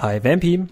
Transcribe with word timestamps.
Hi 0.00 0.24
Vampi. 0.24 0.66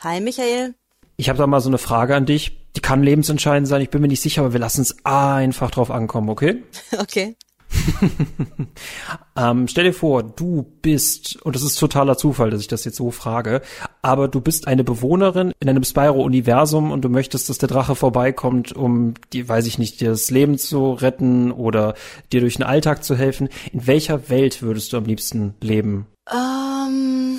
Hi 0.00 0.20
Michael. 0.20 0.74
Ich 1.16 1.28
habe 1.28 1.38
da 1.38 1.46
mal 1.46 1.60
so 1.60 1.68
eine 1.68 1.78
Frage 1.78 2.16
an 2.16 2.26
dich. 2.26 2.66
Die 2.74 2.80
kann 2.80 3.04
lebensentscheidend 3.04 3.68
sein. 3.68 3.80
Ich 3.80 3.90
bin 3.90 4.02
mir 4.02 4.08
nicht 4.08 4.22
sicher, 4.22 4.42
aber 4.42 4.54
wir 4.54 4.60
lassen 4.60 4.82
es 4.82 4.96
einfach 5.04 5.70
drauf 5.70 5.90
ankommen, 5.90 6.28
okay? 6.28 6.64
Okay. 6.98 7.36
ähm, 9.36 9.66
stell 9.66 9.84
dir 9.84 9.94
vor, 9.94 10.22
du 10.24 10.66
bist, 10.82 11.40
und 11.42 11.56
das 11.56 11.62
ist 11.62 11.76
totaler 11.76 12.18
Zufall, 12.18 12.50
dass 12.50 12.60
ich 12.60 12.68
das 12.68 12.84
jetzt 12.84 12.96
so 12.96 13.10
frage, 13.10 13.62
aber 14.02 14.28
du 14.28 14.40
bist 14.40 14.66
eine 14.66 14.84
Bewohnerin 14.84 15.52
in 15.58 15.68
einem 15.70 15.82
Spyro-Universum 15.82 16.90
und 16.90 17.02
du 17.02 17.08
möchtest, 17.08 17.48
dass 17.48 17.58
der 17.58 17.68
Drache 17.68 17.94
vorbeikommt, 17.94 18.72
um 18.72 19.14
die, 19.32 19.48
weiß 19.48 19.66
ich 19.66 19.78
nicht, 19.78 20.00
dir 20.00 20.10
das 20.10 20.30
Leben 20.30 20.58
zu 20.58 20.92
retten 20.92 21.50
oder 21.50 21.94
dir 22.30 22.40
durch 22.40 22.56
den 22.56 22.64
Alltag 22.64 23.04
zu 23.04 23.16
helfen. 23.16 23.48
In 23.72 23.86
welcher 23.86 24.28
Welt 24.28 24.60
würdest 24.60 24.92
du 24.92 24.98
am 24.98 25.04
liebsten 25.04 25.54
leben? 25.60 26.06
Ähm, 26.30 27.38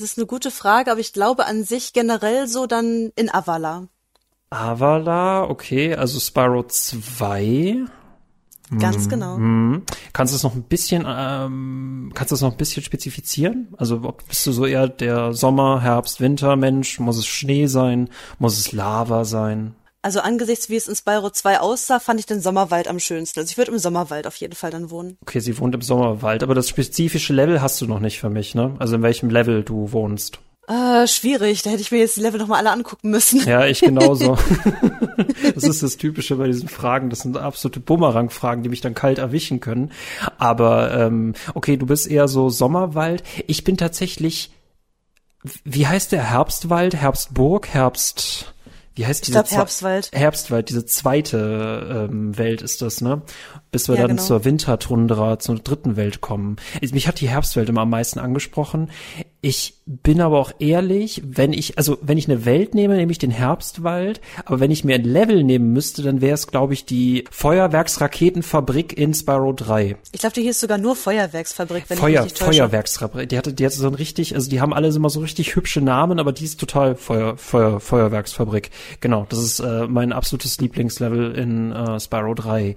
das 0.00 0.12
ist 0.12 0.18
eine 0.18 0.26
gute 0.26 0.50
Frage, 0.50 0.90
aber 0.90 1.00
ich 1.00 1.12
glaube 1.12 1.46
an 1.46 1.62
sich 1.62 1.92
generell 1.92 2.48
so 2.48 2.66
dann 2.66 3.12
in 3.16 3.32
Avala. 3.32 3.88
Avala, 4.48 5.44
okay, 5.44 5.94
also 5.94 6.18
Spyro 6.18 6.64
2. 6.64 7.84
Ganz 8.78 9.08
genau. 9.08 9.36
Mhm. 9.36 9.82
Kannst 10.12 10.32
du 10.32 10.36
es 10.36 10.42
noch 10.42 10.54
ein 10.54 10.62
bisschen, 10.62 11.04
ähm, 11.06 12.12
kannst 12.14 12.30
du 12.30 12.36
es 12.36 12.40
noch 12.40 12.52
ein 12.52 12.56
bisschen 12.56 12.82
spezifizieren? 12.82 13.68
Also 13.76 14.00
ob, 14.04 14.26
bist 14.28 14.46
du 14.46 14.52
so 14.52 14.64
eher 14.64 14.88
der 14.88 15.32
Sommer, 15.32 15.80
Herbst, 15.82 16.20
Winter 16.20 16.56
Mensch? 16.56 17.00
Muss 17.00 17.18
es 17.18 17.26
Schnee 17.26 17.66
sein? 17.66 18.08
Muss 18.38 18.58
es 18.58 18.72
Lava 18.72 19.24
sein? 19.24 19.74
Also 20.02 20.20
angesichts, 20.20 20.70
wie 20.70 20.76
es 20.76 20.88
in 20.88 20.96
Spyro 20.96 21.28
2 21.28 21.60
aussah, 21.60 22.00
fand 22.00 22.20
ich 22.20 22.26
den 22.26 22.40
Sommerwald 22.40 22.88
am 22.88 22.98
schönsten. 22.98 23.40
Also 23.40 23.50
ich 23.50 23.58
würde 23.58 23.72
im 23.72 23.78
Sommerwald 23.78 24.26
auf 24.26 24.36
jeden 24.36 24.54
Fall 24.54 24.70
dann 24.70 24.90
wohnen. 24.90 25.18
Okay, 25.20 25.40
sie 25.40 25.58
wohnt 25.58 25.74
im 25.74 25.82
Sommerwald, 25.82 26.42
aber 26.42 26.54
das 26.54 26.70
spezifische 26.70 27.34
Level 27.34 27.60
hast 27.60 27.80
du 27.82 27.86
noch 27.86 28.00
nicht 28.00 28.18
für 28.18 28.30
mich, 28.30 28.54
ne? 28.54 28.74
Also 28.78 28.96
in 28.96 29.02
welchem 29.02 29.28
Level 29.28 29.62
du 29.62 29.92
wohnst. 29.92 30.38
Äh, 30.68 31.06
schwierig. 31.06 31.62
Da 31.62 31.70
hätte 31.70 31.82
ich 31.82 31.90
mir 31.90 31.98
jetzt 31.98 32.16
die 32.16 32.20
Level 32.20 32.40
nochmal 32.40 32.60
alle 32.60 32.70
angucken 32.70 33.10
müssen. 33.10 33.44
Ja, 33.46 33.66
ich 33.66 33.80
genauso. 33.80 34.38
das 35.54 35.64
ist 35.64 35.82
das 35.82 35.96
Typische 35.96 36.36
bei 36.36 36.46
diesen 36.46 36.68
Fragen. 36.68 37.10
Das 37.10 37.20
sind 37.20 37.36
absolute 37.36 37.80
Bumerang-Fragen, 37.80 38.62
die 38.62 38.68
mich 38.68 38.80
dann 38.80 38.94
kalt 38.94 39.18
erwischen 39.18 39.60
können. 39.60 39.90
Aber 40.38 40.94
ähm, 40.94 41.34
okay, 41.54 41.76
du 41.76 41.86
bist 41.86 42.08
eher 42.08 42.28
so 42.28 42.48
Sommerwald. 42.48 43.24
Ich 43.48 43.64
bin 43.64 43.76
tatsächlich. 43.76 44.52
Wie 45.64 45.86
heißt 45.86 46.12
der 46.12 46.22
Herbstwald? 46.22 46.94
Herbstburg? 46.94 47.66
Herbst 47.68 48.54
wie 48.94 49.06
heißt 49.06 49.26
diese 49.26 49.38
ich 49.38 49.44
glaub, 49.48 49.58
Herbstwald. 49.58 50.10
Herbstwald, 50.12 50.68
diese 50.68 50.84
zweite 50.86 52.08
ähm, 52.10 52.36
Welt 52.36 52.60
ist 52.62 52.82
das, 52.82 53.00
ne? 53.00 53.22
Bis 53.70 53.88
wir 53.88 53.94
Ja, 53.94 54.02
dann 54.02 54.16
genau. 54.16 54.22
zur 54.22 54.44
Wintertundra, 54.44 55.38
zur 55.38 55.56
dritten 55.56 55.96
Welt 55.96 56.20
kommen. 56.20 56.56
Ich- 56.80 56.92
Mich 56.92 57.06
hat 57.08 57.20
die 57.20 57.28
Herbstwelt 57.28 57.68
immer 57.68 57.82
am 57.82 57.90
meisten 57.90 58.18
angesprochen. 58.18 58.90
Ich 59.42 59.74
bin 59.86 60.20
aber 60.20 60.38
auch 60.38 60.52
ehrlich, 60.58 61.22
wenn 61.24 61.54
ich, 61.54 61.78
also 61.78 61.96
wenn 62.02 62.18
ich 62.18 62.28
eine 62.28 62.44
Welt 62.44 62.74
nehme, 62.74 62.96
nehme 62.96 63.10
ich 63.10 63.18
den 63.18 63.30
Herbstwald, 63.30 64.20
aber 64.44 64.60
wenn 64.60 64.70
ich 64.70 64.84
mir 64.84 64.96
ein 64.96 65.04
Level 65.04 65.42
nehmen 65.44 65.72
müsste, 65.72 66.02
dann 66.02 66.20
wäre 66.20 66.34
es, 66.34 66.46
glaube 66.48 66.74
ich, 66.74 66.84
die 66.84 67.24
Feuerwerksraketenfabrik 67.30 68.96
in 68.96 69.14
Spyro 69.14 69.52
3. 69.52 69.96
Ich 70.12 70.20
glaube, 70.20 70.34
die 70.34 70.42
hieß 70.42 70.60
sogar 70.60 70.78
nur 70.78 70.94
Feuerwerksfabrik, 70.96 71.84
wenn 71.88 71.98
Feuer, 71.98 72.08
ich 72.10 72.14
mich 72.16 72.24
nicht 72.24 72.38
täusche. 72.38 72.58
Feuerwerksfabrik. 72.60 73.28
Die 73.28 73.38
hatte, 73.38 73.52
die 73.52 73.64
hatte 73.64 73.76
so 73.76 73.86
ein 73.88 73.94
richtig, 73.94 74.34
also 74.34 74.50
die 74.50 74.60
haben 74.60 74.72
alle 74.74 74.88
immer 74.88 75.10
so 75.10 75.20
richtig 75.20 75.56
hübsche 75.56 75.80
Namen, 75.80 76.18
aber 76.18 76.32
die 76.32 76.44
ist 76.44 76.60
total 76.60 76.96
Feuer, 76.96 77.36
Feuer, 77.36 77.80
Feuerwerksfabrik. 77.80 78.70
Genau, 79.00 79.26
das 79.28 79.38
ist 79.38 79.60
äh, 79.60 79.86
mein 79.86 80.12
absolutes 80.12 80.60
Lieblingslevel 80.60 81.34
in 81.34 81.72
äh, 81.72 81.98
Spyro 82.00 82.34
3. 82.34 82.76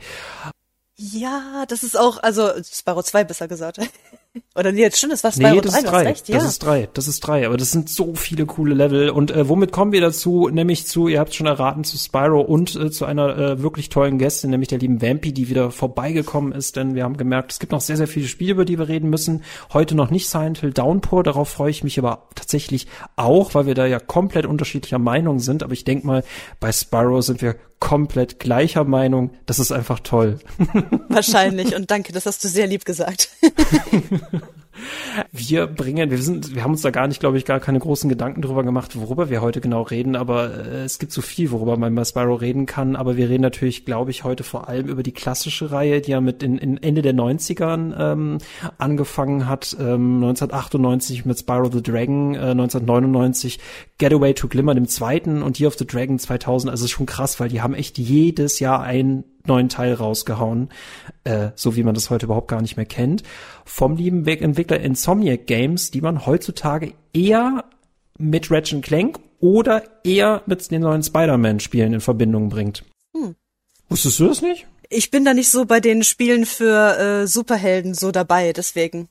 Ja, 0.96 1.66
das 1.68 1.84
ist 1.84 1.98
auch, 1.98 2.22
also 2.22 2.52
Spyro 2.64 3.04
2 3.04 3.24
besser 3.24 3.47
gesagt. 3.47 3.80
Oder 4.55 4.71
nee, 4.71 4.81
jetzt 4.81 4.97
stimmt, 4.97 5.13
das 5.13 5.23
war 5.23 5.31
Spyro 5.31 5.55
Nee, 5.55 5.61
das 5.61 5.73
3, 5.73 5.79
ist 5.79 5.88
drei. 5.91 6.03
recht, 6.03 6.29
ja. 6.29 6.35
Das 6.38 6.45
ist 6.45 6.59
drei. 6.59 6.89
Das 6.94 7.07
ist 7.07 7.19
drei. 7.21 7.45
Aber 7.45 7.57
das 7.57 7.71
sind 7.71 7.89
so 7.89 8.16
viele 8.16 8.45
coole 8.47 8.73
Level. 8.73 9.11
Und 9.11 9.29
äh, 9.29 9.47
womit 9.47 9.71
kommen 9.71 9.91
wir 9.91 10.01
dazu? 10.01 10.49
Nämlich 10.51 10.88
zu, 10.88 11.07
ihr 11.07 11.19
habt 11.19 11.29
es 11.29 11.35
schon 11.35 11.45
erraten, 11.45 11.83
zu 11.83 11.97
Spyro 11.97 12.41
und 12.41 12.75
äh, 12.75 12.89
zu 12.89 13.05
einer 13.05 13.38
äh, 13.38 13.61
wirklich 13.61 13.89
tollen 13.89 14.17
Gästin, 14.17 14.49
nämlich 14.49 14.69
der 14.69 14.79
lieben 14.79 15.01
Vampy, 15.01 15.33
die 15.33 15.49
wieder 15.49 15.69
vorbeigekommen 15.69 16.51
ist. 16.51 16.75
Denn 16.75 16.95
wir 16.95 17.03
haben 17.03 17.17
gemerkt, 17.17 17.51
es 17.51 17.59
gibt 17.59 17.71
noch 17.71 17.81
sehr, 17.81 17.97
sehr 17.97 18.07
viele 18.07 18.27
Spiele, 18.27 18.53
über 18.53 18.66
die 18.66 18.79
wir 18.79 18.88
reden 18.88 19.09
müssen. 19.09 19.44
Heute 19.71 19.94
noch 19.95 20.09
nicht 20.09 20.27
Silent 20.27 20.59
Hill 20.59 20.73
Downpour. 20.73 21.23
Darauf 21.23 21.50
freue 21.50 21.69
ich 21.71 21.83
mich 21.83 22.00
aber 22.00 22.27
tatsächlich 22.33 22.88
auch, 23.15 23.53
weil 23.53 23.67
wir 23.67 23.75
da 23.75 23.85
ja 23.85 24.00
komplett 24.00 24.47
unterschiedlicher 24.47 25.00
Meinung 25.00 25.39
sind. 25.39 25.61
Aber 25.61 25.73
ich 25.73 25.83
denke 25.83 26.07
mal, 26.07 26.23
bei 26.59 26.71
Spyro 26.71 27.21
sind 27.21 27.41
wir 27.44 27.55
komplett 27.83 28.39
gleicher 28.39 28.85
Meinung. 28.85 29.31
Das 29.45 29.59
ist 29.59 29.73
einfach 29.73 30.00
toll. 30.00 30.39
Wahrscheinlich. 31.09 31.75
Und 31.75 31.91
danke, 31.91 32.13
das 32.13 32.25
hast 32.25 32.41
du 32.44 32.47
sehr 32.47 32.65
lieb 32.65 32.85
gesagt. 32.85 33.29
Wir 35.31 35.67
bringen, 35.67 36.09
wir 36.09 36.17
sind, 36.17 36.56
wir 36.56 36.63
haben 36.63 36.72
uns 36.72 36.81
da 36.81 36.89
gar 36.89 37.07
nicht, 37.07 37.19
glaube 37.19 37.38
ich, 37.38 37.45
gar 37.45 37.59
keine 37.59 37.79
großen 37.79 38.09
Gedanken 38.09 38.41
drüber 38.41 38.63
gemacht, 38.63 39.00
worüber 39.00 39.29
wir 39.29 39.41
heute 39.41 39.61
genau 39.61 39.84
reden, 39.84 40.16
aber 40.16 40.66
äh, 40.66 40.84
es 40.84 41.00
gibt 41.00 41.11
so 41.11 41.22
viel, 41.22 41.51
worüber 41.51 41.78
man 41.78 41.94
bei 41.94 42.03
Spyro 42.03 42.35
reden 42.35 42.66
kann, 42.66 42.95
aber 42.95 43.16
wir 43.16 43.29
reden 43.29 43.44
natürlich, 43.44 43.85
glaube 43.85 44.12
ich, 44.12 44.23
heute 44.23 44.44
vor 44.44 44.67
allem 44.67 44.88
über 44.88 45.03
die 45.03 45.12
klassische 45.12 45.72
Reihe, 45.72 46.01
die 46.01 46.12
ja 46.12 46.22
mit 46.22 46.41
in, 46.41 46.57
in 46.57 46.81
Ende 46.81 47.01
der 47.01 47.13
90ern 47.13 47.94
ähm, 47.97 48.38
angefangen 48.78 49.47
hat, 49.47 49.75
ähm, 49.79 50.16
1998 50.23 51.25
mit 51.25 51.38
Spyro 51.38 51.69
the 51.72 51.83
Dragon, 51.83 52.33
äh, 52.33 52.51
1999 52.51 53.59
Getaway 53.97 54.33
to 54.33 54.47
Glimmer, 54.47 54.73
dem 54.73 54.88
zweiten 54.88 55.44
und 55.44 55.59
Year 55.59 55.67
of 55.67 55.78
the 55.78 55.85
Dragon 55.85 56.17
2000, 56.17 56.72
also 56.72 56.85
ist 56.85 56.91
schon 56.91 57.06
krass, 57.06 57.39
weil 57.39 57.50
die 57.50 57.62
haben 57.62 57.75
echt 57.75 57.97
jedes 57.97 58.59
Jahr 58.59 58.81
einen 58.81 59.23
neuen 59.46 59.70
Teil 59.70 59.94
rausgehauen, 59.94 60.70
äh, 61.24 61.50
so 61.56 61.76
wie 61.76 61.84
man 61.84 61.96
das 61.96 62.09
heute 62.09 62.26
überhaupt 62.26 62.48
gar 62.48 62.62
nicht 62.62 62.78
mehr 62.78 62.86
kennt, 62.86 63.24
vom 63.66 63.96
lieben 63.98 64.26
Entwickler 64.26 64.80
Insomniac 64.80 65.48
Games, 65.48 65.92
die 65.92 66.02
man 66.02 66.26
heutzutage 66.26 66.94
eher 67.14 67.66
mit 68.18 68.52
Ratchet 68.52 68.84
Clank 68.84 69.20
oder 69.40 69.84
eher 70.04 70.42
mit 70.46 70.70
den 70.72 70.81
neuen 70.81 71.04
Spider-Man-Spielen 71.04 71.94
in 71.94 72.02
Verbindung 72.02 72.50
bringt. 72.50 72.84
Hm. 73.16 73.36
Wusstest 73.90 74.20
du 74.20 74.28
das 74.28 74.42
nicht? 74.42 74.68
Ich 74.90 75.12
bin 75.12 75.26
da 75.26 75.34
nicht 75.34 75.50
so 75.50 75.66
bei 75.66 75.80
den 75.80 76.04
Spielen 76.04 76.46
für 76.46 76.98
äh, 76.98 77.28
Superhelden 77.28 77.94
so 77.94 78.12
dabei, 78.12 78.54
deswegen. 78.54 79.10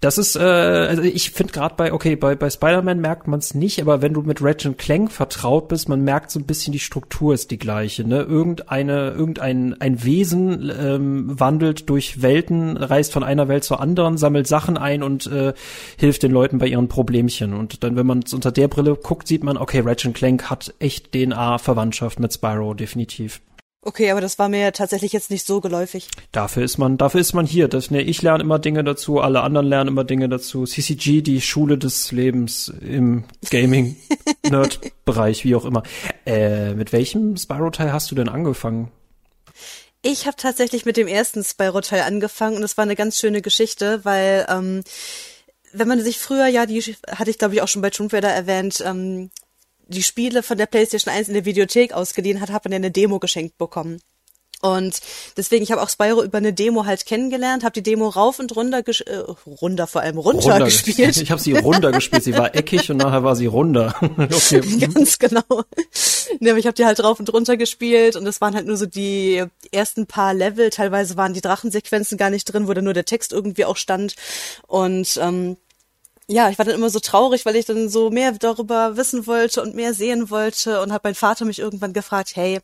Das 0.00 0.18
ist, 0.18 0.36
äh, 0.36 0.40
also 0.40 1.02
ich 1.02 1.30
finde 1.30 1.52
gerade 1.52 1.74
bei, 1.76 1.92
okay, 1.92 2.16
bei, 2.16 2.34
bei 2.34 2.50
Spider-Man 2.50 3.00
merkt 3.00 3.26
man 3.26 3.38
es 3.38 3.54
nicht, 3.54 3.80
aber 3.80 4.02
wenn 4.02 4.14
du 4.14 4.22
mit 4.22 4.42
Ratchet 4.42 4.78
Clank 4.78 5.10
vertraut 5.10 5.68
bist, 5.68 5.88
man 5.88 6.02
merkt 6.02 6.30
so 6.30 6.38
ein 6.38 6.46
bisschen, 6.46 6.72
die 6.72 6.78
Struktur 6.78 7.34
ist 7.34 7.50
die 7.50 7.58
gleiche. 7.58 8.06
Ne? 8.06 8.22
Irgendeine, 8.22 9.10
irgendein 9.10 9.80
ein 9.80 10.04
Wesen 10.04 10.72
ähm, 10.78 11.40
wandelt 11.40 11.88
durch 11.88 12.22
Welten, 12.22 12.76
reist 12.76 13.12
von 13.12 13.22
einer 13.22 13.48
Welt 13.48 13.64
zur 13.64 13.80
anderen, 13.80 14.16
sammelt 14.18 14.46
Sachen 14.46 14.76
ein 14.76 15.02
und 15.02 15.26
äh, 15.26 15.52
hilft 15.96 16.22
den 16.22 16.32
Leuten 16.32 16.58
bei 16.58 16.66
ihren 16.66 16.88
Problemchen. 16.88 17.54
Und 17.54 17.82
dann, 17.82 17.96
wenn 17.96 18.06
man 18.06 18.20
es 18.24 18.34
unter 18.34 18.52
der 18.52 18.68
Brille 18.68 18.94
guckt, 18.94 19.28
sieht 19.28 19.44
man, 19.44 19.56
okay, 19.56 19.80
Ratchet 19.80 20.14
Clank 20.14 20.50
hat 20.50 20.74
echt 20.78 21.12
DNA-Verwandtschaft 21.12 22.20
mit 22.20 22.32
Spyro, 22.32 22.74
definitiv. 22.74 23.40
Okay, 23.80 24.10
aber 24.10 24.20
das 24.20 24.40
war 24.40 24.48
mir 24.48 24.72
tatsächlich 24.72 25.12
jetzt 25.12 25.30
nicht 25.30 25.46
so 25.46 25.60
geläufig. 25.60 26.08
Dafür 26.32 26.64
ist 26.64 26.78
man, 26.78 26.98
dafür 26.98 27.20
ist 27.20 27.32
man 27.32 27.46
hier. 27.46 27.68
Das, 27.68 27.92
ne, 27.92 28.02
ich 28.02 28.20
lerne 28.22 28.42
immer 28.42 28.58
Dinge 28.58 28.82
dazu, 28.82 29.20
alle 29.20 29.42
anderen 29.42 29.66
lernen 29.66 29.88
immer 29.88 30.02
Dinge 30.04 30.28
dazu. 30.28 30.64
CCG, 30.64 31.22
die 31.22 31.40
Schule 31.40 31.78
des 31.78 32.10
Lebens 32.10 32.72
im 32.80 33.24
Gaming-Nerd-Bereich, 33.50 35.44
wie 35.44 35.54
auch 35.54 35.64
immer. 35.64 35.84
Äh, 36.26 36.74
mit 36.74 36.92
welchem 36.92 37.36
Spyro-Teil 37.36 37.92
hast 37.92 38.10
du 38.10 38.16
denn 38.16 38.28
angefangen? 38.28 38.90
Ich 40.02 40.26
habe 40.26 40.36
tatsächlich 40.36 40.84
mit 40.84 40.96
dem 40.96 41.06
ersten 41.06 41.44
Spyro-Teil 41.44 42.02
angefangen 42.02 42.56
und 42.56 42.64
es 42.64 42.76
war 42.76 42.82
eine 42.82 42.96
ganz 42.96 43.18
schöne 43.18 43.42
Geschichte, 43.42 44.04
weil 44.04 44.46
ähm, 44.48 44.82
wenn 45.72 45.88
man 45.88 46.00
sich 46.02 46.18
früher 46.18 46.46
ja, 46.46 46.66
die 46.66 46.80
hatte 47.08 47.30
ich 47.30 47.38
glaube 47.38 47.54
ich 47.54 47.62
auch 47.62 47.68
schon 47.68 47.82
bei 47.82 47.90
Raider 47.90 48.30
erwähnt, 48.30 48.82
ähm, 48.84 49.30
die 49.88 50.02
Spiele 50.02 50.42
von 50.42 50.58
der 50.58 50.66
PlayStation 50.66 51.12
1 51.12 51.28
in 51.28 51.34
der 51.34 51.44
Videothek 51.44 51.92
ausgeliehen 51.92 52.40
hat, 52.40 52.50
hat 52.50 52.64
man 52.64 52.72
ja 52.72 52.76
eine 52.76 52.90
Demo 52.90 53.18
geschenkt 53.18 53.58
bekommen. 53.58 54.00
Und 54.60 55.00
deswegen, 55.36 55.62
ich 55.62 55.70
habe 55.70 55.80
auch 55.80 55.88
Spyro 55.88 56.24
über 56.24 56.38
eine 56.38 56.52
Demo 56.52 56.84
halt 56.84 57.06
kennengelernt, 57.06 57.62
habe 57.62 57.74
die 57.74 57.82
Demo 57.82 58.08
rauf 58.08 58.40
und 58.40 58.56
runter, 58.56 58.78
äh, 58.78 59.16
runter 59.46 59.86
vor 59.86 60.00
allem 60.00 60.18
runter, 60.18 60.50
Runter 60.50 60.64
gespielt. 60.64 61.16
Ich 61.22 61.30
habe 61.30 61.40
sie 61.40 61.52
runter 61.52 61.92
gespielt. 61.92 62.24
Sie 62.24 62.36
war 62.36 62.56
eckig 62.56 62.90
und 62.90 62.96
nachher 62.96 63.22
war 63.22 63.36
sie 63.36 63.46
runter. 63.46 63.94
okay. 64.18 64.60
Ganz 64.80 65.18
genau. 65.20 65.44
Nee, 66.40 66.50
aber 66.50 66.58
ich 66.58 66.66
habe 66.66 66.74
die 66.74 66.84
halt 66.84 66.98
drauf 66.98 67.20
und 67.20 67.32
runter 67.32 67.56
gespielt 67.56 68.16
und 68.16 68.26
es 68.26 68.40
waren 68.40 68.56
halt 68.56 68.66
nur 68.66 68.76
so 68.76 68.86
die 68.86 69.44
ersten 69.70 70.06
paar 70.06 70.34
Level. 70.34 70.70
Teilweise 70.70 71.16
waren 71.16 71.34
die 71.34 71.40
Drachensequenzen 71.40 72.18
gar 72.18 72.30
nicht 72.30 72.44
drin, 72.46 72.66
wo 72.66 72.74
dann 72.74 72.84
nur 72.84 72.94
der 72.94 73.04
Text 73.04 73.32
irgendwie 73.32 73.64
auch 73.64 73.76
stand. 73.76 74.16
Und 74.66 75.20
ähm, 75.22 75.56
ja, 76.30 76.50
ich 76.50 76.58
war 76.58 76.66
dann 76.66 76.74
immer 76.74 76.90
so 76.90 77.00
traurig, 77.00 77.46
weil 77.46 77.56
ich 77.56 77.64
dann 77.64 77.88
so 77.88 78.10
mehr 78.10 78.32
darüber 78.32 78.98
wissen 78.98 79.26
wollte 79.26 79.62
und 79.62 79.74
mehr 79.74 79.94
sehen 79.94 80.28
wollte 80.28 80.82
und 80.82 80.92
hat 80.92 81.02
mein 81.02 81.14
Vater 81.14 81.46
mich 81.46 81.58
irgendwann 81.58 81.94
gefragt, 81.94 82.32
hey, 82.34 82.60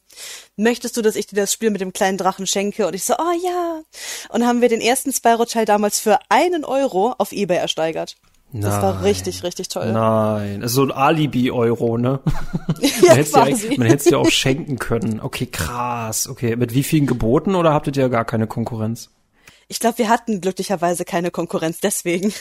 möchtest 0.56 0.96
du, 0.99 1.02
dass 1.02 1.16
ich 1.16 1.26
dir 1.26 1.37
das 1.37 1.52
Spiel 1.52 1.70
mit 1.70 1.81
dem 1.81 1.94
kleinen 1.94 2.19
Drachen 2.19 2.46
schenke? 2.46 2.87
Und 2.87 2.94
ich 2.94 3.05
so, 3.05 3.14
oh 3.14 3.32
ja. 3.43 3.81
Und 4.28 4.46
haben 4.46 4.61
wir 4.61 4.69
den 4.69 4.82
ersten 4.82 5.12
Spyro-Teil 5.12 5.64
damals 5.64 5.99
für 5.99 6.19
einen 6.28 6.64
Euro 6.64 7.14
auf 7.16 7.32
Ebay 7.32 7.56
ersteigert. 7.56 8.16
Das 8.52 8.81
war 8.81 8.94
Nein. 8.94 9.02
richtig, 9.02 9.43
richtig 9.43 9.69
toll. 9.69 9.90
Nein, 9.93 10.62
so 10.69 10.82
ein 10.82 10.93
Alibi-Euro, 10.93 11.99
ne? 11.99 12.20
Ja, 13.02 13.14
man 13.32 13.49
hätte 13.49 13.75
ja, 13.75 13.84
hätte 13.84 13.96
es 13.96 14.11
ja 14.11 14.19
auch 14.19 14.31
schenken 14.31 14.78
können. 14.78 15.20
Okay, 15.20 15.46
krass. 15.46 16.28
Okay, 16.28 16.55
mit 16.55 16.75
wie 16.75 16.82
vielen 16.82 17.06
Geboten 17.06 17.55
oder 17.55 17.72
habtet 17.72 17.96
ihr 17.96 18.08
gar 18.11 18.25
keine 18.25 18.46
Konkurrenz? 18.46 19.11
Ich 19.69 19.81
glaube, 19.81 19.99
wir 19.99 20.08
hatten 20.08 20.40
glücklicherweise 20.40 21.05
keine 21.05 21.31
Konkurrenz 21.31 21.81
deswegen. 21.81 22.32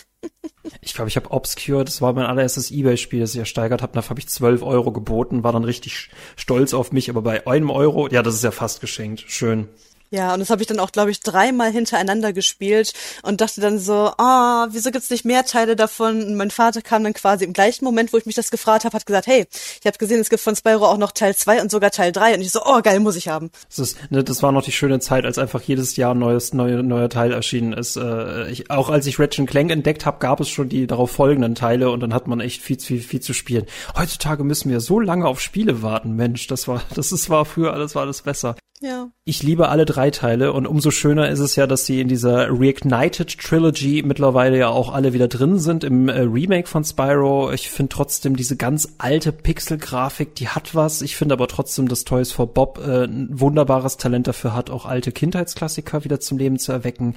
Ich 0.81 0.93
glaube, 0.93 1.09
ich 1.09 1.17
habe 1.17 1.31
Obscure, 1.31 1.83
das 1.83 2.01
war 2.01 2.13
mein 2.13 2.25
allererstes 2.25 2.71
Ebay-Spiel, 2.71 3.19
das 3.19 3.33
ich 3.33 3.39
ersteigert 3.39 3.81
habe. 3.81 3.93
Da 3.93 4.07
habe 4.09 4.19
ich 4.19 4.29
12 4.29 4.63
Euro 4.63 4.91
geboten, 4.91 5.43
war 5.43 5.51
dann 5.51 5.63
richtig 5.65 6.09
stolz 6.35 6.73
auf 6.73 6.91
mich. 6.91 7.09
Aber 7.09 7.21
bei 7.21 7.45
einem 7.47 7.69
Euro, 7.69 8.07
ja, 8.07 8.23
das 8.23 8.35
ist 8.35 8.43
ja 8.43 8.51
fast 8.51 8.79
geschenkt. 8.81 9.25
Schön. 9.27 9.67
Ja, 10.13 10.31
und 10.35 10.41
das 10.41 10.51
habe 10.51 10.61
ich 10.61 10.67
dann 10.67 10.77
auch, 10.77 10.91
glaube 10.91 11.09
ich, 11.09 11.21
dreimal 11.21 11.71
hintereinander 11.71 12.33
gespielt 12.33 12.93
und 13.23 13.41
dachte 13.41 13.61
dann 13.61 13.79
so, 13.79 14.11
ah, 14.19 14.67
wieso 14.69 14.91
gibt's 14.91 15.09
nicht 15.09 15.25
mehr 15.25 15.43
Teile 15.43 15.75
davon? 15.75 16.23
Und 16.23 16.35
mein 16.35 16.51
Vater 16.51 16.83
kam 16.83 17.03
dann 17.03 17.15
quasi 17.15 17.45
im 17.45 17.51
gleichen 17.51 17.83
Moment, 17.83 18.13
wo 18.13 18.17
ich 18.17 18.27
mich 18.27 18.35
das 18.35 18.51
gefragt 18.51 18.85
habe, 18.85 18.95
hat 18.95 19.07
gesagt, 19.07 19.25
hey, 19.25 19.47
ich 19.79 19.87
habe 19.87 19.97
gesehen, 19.97 20.19
es 20.19 20.29
gibt 20.29 20.43
von 20.43 20.55
Spyro 20.55 20.85
auch 20.85 20.99
noch 20.99 21.13
Teil 21.13 21.35
2 21.35 21.63
und 21.63 21.71
sogar 21.71 21.89
Teil 21.89 22.11
3. 22.11 22.35
Und 22.35 22.41
ich 22.41 22.51
so, 22.51 22.61
oh, 22.63 22.79
geil, 22.83 22.99
muss 22.99 23.15
ich 23.15 23.27
haben. 23.27 23.49
Das, 23.69 23.79
ist, 23.79 24.11
ne, 24.11 24.23
das 24.23 24.43
war 24.43 24.51
noch 24.51 24.61
die 24.61 24.71
schöne 24.71 24.99
Zeit, 24.99 25.25
als 25.25 25.39
einfach 25.39 25.63
jedes 25.63 25.95
Jahr 25.95 26.13
ein 26.13 26.19
neues, 26.19 26.53
neue, 26.53 26.83
neuer 26.83 27.09
Teil 27.09 27.31
erschienen 27.31 27.73
ist. 27.73 27.95
Äh, 27.95 28.51
ich, 28.51 28.69
auch 28.69 28.91
als 28.91 29.07
ich 29.07 29.17
Ratchet 29.17 29.49
Clank 29.49 29.71
entdeckt 29.71 30.05
habe, 30.05 30.19
gab 30.19 30.39
es 30.39 30.47
schon 30.47 30.69
die 30.69 30.85
darauf 30.85 31.09
folgenden 31.09 31.55
Teile 31.55 31.89
und 31.89 32.01
dann 32.01 32.13
hat 32.13 32.27
man 32.27 32.39
echt 32.39 32.61
viel, 32.61 32.79
viel, 32.79 33.01
viel 33.01 33.21
zu 33.21 33.33
spielen. 33.33 33.65
Heutzutage 33.97 34.43
müssen 34.43 34.69
wir 34.69 34.79
so 34.79 34.99
lange 34.99 35.25
auf 35.25 35.41
Spiele 35.41 35.81
warten, 35.81 36.15
Mensch, 36.15 36.45
das 36.45 36.67
war, 36.67 36.83
das 36.93 37.11
ist, 37.11 37.31
war 37.31 37.45
früher 37.45 37.73
alles, 37.73 37.95
war 37.95 38.03
alles 38.03 38.21
besser. 38.21 38.55
Ja. 38.83 39.07
Ich 39.23 39.41
liebe 39.41 39.69
alle 39.69 39.85
drei 39.85 40.11
Teile 40.11 40.51
und 40.51 40.67
umso 40.67 40.91
schöner 40.91 41.29
ist 41.29 41.39
es 41.39 41.55
ja, 41.55 41.67
dass 41.67 41.85
sie 41.85 42.01
in 42.01 42.09
dieser 42.09 42.49
Reignited 42.49 43.39
Trilogy 43.39 44.03
mittlerweile 44.05 44.57
ja 44.57 44.67
auch 44.67 44.91
alle 44.91 45.13
wieder 45.13 45.29
drin 45.29 45.57
sind 45.57 45.85
im 45.85 46.09
äh, 46.09 46.19
Remake 46.19 46.67
von 46.67 46.83
Spyro. 46.83 47.53
Ich 47.53 47.69
finde 47.69 47.95
trotzdem 47.95 48.35
diese 48.35 48.57
ganz 48.57 48.89
alte 48.97 49.31
Pixel-Grafik, 49.31 50.35
die 50.35 50.49
hat 50.49 50.75
was. 50.75 51.01
Ich 51.01 51.15
finde 51.15 51.31
aber 51.31 51.47
trotzdem, 51.47 51.87
dass 51.87 52.03
Toys 52.03 52.33
for 52.33 52.45
Bob 52.45 52.77
äh, 52.85 53.05
ein 53.05 53.29
wunderbares 53.31 53.95
Talent 53.95 54.27
dafür 54.27 54.53
hat, 54.53 54.69
auch 54.69 54.85
alte 54.85 55.13
Kindheitsklassiker 55.13 56.03
wieder 56.03 56.19
zum 56.19 56.37
Leben 56.37 56.59
zu 56.59 56.73
erwecken. 56.73 57.15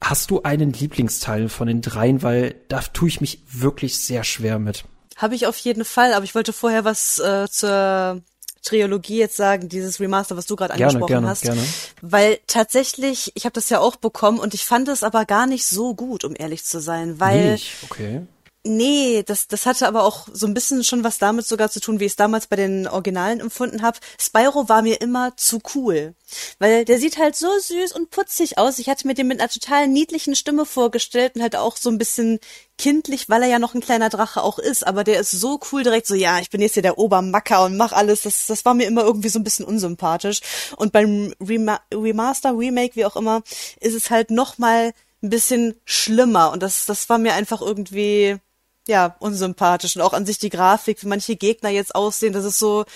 Hast 0.00 0.32
du 0.32 0.42
einen 0.42 0.72
Lieblingsteil 0.72 1.48
von 1.48 1.68
den 1.68 1.80
dreien? 1.80 2.24
Weil 2.24 2.56
da 2.66 2.80
tue 2.80 3.06
ich 3.06 3.20
mich 3.20 3.44
wirklich 3.48 3.98
sehr 3.98 4.24
schwer 4.24 4.58
mit. 4.58 4.82
Habe 5.14 5.36
ich 5.36 5.46
auf 5.46 5.58
jeden 5.58 5.84
Fall, 5.84 6.12
aber 6.12 6.24
ich 6.24 6.34
wollte 6.34 6.52
vorher 6.52 6.84
was 6.84 7.20
äh, 7.20 7.46
zur 7.48 8.20
Trilogie 8.68 9.18
jetzt 9.18 9.36
sagen, 9.36 9.68
dieses 9.68 9.98
Remaster, 10.00 10.36
was 10.36 10.46
du 10.46 10.56
gerade 10.56 10.74
angesprochen 10.74 11.06
gerne, 11.06 11.28
hast. 11.28 11.42
Gerne. 11.42 11.62
Weil 12.02 12.38
tatsächlich, 12.46 13.32
ich 13.34 13.44
habe 13.44 13.54
das 13.54 13.70
ja 13.70 13.80
auch 13.80 13.96
bekommen 13.96 14.38
und 14.38 14.54
ich 14.54 14.64
fand 14.64 14.88
es 14.88 15.02
aber 15.02 15.24
gar 15.24 15.46
nicht 15.46 15.66
so 15.66 15.94
gut, 15.94 16.24
um 16.24 16.34
ehrlich 16.36 16.64
zu 16.64 16.80
sein, 16.80 17.18
weil 17.18 17.52
Nicht? 17.52 17.76
Okay. 17.84 18.22
Nee, 18.64 19.22
das, 19.24 19.46
das 19.46 19.66
hatte 19.66 19.86
aber 19.86 20.04
auch 20.04 20.28
so 20.32 20.46
ein 20.46 20.52
bisschen 20.52 20.82
schon 20.84 21.04
was 21.04 21.18
damit 21.18 21.46
sogar 21.46 21.70
zu 21.70 21.80
tun, 21.80 22.00
wie 22.00 22.04
ich 22.04 22.12
es 22.12 22.16
damals 22.16 22.48
bei 22.48 22.56
den 22.56 22.86
Originalen 22.88 23.40
empfunden 23.40 23.82
habe. 23.82 23.98
Spyro 24.20 24.68
war 24.68 24.82
mir 24.82 25.00
immer 25.00 25.36
zu 25.36 25.60
cool. 25.74 26.14
Weil 26.58 26.84
der 26.84 26.98
sieht 26.98 27.18
halt 27.18 27.36
so 27.36 27.46
süß 27.58 27.92
und 27.92 28.10
putzig 28.10 28.58
aus. 28.58 28.78
Ich 28.78 28.88
hatte 28.88 29.06
mir 29.06 29.14
den 29.14 29.28
mit 29.28 29.40
einer 29.40 29.48
total 29.48 29.86
niedlichen 29.86 30.34
Stimme 30.34 30.66
vorgestellt 30.66 31.36
und 31.36 31.42
halt 31.42 31.56
auch 31.56 31.76
so 31.76 31.88
ein 31.88 31.98
bisschen 31.98 32.40
kindlich, 32.76 33.28
weil 33.28 33.42
er 33.42 33.48
ja 33.48 33.58
noch 33.58 33.74
ein 33.74 33.80
kleiner 33.80 34.10
Drache 34.10 34.42
auch 34.42 34.58
ist. 34.58 34.86
Aber 34.86 35.04
der 35.04 35.20
ist 35.20 35.30
so 35.30 35.60
cool 35.72 35.84
direkt 35.84 36.06
so, 36.06 36.14
ja, 36.14 36.40
ich 36.40 36.50
bin 36.50 36.60
jetzt 36.60 36.74
hier 36.74 36.82
der 36.82 36.98
Obermacker 36.98 37.64
und 37.64 37.76
mach 37.76 37.92
alles. 37.92 38.22
Das, 38.22 38.46
das 38.46 38.64
war 38.64 38.74
mir 38.74 38.86
immer 38.86 39.02
irgendwie 39.02 39.30
so 39.30 39.38
ein 39.38 39.44
bisschen 39.44 39.64
unsympathisch. 39.64 40.40
Und 40.76 40.92
beim 40.92 41.32
Rema 41.40 41.80
Remaster, 41.94 42.58
Remake, 42.58 42.96
wie 42.96 43.06
auch 43.06 43.16
immer, 43.16 43.42
ist 43.80 43.94
es 43.94 44.10
halt 44.10 44.30
noch 44.30 44.58
mal 44.58 44.92
ein 45.22 45.30
bisschen 45.30 45.80
schlimmer. 45.84 46.52
Und 46.52 46.62
das, 46.62 46.86
das 46.86 47.08
war 47.08 47.18
mir 47.18 47.34
einfach 47.34 47.60
irgendwie 47.62 48.38
ja, 48.88 49.16
unsympathisch 49.20 49.96
und 49.96 50.02
auch 50.02 50.14
an 50.14 50.26
sich 50.26 50.38
die 50.38 50.48
Grafik, 50.48 51.02
wie 51.02 51.08
manche 51.08 51.36
Gegner 51.36 51.68
jetzt 51.68 51.94
aussehen, 51.94 52.32
das 52.32 52.44
ist 52.44 52.58
so 52.58 52.86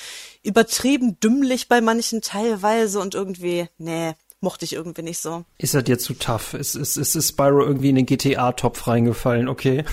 übertrieben 0.43 1.21
dümmlich 1.21 1.69
bei 1.69 1.81
manchen 1.81 2.23
teilweise 2.23 2.99
und 2.99 3.15
irgendwie, 3.15 3.69
nee, 3.79 4.15
mochte 4.43 4.65
ich 4.65 4.73
irgendwie 4.73 5.03
nicht 5.03 5.19
so. 5.19 5.45
Ist 5.59 5.75
er 5.75 5.83
dir 5.83 5.99
zu 5.99 6.15
tough? 6.15 6.55
Ist, 6.55 6.75
ist, 6.75 6.97
ist, 6.97 7.15
ist 7.15 7.29
Spyro 7.29 7.65
irgendwie 7.65 7.91
in 7.91 7.97
den 7.97 8.07
GTA-Topf 8.07 8.87
reingefallen, 8.87 9.49
okay? 9.49 9.85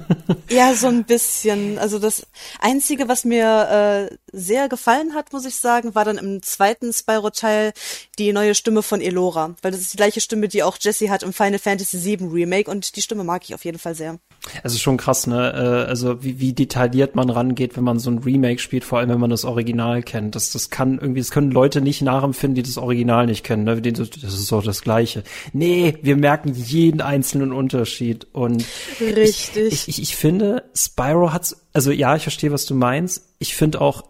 ja, 0.50 0.74
so 0.74 0.88
ein 0.88 1.04
bisschen. 1.04 1.78
Also 1.78 1.98
das 1.98 2.26
Einzige, 2.60 3.08
was 3.08 3.24
mir 3.24 4.10
äh, 4.10 4.16
sehr 4.32 4.68
gefallen 4.68 5.14
hat, 5.14 5.32
muss 5.32 5.46
ich 5.46 5.56
sagen, 5.56 5.94
war 5.94 6.04
dann 6.04 6.18
im 6.18 6.42
zweiten 6.42 6.92
Spyro-Teil 6.92 7.72
die 8.18 8.32
neue 8.32 8.54
Stimme 8.54 8.82
von 8.82 9.00
Elora. 9.00 9.54
Weil 9.62 9.72
das 9.72 9.80
ist 9.80 9.94
die 9.94 9.96
gleiche 9.96 10.20
Stimme, 10.20 10.48
die 10.48 10.62
auch 10.62 10.76
Jesse 10.80 11.10
hat 11.10 11.22
im 11.22 11.32
Final 11.32 11.58
Fantasy 11.58 12.04
VII 12.04 12.28
Remake 12.28 12.70
und 12.70 12.96
die 12.96 13.02
Stimme 13.02 13.24
mag 13.24 13.42
ich 13.44 13.54
auf 13.54 13.64
jeden 13.64 13.78
Fall 13.78 13.94
sehr. 13.94 14.18
Es 14.62 14.74
ist 14.74 14.82
schon 14.82 14.98
krass, 14.98 15.26
ne? 15.26 15.52
Äh, 15.54 15.88
also 15.88 16.22
wie, 16.22 16.38
wie 16.40 16.52
detailliert 16.52 17.14
man 17.14 17.30
rangeht, 17.30 17.76
wenn 17.76 17.84
man 17.84 17.98
so 17.98 18.10
ein 18.10 18.18
Remake 18.18 18.60
spielt, 18.60 18.84
vor 18.84 18.98
allem 18.98 19.08
wenn 19.08 19.20
man 19.20 19.30
das 19.30 19.44
Original 19.44 20.02
kennt. 20.02 20.34
Das, 20.34 20.52
das 20.52 20.68
kann 20.68 20.98
irgendwie, 20.98 21.20
das 21.20 21.30
können 21.30 21.50
Leute 21.50 21.80
nicht 21.80 22.02
nachempfinden, 22.02 22.54
die 22.56 22.62
das 22.62 22.76
Original 22.76 23.26
nicht 23.26 23.44
kennen. 23.44 23.64
Ne? 23.64 23.80
Das 23.98 24.34
ist 24.34 24.46
so 24.46 24.60
das 24.60 24.82
Gleiche. 24.82 25.24
Nee, 25.52 25.98
wir 26.02 26.16
merken 26.16 26.54
jeden 26.54 27.00
einzelnen 27.00 27.52
Unterschied. 27.52 28.26
Und 28.32 28.64
Richtig. 29.00 29.72
Ich, 29.72 29.88
ich, 29.88 30.02
ich 30.02 30.16
finde, 30.16 30.64
Spyro 30.74 31.32
hat's 31.32 31.56
also 31.74 31.90
ja, 31.90 32.14
ich 32.14 32.22
verstehe, 32.22 32.52
was 32.52 32.66
du 32.66 32.74
meinst. 32.76 33.26
Ich 33.40 33.56
finde 33.56 33.80
auch, 33.80 34.04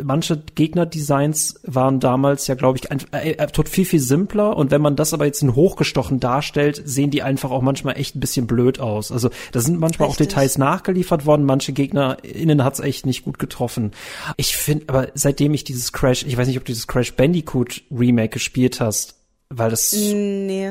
manche 0.00 0.40
Gegnerdesigns 0.54 1.58
waren 1.64 1.98
damals 1.98 2.46
ja, 2.46 2.54
glaube 2.54 2.78
ich, 2.78 2.92
ein, 2.92 3.00
äh, 3.10 3.32
äh, 3.32 3.46
tot 3.48 3.68
viel, 3.68 3.84
viel 3.84 3.98
simpler. 3.98 4.56
Und 4.56 4.70
wenn 4.70 4.80
man 4.80 4.94
das 4.94 5.12
aber 5.12 5.26
jetzt 5.26 5.42
in 5.42 5.56
hochgestochen 5.56 6.20
darstellt, 6.20 6.80
sehen 6.84 7.10
die 7.10 7.24
einfach 7.24 7.50
auch 7.50 7.60
manchmal 7.60 7.98
echt 7.98 8.14
ein 8.14 8.20
bisschen 8.20 8.46
blöd 8.46 8.78
aus. 8.78 9.10
Also 9.10 9.30
da 9.50 9.58
sind 9.58 9.80
manchmal 9.80 10.08
Richtig. 10.08 10.28
auch 10.28 10.30
Details 10.30 10.58
nachgeliefert 10.58 11.26
worden. 11.26 11.44
Manche 11.44 11.72
GegnerInnen 11.72 12.62
hat's 12.62 12.78
echt 12.78 13.04
nicht 13.04 13.24
gut 13.24 13.40
getroffen. 13.40 13.90
Ich 14.36 14.56
finde, 14.56 14.84
aber 14.86 15.08
seitdem 15.14 15.54
ich 15.54 15.64
dieses 15.64 15.92
Crash, 15.92 16.24
ich 16.24 16.36
weiß 16.36 16.46
nicht, 16.46 16.58
ob 16.58 16.64
du 16.64 16.72
dieses 16.72 16.86
Crash 16.86 17.14
Bandicoot 17.14 17.82
Remake 17.90 18.34
gespielt 18.34 18.80
hast, 18.80 19.17
weil 19.50 19.70
das 19.70 19.92
nee, 19.92 20.70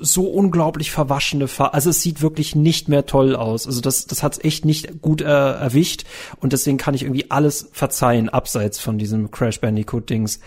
so 0.00 0.24
unglaublich 0.24 0.90
verwaschene 0.90 1.48
Farbe, 1.48 1.74
also 1.74 1.90
es 1.90 2.00
sieht 2.00 2.22
wirklich 2.22 2.54
nicht 2.54 2.88
mehr 2.88 3.04
toll 3.04 3.36
aus. 3.36 3.66
Also 3.66 3.80
das 3.80 4.06
das 4.06 4.22
hat's 4.22 4.38
echt 4.42 4.64
nicht 4.64 5.02
gut 5.02 5.20
äh, 5.20 5.24
erwischt 5.24 6.04
und 6.40 6.52
deswegen 6.52 6.78
kann 6.78 6.94
ich 6.94 7.02
irgendwie 7.02 7.30
alles 7.30 7.68
verzeihen 7.72 8.28
abseits 8.28 8.78
von 8.78 8.96
diesem 8.96 9.30
Crash 9.30 9.60
Bandicoot 9.60 10.08
Dings. 10.08 10.40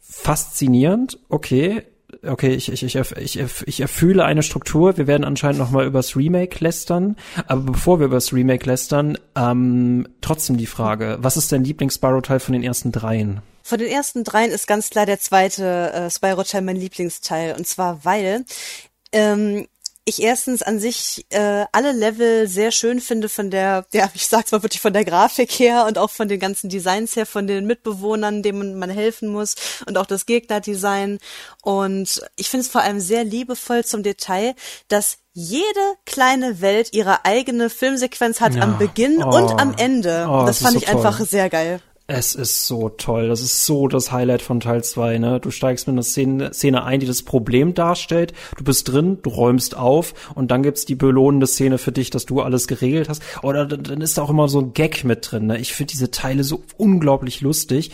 Faszinierend, 0.00 1.18
okay. 1.28 1.82
Okay, 2.26 2.54
ich, 2.54 2.70
ich, 2.70 2.82
ich, 2.82 2.96
ich, 3.16 3.38
ich 3.66 3.80
erfühle 3.80 4.24
eine 4.24 4.42
Struktur. 4.42 4.96
Wir 4.96 5.06
werden 5.06 5.24
anscheinend 5.24 5.58
noch 5.58 5.70
mal 5.70 5.86
übers 5.86 6.16
Remake 6.16 6.62
lästern. 6.62 7.16
Aber 7.46 7.72
bevor 7.72 8.00
wir 8.00 8.06
übers 8.06 8.32
Remake 8.32 8.66
lästern, 8.66 9.18
ähm, 9.36 10.08
trotzdem 10.20 10.56
die 10.56 10.66
Frage, 10.66 11.18
was 11.20 11.36
ist 11.36 11.52
dein 11.52 11.64
Lieblings-Spyro-Teil 11.64 12.40
von 12.40 12.52
den 12.52 12.62
ersten 12.62 12.92
dreien? 12.92 13.42
Von 13.62 13.78
den 13.78 13.88
ersten 13.88 14.24
dreien 14.24 14.50
ist 14.50 14.66
ganz 14.66 14.90
klar 14.90 15.06
der 15.06 15.20
zweite 15.20 15.92
äh, 15.92 16.10
Spyro-Teil 16.10 16.62
mein 16.62 16.76
Lieblingsteil. 16.76 17.54
Und 17.56 17.66
zwar, 17.66 18.04
weil 18.04 18.44
ähm, 19.12 19.66
ich 20.10 20.22
erstens 20.22 20.62
an 20.62 20.78
sich 20.78 21.24
äh, 21.30 21.64
alle 21.72 21.92
Level 21.92 22.46
sehr 22.46 22.70
schön 22.70 23.00
finde 23.00 23.28
von 23.28 23.50
der, 23.50 23.86
ja, 23.92 24.10
ich 24.14 24.26
sag's 24.26 24.52
mal 24.52 24.62
wirklich 24.62 24.80
von 24.80 24.92
der 24.92 25.04
Grafik 25.04 25.50
her 25.52 25.86
und 25.86 25.98
auch 25.98 26.10
von 26.10 26.28
den 26.28 26.38
ganzen 26.38 26.68
Designs 26.68 27.16
her, 27.16 27.26
von 27.26 27.46
den 27.46 27.66
Mitbewohnern, 27.66 28.42
denen 28.42 28.78
man 28.78 28.90
helfen 28.90 29.28
muss 29.28 29.54
und 29.86 29.96
auch 29.96 30.06
das 30.06 30.26
Gegnerdesign. 30.26 31.18
Und 31.62 32.22
ich 32.36 32.48
finde 32.48 32.66
es 32.66 32.70
vor 32.70 32.82
allem 32.82 33.00
sehr 33.00 33.24
liebevoll 33.24 33.84
zum 33.84 34.02
Detail, 34.02 34.54
dass 34.88 35.18
jede 35.32 35.80
kleine 36.06 36.60
Welt 36.60 36.88
ihre 36.92 37.24
eigene 37.24 37.70
Filmsequenz 37.70 38.40
hat 38.40 38.54
ja. 38.54 38.62
am 38.62 38.78
Beginn 38.78 39.22
oh. 39.22 39.34
und 39.34 39.60
am 39.60 39.74
Ende. 39.76 40.26
Oh, 40.28 40.44
das, 40.44 40.58
das 40.58 40.62
fand 40.62 40.76
ich 40.76 40.88
so 40.88 40.96
einfach 40.96 41.20
sehr 41.20 41.48
geil. 41.48 41.80
Es 42.12 42.34
ist 42.34 42.66
so 42.66 42.88
toll. 42.88 43.28
Das 43.28 43.40
ist 43.40 43.66
so 43.66 43.86
das 43.86 44.10
Highlight 44.10 44.42
von 44.42 44.58
Teil 44.58 44.82
2, 44.82 45.18
ne? 45.18 45.38
Du 45.38 45.52
steigst 45.52 45.86
mit 45.86 45.94
einer 45.94 46.02
Szene, 46.02 46.52
Szene 46.52 46.82
ein, 46.82 46.98
die 46.98 47.06
das 47.06 47.22
Problem 47.22 47.72
darstellt. 47.72 48.32
Du 48.56 48.64
bist 48.64 48.88
drin, 48.90 49.18
du 49.22 49.30
räumst 49.30 49.76
auf 49.76 50.12
und 50.34 50.50
dann 50.50 50.64
gibt's 50.64 50.84
die 50.84 50.96
belohnende 50.96 51.46
Szene 51.46 51.78
für 51.78 51.92
dich, 51.92 52.10
dass 52.10 52.26
du 52.26 52.40
alles 52.40 52.66
geregelt 52.66 53.08
hast. 53.08 53.22
Oder 53.44 53.64
dann 53.64 54.00
ist 54.00 54.18
da 54.18 54.22
auch 54.22 54.30
immer 54.30 54.48
so 54.48 54.58
ein 54.58 54.72
Gag 54.72 55.04
mit 55.04 55.30
drin, 55.30 55.46
ne? 55.46 55.58
Ich 55.58 55.72
finde 55.72 55.92
diese 55.92 56.10
Teile 56.10 56.42
so 56.42 56.64
unglaublich 56.76 57.42
lustig. 57.42 57.92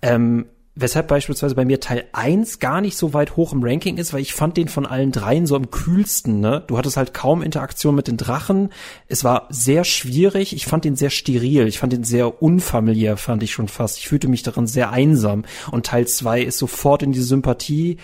Ähm, 0.00 0.46
weshalb 0.76 1.08
beispielsweise 1.08 1.54
bei 1.54 1.64
mir 1.64 1.80
Teil 1.80 2.04
1 2.12 2.58
gar 2.58 2.82
nicht 2.82 2.98
so 2.98 3.14
weit 3.14 3.36
hoch 3.36 3.54
im 3.54 3.64
Ranking 3.64 3.96
ist, 3.96 4.12
weil 4.12 4.20
ich 4.20 4.34
fand 4.34 4.58
den 4.58 4.68
von 4.68 4.84
allen 4.84 5.10
dreien 5.10 5.46
so 5.46 5.56
am 5.56 5.70
kühlsten, 5.70 6.40
ne? 6.40 6.62
Du 6.66 6.76
hattest 6.76 6.98
halt 6.98 7.14
kaum 7.14 7.42
Interaktion 7.42 7.94
mit 7.94 8.08
den 8.08 8.18
Drachen. 8.18 8.68
Es 9.08 9.24
war 9.24 9.46
sehr 9.48 9.84
schwierig. 9.84 10.54
Ich 10.54 10.66
fand 10.66 10.84
den 10.84 10.94
sehr 10.94 11.08
steril. 11.08 11.66
Ich 11.66 11.78
fand 11.78 11.94
den 11.94 12.04
sehr 12.04 12.42
unfamiliär, 12.42 13.16
fand 13.16 13.42
ich 13.42 13.52
schon 13.52 13.68
fast. 13.68 13.98
Ich 13.98 14.06
fühlte 14.06 14.28
mich 14.28 14.42
darin 14.42 14.66
sehr 14.66 14.90
einsam. 14.90 15.44
Und 15.70 15.86
Teil 15.86 16.06
2 16.06 16.42
ist 16.42 16.58
sofort 16.58 17.02
in 17.02 17.12
die 17.12 17.22
Sympathie 17.22 17.96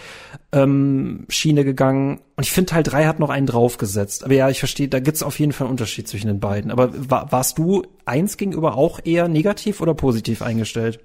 ähm, 0.52 1.26
Schiene 1.28 1.64
gegangen. 1.64 2.20
Und 2.36 2.44
ich 2.44 2.52
finde, 2.52 2.70
Teil 2.70 2.82
3 2.82 3.04
hat 3.04 3.18
noch 3.20 3.30
einen 3.30 3.46
draufgesetzt. 3.46 4.24
Aber 4.24 4.34
ja, 4.34 4.48
ich 4.48 4.60
verstehe, 4.60 4.88
da 4.88 4.98
gibt's 4.98 5.22
auf 5.22 5.38
jeden 5.38 5.52
Fall 5.52 5.66
einen 5.66 5.72
Unterschied 5.72 6.08
zwischen 6.08 6.28
den 6.28 6.40
beiden. 6.40 6.70
Aber 6.70 6.90
war, 7.10 7.30
warst 7.32 7.58
du 7.58 7.82
eins 8.06 8.38
gegenüber 8.38 8.78
auch 8.78 8.98
eher 9.04 9.28
negativ 9.28 9.82
oder 9.82 9.92
positiv 9.92 10.40
eingestellt? 10.40 11.00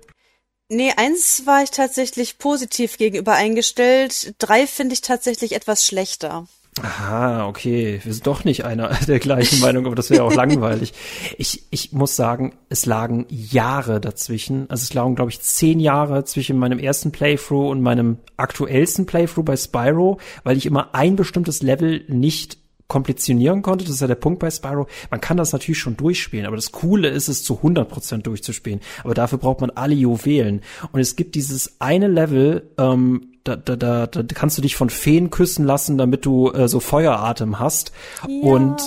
Nee, 0.69 0.91
eins 0.97 1.43
war 1.45 1.63
ich 1.63 1.71
tatsächlich 1.71 2.39
positiv 2.39 2.97
gegenüber 2.97 3.33
eingestellt. 3.33 4.35
Drei 4.37 4.67
finde 4.67 4.93
ich 4.93 5.01
tatsächlich 5.01 5.53
etwas 5.53 5.85
schlechter. 5.85 6.45
Aha, 6.81 7.47
okay. 7.47 8.01
Wir 8.03 8.13
sind 8.13 8.27
doch 8.27 8.43
nicht 8.43 8.65
einer 8.65 8.89
der 9.07 9.19
gleichen 9.19 9.59
Meinung, 9.61 9.85
aber 9.85 9.95
das 9.95 10.09
wäre 10.09 10.23
auch 10.23 10.33
langweilig. 10.33 10.93
Ich, 11.37 11.63
ich 11.69 11.93
muss 11.93 12.15
sagen, 12.15 12.53
es 12.69 12.85
lagen 12.85 13.25
Jahre 13.29 14.01
dazwischen. 14.01 14.69
Also 14.69 14.83
es 14.83 14.93
lagen, 14.93 15.15
glaube 15.15 15.31
ich, 15.31 15.41
zehn 15.41 15.79
Jahre 15.79 16.25
zwischen 16.25 16.57
meinem 16.57 16.79
ersten 16.79 17.11
Playthrough 17.11 17.71
und 17.71 17.81
meinem 17.81 18.17
aktuellsten 18.35 19.05
Playthrough 19.05 19.45
bei 19.45 19.55
Spyro, 19.55 20.19
weil 20.43 20.57
ich 20.57 20.65
immer 20.65 20.93
ein 20.93 21.15
bestimmtes 21.15 21.61
Level 21.61 22.03
nicht 22.09 22.57
komplizitionieren 22.87 23.61
konnte. 23.61 23.85
Das 23.85 23.95
ist 23.95 24.01
ja 24.01 24.07
der 24.07 24.15
Punkt 24.15 24.39
bei 24.39 24.49
Spyro. 24.49 24.87
Man 25.11 25.21
kann 25.21 25.37
das 25.37 25.51
natürlich 25.51 25.79
schon 25.79 25.97
durchspielen, 25.97 26.45
aber 26.45 26.55
das 26.55 26.71
Coole 26.71 27.09
ist 27.09 27.27
es, 27.27 27.43
zu 27.43 27.55
100% 27.55 28.23
durchzuspielen. 28.23 28.81
Aber 29.03 29.13
dafür 29.13 29.37
braucht 29.37 29.61
man 29.61 29.71
alle 29.71 29.95
Juwelen. 29.95 30.61
Und 30.91 30.99
es 30.99 31.15
gibt 31.15 31.35
dieses 31.35 31.75
eine 31.79 32.07
Level, 32.07 32.69
ähm, 32.77 33.33
da, 33.43 33.55
da, 33.55 33.75
da, 33.75 34.07
da 34.07 34.23
kannst 34.33 34.57
du 34.57 34.61
dich 34.61 34.75
von 34.75 34.89
Feen 34.89 35.29
küssen 35.29 35.65
lassen, 35.65 35.97
damit 35.97 36.25
du 36.25 36.51
äh, 36.51 36.67
so 36.67 36.79
Feueratem 36.79 37.59
hast. 37.59 37.91
Ja. 38.27 38.51
Und 38.51 38.77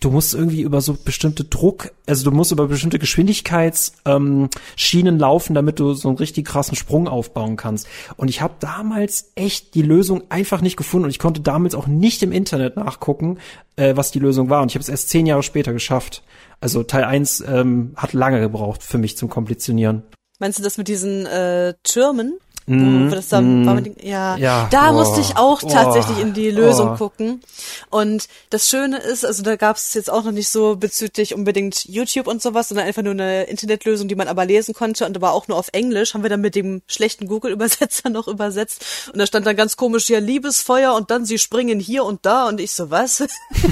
du 0.00 0.10
musst 0.10 0.34
irgendwie 0.34 0.62
über 0.62 0.80
so 0.80 0.94
bestimmte 0.94 1.44
Druck, 1.44 1.92
also 2.06 2.24
du 2.24 2.30
musst 2.34 2.52
über 2.52 2.66
bestimmte 2.66 2.98
Geschwindigkeitsschienen 2.98 4.50
ähm, 5.14 5.18
laufen, 5.18 5.54
damit 5.54 5.78
du 5.78 5.94
so 5.94 6.08
einen 6.08 6.18
richtig 6.18 6.46
krassen 6.46 6.76
Sprung 6.76 7.08
aufbauen 7.08 7.56
kannst. 7.56 7.86
Und 8.16 8.28
ich 8.28 8.40
habe 8.40 8.54
damals 8.60 9.32
echt 9.34 9.74
die 9.74 9.82
Lösung 9.82 10.22
einfach 10.30 10.60
nicht 10.60 10.76
gefunden 10.76 11.04
und 11.04 11.10
ich 11.10 11.18
konnte 11.18 11.40
damals 11.40 11.74
auch 11.74 11.86
nicht 11.86 12.22
im 12.22 12.32
Internet 12.32 12.76
nachgucken, 12.76 13.38
äh, 13.76 13.96
was 13.96 14.10
die 14.10 14.18
Lösung 14.18 14.50
war. 14.50 14.62
Und 14.62 14.70
ich 14.70 14.74
habe 14.74 14.82
es 14.82 14.88
erst 14.88 15.08
zehn 15.08 15.26
Jahre 15.26 15.42
später 15.42 15.72
geschafft. 15.72 16.22
Also 16.60 16.82
Teil 16.82 17.04
1 17.04 17.44
ähm, 17.46 17.92
hat 17.96 18.12
lange 18.12 18.40
gebraucht 18.40 18.82
für 18.82 18.98
mich 18.98 19.16
zum 19.16 19.28
Komplizitionieren. 19.28 20.02
Meinst 20.38 20.58
du 20.58 20.62
das 20.62 20.78
mit 20.78 20.88
diesen 20.88 21.26
äh, 21.26 21.74
Türmen? 21.82 22.38
Mm, 22.66 23.10
das 23.10 23.28
da, 23.28 23.40
mm, 23.40 23.66
war 23.66 23.80
die, 23.80 23.94
ja, 24.06 24.36
ja, 24.36 24.68
da 24.70 24.90
oh, 24.90 24.92
musste 24.92 25.20
ich 25.20 25.36
auch 25.36 25.60
tatsächlich 25.60 26.18
oh, 26.18 26.22
in 26.22 26.32
die 26.32 26.50
Lösung 26.50 26.92
oh. 26.92 26.96
gucken. 26.96 27.40
Und 27.90 28.28
das 28.50 28.68
Schöne 28.68 28.98
ist, 28.98 29.24
also 29.24 29.42
da 29.42 29.56
gab 29.56 29.76
es 29.76 29.94
jetzt 29.94 30.10
auch 30.10 30.22
noch 30.22 30.32
nicht 30.32 30.48
so 30.48 30.76
bezüglich 30.76 31.34
unbedingt 31.34 31.84
YouTube 31.86 32.28
und 32.28 32.40
sowas, 32.40 32.68
sondern 32.68 32.86
einfach 32.86 33.02
nur 33.02 33.12
eine 33.12 33.44
Internetlösung, 33.44 34.06
die 34.06 34.14
man 34.14 34.28
aber 34.28 34.44
lesen 34.44 34.74
konnte 34.74 35.06
und 35.06 35.16
aber 35.16 35.32
auch 35.32 35.48
nur 35.48 35.58
auf 35.58 35.70
Englisch. 35.72 36.14
Haben 36.14 36.22
wir 36.22 36.30
dann 36.30 36.40
mit 36.40 36.54
dem 36.54 36.82
schlechten 36.86 37.26
Google-Übersetzer 37.26 38.10
noch 38.10 38.28
übersetzt. 38.28 38.84
Und 39.12 39.18
da 39.18 39.26
stand 39.26 39.44
dann 39.46 39.56
ganz 39.56 39.76
komisch, 39.76 40.08
ja, 40.08 40.20
Liebesfeuer 40.20 40.94
und 40.94 41.10
dann 41.10 41.24
sie 41.24 41.38
springen 41.38 41.80
hier 41.80 42.04
und 42.04 42.24
da 42.24 42.46
und 42.48 42.60
ich 42.60 42.72
so, 42.72 42.90
was? 42.90 43.24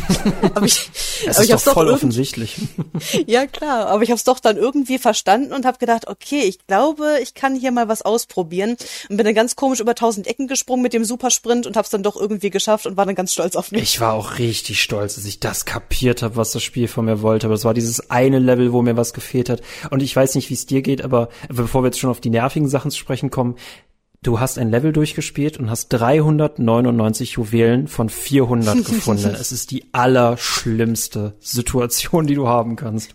aber 0.54 0.66
ich, 0.66 0.90
das 1.24 1.36
aber 1.36 1.44
ist 1.44 1.50
ich 1.50 1.50
doch 1.50 1.74
voll 1.74 1.86
doch 1.86 1.94
offensichtlich. 1.94 2.56
ja, 3.26 3.46
klar, 3.46 3.86
aber 3.86 4.02
ich 4.02 4.10
habe 4.10 4.16
es 4.16 4.24
doch 4.24 4.40
dann 4.40 4.56
irgendwie 4.56 4.98
verstanden 4.98 5.52
und 5.52 5.64
habe 5.64 5.78
gedacht, 5.78 6.08
okay, 6.08 6.42
ich 6.42 6.66
glaube, 6.66 7.18
ich 7.22 7.34
kann 7.34 7.54
hier 7.54 7.70
mal 7.70 7.86
was 7.86 8.02
ausprobieren 8.02 8.76
und 9.08 9.16
bin 9.16 9.24
dann 9.24 9.34
ganz 9.34 9.56
komisch 9.56 9.80
über 9.80 9.94
tausend 9.94 10.26
Ecken 10.26 10.46
gesprungen 10.46 10.82
mit 10.82 10.92
dem 10.92 11.04
Supersprint 11.04 11.66
und 11.66 11.76
hab's 11.76 11.90
dann 11.90 12.02
doch 12.02 12.16
irgendwie 12.16 12.50
geschafft 12.50 12.86
und 12.86 12.96
war 12.96 13.06
dann 13.06 13.14
ganz 13.14 13.32
stolz 13.32 13.56
auf 13.56 13.72
mich. 13.72 13.82
Ich 13.82 14.00
war 14.00 14.12
auch 14.12 14.38
richtig 14.38 14.82
stolz, 14.82 15.14
dass 15.14 15.24
ich 15.24 15.40
das 15.40 15.64
kapiert 15.64 16.22
habe, 16.22 16.36
was 16.36 16.52
das 16.52 16.62
Spiel 16.62 16.88
von 16.88 17.04
mir 17.04 17.22
wollte. 17.22 17.46
Aber 17.46 17.54
es 17.54 17.64
war 17.64 17.74
dieses 17.74 18.10
eine 18.10 18.38
Level, 18.38 18.72
wo 18.72 18.82
mir 18.82 18.96
was 18.96 19.12
gefehlt 19.12 19.48
hat. 19.48 19.62
Und 19.90 20.02
ich 20.02 20.14
weiß 20.14 20.34
nicht, 20.34 20.50
wie 20.50 20.54
es 20.54 20.66
dir 20.66 20.82
geht, 20.82 21.02
aber 21.02 21.28
bevor 21.48 21.82
wir 21.82 21.86
jetzt 21.88 21.98
schon 21.98 22.10
auf 22.10 22.20
die 22.20 22.30
nervigen 22.30 22.68
Sachen 22.68 22.90
zu 22.90 22.98
sprechen 22.98 23.30
kommen, 23.30 23.56
Du 24.22 24.38
hast 24.38 24.58
ein 24.58 24.70
Level 24.70 24.92
durchgespielt 24.92 25.56
und 25.56 25.70
hast 25.70 25.88
399 25.88 27.32
Juwelen 27.32 27.88
von 27.88 28.10
400 28.10 28.84
gefunden. 28.84 29.34
es 29.34 29.50
ist 29.50 29.70
die 29.70 29.86
allerschlimmste 29.92 31.36
Situation, 31.40 32.26
die 32.26 32.34
du 32.34 32.46
haben 32.46 32.76
kannst. 32.76 33.14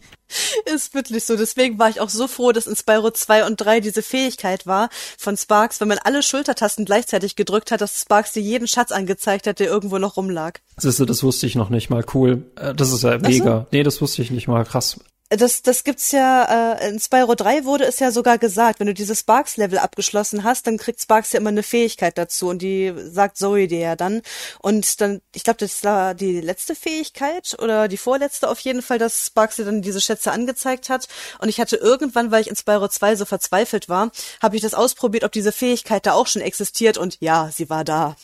Ist 0.73 0.95
wirklich 0.95 1.23
so. 1.23 1.37
Deswegen 1.37 1.77
war 1.77 1.89
ich 1.89 2.01
auch 2.01 2.09
so 2.09 2.27
froh, 2.27 2.51
dass 2.51 2.65
in 2.65 2.75
Spyro 2.75 3.11
2 3.11 3.45
und 3.45 3.57
3 3.57 3.81
diese 3.81 4.01
Fähigkeit 4.01 4.65
war 4.65 4.89
von 5.19 5.37
Sparks, 5.37 5.79
wenn 5.79 5.87
man 5.87 5.99
alle 5.99 6.23
Schultertasten 6.23 6.85
gleichzeitig 6.85 7.35
gedrückt 7.35 7.69
hat, 7.69 7.81
dass 7.81 8.01
Sparks 8.01 8.31
dir 8.31 8.41
jeden 8.41 8.67
Schatz 8.67 8.91
angezeigt 8.91 9.45
hat, 9.45 9.59
der 9.59 9.67
irgendwo 9.67 9.99
noch 9.99 10.17
rumlag. 10.17 10.53
Siehst 10.77 10.99
du, 10.99 11.05
das 11.05 11.21
wusste 11.21 11.45
ich 11.45 11.53
noch 11.53 11.69
nicht 11.69 11.91
mal. 11.91 12.03
Cool. 12.11 12.49
Äh, 12.55 12.73
das 12.73 12.91
ist 12.91 13.03
ja 13.03 13.19
mega. 13.19 13.59
So? 13.59 13.67
Nee, 13.71 13.83
das 13.83 14.01
wusste 14.01 14.23
ich 14.23 14.31
nicht 14.31 14.47
mal. 14.47 14.65
Krass 14.65 14.99
das, 15.29 15.63
das 15.63 15.83
gibt's 15.83 16.11
ja, 16.11 16.75
äh, 16.75 16.89
in 16.89 16.99
Spyro 16.99 17.33
3 17.33 17.65
wurde 17.65 17.85
es 17.85 17.99
ja 17.99 18.11
sogar 18.11 18.37
gesagt, 18.37 18.79
wenn 18.79 18.87
du 18.87 18.93
dieses 18.93 19.21
Sparks-Level 19.21 19.79
abgeschlossen 19.79 20.43
hast, 20.43 20.67
dann 20.67 20.77
kriegt 20.77 21.01
Sparks 21.01 21.33
ja 21.33 21.39
immer 21.39 21.49
eine 21.49 21.63
Fähigkeit 21.63 22.17
dazu 22.17 22.49
und 22.49 22.61
die 22.61 22.93
sagt 22.95 23.37
Zoe 23.37 23.67
dir 23.67 23.79
ja 23.79 23.95
dann. 23.95 24.21
Und 24.59 25.01
dann, 25.01 25.21
ich 25.33 25.43
glaube, 25.43 25.57
das 25.57 25.83
war 25.83 26.13
die 26.13 26.41
letzte 26.41 26.75
Fähigkeit 26.75 27.57
oder 27.59 27.87
die 27.87 27.97
vorletzte 27.97 28.49
auf 28.49 28.59
jeden 28.59 28.83
Fall, 28.83 28.99
dass 28.99 29.25
Sparks 29.25 29.55
dir 29.55 29.65
dann 29.65 29.81
diese 29.81 29.99
Schätze 30.01 30.31
angezeigt 30.31 30.89
hat. 30.89 31.07
Und 31.39 31.49
ich 31.49 31.59
hatte 31.59 31.77
irgendwann, 31.77 32.29
weil 32.29 32.41
ich 32.41 32.49
in 32.49 32.55
Spyro 32.55 32.87
2 32.87 33.15
so 33.15 33.25
verzweifelt 33.25 33.89
war, 33.89 34.11
habe 34.43 34.55
ich 34.55 34.61
das 34.61 34.75
ausprobiert, 34.75 35.23
ob 35.23 35.31
diese 35.31 35.51
Fähigkeit 35.51 36.05
da 36.05 36.13
auch 36.13 36.27
schon 36.27 36.43
existiert 36.43 36.97
und 36.99 37.17
ja, 37.19 37.49
sie 37.51 37.69
war 37.69 37.83
da. 37.83 38.15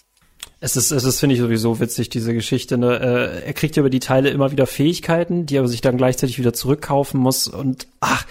Es 0.64 0.78
ist, 0.78 0.92
es 0.92 1.04
ist, 1.04 1.20
finde 1.20 1.34
ich, 1.34 1.42
sowieso 1.42 1.80
witzig, 1.80 2.10
diese 2.10 2.36
Geschichte. 2.36 2.78
Ne? 2.78 3.00
Äh, 3.00 3.48
er 3.48 3.54
kriegt 3.54 3.76
ja 3.76 3.82
über 3.82 3.90
die 3.90 4.00
Teile 4.00 4.30
immer 4.30 4.52
wieder 4.52 4.68
Fähigkeiten, 4.68 5.48
die 5.48 5.56
er 5.56 5.68
sich 5.68 5.82
dann 5.82 5.98
gleichzeitig 5.98 6.38
wieder 6.38 6.54
zurückkaufen 6.54 7.20
muss. 7.20 7.48
Und 7.48 7.88
ach, 8.00 8.28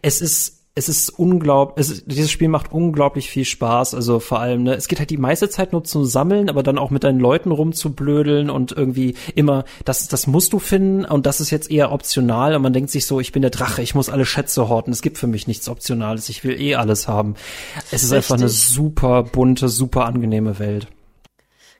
es 0.00 0.20
ist, 0.20 0.60
es 0.76 0.88
ist 0.88 1.10
unglaublich, 1.10 1.84
es, 1.84 2.04
dieses 2.04 2.30
Spiel 2.30 2.46
macht 2.46 2.70
unglaublich 2.70 3.28
viel 3.28 3.44
Spaß. 3.44 3.94
Also 3.96 4.20
vor 4.20 4.38
allem, 4.38 4.62
ne, 4.62 4.74
es 4.76 4.86
geht 4.86 5.00
halt 5.00 5.10
die 5.10 5.16
meiste 5.16 5.50
Zeit 5.50 5.72
nur 5.72 5.82
zum 5.82 6.04
Sammeln, 6.04 6.48
aber 6.48 6.62
dann 6.62 6.78
auch 6.78 6.90
mit 6.90 7.02
deinen 7.02 7.18
Leuten 7.18 7.50
rumzublödeln 7.50 8.48
und 8.48 8.70
irgendwie 8.70 9.16
immer, 9.34 9.64
das, 9.84 10.06
das 10.06 10.28
musst 10.28 10.52
du 10.52 10.60
finden 10.60 11.04
und 11.04 11.26
das 11.26 11.40
ist 11.40 11.50
jetzt 11.50 11.68
eher 11.68 11.90
optional 11.90 12.54
und 12.54 12.62
man 12.62 12.72
denkt 12.72 12.90
sich 12.90 13.06
so, 13.06 13.18
ich 13.18 13.32
bin 13.32 13.42
der 13.42 13.50
Drache, 13.50 13.82
ich 13.82 13.96
muss 13.96 14.08
alle 14.08 14.24
Schätze 14.24 14.68
horten. 14.68 14.92
Es 14.92 15.02
gibt 15.02 15.18
für 15.18 15.26
mich 15.26 15.48
nichts 15.48 15.68
Optionales, 15.68 16.28
ich 16.28 16.44
will 16.44 16.60
eh 16.60 16.76
alles 16.76 17.08
haben. 17.08 17.34
Es 17.90 18.04
ist 18.04 18.12
Richtig. 18.12 18.16
einfach 18.18 18.36
eine 18.36 18.48
super 18.48 19.24
bunte, 19.24 19.68
super 19.68 20.04
angenehme 20.06 20.60
Welt. 20.60 20.86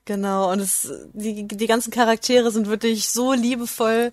Genau, 0.05 0.51
und 0.51 0.59
es, 0.59 0.93
die, 1.13 1.47
die 1.47 1.67
ganzen 1.69 1.93
Charaktere 1.93 2.51
sind 2.51 2.67
wirklich 2.67 3.09
so 3.09 3.33
liebevoll 3.35 4.11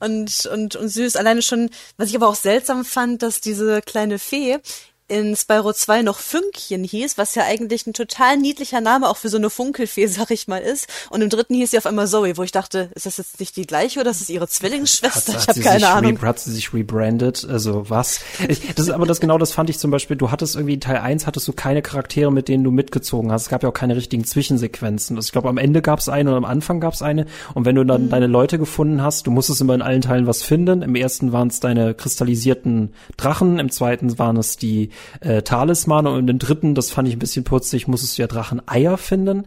und, 0.00 0.46
und, 0.52 0.74
und 0.74 0.88
süß. 0.88 1.14
Alleine 1.14 1.40
schon, 1.40 1.70
was 1.96 2.08
ich 2.08 2.16
aber 2.16 2.26
auch 2.26 2.34
seltsam 2.34 2.84
fand, 2.84 3.22
dass 3.22 3.40
diese 3.40 3.80
kleine 3.80 4.18
Fee 4.18 4.58
in 5.10 5.34
Spyro 5.34 5.72
2 5.72 6.02
noch 6.02 6.20
Fünkchen 6.20 6.84
hieß, 6.84 7.18
was 7.18 7.34
ja 7.34 7.42
eigentlich 7.42 7.84
ein 7.86 7.92
total 7.92 8.36
niedlicher 8.36 8.80
Name 8.80 9.08
auch 9.08 9.16
für 9.16 9.28
so 9.28 9.38
eine 9.38 9.50
Funkelfee, 9.50 10.06
sag 10.08 10.30
ich 10.30 10.46
mal, 10.46 10.58
ist. 10.58 10.86
Und 11.10 11.20
im 11.20 11.28
dritten 11.28 11.54
hieß 11.54 11.72
sie 11.72 11.78
auf 11.78 11.86
einmal 11.86 12.06
Zoe, 12.06 12.36
wo 12.36 12.42
ich 12.44 12.52
dachte, 12.52 12.90
ist 12.94 13.06
das 13.06 13.16
jetzt 13.16 13.40
nicht 13.40 13.56
die 13.56 13.66
gleiche 13.66 14.00
oder 14.00 14.10
ist 14.10 14.20
es 14.20 14.30
ihre 14.30 14.46
Zwillingsschwester? 14.46 15.34
Hat, 15.34 15.42
ich 15.42 15.48
habe 15.48 15.60
keine 15.60 15.88
Ahnung. 15.88 16.20
Hat 16.22 16.38
sie 16.38 16.52
sich 16.52 16.72
rebrandet? 16.72 17.44
Also 17.48 17.90
was? 17.90 18.20
Ich, 18.46 18.74
das 18.74 18.86
ist 18.86 18.90
aber 18.92 19.04
das 19.04 19.20
genau 19.20 19.36
das 19.36 19.52
fand 19.52 19.68
ich 19.68 19.78
zum 19.78 19.90
Beispiel, 19.90 20.16
du 20.16 20.30
hattest 20.30 20.54
irgendwie 20.54 20.74
in 20.74 20.80
Teil 20.80 20.98
1 20.98 21.26
hattest 21.26 21.48
du 21.48 21.52
keine 21.52 21.82
Charaktere, 21.82 22.30
mit 22.30 22.48
denen 22.48 22.62
du 22.62 22.70
mitgezogen 22.70 23.32
hast. 23.32 23.42
Es 23.42 23.48
gab 23.48 23.64
ja 23.64 23.68
auch 23.68 23.74
keine 23.74 23.96
richtigen 23.96 24.24
Zwischensequenzen. 24.24 25.16
Also 25.16 25.26
ich 25.26 25.32
glaube, 25.32 25.48
am 25.48 25.58
Ende 25.58 25.82
gab 25.82 25.98
es 25.98 26.08
eine 26.08 26.30
und 26.30 26.36
am 26.36 26.44
Anfang 26.44 26.78
gab 26.78 26.94
es 26.94 27.02
eine. 27.02 27.26
Und 27.54 27.64
wenn 27.64 27.74
du 27.74 27.84
dann 27.84 28.04
mhm. 28.04 28.10
deine 28.10 28.28
Leute 28.28 28.58
gefunden 28.58 29.02
hast, 29.02 29.26
du 29.26 29.32
musstest 29.32 29.60
immer 29.60 29.74
in 29.74 29.82
allen 29.82 30.02
Teilen 30.02 30.28
was 30.28 30.42
finden. 30.42 30.82
Im 30.82 30.94
ersten 30.94 31.32
waren 31.32 31.48
es 31.48 31.58
deine 31.58 31.94
kristallisierten 31.94 32.92
Drachen, 33.16 33.58
im 33.58 33.70
zweiten 33.70 34.18
waren 34.18 34.36
es 34.36 34.56
die 34.56 34.90
äh, 35.20 35.42
Talisman 35.42 36.06
und 36.06 36.28
im 36.28 36.38
dritten, 36.38 36.74
das 36.74 36.90
fand 36.90 37.08
ich 37.08 37.16
ein 37.16 37.20
bisschen 37.20 37.44
putzig, 37.44 37.88
musstest 37.88 38.18
du 38.18 38.22
ja 38.22 38.28
Drachen-Eier 38.28 38.96
finden. 38.96 39.46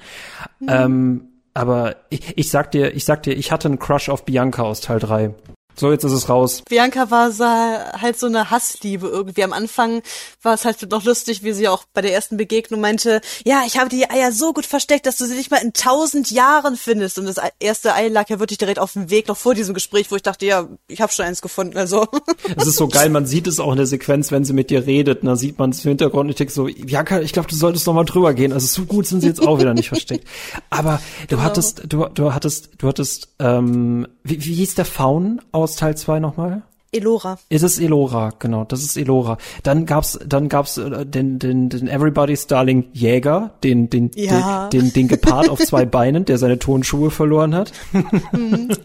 Mhm. 0.60 0.68
Ähm, 0.68 1.22
aber 1.54 1.98
ich, 2.10 2.38
ich 2.38 2.50
sag 2.50 2.72
dir, 2.72 2.96
ich 2.96 3.06
sag 3.06 3.24
dir, 3.24 3.34
ich 3.34 3.52
hatte 3.52 3.68
einen 3.68 3.80
Crush 3.80 4.10
auf 4.10 4.26
Bianca 4.26 4.64
aus 4.64 4.82
Teil 4.82 5.00
3. 5.00 5.34
So, 5.76 5.92
jetzt 5.92 6.04
ist 6.04 6.12
es 6.12 6.30
raus. 6.30 6.62
Bianca 6.70 7.10
war 7.10 7.32
so, 7.32 7.46
halt 7.46 8.20
so 8.20 8.28
eine 8.28 8.52
Hassliebe 8.52 9.08
irgendwie. 9.08 9.44
Am 9.44 9.54
Anfang 9.54 10.02
war 10.42 10.54
es 10.54 10.66
halt 10.66 10.90
noch 10.92 11.04
lustig, 11.04 11.44
wie 11.44 11.54
sie 11.54 11.68
auch 11.68 11.84
bei 11.94 12.02
der 12.02 12.14
ersten 12.14 12.38
Begegnung 12.38 12.80
meinte, 12.80 13.22
ja, 13.44 13.64
ich 13.66 13.78
habe 13.78 13.90
die 13.90 14.10
Eier 14.10 14.32
so 14.32 14.54
gut 14.54 14.66
versteckt, 14.66 15.06
dass 15.06 15.18
du 15.18 15.26
sie 15.26 15.36
nicht 15.36 15.52
mal 15.52 15.58
in 15.58 15.74
tausend 15.74 16.30
Jahren 16.32 16.76
findest. 16.76 17.18
Und 17.18 17.26
das 17.26 17.38
erste 17.60 17.96
Ei 17.96 18.08
lag 18.08 18.30
ja 18.30 18.40
wirklich 18.40 18.60
direkt 18.60 18.80
auf 18.80 18.94
dem 18.94 19.10
Weg, 19.10 19.28
noch 19.28 19.38
vor 19.38 19.56
diesem 19.56 19.74
Gespräch, 19.74 20.12
wo 20.12 20.16
ich 20.16 20.22
dachte, 20.22 20.46
ja, 20.46 20.68
ich 20.88 21.02
habe 21.02 21.12
schon 21.12 21.26
eins 21.26 21.42
gefunden. 21.42 21.78
Also. 21.78 22.08
Es 22.56 22.68
ist 22.68 22.76
so 22.78 22.88
geil, 22.88 23.10
man 23.10 23.26
sieht 23.26 23.48
es 23.48 23.60
auch 23.60 23.72
in 23.72 23.78
der 23.78 23.86
Sequenz, 23.86 24.32
wenn 24.32 24.46
sie 24.46 24.54
mit 24.54 24.70
dir 24.70 24.86
redet. 24.86 25.24
Da 25.24 25.36
sieht 25.36 25.60
man 25.60 25.72
es 25.72 25.84
im 25.84 25.90
Hintergrund 25.90 26.26
und 26.26 26.30
ich 26.30 26.36
denke 26.36 26.54
so, 26.54 26.66
Bianca, 26.66 27.20
ich 27.20 27.34
glaube, 27.34 27.48
du 27.48 27.56
solltest 27.56 27.88
noch 27.88 27.94
mal 27.94 28.04
drüber 28.04 28.34
gehen. 28.34 28.54
Also 28.54 28.68
so 28.68 28.86
gut 28.86 29.08
sind 29.08 29.22
sie 29.22 29.28
jetzt 29.28 29.42
auch 29.42 29.60
wieder 29.60 29.74
nicht 29.74 29.88
versteckt. 29.88 30.28
Aber 30.70 31.02
du 31.24 31.36
genau. 31.36 31.42
hattest, 31.42 31.84
du, 31.88 32.06
du 32.14 32.34
hattest, 32.34 32.70
du 32.78 32.88
hattest, 32.88 33.30
ähm, 33.40 34.08
wie, 34.24 34.44
wie 34.46 34.54
hieß 34.56 34.76
der 34.76 34.86
Faun 34.86 35.42
aus 35.64 35.76
Teil 35.76 35.96
2 35.96 36.20
nochmal? 36.20 36.62
Elora. 36.94 37.38
Ist 37.50 37.64
es 37.64 37.80
Elora, 37.80 38.32
genau, 38.40 38.64
das 38.66 38.82
ist 38.82 38.98
Elora. 38.98 39.38
Dann 39.64 39.86
gab's, 39.86 40.20
dann 40.26 40.50
gab's 40.50 40.78
äh, 40.78 41.06
den, 41.06 41.40
den, 41.40 41.70
den 41.70 41.88
Everybody's 41.88 42.48
Darling 42.48 42.86
Jäger, 42.94 43.52
den, 43.64 43.90
den, 43.90 44.12
ja. 44.16 44.70
den, 44.70 44.82
den, 44.82 44.94
den 44.94 45.08
Gepard 45.08 45.50
auf 45.50 45.60
zwei 45.60 45.86
Beinen, 45.86 46.26
der 46.26 46.38
seine 46.38 46.60
Tonschuhe 46.60 47.12
verloren 47.12 47.56
hat. 47.56 47.72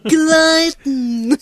Gleiten. 0.05 1.37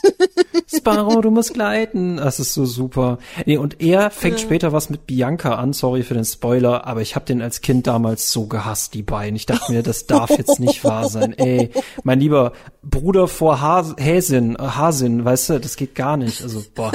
Sparrow, 0.72 1.20
du 1.20 1.30
musst 1.30 1.54
gleiten. 1.54 2.16
Das 2.16 2.40
ist 2.40 2.54
so 2.54 2.64
super. 2.64 3.18
Nee, 3.44 3.56
und 3.56 3.80
er 3.80 4.10
fängt 4.10 4.38
ja. 4.38 4.42
später 4.42 4.72
was 4.72 4.90
mit 4.90 5.06
Bianca 5.06 5.54
an, 5.54 5.72
sorry 5.72 6.02
für 6.02 6.14
den 6.14 6.24
Spoiler, 6.24 6.86
aber 6.86 7.02
ich 7.02 7.14
habe 7.14 7.24
den 7.24 7.42
als 7.42 7.60
Kind 7.60 7.86
damals 7.86 8.32
so 8.32 8.46
gehasst, 8.46 8.94
die 8.94 9.02
beiden. 9.02 9.36
Ich 9.36 9.46
dachte 9.46 9.72
mir, 9.72 9.82
das 9.82 10.06
darf 10.06 10.30
jetzt 10.30 10.60
nicht 10.60 10.84
wahr 10.84 11.08
sein. 11.08 11.32
Ey, 11.36 11.70
mein 12.02 12.20
lieber 12.20 12.52
Bruder 12.82 13.28
vor 13.28 13.60
Has 13.60 13.94
Häsin, 13.98 14.56
äh, 14.56 14.62
Hasin, 14.62 15.24
weißt 15.24 15.50
du, 15.50 15.60
das 15.60 15.76
geht 15.76 15.94
gar 15.94 16.16
nicht. 16.16 16.42
Also 16.42 16.55
also, 16.56 16.70
boah, 16.74 16.92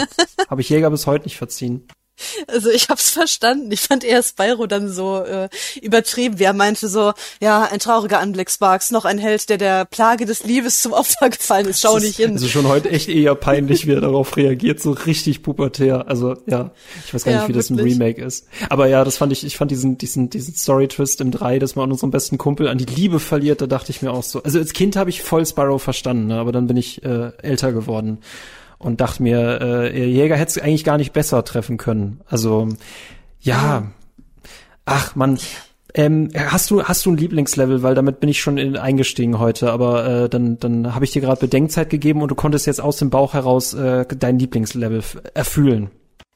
habe 0.50 0.62
ich 0.62 0.70
Jäger 0.70 0.90
bis 0.90 1.08
heute 1.08 1.26
nicht 1.26 1.38
verziehen. 1.38 1.88
Also 2.48 2.70
ich 2.70 2.90
hab's 2.90 3.10
verstanden. 3.10 3.72
Ich 3.72 3.82
fand 3.82 4.04
eher 4.04 4.22
Spyro 4.24 4.68
dann 4.68 4.90
so 4.90 5.24
äh, 5.24 5.50
übertrieben, 5.82 6.40
wie 6.40 6.44
er 6.44 6.54
meinte 6.54 6.88
so, 6.88 7.14
ja, 7.42 7.64
ein 7.64 7.80
trauriger 7.80 8.20
Anblick, 8.20 8.50
Sparks, 8.50 8.92
noch 8.92 9.06
ein 9.06 9.18
Held, 9.18 9.50
der 9.50 9.58
der 9.58 9.86
Plage 9.86 10.26
des 10.26 10.44
Liebes 10.44 10.82
zum 10.82 10.94
Opfer 10.94 11.30
gefallen 11.30 11.68
ist. 11.68 11.82
Schau 11.82 11.98
nicht 12.00 12.18
hin. 12.18 12.34
Also 12.34 12.48
schon 12.48 12.68
heute 12.68 12.90
echt 12.90 13.10
eher 13.10 13.36
peinlich, 13.36 13.88
wie 13.88 13.94
er 13.94 14.02
darauf 14.02 14.38
reagiert, 14.38 14.80
so 14.80 14.92
richtig 14.92 15.44
pubertär. 15.44 16.08
Also 16.08 16.36
ja, 16.46 16.72
ich 17.06 17.14
weiß 17.14 17.24
gar 17.24 17.32
nicht, 17.32 17.42
ja, 17.42 17.48
wie 17.48 17.56
wirklich. 17.56 17.68
das 17.68 17.70
im 17.70 17.80
Remake 17.80 18.24
ist. 18.24 18.48
Aber 18.70 18.88
ja, 18.88 19.04
das 19.04 19.18
fand 19.18 19.32
ich, 19.32 19.46
ich 19.46 19.58
fand 19.58 19.72
diesen, 19.72 19.98
diesen, 19.98 20.30
diesen 20.30 20.56
Story-Twist 20.56 21.22
im 21.22 21.32
3, 21.32 21.60
dass 21.60 21.76
man 21.76 21.86
an 21.86 21.92
unserem 21.92 22.12
besten 22.12 22.38
Kumpel 22.38 22.68
an 22.68 22.78
die 22.78 22.86
Liebe 22.86 23.20
verliert, 23.20 23.62
da 23.62 23.68
dachte 23.68 23.92
ich 23.92 24.02
mir 24.02 24.12
auch 24.12 24.24
so. 24.24 24.44
Also 24.44 24.60
als 24.60 24.74
Kind 24.74 24.96
habe 24.96 25.10
ich 25.10 25.22
voll 25.22 25.46
Spyro 25.46 25.78
verstanden, 25.78 26.28
ne? 26.28 26.40
aber 26.40 26.52
dann 26.52 26.68
bin 26.68 26.78
ich 26.78 27.04
äh, 27.04 27.32
älter 27.42 27.72
geworden 27.72 28.20
und 28.82 29.02
dachte 29.02 29.24
mir, 29.24 29.62
äh, 29.62 30.06
Jäger 30.06 30.36
hätte 30.36 30.60
es 30.60 30.64
eigentlich 30.64 30.84
gar 30.84 30.98
nicht 30.98 31.14
besser 31.14 31.44
treffen 31.44 31.78
können. 31.78 32.22
Also 32.28 32.70
ja, 33.40 33.92
ach 34.86 35.16
man, 35.16 35.40
ähm, 35.94 36.30
hast 36.36 36.72
du 36.72 36.84
hast 36.84 37.06
du 37.06 37.12
ein 37.12 37.18
Lieblingslevel, 37.18 37.84
weil 37.84 37.96
damit 37.96 38.20
bin 38.20 38.30
ich 38.30 38.42
schon 38.42 38.58
in, 38.58 38.78
eingestiegen 38.78 39.40
heute, 39.40 39.72
aber 39.72 40.06
äh, 40.06 40.30
dann 40.30 40.58
dann 40.60 40.96
habe 40.96 41.06
ich 41.06 41.12
dir 41.12 41.22
gerade 41.22 41.40
Bedenkzeit 41.40 41.90
gegeben 41.90 42.22
und 42.22 42.30
du 42.30 42.36
konntest 42.36 42.68
jetzt 42.68 42.82
aus 42.82 42.98
dem 42.98 43.10
Bauch 43.10 43.34
heraus 43.34 43.74
äh, 43.74 44.06
dein 44.08 44.40
Lieblingslevel 44.40 45.04
erfüllen. 45.34 45.92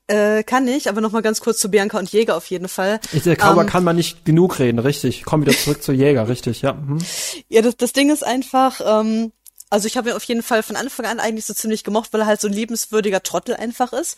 Äh, 0.07 0.43
kann 0.43 0.67
ich, 0.67 0.87
aber 0.87 1.01
noch 1.01 1.11
mal 1.13 1.23
ganz 1.23 1.41
kurz 1.41 1.57
zu 1.57 1.71
Bianca 1.71 1.97
und 1.97 2.11
Jäger 2.11 2.37
auf 2.37 2.45
jeden 2.47 2.67
Fall. 2.67 2.99
Ich, 3.11 3.23
der 3.23 3.35
Kauber 3.35 3.61
ähm, 3.61 3.67
kann 3.67 3.83
man 3.83 3.95
nicht 3.95 4.23
genug 4.23 4.59
reden, 4.59 4.77
richtig. 4.77 5.23
Komm 5.23 5.41
wieder 5.41 5.53
zurück 5.53 5.81
zu 5.81 5.93
Jäger, 5.93 6.27
richtig, 6.27 6.61
ja. 6.61 6.73
Mhm. 6.73 6.99
Ja, 7.49 7.63
das, 7.63 7.75
das 7.75 7.91
Ding 7.91 8.11
ist 8.11 8.23
einfach, 8.23 8.81
ähm, 8.85 9.31
also 9.75 9.87
ich 9.87 9.97
habe 9.97 10.09
ihn 10.09 10.15
auf 10.15 10.23
jeden 10.23 10.41
Fall 10.41 10.63
von 10.63 10.77
Anfang 10.77 11.05
an 11.05 11.19
eigentlich 11.19 11.43
so 11.43 11.53
ziemlich 11.53 11.83
gemocht, 11.83 12.13
weil 12.13 12.21
er 12.21 12.27
halt 12.27 12.39
so 12.39 12.47
ein 12.47 12.53
liebenswürdiger 12.53 13.21
Trottel 13.21 13.57
einfach 13.57 13.91
ist. 13.91 14.17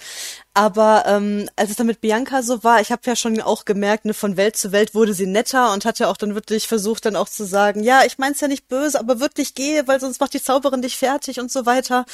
Aber 0.57 1.03
ähm, 1.05 1.47
als 1.55 1.69
es 1.69 1.75
dann 1.75 1.85
mit 1.85 2.01
Bianca 2.01 2.41
so 2.41 2.63
war, 2.63 2.81
ich 2.81 2.91
habe 2.91 3.03
ja 3.05 3.15
schon 3.15 3.39
auch 3.41 3.63
gemerkt, 3.63 4.05
ne, 4.05 4.15
von 4.15 4.37
Welt 4.37 4.57
zu 4.57 4.71
Welt 4.71 4.95
wurde 4.95 5.13
sie 5.13 5.27
netter 5.27 5.71
und 5.71 5.85
hat 5.85 5.99
ja 5.99 6.09
auch 6.09 6.17
dann 6.17 6.33
wirklich 6.33 6.67
versucht, 6.67 7.05
dann 7.05 7.15
auch 7.15 7.29
zu 7.29 7.45
sagen, 7.45 7.83
ja, 7.83 8.01
ich 8.07 8.17
mein's 8.17 8.41
ja 8.41 8.47
nicht 8.47 8.67
böse, 8.67 8.99
aber 8.99 9.19
wirklich 9.19 9.53
gehe, 9.53 9.87
weil 9.87 9.99
sonst 9.99 10.19
macht 10.19 10.33
die 10.33 10.41
Zauberin 10.41 10.81
dich 10.81 10.97
fertig 10.97 11.39
und 11.39 11.51
so 11.51 11.67
weiter. 11.67 12.07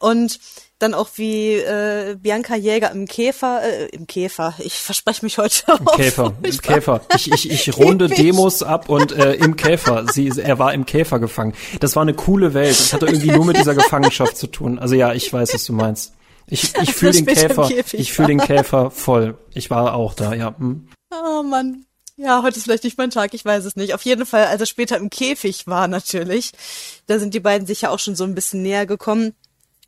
Und 0.00 0.40
dann 0.80 0.92
auch 0.92 1.08
wie 1.14 1.52
äh, 1.52 2.16
Bianca 2.20 2.56
Jäger 2.56 2.90
im 2.90 3.06
Käfer, 3.06 3.62
äh, 3.62 3.86
im 3.90 4.08
Käfer, 4.08 4.54
ich 4.58 4.74
verspreche 4.74 5.24
mich 5.24 5.38
heute 5.38 5.62
Im 5.78 5.86
auch. 5.86 5.94
Käfer, 5.96 6.34
im 6.42 6.58
Käfer. 6.58 7.00
Ich, 7.14 7.30
ich, 7.30 7.48
ich 7.48 7.76
runde 7.76 8.08
Demos 8.08 8.64
ab 8.64 8.88
und 8.88 9.12
äh, 9.12 9.34
im 9.34 9.54
Käfer. 9.54 10.06
Sie, 10.12 10.32
er 10.36 10.58
war 10.58 10.74
im 10.74 10.84
Käfer 10.84 11.20
gefangen. 11.20 11.54
Das 11.78 11.94
war 11.94 12.02
eine 12.02 12.14
coole 12.14 12.54
Welt. 12.54 12.76
Das 12.76 12.92
hatte 12.92 13.06
irgendwie 13.06 13.30
nur 13.30 13.44
mit 13.44 13.56
dieser 13.56 13.76
Gefangenschaft 13.76 14.36
zu 14.36 14.48
tun. 14.48 14.80
Also 14.80 14.96
ja, 14.96 15.12
ich 15.12 15.32
weiß, 15.32 15.54
was 15.54 15.64
du 15.64 15.74
meinst. 15.74 16.12
Ich, 16.46 16.74
ich 16.82 16.94
fühle 16.94 17.12
den 17.12 17.26
Käfer, 17.26 17.70
ich 17.92 18.12
fühle 18.12 18.28
den 18.28 18.40
Käfer 18.40 18.90
voll. 18.90 19.38
Ich 19.54 19.70
war 19.70 19.94
auch 19.94 20.14
da, 20.14 20.34
ja. 20.34 20.54
Hm. 20.58 20.88
Oh 21.10 21.42
Mann. 21.42 21.86
Ja, 22.16 22.42
heute 22.42 22.58
ist 22.58 22.64
vielleicht 22.64 22.84
nicht 22.84 22.96
mein 22.96 23.10
Tag, 23.10 23.34
ich 23.34 23.44
weiß 23.44 23.64
es 23.64 23.74
nicht. 23.74 23.92
Auf 23.92 24.02
jeden 24.02 24.24
Fall, 24.24 24.44
als 24.44 24.60
er 24.60 24.66
später 24.66 24.96
im 24.96 25.10
Käfig 25.10 25.66
war 25.66 25.88
natürlich, 25.88 26.52
da 27.06 27.18
sind 27.18 27.34
die 27.34 27.40
beiden 27.40 27.66
sich 27.66 27.82
ja 27.82 27.90
auch 27.90 27.98
schon 27.98 28.14
so 28.14 28.22
ein 28.22 28.36
bisschen 28.36 28.62
näher 28.62 28.86
gekommen. 28.86 29.34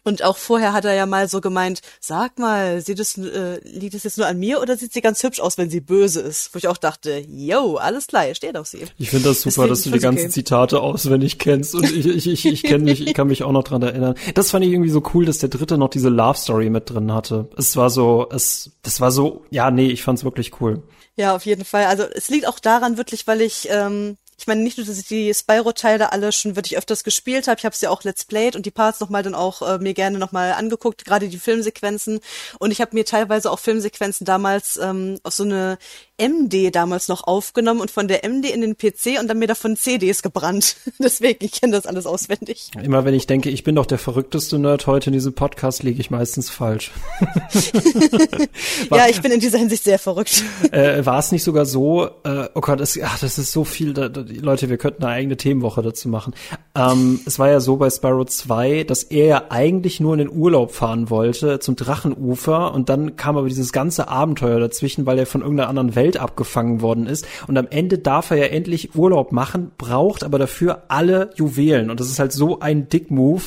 Und 0.06 0.22
auch 0.22 0.36
vorher 0.36 0.72
hat 0.72 0.84
er 0.84 0.94
ja 0.94 1.04
mal 1.04 1.28
so 1.28 1.40
gemeint, 1.40 1.80
sag 1.98 2.38
mal, 2.38 2.80
sieht 2.80 3.00
es, 3.00 3.18
äh, 3.18 3.58
liegt 3.64 3.92
es 3.92 4.04
jetzt 4.04 4.18
nur 4.18 4.28
an 4.28 4.38
mir 4.38 4.60
oder 4.60 4.76
sieht 4.76 4.92
sie 4.92 5.00
ganz 5.00 5.20
hübsch 5.24 5.40
aus, 5.40 5.58
wenn 5.58 5.68
sie 5.68 5.80
böse 5.80 6.20
ist? 6.20 6.54
Wo 6.54 6.58
ich 6.58 6.68
auch 6.68 6.76
dachte, 6.76 7.24
yo, 7.28 7.74
alles 7.74 8.06
klar, 8.06 8.32
steht 8.36 8.56
auf 8.56 8.68
sie. 8.68 8.84
Ich 8.98 9.10
finde 9.10 9.30
das 9.30 9.40
super, 9.40 9.66
Deswegen 9.66 9.68
dass 9.68 9.82
du 9.82 9.90
die 9.90 9.98
ganzen 9.98 10.26
okay. 10.26 10.30
Zitate 10.30 10.80
auswendig 10.80 11.40
kennst 11.40 11.74
und 11.74 11.90
ich, 11.90 12.06
ich, 12.06 12.28
ich, 12.28 12.46
ich 12.46 12.62
kenne 12.62 12.84
mich, 12.84 13.04
ich 13.04 13.14
kann 13.14 13.26
mich 13.26 13.42
auch 13.42 13.50
noch 13.50 13.64
dran 13.64 13.82
erinnern. 13.82 14.14
Das 14.34 14.52
fand 14.52 14.64
ich 14.64 14.70
irgendwie 14.70 14.90
so 14.90 15.02
cool, 15.12 15.24
dass 15.24 15.38
der 15.38 15.48
dritte 15.48 15.76
noch 15.76 15.90
diese 15.90 16.08
Love 16.08 16.38
Story 16.38 16.70
mit 16.70 16.88
drin 16.88 17.12
hatte. 17.12 17.48
Es 17.56 17.76
war 17.76 17.90
so, 17.90 18.28
es, 18.30 18.70
das 18.82 19.00
war 19.00 19.10
so, 19.10 19.44
ja, 19.50 19.72
nee, 19.72 19.88
ich 19.88 20.04
fand's 20.04 20.22
wirklich 20.22 20.60
cool. 20.60 20.84
Ja, 21.16 21.34
auf 21.34 21.46
jeden 21.46 21.64
Fall. 21.64 21.86
Also 21.86 22.04
es 22.04 22.28
liegt 22.28 22.46
auch 22.46 22.60
daran 22.60 22.96
wirklich, 22.96 23.26
weil 23.26 23.40
ich 23.40 23.66
ähm, 23.72 24.18
ich 24.38 24.46
meine 24.46 24.62
nicht 24.62 24.76
nur, 24.76 24.86
dass 24.86 24.98
ich 24.98 25.06
die 25.06 25.32
Spyro-Teile 25.32 26.12
alle 26.12 26.30
schon 26.32 26.56
wirklich 26.56 26.76
öfters 26.76 27.04
gespielt 27.04 27.48
habe, 27.48 27.58
ich 27.58 27.64
habe 27.64 27.74
sie 27.74 27.88
auch 27.88 28.04
Let's 28.04 28.24
Played 28.24 28.54
und 28.56 28.66
die 28.66 28.70
Parts 28.70 29.00
nochmal 29.00 29.22
dann 29.22 29.34
auch 29.34 29.62
äh, 29.62 29.78
mir 29.78 29.94
gerne 29.94 30.18
nochmal 30.18 30.52
angeguckt, 30.52 31.04
gerade 31.04 31.28
die 31.28 31.38
Filmsequenzen. 31.38 32.20
Und 32.58 32.70
ich 32.70 32.80
habe 32.80 32.94
mir 32.94 33.04
teilweise 33.04 33.50
auch 33.50 33.58
Filmsequenzen 33.58 34.24
damals 34.26 34.76
ähm, 34.76 35.18
auf 35.22 35.34
so 35.34 35.44
eine 35.44 35.78
MD 36.18 36.74
damals 36.74 37.08
noch 37.08 37.26
aufgenommen 37.26 37.80
und 37.80 37.90
von 37.90 38.08
der 38.08 38.24
MD 38.24 38.46
in 38.46 38.62
den 38.62 38.76
PC 38.76 39.20
und 39.20 39.28
dann 39.28 39.38
mir 39.38 39.46
davon 39.46 39.76
CDs 39.76 40.22
gebrannt. 40.22 40.76
Deswegen, 40.98 41.44
ich 41.44 41.52
kenne 41.52 41.72
das 41.72 41.86
alles 41.86 42.06
auswendig. 42.06 42.70
Immer 42.82 43.04
wenn 43.04 43.14
ich 43.14 43.26
denke, 43.26 43.50
ich 43.50 43.64
bin 43.64 43.74
doch 43.74 43.86
der 43.86 43.98
verrückteste 43.98 44.58
Nerd 44.58 44.86
heute 44.86 45.10
in 45.10 45.14
diesem 45.14 45.34
Podcast, 45.34 45.82
liege 45.82 46.00
ich 46.00 46.10
meistens 46.10 46.48
falsch. 46.48 46.90
ja, 48.90 49.08
ich 49.08 49.20
bin 49.20 49.32
in 49.32 49.40
dieser 49.40 49.58
Hinsicht 49.58 49.84
sehr 49.84 49.98
verrückt. 49.98 50.42
Äh, 50.72 51.04
War 51.04 51.18
es 51.18 51.32
nicht 51.32 51.42
sogar 51.42 51.66
so, 51.66 52.06
äh, 52.24 52.48
oh 52.54 52.60
Gott, 52.60 52.80
das, 52.80 52.98
ach, 53.02 53.18
das 53.18 53.38
ist 53.38 53.52
so 53.52 53.64
viel, 53.64 53.92
da, 53.92 54.08
da, 54.08 54.24
Leute, 54.26 54.70
wir 54.70 54.78
könnten 54.78 55.04
eine 55.04 55.12
eigene 55.12 55.36
Themenwoche 55.36 55.82
dazu 55.82 56.08
machen. 56.08 56.34
Ähm, 56.74 57.20
es 57.26 57.38
war 57.38 57.50
ja 57.50 57.60
so 57.60 57.76
bei 57.76 57.90
Sparrow 57.90 58.26
2, 58.26 58.84
dass 58.84 59.02
er 59.02 59.26
ja 59.26 59.44
eigentlich 59.50 60.00
nur 60.00 60.14
in 60.14 60.18
den 60.18 60.30
Urlaub 60.30 60.72
fahren 60.72 61.10
wollte, 61.10 61.58
zum 61.58 61.76
Drachenufer 61.76 62.72
und 62.72 62.88
dann 62.88 63.16
kam 63.16 63.36
aber 63.36 63.48
dieses 63.48 63.72
ganze 63.72 64.08
Abenteuer 64.08 64.60
dazwischen, 64.60 65.04
weil 65.04 65.18
er 65.18 65.26
von 65.26 65.42
irgendeiner 65.42 65.68
anderen 65.68 65.94
Welt 65.94 66.05
Welt 66.06 66.16
abgefangen 66.18 66.80
worden 66.80 67.06
ist. 67.06 67.26
Und 67.48 67.58
am 67.58 67.66
Ende 67.68 67.98
darf 67.98 68.30
er 68.30 68.36
ja 68.36 68.46
endlich 68.46 68.94
Urlaub 68.94 69.32
machen, 69.32 69.72
braucht 69.76 70.22
aber 70.22 70.38
dafür 70.38 70.84
alle 70.88 71.30
Juwelen. 71.34 71.90
Und 71.90 71.98
das 71.98 72.08
ist 72.08 72.18
halt 72.18 72.32
so 72.32 72.60
ein 72.60 72.88
Dick-Move. 72.88 73.42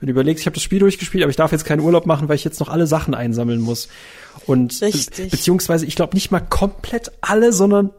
Wenn 0.00 0.06
du 0.06 0.12
überlegst, 0.12 0.40
ich 0.40 0.46
habe 0.46 0.54
das 0.54 0.62
Spiel 0.62 0.78
durchgespielt, 0.78 1.22
aber 1.22 1.30
ich 1.30 1.36
darf 1.36 1.52
jetzt 1.52 1.66
keinen 1.66 1.80
Urlaub 1.80 2.06
machen, 2.06 2.28
weil 2.28 2.36
ich 2.36 2.44
jetzt 2.44 2.60
noch 2.60 2.68
alle 2.68 2.86
Sachen 2.86 3.14
einsammeln 3.14 3.60
muss. 3.60 3.88
Und 4.46 4.80
Richtig. 4.80 5.30
beziehungsweise, 5.30 5.84
ich 5.84 5.96
glaube 5.96 6.14
nicht 6.14 6.30
mal 6.30 6.40
komplett 6.40 7.12
alle, 7.20 7.52
sondern 7.52 7.90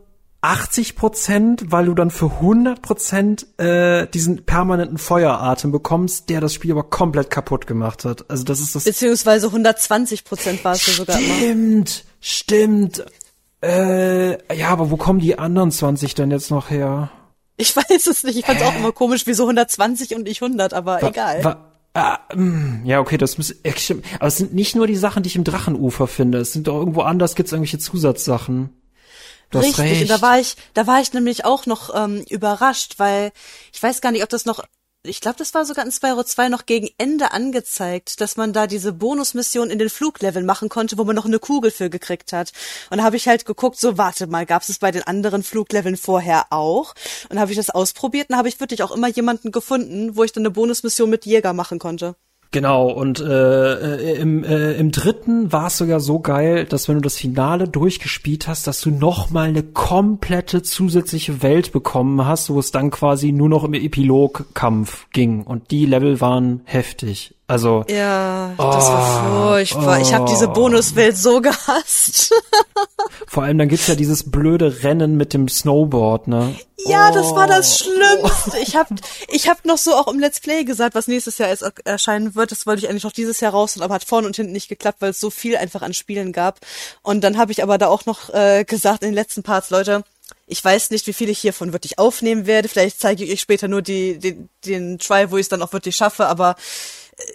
80 0.41 0.95
Prozent, 0.95 1.63
weil 1.67 1.87
du 1.87 1.93
dann 1.93 2.11
für 2.11 2.27
100 2.27 2.81
Prozent 2.81 3.59
äh, 3.59 4.07
diesen 4.07 4.45
permanenten 4.45 4.97
Feueratem 4.97 5.71
bekommst, 5.71 6.29
der 6.29 6.39
das 6.39 6.53
Spiel 6.53 6.71
aber 6.71 6.83
komplett 6.83 7.29
kaputt 7.29 7.67
gemacht 7.67 8.05
hat. 8.05 8.29
Also 8.29 8.45
das 8.45 8.61
ist 8.61 8.73
das. 8.73 8.85
Beziehungsweise 8.85 9.47
120 9.47 10.23
Prozent 10.23 10.63
war 10.63 10.73
es 10.73 10.85
sogar 10.85 11.19
immer. 11.19 11.35
Stimmt, 11.35 12.05
stimmt. 12.21 13.05
Äh, 13.61 14.55
ja, 14.55 14.69
aber 14.69 14.89
wo 14.89 14.97
kommen 14.97 15.19
die 15.19 15.37
anderen 15.37 15.71
20 15.71 16.15
denn 16.15 16.31
jetzt 16.31 16.49
noch 16.49 16.69
her? 16.69 17.11
Ich 17.57 17.75
weiß 17.75 18.07
es 18.07 18.23
nicht. 18.23 18.37
Ich 18.37 18.45
fand's 18.45 18.63
auch 18.63 18.75
immer 18.75 18.93
komisch, 18.93 19.23
wieso 19.25 19.43
120 19.43 20.15
und 20.15 20.27
ich 20.27 20.41
100, 20.41 20.73
aber 20.73 21.01
wa, 21.01 21.07
egal. 21.07 21.43
Wa, 21.43 21.69
Ah, 21.93 22.19
mm, 22.35 22.85
ja, 22.85 22.99
okay, 22.99 23.17
das 23.17 23.37
muss, 23.37 23.53
aber 24.19 24.27
es 24.27 24.37
sind 24.37 24.53
nicht 24.53 24.75
nur 24.75 24.85
die 24.85 24.95
Sachen, 24.95 25.23
die 25.23 25.27
ich 25.27 25.35
im 25.35 25.43
Drachenufer 25.43 26.07
finde. 26.07 26.37
Es 26.37 26.53
sind 26.53 26.67
doch 26.67 26.77
irgendwo 26.77 27.01
anders 27.01 27.35
gibt's 27.35 27.51
irgendwelche 27.51 27.79
Zusatzsachen. 27.79 28.69
Du 29.49 29.57
Richtig, 29.57 30.07
da 30.07 30.21
war 30.21 30.39
ich, 30.39 30.55
da 30.75 30.85
war 30.85 31.01
ich 31.01 31.11
nämlich 31.13 31.43
auch 31.43 31.65
noch 31.65 31.93
ähm, 31.95 32.23
überrascht, 32.29 32.99
weil 32.99 33.31
ich 33.73 33.81
weiß 33.81 34.01
gar 34.01 34.11
nicht, 34.11 34.21
ob 34.21 34.29
das 34.29 34.45
noch 34.45 34.63
ich 35.09 35.21
glaube, 35.21 35.37
das 35.37 35.53
war 35.53 35.65
sogar 35.65 35.85
in 35.85 35.91
Spyro 35.91 36.23
2 36.23 36.49
noch 36.49 36.65
gegen 36.65 36.89
Ende 36.97 37.31
angezeigt, 37.31 38.21
dass 38.21 38.37
man 38.37 38.53
da 38.53 38.67
diese 38.67 38.93
Bonusmission 38.93 39.69
in 39.69 39.79
den 39.79 39.89
Flugleveln 39.89 40.45
machen 40.45 40.69
konnte, 40.69 40.97
wo 40.97 41.03
man 41.03 41.15
noch 41.15 41.25
eine 41.25 41.39
Kugel 41.39 41.71
für 41.71 41.89
gekriegt 41.89 42.31
hat. 42.31 42.53
Und 42.89 42.99
da 42.99 43.03
habe 43.03 43.17
ich 43.17 43.27
halt 43.27 43.45
geguckt, 43.45 43.79
so 43.79 43.97
warte 43.97 44.27
mal, 44.27 44.45
gab 44.45 44.61
es 44.61 44.79
bei 44.79 44.91
den 44.91 45.03
anderen 45.03 45.43
Flugleveln 45.43 45.97
vorher 45.97 46.47
auch? 46.51 46.93
Und 47.29 47.39
habe 47.39 47.51
ich 47.51 47.57
das 47.57 47.69
ausprobiert 47.69 48.29
und 48.29 48.37
habe 48.37 48.47
ich 48.49 48.59
wirklich 48.59 48.83
auch 48.83 48.91
immer 48.91 49.09
jemanden 49.09 49.51
gefunden, 49.51 50.15
wo 50.15 50.23
ich 50.23 50.31
dann 50.31 50.43
eine 50.43 50.51
Bonusmission 50.51 51.09
mit 51.09 51.25
Jäger 51.25 51.53
machen 51.53 51.79
konnte. 51.79 52.15
Genau, 52.51 52.89
und 52.89 53.19
äh, 53.19 53.73
äh, 53.73 54.19
im, 54.19 54.43
äh, 54.43 54.73
im 54.73 54.91
dritten 54.91 55.51
war 55.51 55.67
es 55.67 55.77
sogar 55.77 55.99
so 55.99 56.19
geil, 56.19 56.65
dass 56.65 56.87
wenn 56.87 56.95
du 56.95 57.01
das 57.01 57.15
Finale 57.15 57.67
durchgespielt 57.67 58.47
hast, 58.47 58.65
dass 58.65 58.81
du 58.81 58.89
noch 58.89 59.29
mal 59.29 59.49
eine 59.49 59.61
komplette 59.61 60.63
zusätzliche 60.63 61.43
Welt 61.43 61.71
bekommen 61.71 62.25
hast, 62.25 62.49
wo 62.49 62.57
es 62.57 62.71
dann 62.71 62.89
quasi 62.89 63.31
nur 63.31 63.49
noch 63.49 63.63
im 63.63 63.75
Epilogkampf 63.75 65.07
ging. 65.11 65.43
Und 65.43 65.69
die 65.69 65.85
Level 65.85 66.21
waren 66.21 66.61
heftig. 66.65 67.35
Also 67.49 67.83
ja, 67.89 68.53
das 68.57 68.85
oh, 68.85 68.93
war 68.93 69.47
furchtbar. 69.47 69.97
Oh. 69.97 70.01
Ich 70.03 70.13
habe 70.13 70.29
diese 70.29 70.47
Bonuswelt 70.49 71.17
so 71.17 71.41
gehasst. 71.41 72.31
Vor 73.25 73.41
allem 73.41 73.57
dann 73.57 73.67
gibt's 73.67 73.87
ja 73.87 73.95
dieses 73.95 74.29
blöde 74.29 74.83
Rennen 74.83 75.17
mit 75.17 75.33
dem 75.33 75.49
Snowboard, 75.49 76.27
ne? 76.27 76.55
Ja, 76.85 77.09
oh. 77.09 77.13
das 77.15 77.33
war 77.33 77.47
das 77.47 77.79
Schlimmste. 77.79 78.59
Ich 78.61 78.75
habe 78.75 78.93
ich 79.29 79.49
hab 79.49 79.65
noch 79.65 79.79
so 79.79 79.95
auch 79.95 80.07
im 80.09 80.19
Let's 80.19 80.41
Play 80.41 80.63
gesagt, 80.63 80.93
was 80.93 81.07
nächstes 81.07 81.39
Jahr 81.39 81.49
erscheinen 81.85 82.35
wird. 82.35 82.51
Das 82.51 82.67
wollte 82.67 82.83
ich 82.83 82.89
eigentlich 82.89 83.03
noch 83.03 83.13
dieses 83.13 83.39
Jahr 83.39 83.53
raus, 83.53 83.81
aber 83.81 83.95
hat 83.95 84.03
vorne 84.03 84.27
und 84.27 84.35
hinten 84.35 84.53
nicht 84.53 84.69
geklappt, 84.69 85.01
weil 85.01 85.09
es 85.09 85.19
so 85.19 85.31
viel 85.31 85.57
einfach 85.57 85.81
an 85.81 85.95
Spielen 85.95 86.33
gab. 86.33 86.59
Und 87.01 87.23
dann 87.23 87.39
habe 87.39 87.51
ich 87.51 87.63
aber 87.63 87.79
da 87.79 87.87
auch 87.87 88.05
noch 88.05 88.31
äh, 88.31 88.63
gesagt 88.63 89.01
in 89.01 89.09
den 89.09 89.15
letzten 89.15 89.41
Parts, 89.41 89.71
Leute, 89.71 90.03
ich 90.45 90.63
weiß 90.63 90.91
nicht, 90.91 91.07
wie 91.07 91.13
viel 91.13 91.29
ich 91.29 91.39
hiervon 91.39 91.73
wirklich 91.73 91.97
aufnehmen 91.97 92.45
werde. 92.45 92.69
Vielleicht 92.69 92.99
zeige 92.99 93.23
ich 93.23 93.31
euch 93.31 93.41
später 93.41 93.67
nur 93.67 93.81
die, 93.81 94.19
die, 94.19 94.47
den 94.65 94.99
Try, 94.99 95.31
wo 95.31 95.37
ich 95.37 95.45
es 95.45 95.49
dann 95.49 95.63
auch 95.63 95.73
wirklich 95.73 95.95
schaffe, 95.95 96.27
aber 96.27 96.55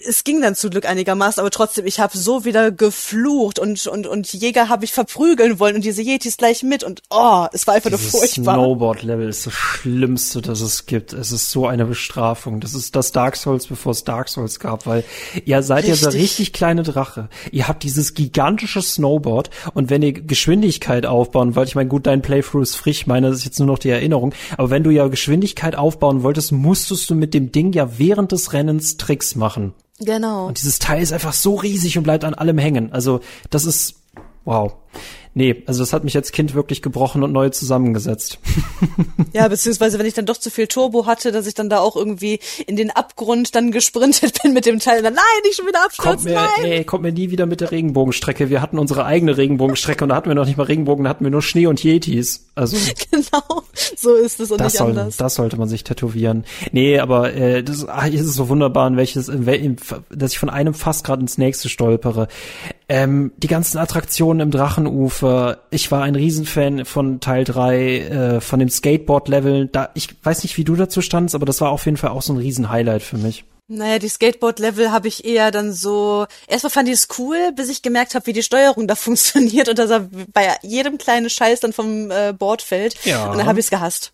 es 0.07 0.25
ging 0.25 0.41
dann 0.41 0.55
zum 0.55 0.71
Glück 0.71 0.87
einigermaßen, 0.87 1.41
aber 1.41 1.51
trotzdem, 1.51 1.87
ich 1.87 2.01
habe 2.01 2.17
so 2.17 2.45
wieder 2.45 2.71
geflucht 2.71 3.59
und 3.59 3.87
und 3.87 4.07
und 4.07 4.33
Jäger 4.33 4.69
habe 4.69 4.85
ich 4.85 4.93
verprügeln 4.93 5.59
wollen 5.59 5.77
und 5.77 5.85
diese 5.85 6.03
Yetis 6.03 6.37
gleich 6.37 6.63
mit 6.63 6.85
und 6.85 7.03
oh, 7.11 7.47
es 7.53 7.67
war 7.67 7.75
einfach 7.75 7.91
Dieses 7.91 8.13
nur 8.13 8.21
furchtbar. 8.21 8.55
Snowboard-Level 8.55 9.29
ist 9.29 9.47
das 9.47 9.53
Schlimmste, 9.53 10.43
das 10.43 10.61
es 10.61 10.87
gibt. 10.87 11.13
Es 11.13 11.33
ist 11.33 11.51
so 11.51 11.67
eine 11.67 11.87
Bestrafung. 11.87 12.61
Das 12.61 12.75
ist 12.75 12.97
das 12.97 13.13
Dark 13.13 13.37
Souls, 13.37 13.67
bevor 13.67 13.93
es 13.93 14.05
Dark 14.05 14.29
Souls 14.29 14.59
gab, 14.61 14.87
weil 14.87 15.05
ihr 15.45 15.63
seid 15.63 15.87
ja 15.87 15.95
so 15.95 16.07
Richtig. 16.07 16.23
richtig 16.23 16.53
kleine 16.53 16.83
Drache. 16.83 17.29
Ihr 17.51 17.69
habt 17.69 17.83
dieses 17.83 18.15
gigantische 18.15 18.83
Snowboard 18.83 19.51
und 19.75 19.91
wenn 19.91 20.03
ihr 20.03 20.13
Geschwindigkeit 20.13 21.07
aufbauen 21.07 21.55
wollt, 21.55 21.69
ich 21.69 21.75
meine, 21.75 21.89
gut, 21.89 22.07
dein 22.07 22.23
Playthrough 22.23 22.63
ist 22.63 22.77
frisch, 22.77 23.07
meine 23.07 23.29
das 23.29 23.39
ist 23.39 23.45
jetzt 23.45 23.59
nur 23.59 23.69
noch 23.69 23.79
die 23.79 23.91
Erinnerung, 23.91 24.35
aber 24.57 24.71
wenn 24.71 24.83
du 24.83 24.91
ja 24.91 25.09
Geschwindigkeit 25.09 25.77
aufbauen 25.77 26.23
wolltest, 26.23 26.53
musstest 26.53 27.09
du 27.11 27.15
mit 27.15 27.35
dem 27.35 27.53
Ding 27.53 27.73
ja 27.73 27.99
während 27.99 28.33
des 28.33 28.53
Rennens 28.53 28.97
Tricks 28.97 29.35
machen. 29.35 29.74
Genau. 30.01 30.47
Und 30.49 30.59
dieses 30.59 30.79
Teil 30.79 31.03
ist 31.03 31.13
einfach 31.13 31.33
so 31.33 31.55
riesig 31.55 31.97
und 31.97 32.05
bleibt 32.05 32.25
an 32.25 32.35
allem 32.35 32.59
hängen. 32.59 32.93
Also, 32.93 33.21
das 33.51 33.65
ist, 33.65 33.95
wow. 34.45 34.75
Nee, 35.37 35.65
also 35.67 35.83
das 35.83 35.93
hat 35.93 36.05
mich 36.05 36.17
als 36.17 36.31
Kind 36.31 36.55
wirklich 36.55 36.81
gebrochen 36.81 37.25
und 37.25 37.33
neu 37.33 37.51
zusammengesetzt. 37.51 38.39
Ja, 39.33 39.49
beziehungsweise 39.49 39.99
wenn 39.99 40.07
ich 40.07 40.15
dann 40.15 40.27
doch 40.27 40.37
zu 40.37 40.49
viel 40.49 40.69
Turbo 40.69 41.07
hatte, 41.07 41.33
dass 41.33 41.49
ich 41.49 41.55
dann 41.55 41.69
da 41.69 41.81
auch 41.81 41.97
irgendwie 41.97 42.39
in 42.69 42.77
den 42.77 42.93
Abgrund 42.93 43.57
dann 43.57 43.73
gesprintet 43.73 44.41
bin 44.43 44.53
mit 44.53 44.65
dem 44.65 44.79
Teil. 44.79 45.03
Dann, 45.03 45.15
nein, 45.15 45.25
nicht 45.43 45.57
schon 45.57 45.67
wieder 45.67 45.81
Kommt 45.81 46.19
abstürzen, 46.19 46.31
mir, 46.31 46.49
nein. 46.57 46.71
ey, 46.71 46.85
kommt 46.85 47.03
mir 47.03 47.13
nie 47.13 47.33
wieder 47.33 47.47
mit 47.47 47.61
der 47.61 47.73
Regenbogenstrecke. 47.73 48.49
Wir 48.49 48.63
hatten 48.63 48.79
unsere 48.79 49.05
eigene 49.05 49.37
Regenbogenstrecke 49.37 50.05
und 50.05 50.11
da 50.11 50.15
hatten 50.17 50.29
wir 50.29 50.37
noch 50.37 50.47
nicht 50.47 50.57
mal 50.57 50.65
Regenbogen, 50.65 51.05
da 51.05 51.11
hatten 51.11 51.25
wir 51.25 51.33
nur 51.33 51.43
Schnee 51.43 51.67
und 51.67 51.83
Yetis. 51.83 52.47
Also 52.55 52.77
Genau, 53.11 53.63
so 53.97 54.15
ist 54.15 54.39
es 54.39 54.53
und 54.53 54.61
das, 54.61 54.75
nicht 54.75 54.79
soll, 54.79 54.91
anders. 54.91 55.17
das 55.17 55.35
sollte 55.35 55.57
man 55.57 55.69
sich 55.69 55.83
tätowieren. 55.83 56.45
Nee, 56.71 57.01
aber 57.01 57.35
äh, 57.35 57.65
das 57.65 57.89
ach, 57.89 58.07
es 58.07 58.21
ist 58.21 58.35
so 58.35 58.49
wunderbar, 58.49 58.87
in 58.87 58.97
welches, 58.97 59.29
in 59.29 59.47
wel, 59.47 59.61
in, 59.61 59.77
dass 60.11 60.33
ich 60.33 60.39
von 60.39 60.51
einem 60.51 60.75
Fass 60.75 61.03
gerade 61.03 61.23
ins 61.23 61.39
nächste 61.39 61.69
stolpere. 61.69 62.29
Ähm, 62.89 63.33
die 63.39 63.47
ganzen 63.47 63.79
Attraktionen 63.79 64.41
im 64.41 64.51
Drachenufer. 64.51 65.59
Ich 65.71 65.91
war 65.91 66.03
ein 66.03 66.15
Riesenfan 66.15 66.85
von 66.85 67.21
Teil 67.21 67.45
3, 67.45 67.99
äh, 67.99 68.41
von 68.41 68.59
dem 68.59 68.69
Skateboard-Level. 68.69 69.69
Da, 69.69 69.91
ich 69.95 70.09
weiß 70.23 70.43
nicht, 70.43 70.59
wie 70.59 70.65
du 70.65 70.77
dazu 70.77 71.01
standst, 71.01 71.35
aber 71.35 71.47
das 71.47 71.61
war 71.61 71.71
auf 71.71 71.87
jeden 71.87 71.97
Fall 71.97 72.11
auch 72.11 72.23
so 72.23 72.33
ein 72.35 72.39
Riesen-Highlight 72.39 73.03
für 73.03 73.17
mich. 73.17 73.45
Naja, 73.67 73.99
die 73.99 74.09
Skateboard-Level 74.09 74.93
habe 74.93 75.09
ich 75.09 75.25
eher 75.25 75.51
dann 75.51 75.73
so. 75.73 76.27
Erstmal 76.47 76.71
fand 76.71 76.89
ich 76.89 76.95
es 76.95 77.09
cool, 77.19 77.53
bis 77.57 77.71
ich 77.71 77.81
gemerkt 77.81 78.15
habe, 78.15 78.27
wie 78.27 78.35
die 78.35 78.43
Steuerung 78.43 78.87
da 78.89 78.95
funktioniert 78.95 79.69
und 79.69 79.79
dass 79.79 79.91
er 79.91 80.09
bei 80.33 80.55
jedem 80.63 80.99
kleinen 80.99 81.31
Scheiß 81.31 81.61
dann 81.61 81.73
vom 81.73 82.11
äh, 82.11 82.35
Board 82.39 82.61
fällt. 82.61 83.03
Ja. 83.05 83.31
Und 83.31 83.39
dann 83.39 83.47
habe 83.47 83.59
ich 83.59 83.67
es 83.67 83.71
gehasst. 83.71 84.14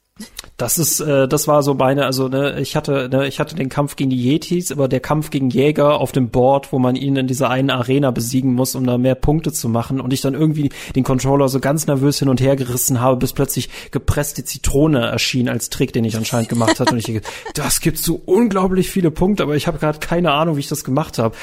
Das 0.56 0.76
ist, 0.76 1.00
äh, 1.00 1.26
das 1.26 1.48
war 1.48 1.62
so 1.62 1.74
meine, 1.74 2.04
also 2.04 2.28
ne, 2.28 2.60
ich 2.60 2.76
hatte, 2.76 3.08
ne, 3.10 3.26
ich 3.26 3.40
hatte 3.40 3.54
den 3.54 3.68
Kampf 3.68 3.96
gegen 3.96 4.10
die 4.10 4.22
Yetis, 4.22 4.70
aber 4.70 4.88
der 4.88 5.00
Kampf 5.00 5.30
gegen 5.30 5.48
Jäger 5.48 5.98
auf 5.98 6.12
dem 6.12 6.28
Board, 6.28 6.72
wo 6.72 6.78
man 6.78 6.96
ihn 6.96 7.16
in 7.16 7.26
dieser 7.26 7.48
einen 7.48 7.70
Arena 7.70 8.10
besiegen 8.10 8.52
muss, 8.52 8.74
um 8.74 8.86
da 8.86 8.98
mehr 8.98 9.14
Punkte 9.14 9.52
zu 9.52 9.68
machen, 9.68 10.00
und 10.00 10.12
ich 10.12 10.20
dann 10.20 10.34
irgendwie 10.34 10.70
den 10.94 11.04
Controller 11.04 11.48
so 11.48 11.60
ganz 11.60 11.86
nervös 11.86 12.18
hin 12.18 12.28
und 12.28 12.40
her 12.40 12.56
gerissen 12.56 13.00
habe, 13.00 13.16
bis 13.16 13.32
plötzlich 13.32 13.70
gepresste 13.90 14.44
Zitrone 14.44 15.06
erschien 15.06 15.48
als 15.48 15.70
Trick, 15.70 15.92
den 15.92 16.04
ich 16.04 16.16
anscheinend 16.16 16.48
gemacht 16.48 16.78
hatte, 16.78 16.92
und 16.92 16.98
ich 16.98 17.06
denke, 17.06 17.22
das 17.54 17.80
gibt 17.80 17.98
so 17.98 18.20
unglaublich 18.26 18.90
viele 18.90 19.10
Punkte, 19.10 19.42
aber 19.42 19.56
ich 19.56 19.66
habe 19.66 19.78
gerade 19.78 19.98
keine 19.98 20.32
Ahnung, 20.32 20.56
wie 20.56 20.60
ich 20.60 20.68
das 20.68 20.84
gemacht 20.84 21.18
habe. 21.18 21.34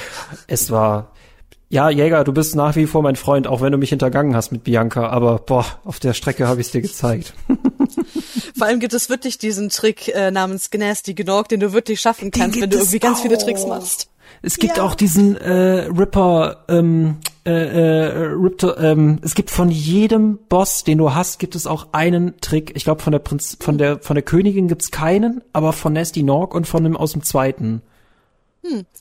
Es 0.47 0.69
war 0.69 1.11
ja, 1.69 1.89
Jäger, 1.89 2.23
du 2.23 2.31
bist 2.33 2.55
nach 2.55 2.75
wie 2.75 2.85
vor 2.87 3.01
mein 3.01 3.15
Freund, 3.15 3.47
auch 3.47 3.61
wenn 3.61 3.71
du 3.71 3.77
mich 3.77 3.89
hintergangen 3.89 4.35
hast 4.35 4.51
mit 4.51 4.63
Bianca, 4.63 5.09
aber 5.09 5.37
boah, 5.39 5.65
auf 5.83 5.99
der 5.99 6.13
Strecke 6.13 6.47
habe 6.47 6.61
ich 6.61 6.67
es 6.67 6.71
dir 6.71 6.81
gezeigt. 6.81 7.33
Vor 8.57 8.65
allem 8.67 8.79
gibt 8.79 8.93
es 8.93 9.09
wirklich 9.09 9.37
diesen 9.37 9.69
Trick 9.69 10.07
äh, 10.15 10.31
namens 10.31 10.71
Gnasty 10.71 11.13
Gnorg, 11.13 11.49
den 11.49 11.59
du 11.59 11.73
wirklich 11.73 12.01
schaffen 12.01 12.31
kannst, 12.31 12.59
wenn 12.59 12.69
du 12.69 12.77
irgendwie 12.77 12.99
ganz 12.99 13.21
viele 13.21 13.37
auch. 13.37 13.43
Tricks 13.43 13.65
machst. 13.67 14.09
Es 14.41 14.57
gibt 14.57 14.77
Ja. 14.77 14.83
auch 14.83 14.95
diesen 14.95 15.35
äh, 15.37 15.87
Ripper, 15.87 16.65
ähm, 16.67 17.17
äh, 17.45 17.51
äh, 17.51 18.25
Riptor, 18.33 18.79
ähm, 18.79 19.19
es 19.21 19.35
gibt 19.35 19.51
von 19.51 19.69
jedem 19.69 20.37
Boss, 20.49 20.83
den 20.83 20.97
du 20.97 21.13
hast, 21.13 21.37
gibt 21.39 21.55
es 21.55 21.67
auch 21.67 21.87
einen 21.91 22.39
Trick. 22.41 22.71
Ich 22.75 22.83
glaube 22.83 23.01
von 23.01 23.11
der 23.11 23.19
Prinz, 23.19 23.57
von 23.59 23.77
der 23.77 23.99
von 23.99 24.15
der 24.15 24.23
Königin 24.23 24.67
gibt's 24.67 24.91
keinen, 24.91 25.41
aber 25.53 25.71
von 25.71 25.93
Nasty 25.93 26.23
Norg 26.23 26.53
und 26.55 26.65
von 26.67 26.83
dem 26.83 26.97
aus 26.97 27.11
dem 27.13 27.23
zweiten. 27.23 27.81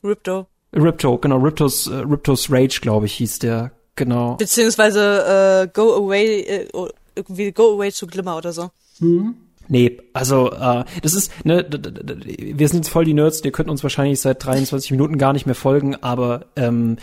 Ripto. 0.04 0.46
Ripto, 0.76 1.18
genau, 1.18 1.38
Riptos, 1.38 1.86
äh, 1.86 1.94
Riptos 1.96 2.50
Rage, 2.50 2.80
glaube 2.80 3.06
ich, 3.06 3.14
hieß 3.14 3.38
der. 3.40 3.72
Genau. 3.96 4.34
Beziehungsweise 4.36 5.64
äh, 5.64 5.68
Go 5.72 5.94
Away, 5.94 6.40
äh, 6.40 6.68
oh, 6.74 6.88
irgendwie 7.14 7.50
Go 7.52 7.74
Away 7.74 7.90
to 7.90 8.06
Glimmer 8.06 8.36
oder 8.36 8.52
so. 8.52 8.70
Nee, 9.68 9.98
also 10.12 10.52
äh, 10.52 10.84
das 11.02 11.14
ist, 11.14 11.32
ne, 11.44 11.66
wir 11.68 12.68
sind 12.68 12.84
jetzt 12.84 12.88
voll 12.88 13.04
die 13.04 13.14
Nerds, 13.14 13.44
ihr 13.44 13.52
könnt 13.52 13.68
uns 13.68 13.82
wahrscheinlich 13.82 14.20
seit 14.20 14.44
23 14.44 14.92
Minuten 14.92 15.18
gar 15.18 15.32
nicht 15.32 15.46
mehr 15.46 15.54
folgen, 15.54 15.96
aber 15.96 16.46
ähm, 16.56 16.98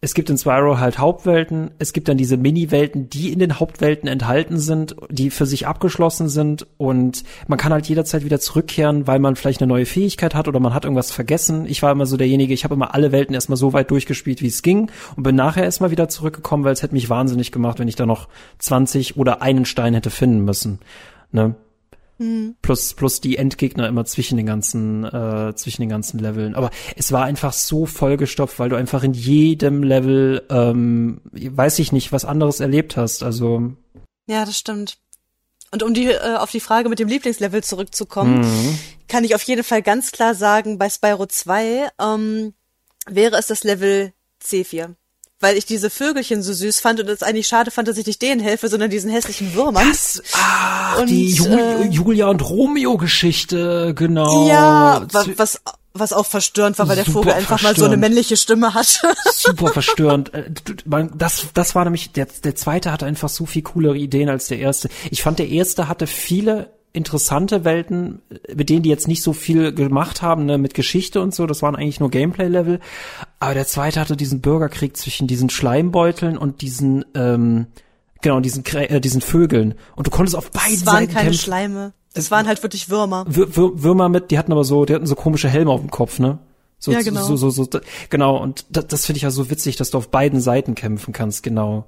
es 0.00 0.14
gibt 0.14 0.30
in 0.30 0.38
Spyro 0.38 0.78
halt 0.78 0.98
Hauptwelten, 0.98 1.72
es 1.80 1.92
gibt 1.92 2.08
dann 2.08 2.16
diese 2.16 2.36
Mini-Welten, 2.36 3.10
die 3.10 3.32
in 3.32 3.40
den 3.40 3.58
Hauptwelten 3.58 4.08
enthalten 4.08 4.58
sind, 4.58 4.94
die 5.10 5.30
für 5.30 5.44
sich 5.44 5.66
abgeschlossen 5.66 6.28
sind 6.28 6.68
und 6.76 7.24
man 7.48 7.58
kann 7.58 7.72
halt 7.72 7.88
jederzeit 7.88 8.24
wieder 8.24 8.38
zurückkehren, 8.38 9.08
weil 9.08 9.18
man 9.18 9.34
vielleicht 9.34 9.60
eine 9.60 9.68
neue 9.68 9.86
Fähigkeit 9.86 10.36
hat 10.36 10.46
oder 10.46 10.60
man 10.60 10.72
hat 10.72 10.84
irgendwas 10.84 11.10
vergessen. 11.10 11.66
Ich 11.66 11.82
war 11.82 11.90
immer 11.90 12.06
so 12.06 12.16
derjenige, 12.16 12.54
ich 12.54 12.62
habe 12.62 12.74
immer 12.74 12.94
alle 12.94 13.10
Welten 13.10 13.34
erstmal 13.34 13.56
so 13.56 13.72
weit 13.72 13.90
durchgespielt, 13.90 14.40
wie 14.40 14.46
es 14.46 14.62
ging 14.62 14.88
und 15.16 15.24
bin 15.24 15.34
nachher 15.34 15.64
erstmal 15.64 15.90
wieder 15.90 16.08
zurückgekommen, 16.08 16.62
weil 16.62 16.74
es 16.74 16.82
hätte 16.82 16.94
mich 16.94 17.10
wahnsinnig 17.10 17.50
gemacht, 17.50 17.80
wenn 17.80 17.88
ich 17.88 17.96
da 17.96 18.06
noch 18.06 18.28
20 18.58 19.16
oder 19.16 19.42
einen 19.42 19.64
Stein 19.64 19.94
hätte 19.94 20.10
finden 20.10 20.44
müssen. 20.44 20.78
Ne? 21.32 21.56
Plus 22.62 22.94
plus 22.94 23.20
die 23.20 23.36
Endgegner 23.36 23.86
immer 23.86 24.04
zwischen 24.04 24.36
den 24.36 24.46
ganzen 24.46 25.04
äh, 25.04 25.52
zwischen 25.54 25.82
den 25.82 25.88
ganzen 25.88 26.18
Leveln. 26.18 26.54
Aber 26.54 26.70
es 26.96 27.12
war 27.12 27.24
einfach 27.24 27.52
so 27.52 27.86
vollgestopft, 27.86 28.58
weil 28.58 28.68
du 28.70 28.76
einfach 28.76 29.02
in 29.04 29.12
jedem 29.14 29.82
Level 29.82 30.44
ähm, 30.50 31.20
weiß 31.32 31.78
ich 31.78 31.92
nicht 31.92 32.10
was 32.12 32.24
anderes 32.24 32.60
erlebt 32.60 32.96
hast. 32.96 33.22
Also 33.22 33.72
Ja, 34.26 34.44
das 34.44 34.58
stimmt. 34.58 34.98
Und 35.70 35.82
um 35.82 35.92
die 35.94 36.06
äh, 36.06 36.36
auf 36.36 36.50
die 36.50 36.60
Frage 36.60 36.88
mit 36.88 36.98
dem 36.98 37.08
Lieblingslevel 37.08 37.62
zurückzukommen, 37.62 38.40
Mhm. 38.40 38.78
kann 39.06 39.22
ich 39.24 39.34
auf 39.34 39.42
jeden 39.42 39.62
Fall 39.64 39.82
ganz 39.82 40.12
klar 40.12 40.34
sagen, 40.34 40.78
bei 40.78 40.88
Spyro 40.88 41.26
2 41.26 41.88
ähm, 42.00 42.54
wäre 43.06 43.36
es 43.36 43.46
das 43.48 43.64
Level 43.64 44.12
C4. 44.42 44.94
Weil 45.40 45.56
ich 45.56 45.66
diese 45.66 45.88
Vögelchen 45.88 46.42
so 46.42 46.52
süß 46.52 46.80
fand 46.80 46.98
und 47.00 47.08
es 47.08 47.22
eigentlich 47.22 47.46
schade 47.46 47.70
fand, 47.70 47.86
dass 47.86 47.96
ich 47.96 48.06
nicht 48.06 48.20
denen 48.22 48.40
helfe, 48.40 48.68
sondern 48.68 48.90
diesen 48.90 49.10
hässlichen 49.10 49.54
Würmern. 49.54 49.88
das, 49.88 50.20
ach, 50.34 50.98
Und, 50.98 51.06
die 51.08 51.30
Jul 51.30 51.58
äh, 51.58 51.86
Julia 51.86 52.26
und 52.28 52.48
Romeo 52.48 52.96
Geschichte, 52.96 53.94
genau. 53.94 54.48
ja, 54.48 55.06
was, 55.36 55.60
was 55.94 56.12
auch 56.12 56.26
verstörend 56.26 56.78
war, 56.78 56.88
weil 56.88 56.96
der 56.96 57.04
Super 57.04 57.20
Vogel 57.20 57.32
einfach 57.34 57.62
mal 57.62 57.74
so 57.76 57.84
eine 57.84 57.94
verstörend. 57.94 58.00
männliche 58.00 58.36
Stimme 58.36 58.74
hat. 58.74 59.02
super 59.32 59.68
verstörend. 59.68 60.34
Äh, 60.34 60.50
Das, 61.14 61.46
das 61.54 61.74
war 61.74 61.84
nämlich, 61.84 62.12
der, 62.12 62.26
der 62.26 62.56
zweite 62.56 62.90
hatte 62.92 63.06
einfach 63.06 63.28
so 63.28 63.46
viel 63.46 63.62
coolere 63.62 63.96
Ideen 63.96 64.28
als 64.28 64.48
der 64.48 64.58
erste. 64.58 64.88
Ich 65.10 65.22
fand, 65.22 65.38
der 65.38 65.48
erste 65.48 65.88
hatte 65.88 66.06
viele 66.06 66.77
interessante 66.98 67.64
Welten, 67.64 68.20
mit 68.54 68.68
denen 68.68 68.82
die 68.82 68.90
jetzt 68.90 69.08
nicht 69.08 69.22
so 69.22 69.32
viel 69.32 69.72
gemacht 69.72 70.20
haben, 70.20 70.44
ne, 70.44 70.58
mit 70.58 70.74
Geschichte 70.74 71.22
und 71.22 71.34
so, 71.34 71.46
das 71.46 71.62
waren 71.62 71.74
eigentlich 71.74 72.00
nur 72.00 72.10
Gameplay-Level. 72.10 72.80
Aber 73.40 73.54
der 73.54 73.66
zweite 73.66 74.00
hatte 74.00 74.16
diesen 74.16 74.40
Bürgerkrieg 74.40 74.96
zwischen 74.96 75.26
diesen 75.26 75.48
Schleimbeuteln 75.48 76.36
und 76.36 76.60
diesen, 76.60 77.06
ähm, 77.14 77.68
genau, 78.20 78.40
diesen, 78.40 78.66
äh, 78.66 79.00
diesen 79.00 79.22
Vögeln. 79.22 79.74
Und 79.96 80.06
du 80.06 80.10
konntest 80.10 80.36
auf 80.36 80.50
beiden 80.50 80.74
Es 80.74 80.84
waren 80.86 80.94
Seiten 80.96 81.12
keine 81.12 81.24
kämpfen. 81.30 81.42
Schleime. 81.42 81.92
Es 82.14 82.30
waren 82.30 82.46
halt 82.46 82.62
wirklich 82.62 82.90
Würmer. 82.90 83.24
Wir, 83.28 83.56
wir, 83.56 83.82
Würmer 83.82 84.08
mit, 84.08 84.30
die 84.30 84.38
hatten 84.38 84.52
aber 84.52 84.64
so, 84.64 84.84
die 84.84 84.94
hatten 84.94 85.06
so 85.06 85.14
komische 85.14 85.48
Helme 85.48 85.70
auf 85.70 85.80
dem 85.80 85.90
Kopf, 85.90 86.18
ne? 86.18 86.38
So, 86.78 86.92
Ja, 86.92 87.02
genau. 87.02 87.24
So, 87.24 87.36
so, 87.36 87.50
so, 87.50 87.68
genau. 88.10 88.36
Und 88.36 88.66
das, 88.70 88.86
das 88.86 89.06
finde 89.06 89.18
ich 89.18 89.22
ja 89.22 89.30
so 89.30 89.50
witzig, 89.50 89.76
dass 89.76 89.90
du 89.90 89.98
auf 89.98 90.10
beiden 90.10 90.40
Seiten 90.40 90.74
kämpfen 90.74 91.12
kannst, 91.12 91.42
genau. 91.42 91.86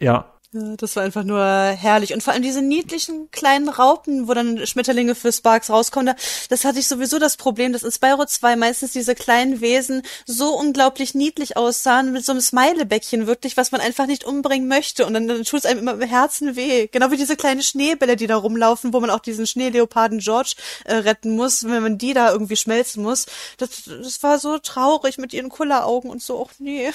Ja. 0.00 0.33
Ja, 0.56 0.76
das 0.76 0.94
war 0.94 1.02
einfach 1.02 1.24
nur 1.24 1.42
herrlich. 1.44 2.14
Und 2.14 2.22
vor 2.22 2.32
allem 2.32 2.42
diese 2.42 2.62
niedlichen 2.62 3.28
kleinen 3.32 3.68
Raupen, 3.68 4.28
wo 4.28 4.34
dann 4.34 4.64
Schmetterlinge 4.68 5.16
für 5.16 5.32
Sparks 5.32 5.68
rauskommen, 5.68 6.06
da- 6.14 6.22
das 6.48 6.64
hatte 6.64 6.78
ich 6.78 6.86
sowieso 6.86 7.18
das 7.18 7.36
Problem, 7.36 7.72
dass 7.72 7.82
in 7.82 7.90
Spyro 7.90 8.24
2 8.24 8.54
meistens 8.54 8.92
diese 8.92 9.16
kleinen 9.16 9.60
Wesen 9.60 10.02
so 10.26 10.54
unglaublich 10.56 11.12
niedlich 11.16 11.56
aussahen, 11.56 12.12
mit 12.12 12.24
so 12.24 12.30
einem 12.30 12.40
Smilebäckchen 12.40 13.26
wirklich, 13.26 13.56
was 13.56 13.72
man 13.72 13.80
einfach 13.80 14.06
nicht 14.06 14.22
umbringen 14.22 14.68
möchte. 14.68 15.06
Und 15.06 15.14
dann, 15.14 15.26
dann 15.26 15.42
tut 15.42 15.58
es 15.60 15.66
einem 15.66 15.80
immer 15.80 15.94
im 15.94 16.02
Herzen 16.02 16.54
weh. 16.54 16.86
Genau 16.86 17.10
wie 17.10 17.16
diese 17.16 17.34
kleinen 17.36 17.62
Schneebälle, 17.62 18.14
die 18.14 18.28
da 18.28 18.36
rumlaufen, 18.36 18.92
wo 18.92 19.00
man 19.00 19.10
auch 19.10 19.18
diesen 19.20 19.48
Schneeleoparden 19.48 20.20
George 20.20 20.54
äh, 20.84 20.94
retten 20.94 21.34
muss, 21.34 21.64
wenn 21.64 21.82
man 21.82 21.98
die 21.98 22.14
da 22.14 22.30
irgendwie 22.30 22.54
schmelzen 22.56 23.02
muss. 23.02 23.26
Das, 23.58 23.70
das 23.86 24.22
war 24.22 24.38
so 24.38 24.58
traurig 24.58 25.18
mit 25.18 25.32
ihren 25.32 25.48
Kulleraugen 25.48 26.10
und 26.10 26.22
so. 26.22 26.38
Och 26.40 26.50
nee. 26.60 26.92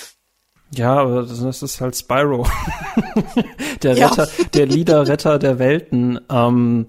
Ja, 0.76 0.98
aber 0.98 1.24
das 1.24 1.62
ist 1.62 1.82
halt 1.82 1.96
Spyro. 1.96 2.48
der 3.84 3.98
Ja. 3.98 4.08
Retter, 4.08 4.28
der 4.54 4.66
Liederretter 4.66 5.40
der 5.40 5.60
Welten. 5.60 6.20
Ähm, 6.30 6.88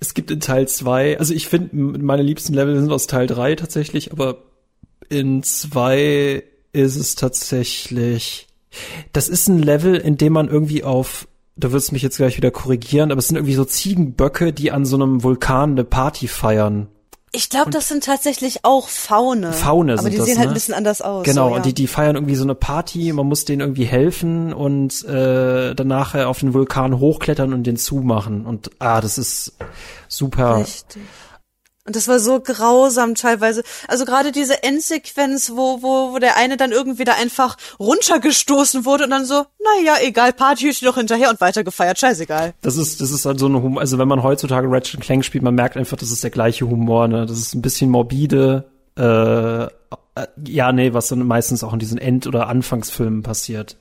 es 0.00 0.14
gibt 0.14 0.30
in 0.30 0.40
Teil 0.40 0.68
zwei, 0.68 1.18
also 1.18 1.34
ich 1.34 1.48
finde, 1.48 1.74
meine 1.74 2.22
liebsten 2.22 2.54
Level 2.54 2.78
sind 2.78 2.92
aus 2.92 3.06
Teil 3.06 3.26
drei 3.26 3.54
tatsächlich, 3.54 4.12
aber 4.12 4.38
in 5.08 5.42
zwei 5.42 6.44
ist 6.72 6.96
es 6.96 7.14
tatsächlich, 7.14 8.46
das 9.12 9.28
ist 9.28 9.48
ein 9.48 9.62
Level, 9.62 9.96
in 9.96 10.16
dem 10.18 10.34
man 10.34 10.48
irgendwie 10.48 10.84
auf, 10.84 11.26
du 11.56 11.72
wirst 11.72 11.92
mich 11.92 12.02
jetzt 12.02 12.18
gleich 12.18 12.36
wieder 12.36 12.50
korrigieren, 12.50 13.10
aber 13.10 13.18
es 13.18 13.28
sind 13.28 13.36
irgendwie 13.36 13.54
so 13.54 13.64
Ziegenböcke, 13.64 14.52
die 14.52 14.70
an 14.70 14.84
so 14.84 14.96
einem 14.96 15.22
Vulkan 15.22 15.72
eine 15.72 15.84
Party 15.84 16.28
feiern. 16.28 16.88
Ich 17.32 17.50
glaube, 17.50 17.70
das 17.70 17.88
sind 17.88 18.04
tatsächlich 18.04 18.64
auch 18.64 18.88
Faune. 18.88 19.52
Faune 19.52 19.94
aber 19.94 20.02
sind 20.02 20.12
die 20.12 20.18
das, 20.18 20.26
sehen 20.26 20.38
halt 20.38 20.46
ne? 20.46 20.52
ein 20.52 20.54
bisschen 20.54 20.74
anders 20.74 21.02
aus. 21.02 21.24
Genau, 21.24 21.48
so, 21.48 21.50
ja. 21.50 21.56
und 21.56 21.66
die, 21.66 21.74
die 21.74 21.86
feiern 21.86 22.16
irgendwie 22.16 22.36
so 22.36 22.44
eine 22.44 22.54
Party, 22.54 23.12
man 23.12 23.26
muss 23.26 23.44
denen 23.44 23.60
irgendwie 23.60 23.84
helfen 23.84 24.52
und 24.52 25.04
äh, 25.04 25.74
danach 25.74 26.14
auf 26.14 26.40
den 26.40 26.54
Vulkan 26.54 26.98
hochklettern 26.98 27.52
und 27.52 27.64
den 27.64 27.76
zumachen. 27.76 28.46
Und 28.46 28.70
ah, 28.78 29.00
das 29.00 29.18
ist 29.18 29.54
super. 30.08 30.58
Richtig. 30.58 31.02
Und 31.86 31.94
das 31.94 32.08
war 32.08 32.18
so 32.18 32.40
grausam 32.40 33.14
teilweise. 33.14 33.62
Also 33.86 34.04
gerade 34.04 34.32
diese 34.32 34.62
Endsequenz, 34.62 35.52
wo, 35.54 35.82
wo, 35.82 36.12
wo 36.12 36.18
der 36.18 36.36
eine 36.36 36.56
dann 36.56 36.72
irgendwie 36.72 37.04
da 37.04 37.12
einfach 37.14 37.56
runtergestoßen 37.78 38.84
wurde 38.84 39.04
und 39.04 39.10
dann 39.10 39.24
so, 39.24 39.44
naja, 39.62 39.94
egal, 40.02 40.32
Partyhütchen 40.32 40.86
noch 40.86 40.96
hinterher 40.96 41.30
und 41.30 41.40
weiter 41.40 41.64
gefeiert, 41.64 41.98
scheißegal. 41.98 42.54
Das 42.60 42.76
ist, 42.76 43.00
das 43.00 43.10
ist 43.10 43.24
halt 43.24 43.38
so 43.38 43.46
eine 43.46 43.62
Humor, 43.62 43.80
also 43.80 43.98
wenn 43.98 44.08
man 44.08 44.22
heutzutage 44.22 44.68
Ratchet 44.68 45.00
Clank 45.00 45.24
spielt, 45.24 45.44
man 45.44 45.54
merkt 45.54 45.76
einfach, 45.76 45.96
das 45.96 46.10
ist 46.10 46.24
der 46.24 46.30
gleiche 46.30 46.68
Humor, 46.68 47.06
ne? 47.08 47.24
Das 47.24 47.38
ist 47.38 47.54
ein 47.54 47.62
bisschen 47.62 47.90
morbide, 47.90 48.64
äh, 48.98 49.64
äh, 49.64 49.68
ja, 50.46 50.72
nee, 50.72 50.92
was 50.92 51.08
dann 51.08 51.26
meistens 51.26 51.62
auch 51.62 51.72
in 51.72 51.78
diesen 51.78 51.98
End- 51.98 52.26
oder 52.26 52.48
Anfangsfilmen 52.48 53.22
passiert. 53.22 53.76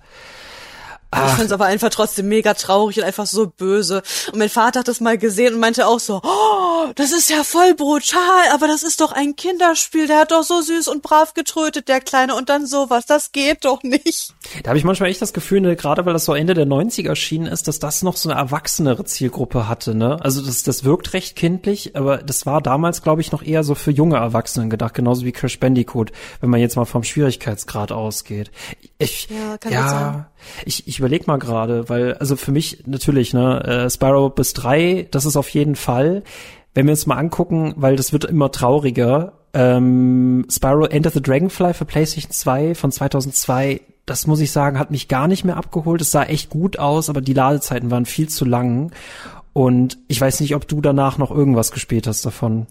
Ich 1.13 1.31
find's 1.31 1.51
aber 1.51 1.65
einfach 1.65 1.89
trotzdem 1.89 2.27
mega 2.27 2.53
traurig 2.53 2.97
und 2.97 3.03
einfach 3.03 3.25
so 3.25 3.47
böse. 3.47 4.03
Und 4.31 4.39
mein 4.39 4.49
Vater 4.49 4.79
hat 4.81 4.87
das 4.87 4.99
mal 4.99 5.17
gesehen 5.17 5.53
und 5.53 5.59
meinte 5.59 5.87
auch 5.87 5.99
so, 5.99 6.21
oh, 6.23 6.87
das 6.95 7.11
ist 7.11 7.29
ja 7.29 7.43
voll 7.43 7.73
brutal, 7.73 8.49
aber 8.53 8.67
das 8.67 8.83
ist 8.83 9.01
doch 9.01 9.11
ein 9.11 9.35
Kinderspiel, 9.35 10.07
der 10.07 10.19
hat 10.19 10.31
doch 10.31 10.43
so 10.43 10.61
süß 10.61 10.87
und 10.87 11.01
brav 11.01 11.33
getrötet, 11.33 11.87
der 11.87 12.01
Kleine, 12.01 12.35
und 12.35 12.49
dann 12.49 12.67
sowas, 12.67 13.05
das 13.05 13.31
geht 13.31 13.65
doch 13.65 13.83
nicht. 13.83 14.33
Da 14.63 14.69
habe 14.69 14.77
ich 14.77 14.83
manchmal 14.83 15.09
echt 15.09 15.21
das 15.21 15.33
Gefühl, 15.33 15.61
ne, 15.61 15.75
gerade 15.75 16.05
weil 16.05 16.13
das 16.13 16.25
so 16.25 16.33
Ende 16.33 16.53
der 16.53 16.65
90er 16.65 17.09
erschienen 17.09 17.47
ist, 17.47 17.67
dass 17.67 17.79
das 17.79 18.03
noch 18.03 18.17
so 18.17 18.29
eine 18.29 18.39
erwachsenere 18.39 19.05
Zielgruppe 19.05 19.67
hatte, 19.67 19.95
ne? 19.95 20.17
Also 20.21 20.41
das, 20.41 20.63
das 20.63 20.83
wirkt 20.83 21.13
recht 21.13 21.35
kindlich, 21.35 21.95
aber 21.95 22.17
das 22.17 22.45
war 22.45 22.61
damals, 22.61 23.01
glaube 23.01 23.21
ich, 23.21 23.31
noch 23.31 23.43
eher 23.43 23.63
so 23.63 23.75
für 23.75 23.91
junge 23.91 24.17
Erwachsene 24.17 24.67
gedacht, 24.67 24.93
genauso 24.93 25.25
wie 25.25 25.31
Crash 25.31 25.59
Bandicoot, 25.59 26.11
wenn 26.41 26.49
man 26.49 26.59
jetzt 26.59 26.75
mal 26.75 26.85
vom 26.85 27.03
Schwierigkeitsgrad 27.03 27.91
ausgeht. 27.91 28.51
Ich, 28.97 29.29
Ja, 29.29 29.57
kann 29.57 29.71
ja, 29.71 29.89
sein. 29.89 30.25
Ich, 30.65 30.87
ich 30.87 30.99
überleg 30.99 31.27
mal 31.27 31.37
gerade, 31.37 31.89
weil, 31.89 32.15
also 32.15 32.35
für 32.35 32.51
mich 32.51 32.83
natürlich, 32.85 33.33
ne, 33.33 33.63
äh, 33.63 33.89
Spyro 33.89 34.29
bis 34.29 34.53
drei, 34.53 35.07
das 35.11 35.25
ist 35.25 35.37
auf 35.37 35.49
jeden 35.49 35.75
Fall. 35.75 36.23
Wenn 36.73 36.85
wir 36.85 36.91
uns 36.91 37.05
mal 37.05 37.17
angucken, 37.17 37.73
weil 37.77 37.95
das 37.95 38.13
wird 38.13 38.25
immer 38.25 38.51
trauriger, 38.51 39.33
ähm, 39.53 40.45
Spyro 40.49 40.85
Enter 40.85 41.11
the 41.11 41.21
Dragonfly 41.21 41.73
für 41.73 41.85
PlayStation 41.85 42.31
2 42.31 42.75
von 42.75 42.91
2002, 42.91 43.81
das 44.05 44.27
muss 44.27 44.39
ich 44.39 44.51
sagen, 44.51 44.77
hat 44.77 44.91
mich 44.91 45.07
gar 45.07 45.27
nicht 45.27 45.45
mehr 45.45 45.57
abgeholt. 45.57 46.01
Es 46.01 46.11
sah 46.11 46.23
echt 46.23 46.49
gut 46.49 46.77
aus, 46.77 47.09
aber 47.09 47.21
die 47.21 47.33
Ladezeiten 47.33 47.89
waren 47.89 48.05
viel 48.05 48.29
zu 48.29 48.45
lang. 48.45 48.91
Und 49.53 49.97
ich 50.07 50.19
weiß 50.19 50.41
nicht, 50.41 50.55
ob 50.55 50.67
du 50.67 50.81
danach 50.81 51.17
noch 51.17 51.31
irgendwas 51.31 51.71
gespielt 51.71 52.05
hast 52.07 52.25
davon. 52.25 52.67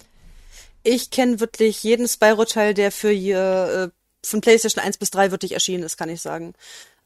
Ich 0.83 1.11
kenne 1.11 1.41
wirklich 1.41 1.83
jeden 1.83 2.07
Spyro-Teil, 2.07 2.75
der 2.75 2.93
für 2.93 3.11
äh, 3.11 3.89
von 4.23 4.41
PlayStation 4.43 4.85
1 4.85 4.99
bis 4.99 5.11
3 5.11 5.31
wirklich 5.31 5.53
erschienen 5.53 5.83
ist, 5.83 5.97
kann 5.97 6.11
ich 6.11 6.21
sagen. 6.21 6.53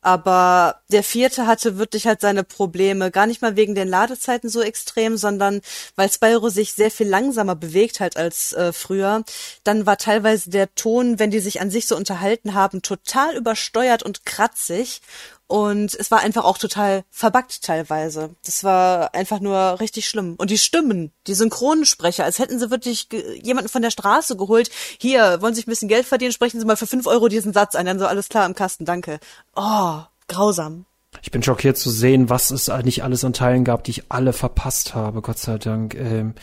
Aber 0.01 0.81
der 0.93 1.03
vierte 1.03 1.47
hatte 1.49 1.77
wirklich 1.77 2.07
halt 2.07 2.21
seine 2.21 2.45
Probleme, 2.45 3.11
gar 3.11 3.27
nicht 3.27 3.43
mal 3.43 3.57
wegen 3.57 3.75
den 3.75 3.89
Ladezeiten 3.89 4.49
so 4.49 4.63
extrem, 4.63 5.17
sondern 5.17 5.61
weil 5.97 6.11
Spyro 6.11 6.51
sich 6.51 6.73
sehr 6.75 6.93
viel 6.93 7.09
langsamer 7.09 7.57
bewegt 7.57 7.99
halt 7.99 8.17
als 8.17 8.53
äh, 8.53 8.73
früher. 8.73 9.25
Dann 9.65 9.87
war 9.87 9.99
teilweise 9.99 10.51
der 10.51 10.73
Ton, 10.77 11.19
wenn 11.19 11.33
die 11.33 11.41
sich 11.41 11.61
an 11.61 11.71
sich 11.71 11.87
so 11.87 11.97
unterhalten 11.97 12.55
haben, 12.55 12.81
total 12.83 13.37
übersteuert 13.37 14.05
und 14.05 14.25
kratzig. 14.25 15.01
Und 15.49 15.95
es 15.95 16.11
war 16.11 16.21
einfach 16.21 16.45
auch 16.45 16.59
total 16.59 17.05
verbuggt 17.11 17.63
teilweise. 17.63 18.31
Das 18.45 18.65
war 18.65 19.15
einfach 19.15 19.41
nur 19.41 19.81
richtig 19.81 20.07
schlimm. 20.07 20.35
Und 20.37 20.51
die 20.51 20.59
Stimmen, 20.59 21.11
die 21.27 21.35
Synchronsprecher, 21.35 22.25
als 22.25 22.39
hätten 22.39 22.59
sie 22.59 22.71
wirklich 22.71 23.09
jemanden 23.43 23.71
von 23.71 23.81
der 23.81 23.91
Straße 23.91 24.37
geholt. 24.37 24.71
Hier, 25.01 25.41
wollen 25.41 25.55
Sie 25.55 25.61
sich 25.61 25.67
ein 25.67 25.71
bisschen 25.71 25.89
Geld 25.89 26.07
verdienen, 26.07 26.33
sprechen 26.33 26.61
Sie 26.61 26.67
mal 26.67 26.77
für 26.77 26.87
fünf 26.87 27.07
Euro 27.07 27.29
diesen 27.29 27.55
Satz 27.55 27.75
ein. 27.75 27.87
Dann 27.87 27.99
so, 27.99 28.07
alles 28.07 28.29
klar 28.29 28.45
im 28.45 28.55
Kasten, 28.55 28.85
danke. 28.85 29.21
Oh, 29.57 30.01
grausam. 30.29 30.85
Ich 31.23 31.31
bin 31.31 31.43
schockiert 31.43 31.77
zu 31.77 31.91
sehen, 31.91 32.31
was 32.31 32.51
es 32.51 32.71
nicht 32.85 33.03
alles 33.03 33.25
an 33.25 33.33
Teilen 33.33 33.65
gab, 33.65 33.83
die 33.85 33.93
ich 33.93 34.05
alle 34.09 34.33
verpasst 34.33 34.95
habe, 34.95 35.21
Gott 35.21 35.39
sei 35.39 35.59
Dank. 35.59 35.95
Ähm, 35.95 36.35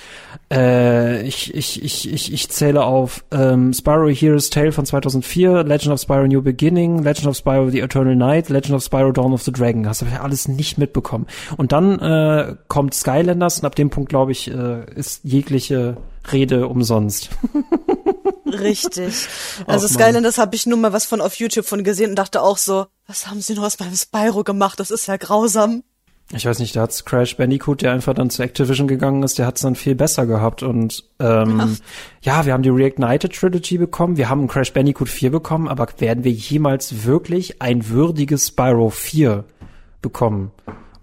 äh, 0.52 1.22
ich, 1.26 1.54
ich, 1.54 1.84
ich, 1.84 2.12
ich, 2.12 2.34
ich 2.34 2.50
zähle 2.50 2.84
auf 2.84 3.24
ähm, 3.32 3.74
Spyro 3.74 4.10
Heroes 4.10 4.50
Tale 4.50 4.72
von 4.72 4.86
2004, 4.86 5.64
Legend 5.64 5.94
of 5.94 6.02
Spyro 6.02 6.28
New 6.28 6.42
Beginning, 6.42 7.04
Legend 7.04 7.28
of 7.28 7.38
Spyro 7.38 7.70
The 7.70 7.80
Eternal 7.80 8.16
Night, 8.16 8.50
Legend 8.50 8.76
of 8.76 8.84
Spyro 8.84 9.12
Dawn 9.12 9.34
of 9.34 9.44
the 9.44 9.52
Dragon. 9.52 9.88
Habe 9.88 10.10
ich 10.12 10.20
alles 10.20 10.48
nicht 10.48 10.78
mitbekommen. 10.78 11.28
Und 11.58 11.72
dann 11.72 12.00
äh, 12.00 12.56
kommt 12.68 12.94
Skylanders 12.94 13.60
und 13.60 13.66
ab 13.66 13.76
dem 13.76 13.90
Punkt, 13.90 14.10
glaube 14.10 14.34
ich, 14.34 14.52
äh, 14.52 14.86
ist 14.96 15.22
jegliche 15.24 15.98
Rede 16.32 16.68
umsonst. 16.68 17.30
Richtig. 18.60 19.28
Also. 19.68 19.88
Skylanders 19.88 20.38
habe 20.38 20.56
ich 20.56 20.66
nur 20.66 20.78
mal 20.78 20.94
was 20.94 21.06
von 21.06 21.22
auf 21.22 21.36
YouTube 21.36 21.66
von 21.66 21.84
gesehen 21.84 22.12
und 22.12 22.16
dachte 22.16 22.42
auch 22.42 22.58
so, 22.58 22.88
was 23.08 23.28
haben 23.28 23.42
sie 23.42 23.54
nur 23.54 23.66
aus 23.66 23.80
meinem 23.80 23.96
Spyro 23.96 24.44
gemacht? 24.44 24.80
Das 24.80 24.92
ist 24.92 25.08
ja 25.08 25.18
grausam. 25.18 25.84
Ich 26.34 26.46
weiß 26.46 26.58
nicht, 26.60 26.76
da 26.76 26.82
hat's 26.82 27.06
Crash 27.06 27.38
Bandicoot, 27.38 27.84
der 27.84 27.92
einfach 27.92 28.16
dann 28.16 28.32
zu 28.32 28.42
Activision 28.42 28.88
gegangen 28.88 29.22
ist, 29.22 29.38
der 29.38 29.46
hat's 29.46 29.62
dann 29.62 29.76
viel 29.76 29.94
besser 29.94 30.26
gehabt. 30.26 30.64
Und 30.64 31.04
ähm, 31.20 31.78
ja, 32.22 32.46
wir 32.46 32.54
haben 32.54 32.64
die 32.64 32.70
Reignited 32.72 33.32
Trilogy 33.34 33.78
bekommen, 33.78 34.18
wir 34.18 34.28
haben 34.28 34.48
Crash 34.48 34.74
Bandicoot 34.74 35.08
4 35.08 35.30
bekommen, 35.30 35.68
aber 35.68 35.88
werden 36.00 36.24
wir 36.24 36.32
jemals 36.32 37.06
wirklich 37.06 37.62
ein 37.62 37.90
würdiges 37.90 38.48
Spyro 38.48 38.90
4 38.90 39.44
bekommen? 40.02 40.52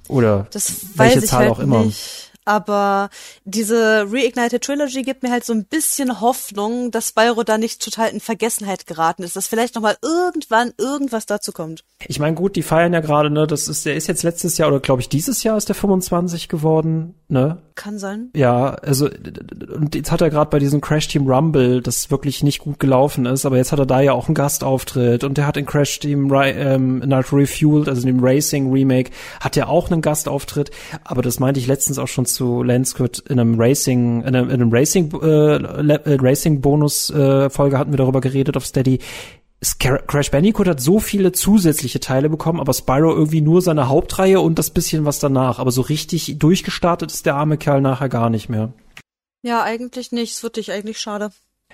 Oder 0.09 0.49
Das 0.51 0.87
welche 0.97 1.23
Zahl 1.23 1.43
halt 1.43 1.51
auch 1.53 1.59
immer? 1.61 1.85
nicht. 1.85 2.32
Aber 2.45 3.11
diese 3.45 4.07
Reignited 4.11 4.63
Trilogy 4.63 5.03
gibt 5.03 5.23
mir 5.23 5.31
halt 5.31 5.45
so 5.45 5.53
ein 5.53 5.65
bisschen 5.65 6.21
Hoffnung, 6.21 6.91
dass 6.91 7.09
Spyro 7.09 7.43
da 7.45 7.59
nicht 7.59 7.83
total 7.83 8.09
in 8.11 8.21
Vergessenheit 8.21 8.87
geraten 8.87 9.23
ist, 9.23 9.37
dass 9.37 9.47
vielleicht 9.47 9.75
noch 9.75 9.83
mal 9.83 9.97
irgendwann 10.03 10.73
irgendwas 10.79 11.27
dazu 11.27 11.53
kommt. 11.53 11.85
Ich 12.07 12.19
meine, 12.19 12.35
gut, 12.35 12.57
die 12.57 12.63
feiern 12.63 12.93
ja 12.93 13.01
gerade, 13.01 13.31
ne, 13.31 13.47
das 13.47 13.69
ist, 13.69 13.87
der 13.87 13.95
ist 13.95 14.09
jetzt 14.09 14.23
letztes 14.23 14.59
Jahr 14.59 14.69
oder 14.69 14.81
glaube 14.81 15.01
ich 15.03 15.09
dieses 15.09 15.43
Jahr 15.43 15.57
ist 15.57 15.69
der 15.69 15.75
25 15.77 16.49
geworden, 16.49 17.15
ne? 17.29 17.59
Kann 17.75 17.99
sein. 17.99 18.31
Ja, 18.35 18.71
also 18.75 19.09
und 19.75 19.95
jetzt 19.95 20.11
hat 20.11 20.21
er 20.21 20.31
gerade 20.31 20.51
bei 20.51 20.59
diesem 20.59 20.81
Crash 20.81 21.09
Team 21.09 21.27
Rumble, 21.27 21.81
das 21.81 22.11
wirklich 22.11 22.43
nicht 22.43 22.59
gut 22.59 22.79
gelaufen 22.79 23.25
ist, 23.27 23.47
aber 23.47 23.57
jetzt 23.57 23.73
hat 23.73 23.79
er 23.79 23.87
da 23.87 24.01
ja 24.01 24.13
auch 24.13 24.29
einen 24.29 24.35
Gastauftritt 24.35 25.25
und 25.25 25.39
der 25.39 25.47
hat 25.47 25.57
in 25.57 25.65
Crash 25.65 25.99
Team 26.01 26.33
ähm, 26.35 26.99
Nitro 26.99 27.37
Refueled, 27.37 27.89
also 27.89 28.07
in 28.07 28.17
dem 28.17 28.25
Racing 28.25 28.71
Remake, 28.71 29.11
hat 29.41 29.57
er 29.57 29.69
auch 29.69 29.91
einen 29.91 30.03
Gastauftritt, 30.03 30.71
aber 31.05 31.23
das 31.23 31.41
meinte 31.41 31.61
ich 31.61 31.67
letztens 31.67 31.99
auch 31.99 32.09
schon 32.09 32.27
zu 32.27 32.63
Lansquid 32.63 33.21
in 33.29 33.39
einem 33.39 33.59
Racing, 33.59 34.23
in 34.23 34.37
einem, 34.37 34.51
in 34.51 34.61
einem 34.61 34.73
Racing 34.73 35.11
äh, 35.23 35.57
äh, 35.57 36.19
Racing 36.21 36.61
Bonus 36.61 37.11
äh, 37.11 37.49
Folge 37.49 37.79
hatten 37.79 37.93
wir 37.93 37.99
darüber 37.99 38.21
geredet 38.21 38.57
auf 38.57 38.67
Steady. 38.67 38.99
Crash 39.79 40.31
Bandicoot 40.31 40.67
hat 40.67 40.81
so 40.81 40.99
viele 40.99 41.31
zusätzliche 41.31 42.01
Teile 42.01 42.29
bekommen, 42.29 42.59
aber 42.59 42.73
Spyro 42.73 43.13
irgendwie 43.13 43.41
nur 43.41 43.63
seine 43.63 43.89
Hauptreihe 43.89 44.41
und 44.41 44.59
das 44.59 44.71
bisschen 44.71 45.05
was 45.05 45.21
danach. 45.21 45.61
Aber 45.61 45.71
so 45.71 45.83
richtig 45.83 46.37
durchgestartet 46.39 47.13
ist 47.13 47.27
der 47.27 47.37
arme 47.37 47.59
Kerl 47.59 47.81
nachher 47.81 48.09
gar 48.09 48.29
nicht 48.29 48.49
mehr. 48.49 48.73
Ja, 49.43 49.63
eigentlich 49.63 50.11
nicht. 50.11 50.33
Es 50.33 50.43
wirklich 50.43 50.73
eigentlich 50.73 51.01
schade. 51.01 51.31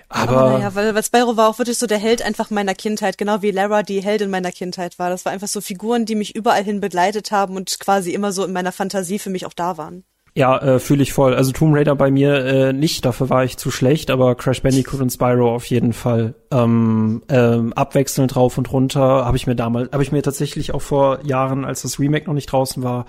Aber 0.07 0.51
naja, 0.51 0.73
weil, 0.75 0.95
weil 0.95 1.03
Spyro 1.03 1.35
war 1.35 1.49
auch 1.49 1.57
wirklich 1.59 1.77
so 1.77 1.87
der 1.87 1.97
Held 1.97 2.21
einfach 2.21 2.49
meiner 2.49 2.73
Kindheit, 2.73 3.17
genau 3.17 3.41
wie 3.41 3.51
Lara 3.51 3.83
die 3.83 4.01
Heldin 4.01 4.29
meiner 4.29 4.51
Kindheit 4.51 4.97
war. 4.97 5.09
Das 5.09 5.25
war 5.25 5.31
einfach 5.31 5.47
so 5.47 5.61
Figuren, 5.61 6.05
die 6.05 6.15
mich 6.15 6.35
überall 6.35 6.63
hin 6.63 6.81
begleitet 6.81 7.31
haben 7.31 7.55
und 7.55 7.79
quasi 7.79 8.13
immer 8.13 8.31
so 8.31 8.43
in 8.43 8.53
meiner 8.53 8.71
Fantasie 8.71 9.19
für 9.19 9.29
mich 9.29 9.45
auch 9.45 9.53
da 9.53 9.77
waren. 9.77 10.03
Ja, 10.39 10.57
äh, 10.57 10.79
fühle 10.79 11.03
ich 11.03 11.11
voll. 11.11 11.35
Also 11.35 11.51
Tomb 11.51 11.75
Raider 11.75 11.97
bei 11.97 12.09
mir 12.11 12.45
äh, 12.45 12.71
nicht, 12.71 13.03
dafür 13.03 13.29
war 13.29 13.43
ich 13.43 13.57
zu 13.57 13.71
schlecht, 13.71 14.09
aber 14.09 14.35
Crash 14.35 14.61
Bandicoot 14.61 15.01
und 15.01 15.09
Spyro 15.09 15.53
auf 15.53 15.65
jeden 15.65 15.91
Fall. 15.91 16.33
Ähm, 16.49 17.21
ähm, 17.27 17.73
abwechselnd 17.73 18.37
rauf 18.37 18.57
und 18.57 18.71
runter 18.71 19.25
habe 19.25 19.35
ich 19.35 19.47
mir 19.47 19.55
damals, 19.57 19.91
habe 19.91 20.01
ich 20.01 20.13
mir 20.13 20.23
tatsächlich 20.23 20.73
auch 20.73 20.81
vor 20.81 21.25
Jahren, 21.25 21.65
als 21.65 21.81
das 21.81 21.99
Remake 21.99 22.27
noch 22.27 22.33
nicht 22.33 22.45
draußen 22.45 22.83
war, 22.83 23.05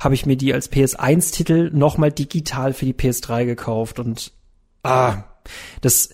habe 0.00 0.14
ich 0.16 0.26
mir 0.26 0.36
die 0.36 0.52
als 0.52 0.72
PS1-Titel 0.72 1.70
nochmal 1.72 2.10
digital 2.10 2.72
für 2.72 2.84
die 2.84 2.94
PS3 2.94 3.44
gekauft 3.44 4.00
und 4.00 4.32
ah, 4.82 5.22
das 5.82 6.10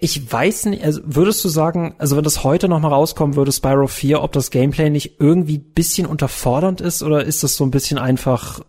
ich 0.00 0.32
weiß 0.32 0.66
nicht, 0.66 0.84
also 0.84 1.00
würdest 1.04 1.44
du 1.44 1.48
sagen, 1.48 1.96
also 1.98 2.16
wenn 2.16 2.22
das 2.22 2.44
heute 2.44 2.68
noch 2.68 2.78
mal 2.78 2.88
rauskommen 2.88 3.34
würde, 3.34 3.50
Spyro 3.50 3.88
4, 3.88 4.22
ob 4.22 4.30
das 4.32 4.52
Gameplay 4.52 4.88
nicht 4.88 5.20
irgendwie 5.20 5.58
bisschen 5.58 6.06
unterfordernd 6.06 6.80
ist 6.80 7.02
oder 7.02 7.24
ist 7.24 7.42
das 7.42 7.56
so 7.56 7.64
ein 7.64 7.72
bisschen 7.72 7.98
einfach, 7.98 8.60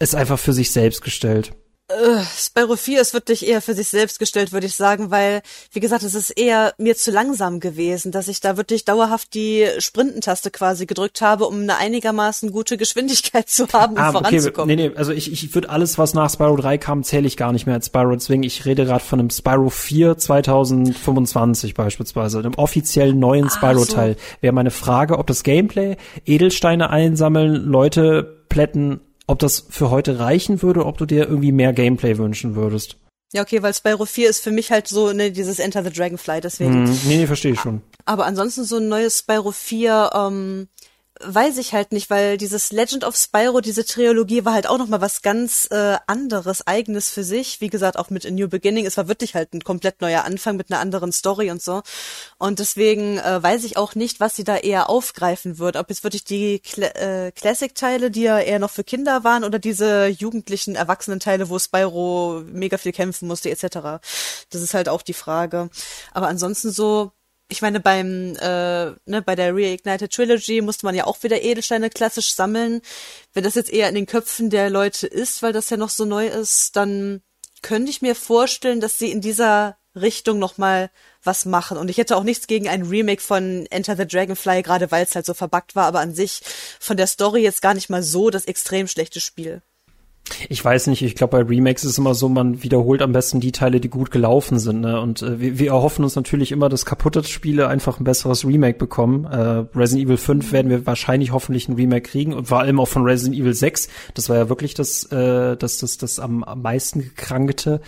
ist 0.00 0.16
einfach 0.16 0.38
für 0.38 0.52
sich 0.52 0.72
selbst 0.72 1.02
gestellt? 1.02 1.52
Äh, 1.88 2.22
Spyro 2.38 2.76
4 2.76 3.00
ist 3.00 3.14
wirklich 3.14 3.44
eher 3.44 3.60
für 3.60 3.74
sich 3.74 3.88
selbst 3.88 4.20
gestellt, 4.20 4.52
würde 4.52 4.66
ich 4.68 4.76
sagen, 4.76 5.10
weil, 5.10 5.42
wie 5.72 5.80
gesagt, 5.80 6.04
es 6.04 6.14
ist 6.14 6.30
eher 6.30 6.72
mir 6.78 6.96
zu 6.96 7.10
langsam 7.10 7.58
gewesen, 7.58 8.12
dass 8.12 8.28
ich 8.28 8.40
da 8.40 8.56
wirklich 8.56 8.84
dauerhaft 8.84 9.34
die 9.34 9.66
Sprintentaste 9.78 10.52
quasi 10.52 10.86
gedrückt 10.86 11.20
habe, 11.20 11.46
um 11.46 11.62
eine 11.62 11.78
einigermaßen 11.78 12.52
gute 12.52 12.76
Geschwindigkeit 12.76 13.48
zu 13.48 13.66
haben, 13.72 13.94
um 13.94 13.98
Ah, 13.98 14.10
okay, 14.10 14.18
voranzukommen. 14.40 14.76
nee, 14.76 14.88
nee, 14.90 14.94
also 14.96 15.10
ich, 15.10 15.32
ich 15.32 15.52
würde 15.52 15.68
alles, 15.68 15.98
was 15.98 16.14
nach 16.14 16.30
Spyro 16.30 16.54
3 16.56 16.78
kam, 16.78 17.02
zähle 17.02 17.26
ich 17.26 17.36
gar 17.36 17.50
nicht 17.50 17.66
mehr 17.66 17.74
als 17.74 17.86
Spyro, 17.86 18.12
deswegen 18.14 18.44
ich 18.44 18.64
rede 18.66 18.84
gerade 18.84 19.02
von 19.02 19.18
einem 19.18 19.30
Spyro 19.30 19.68
4 19.68 20.16
2025 20.16 21.74
beispielsweise, 21.74 22.38
einem 22.38 22.54
offiziellen 22.54 23.18
neuen 23.18 23.46
Ah, 23.46 23.50
Spyro-Teil. 23.50 24.16
Wäre 24.40 24.52
meine 24.52 24.70
Frage, 24.70 25.18
ob 25.18 25.26
das 25.26 25.42
Gameplay, 25.42 25.96
Edelsteine 26.24 26.90
einsammeln, 26.90 27.54
Leute 27.64 28.44
plätten, 28.48 29.00
ob 29.30 29.38
das 29.38 29.64
für 29.70 29.90
heute 29.90 30.18
reichen 30.18 30.60
würde, 30.60 30.84
ob 30.84 30.98
du 30.98 31.06
dir 31.06 31.28
irgendwie 31.28 31.52
mehr 31.52 31.72
Gameplay 31.72 32.18
wünschen 32.18 32.56
würdest. 32.56 32.96
Ja, 33.32 33.42
okay, 33.42 33.62
weil 33.62 33.72
Spyro 33.72 34.04
4 34.04 34.28
ist 34.28 34.42
für 34.42 34.50
mich 34.50 34.72
halt 34.72 34.88
so, 34.88 35.12
ne, 35.12 35.30
dieses 35.30 35.60
Enter 35.60 35.84
the 35.84 35.90
Dragonfly, 35.90 36.40
deswegen. 36.40 36.88
Hm, 36.88 37.00
nee, 37.04 37.16
nee, 37.16 37.26
verstehe 37.28 37.52
ich 37.52 37.60
schon. 37.60 37.80
Aber 38.04 38.26
ansonsten 38.26 38.64
so 38.64 38.78
ein 38.78 38.88
neues 38.88 39.20
Spyro 39.20 39.52
4, 39.52 40.10
ähm, 40.14 40.68
weiß 41.22 41.58
ich 41.58 41.72
halt 41.72 41.92
nicht, 41.92 42.10
weil 42.10 42.36
dieses 42.36 42.72
Legend 42.72 43.04
of 43.04 43.16
Spyro, 43.16 43.60
diese 43.60 43.84
Trilogie 43.84 44.44
war 44.44 44.54
halt 44.54 44.66
auch 44.66 44.78
noch 44.78 44.88
mal 44.88 45.00
was 45.00 45.22
ganz 45.22 45.68
äh, 45.70 45.96
anderes, 46.06 46.66
eigenes 46.66 47.10
für 47.10 47.24
sich. 47.24 47.60
Wie 47.60 47.68
gesagt, 47.68 47.98
auch 47.98 48.10
mit 48.10 48.26
A 48.26 48.30
New 48.30 48.48
Beginning, 48.48 48.86
es 48.86 48.96
war 48.96 49.08
wirklich 49.08 49.34
halt 49.34 49.52
ein 49.52 49.62
komplett 49.62 50.00
neuer 50.00 50.24
Anfang 50.24 50.56
mit 50.56 50.70
einer 50.70 50.80
anderen 50.80 51.12
Story 51.12 51.50
und 51.50 51.62
so. 51.62 51.82
Und 52.38 52.58
deswegen 52.58 53.18
äh, 53.18 53.42
weiß 53.42 53.64
ich 53.64 53.76
auch 53.76 53.94
nicht, 53.94 54.20
was 54.20 54.36
sie 54.36 54.44
da 54.44 54.56
eher 54.56 54.88
aufgreifen 54.88 55.58
wird. 55.58 55.76
Ob 55.76 55.90
jetzt 55.90 56.04
wirklich 56.04 56.24
die 56.24 56.60
Cl 56.60 56.84
äh, 56.84 57.32
Classic-Teile, 57.32 58.10
die 58.10 58.22
ja 58.22 58.38
eher 58.38 58.58
noch 58.58 58.70
für 58.70 58.84
Kinder 58.84 59.24
waren, 59.24 59.44
oder 59.44 59.58
diese 59.58 60.06
jugendlichen, 60.06 60.74
erwachsenen 60.74 61.20
Teile, 61.20 61.48
wo 61.48 61.58
Spyro 61.58 62.42
mega 62.46 62.78
viel 62.78 62.92
kämpfen 62.92 63.28
musste, 63.28 63.50
etc. 63.50 64.00
Das 64.50 64.62
ist 64.62 64.74
halt 64.74 64.88
auch 64.88 65.02
die 65.02 65.14
Frage. 65.14 65.70
Aber 66.12 66.28
ansonsten 66.28 66.70
so, 66.70 67.12
ich 67.50 67.62
meine, 67.62 67.80
beim, 67.80 68.36
äh, 68.36 68.92
ne, 69.04 69.22
bei 69.24 69.34
der 69.34 69.54
Reignited 69.54 70.12
Trilogy 70.12 70.62
musste 70.62 70.86
man 70.86 70.94
ja 70.94 71.06
auch 71.06 71.22
wieder 71.22 71.42
Edelsteine 71.42 71.90
klassisch 71.90 72.34
sammeln. 72.34 72.80
Wenn 73.34 73.44
das 73.44 73.56
jetzt 73.56 73.72
eher 73.72 73.88
in 73.88 73.94
den 73.94 74.06
Köpfen 74.06 74.50
der 74.50 74.70
Leute 74.70 75.06
ist, 75.06 75.42
weil 75.42 75.52
das 75.52 75.68
ja 75.68 75.76
noch 75.76 75.90
so 75.90 76.04
neu 76.04 76.28
ist, 76.28 76.76
dann 76.76 77.22
könnte 77.62 77.90
ich 77.90 78.02
mir 78.02 78.14
vorstellen, 78.14 78.80
dass 78.80 78.98
sie 78.98 79.10
in 79.10 79.20
dieser 79.20 79.76
Richtung 79.94 80.38
nochmal 80.38 80.90
was 81.22 81.44
machen. 81.44 81.76
Und 81.76 81.90
ich 81.90 81.98
hätte 81.98 82.16
auch 82.16 82.22
nichts 82.22 82.46
gegen 82.46 82.68
ein 82.68 82.82
Remake 82.82 83.20
von 83.20 83.66
Enter 83.70 83.96
the 83.96 84.06
Dragonfly, 84.06 84.62
gerade 84.62 84.90
weil 84.90 85.04
es 85.04 85.14
halt 85.14 85.26
so 85.26 85.34
verbuggt 85.34 85.74
war, 85.74 85.86
aber 85.86 86.00
an 86.00 86.14
sich 86.14 86.42
von 86.78 86.96
der 86.96 87.08
Story 87.08 87.42
jetzt 87.42 87.62
gar 87.62 87.74
nicht 87.74 87.90
mal 87.90 88.02
so 88.02 88.30
das 88.30 88.44
extrem 88.44 88.86
schlechte 88.86 89.20
Spiel. 89.20 89.62
Ich 90.48 90.64
weiß 90.64 90.86
nicht, 90.88 91.02
ich 91.02 91.14
glaube, 91.14 91.38
bei 91.38 91.48
Remakes 91.48 91.84
ist 91.84 91.92
es 91.92 91.98
immer 91.98 92.14
so, 92.14 92.28
man 92.28 92.62
wiederholt 92.62 93.02
am 93.02 93.12
besten 93.12 93.40
die 93.40 93.52
Teile, 93.52 93.80
die 93.80 93.88
gut 93.88 94.10
gelaufen 94.10 94.58
sind. 94.58 94.80
Ne? 94.80 95.00
Und 95.00 95.22
äh, 95.22 95.40
wir, 95.40 95.58
wir 95.58 95.68
erhoffen 95.68 96.04
uns 96.04 96.16
natürlich 96.16 96.52
immer, 96.52 96.68
dass 96.68 96.84
kaputte 96.84 97.22
Spiele 97.24 97.68
einfach 97.68 98.00
ein 98.00 98.04
besseres 98.04 98.44
Remake 98.44 98.78
bekommen. 98.78 99.24
Äh, 99.24 99.64
Resident 99.76 100.06
Evil 100.06 100.16
5 100.16 100.52
werden 100.52 100.70
wir 100.70 100.86
wahrscheinlich 100.86 101.32
hoffentlich 101.32 101.68
ein 101.68 101.74
Remake 101.74 102.08
kriegen 102.10 102.32
und 102.32 102.48
vor 102.48 102.60
allem 102.60 102.80
auch 102.80 102.88
von 102.88 103.02
Resident 103.02 103.38
Evil 103.38 103.54
6. 103.54 103.88
Das 104.14 104.28
war 104.28 104.36
ja 104.36 104.48
wirklich 104.48 104.74
das, 104.74 105.04
äh, 105.12 105.56
das, 105.56 105.78
das, 105.78 105.98
das 105.98 106.18
am, 106.18 106.44
am 106.44 106.62
meisten 106.62 107.00
gekrankte. 107.00 107.80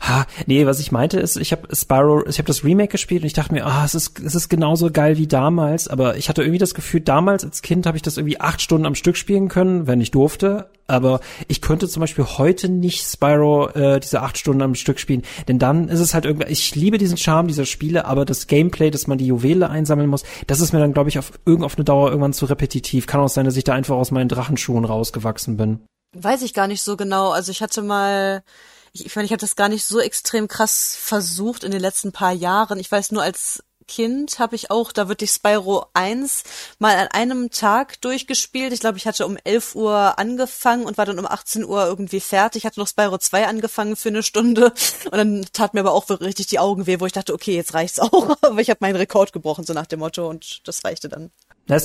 Ha, 0.00 0.26
nee, 0.46 0.66
was 0.66 0.80
ich 0.80 0.92
meinte 0.92 1.20
ist, 1.20 1.36
ich 1.36 1.52
habe 1.52 1.74
Spyro, 1.74 2.26
ich 2.26 2.38
habe 2.38 2.46
das 2.46 2.64
Remake 2.64 2.92
gespielt 2.92 3.22
und 3.22 3.26
ich 3.26 3.32
dachte 3.32 3.52
mir, 3.52 3.66
ah, 3.66 3.84
es 3.84 3.94
ist, 3.94 4.20
es 4.20 4.34
ist 4.34 4.48
genauso 4.48 4.90
geil 4.90 5.18
wie 5.18 5.26
damals, 5.26 5.88
aber 5.88 6.16
ich 6.16 6.28
hatte 6.28 6.42
irgendwie 6.42 6.58
das 6.58 6.74
Gefühl, 6.74 7.00
damals 7.00 7.44
als 7.44 7.62
Kind 7.62 7.86
habe 7.86 7.96
ich 7.96 8.02
das 8.02 8.16
irgendwie 8.16 8.40
acht 8.40 8.60
Stunden 8.60 8.86
am 8.86 8.94
Stück 8.94 9.16
spielen 9.16 9.48
können, 9.48 9.86
wenn 9.86 10.00
ich 10.00 10.10
durfte 10.10 10.68
aber 10.88 11.20
ich 11.46 11.60
könnte 11.60 11.88
zum 11.88 12.00
Beispiel 12.00 12.24
heute 12.24 12.68
nicht 12.68 13.04
Spyro 13.04 13.68
äh, 13.68 14.00
diese 14.00 14.22
acht 14.22 14.38
Stunden 14.38 14.62
am 14.62 14.74
Stück 14.74 14.98
spielen, 14.98 15.22
denn 15.46 15.58
dann 15.58 15.88
ist 15.88 16.00
es 16.00 16.14
halt 16.14 16.24
irgendwie, 16.24 16.48
ich 16.48 16.74
liebe 16.74 16.98
diesen 16.98 17.16
Charme 17.16 17.48
dieser 17.48 17.66
Spiele, 17.66 18.06
aber 18.06 18.24
das 18.24 18.46
Gameplay, 18.46 18.90
dass 18.90 19.06
man 19.06 19.18
die 19.18 19.26
Juwele 19.26 19.70
einsammeln 19.70 20.08
muss, 20.08 20.24
das 20.46 20.60
ist 20.60 20.72
mir 20.72 20.80
dann, 20.80 20.92
glaube 20.92 21.10
ich, 21.10 21.18
auf, 21.18 21.32
irgend 21.44 21.64
auf 21.64 21.76
eine 21.76 21.84
Dauer 21.84 22.08
irgendwann 22.08 22.32
zu 22.32 22.46
repetitiv. 22.46 23.06
Kann 23.06 23.20
auch 23.20 23.28
sein, 23.28 23.44
dass 23.44 23.56
ich 23.56 23.64
da 23.64 23.74
einfach 23.74 23.96
aus 23.96 24.10
meinen 24.10 24.28
Drachenschuhen 24.28 24.84
rausgewachsen 24.84 25.56
bin. 25.56 25.80
Weiß 26.16 26.42
ich 26.42 26.54
gar 26.54 26.66
nicht 26.66 26.82
so 26.82 26.96
genau. 26.96 27.30
Also 27.30 27.52
ich 27.52 27.60
hatte 27.60 27.82
mal, 27.82 28.42
ich, 28.92 29.04
ich 29.06 29.14
meine, 29.14 29.26
ich 29.26 29.32
habe 29.32 29.40
das 29.40 29.56
gar 29.56 29.68
nicht 29.68 29.84
so 29.84 30.00
extrem 30.00 30.48
krass 30.48 30.96
versucht 30.98 31.64
in 31.64 31.70
den 31.70 31.80
letzten 31.80 32.12
paar 32.12 32.32
Jahren. 32.32 32.78
Ich 32.78 32.90
weiß 32.90 33.12
nur, 33.12 33.22
als 33.22 33.62
Kind 33.88 34.38
habe 34.38 34.54
ich 34.54 34.70
auch, 34.70 34.92
da 34.92 35.08
wirklich 35.08 35.32
Spyro 35.32 35.86
1 35.94 36.44
mal 36.78 36.96
an 36.96 37.08
einem 37.08 37.50
Tag 37.50 38.00
durchgespielt. 38.02 38.72
Ich 38.72 38.80
glaube, 38.80 38.98
ich 38.98 39.06
hatte 39.06 39.26
um 39.26 39.36
11 39.42 39.74
Uhr 39.74 40.18
angefangen 40.18 40.84
und 40.84 40.96
war 40.98 41.06
dann 41.06 41.18
um 41.18 41.26
18 41.26 41.64
Uhr 41.64 41.86
irgendwie 41.86 42.20
fertig. 42.20 42.60
Ich 42.60 42.66
hatte 42.66 42.78
noch 42.78 42.86
Spyro 42.86 43.18
2 43.18 43.46
angefangen 43.46 43.96
für 43.96 44.10
eine 44.10 44.22
Stunde 44.22 44.72
und 45.10 45.12
dann 45.12 45.46
tat 45.52 45.74
mir 45.74 45.80
aber 45.80 45.92
auch 45.92 46.08
richtig 46.20 46.46
die 46.46 46.60
Augen 46.60 46.86
weh, 46.86 47.00
wo 47.00 47.06
ich 47.06 47.12
dachte, 47.12 47.34
okay, 47.34 47.56
jetzt 47.56 47.74
reicht's 47.74 47.98
auch. 47.98 48.36
aber 48.42 48.60
ich 48.60 48.70
habe 48.70 48.78
meinen 48.80 48.96
Rekord 48.96 49.32
gebrochen, 49.32 49.64
so 49.64 49.72
nach 49.72 49.86
dem 49.86 50.00
Motto 50.00 50.28
und 50.28 50.60
das 50.68 50.84
reichte 50.84 51.08
dann. 51.08 51.30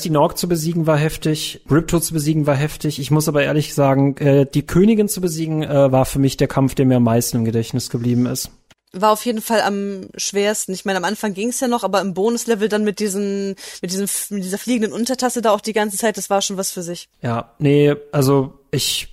die 0.01 0.09
Norg 0.09 0.37
zu 0.37 0.47
besiegen 0.47 0.87
war 0.87 0.97
heftig, 0.97 1.61
Ripto 1.69 1.99
zu 1.99 2.13
besiegen 2.13 2.47
war 2.47 2.55
heftig. 2.55 2.99
Ich 2.99 3.11
muss 3.11 3.27
aber 3.27 3.43
ehrlich 3.43 3.73
sagen, 3.73 4.15
äh, 4.17 4.45
die 4.45 4.65
Königin 4.65 5.09
zu 5.09 5.19
besiegen 5.19 5.63
äh, 5.63 5.91
war 5.91 6.05
für 6.05 6.19
mich 6.19 6.37
der 6.37 6.47
Kampf, 6.47 6.75
der 6.75 6.85
mir 6.85 6.97
am 6.97 7.03
meisten 7.03 7.37
im 7.37 7.45
Gedächtnis 7.45 7.89
geblieben 7.89 8.25
ist 8.25 8.51
war 8.93 9.11
auf 9.11 9.25
jeden 9.25 9.41
Fall 9.41 9.61
am 9.61 10.09
schwersten. 10.15 10.73
Ich 10.73 10.85
meine, 10.85 10.97
am 10.97 11.03
Anfang 11.03 11.33
ging 11.33 11.49
es 11.49 11.59
ja 11.59 11.67
noch, 11.67 11.83
aber 11.83 11.99
im 12.01 12.13
Bonuslevel 12.13 12.69
dann 12.69 12.83
mit 12.83 12.99
diesen, 12.99 13.55
mit 13.81 13.91
diesem, 13.91 14.07
mit 14.29 14.43
dieser 14.43 14.57
fliegenden 14.57 14.93
Untertasse 14.93 15.41
da 15.41 15.51
auch 15.51 15.61
die 15.61 15.73
ganze 15.73 15.97
Zeit, 15.97 16.17
das 16.17 16.29
war 16.29 16.41
schon 16.41 16.57
was 16.57 16.71
für 16.71 16.83
sich. 16.83 17.09
Ja, 17.21 17.53
nee, 17.57 17.95
also 18.11 18.59
ich 18.71 19.12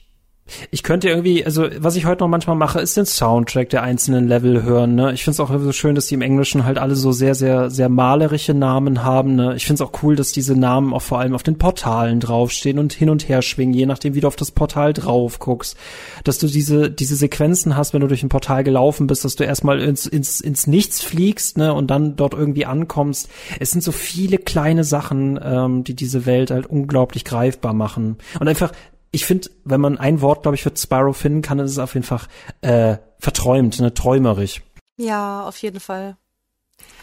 ich 0.70 0.82
könnte 0.82 1.08
irgendwie, 1.08 1.44
also 1.44 1.68
was 1.78 1.96
ich 1.96 2.06
heute 2.06 2.22
noch 2.22 2.28
manchmal 2.28 2.56
mache, 2.56 2.80
ist 2.80 2.96
den 2.96 3.06
Soundtrack 3.06 3.70
der 3.70 3.82
einzelnen 3.82 4.28
Level 4.28 4.62
hören. 4.62 4.94
Ne? 4.94 5.12
Ich 5.12 5.24
finde 5.24 5.34
es 5.34 5.40
auch 5.40 5.50
so 5.50 5.72
schön, 5.72 5.94
dass 5.94 6.06
die 6.06 6.14
im 6.14 6.22
Englischen 6.22 6.64
halt 6.64 6.78
alle 6.78 6.96
so 6.96 7.12
sehr, 7.12 7.34
sehr, 7.34 7.70
sehr 7.70 7.88
malerische 7.88 8.54
Namen 8.54 9.04
haben. 9.04 9.36
Ne? 9.36 9.54
Ich 9.56 9.66
finde 9.66 9.82
es 9.82 9.88
auch 9.88 10.02
cool, 10.02 10.16
dass 10.16 10.32
diese 10.32 10.54
Namen 10.54 10.92
auch 10.92 11.02
vor 11.02 11.18
allem 11.18 11.34
auf 11.34 11.42
den 11.42 11.58
Portalen 11.58 12.20
draufstehen 12.20 12.78
und 12.78 12.92
hin 12.92 13.10
und 13.10 13.28
her 13.28 13.42
schwingen, 13.42 13.74
je 13.74 13.86
nachdem, 13.86 14.14
wie 14.14 14.20
du 14.20 14.26
auf 14.26 14.36
das 14.36 14.50
Portal 14.50 14.92
drauf 14.92 15.38
guckst. 15.38 15.76
Dass 16.24 16.38
du 16.38 16.46
diese, 16.46 16.90
diese 16.90 17.16
Sequenzen 17.16 17.76
hast, 17.76 17.94
wenn 17.94 18.00
du 18.00 18.08
durch 18.08 18.22
ein 18.22 18.28
Portal 18.28 18.64
gelaufen 18.64 19.06
bist, 19.06 19.24
dass 19.24 19.36
du 19.36 19.44
erstmal 19.44 19.80
ins, 19.80 20.06
ins, 20.06 20.40
ins 20.40 20.66
Nichts 20.66 21.00
fliegst 21.00 21.58
ne? 21.58 21.72
und 21.74 21.90
dann 21.90 22.16
dort 22.16 22.34
irgendwie 22.34 22.66
ankommst. 22.66 23.28
Es 23.58 23.70
sind 23.70 23.82
so 23.82 23.92
viele 23.92 24.38
kleine 24.38 24.84
Sachen, 24.84 25.38
ähm, 25.42 25.84
die 25.84 25.94
diese 25.94 26.26
Welt 26.26 26.50
halt 26.50 26.66
unglaublich 26.66 27.24
greifbar 27.24 27.72
machen. 27.72 28.16
Und 28.38 28.48
einfach 28.48 28.72
ich 29.12 29.27
finde, 29.27 29.51
wenn 29.64 29.81
man 29.81 29.99
ein 29.99 30.20
Wort, 30.20 30.42
glaube 30.42 30.55
ich, 30.55 30.62
für 30.62 30.73
Spyro 30.77 31.12
finden 31.12 31.42
kann, 31.42 31.59
ist 31.59 31.73
es 31.73 31.79
auf 31.79 31.94
jeden 31.94 32.07
Fall 32.07 32.20
äh, 32.61 32.99
verträumt, 33.18 33.81
ne, 33.81 33.92
träumerisch. 33.92 34.62
Ja, 34.96 35.46
auf 35.46 35.57
jeden 35.59 35.81
Fall. 35.81 36.16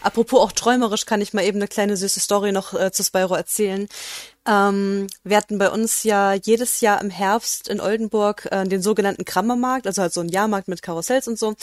Apropos 0.02 0.40
auch 0.40 0.52
träumerisch 0.52 1.06
kann 1.06 1.20
ich 1.20 1.34
mal 1.34 1.44
eben 1.44 1.58
eine 1.58 1.68
kleine 1.68 1.96
süße 1.96 2.20
Story 2.20 2.52
noch 2.52 2.74
äh, 2.74 2.92
zu 2.92 3.02
Spyro 3.02 3.34
erzählen. 3.34 3.88
Ähm, 4.46 5.06
wir 5.24 5.36
hatten 5.36 5.58
bei 5.58 5.70
uns 5.70 6.04
ja 6.04 6.32
jedes 6.32 6.80
Jahr 6.80 7.00
im 7.02 7.10
Herbst 7.10 7.68
in 7.68 7.80
Oldenburg 7.80 8.48
äh, 8.50 8.64
den 8.64 8.80
sogenannten 8.80 9.24
Krammermarkt, 9.24 9.86
also 9.86 10.02
halt 10.02 10.14
so 10.14 10.20
ein 10.20 10.28
Jahrmarkt 10.28 10.68
mit 10.68 10.80
Karussells 10.80 11.28
und 11.28 11.38
so. 11.38 11.54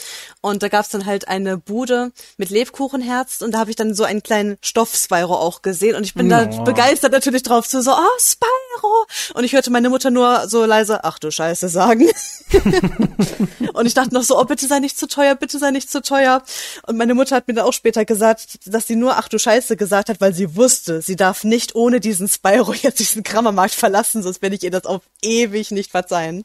Und 0.42 0.62
da 0.62 0.68
gab's 0.68 0.90
dann 0.90 1.06
halt 1.06 1.28
eine 1.28 1.58
Bude 1.58 2.12
mit 2.38 2.52
Lebkuchenherz 2.52 3.42
und 3.42 3.52
da 3.52 3.60
habe 3.60 3.72
ich 3.72 3.76
dann 3.76 3.96
so 3.96 4.04
einen 4.04 4.22
kleinen 4.22 4.58
Stoff-Spyro 4.62 5.34
auch 5.36 5.64
gesehen 5.64 5.96
und 5.96 6.04
ich 6.04 6.14
bin 6.14 6.30
ja. 6.30 6.46
da 6.46 6.64
begeistert 6.64 7.12
natürlich 7.12 7.44
drauf 7.44 7.68
zu 7.68 7.82
so, 7.82 7.92
oh, 7.92 8.20
Spyro! 8.20 9.06
Und 9.34 9.44
ich 9.44 9.54
hörte 9.54 9.72
meine 9.72 9.90
Mutter 9.90 10.12
nur 10.12 10.48
so 10.48 10.66
leise, 10.66 11.04
ach 11.04 11.18
du 11.18 11.32
Scheiße 11.32 11.70
sagen. 11.70 12.08
und 13.74 13.86
ich 13.88 13.96
dachte 13.96 14.14
noch 14.14 14.24
so, 14.24 14.40
oh, 14.40 14.44
bitte 14.44 14.68
sei 14.68 14.80
nicht 14.80 15.00
zu 15.00 15.08
teuer, 15.08 15.34
bitte 15.36 15.58
sei 15.58 15.72
nicht 15.72 15.90
zu 15.90 16.02
teuer. 16.02 16.44
Und 16.86 16.98
meine 16.98 17.16
Mutter 17.16 17.36
hat 17.36 17.48
mir 17.48 17.56
dann 17.56 17.66
auch 17.66 17.74
später 17.74 18.06
gesagt, 18.06 18.60
dass 18.66 18.86
sie 18.86 18.96
nur 18.96 19.18
ach 19.18 19.28
du 19.28 19.40
Scheiße 19.40 19.76
gesagt 19.76 20.10
hat, 20.10 20.22
weil 20.22 20.34
sie 20.34 20.56
wusste, 20.56 21.02
sie 21.02 21.16
darf 21.16 21.44
nicht 21.44 21.74
ohne 21.74 22.00
diesen 22.00 22.28
Spyro 22.28 22.65
jetzt 22.82 23.00
diesen 23.00 23.24
Krammermarkt 23.24 23.74
verlassen, 23.74 24.24
sonst 24.24 24.42
werde 24.42 24.56
ich 24.56 24.64
ihr 24.64 24.72
das 24.72 24.86
auf 24.86 25.02
ewig 25.22 25.72
nicht 25.72 25.92
verzeihen. 25.92 26.44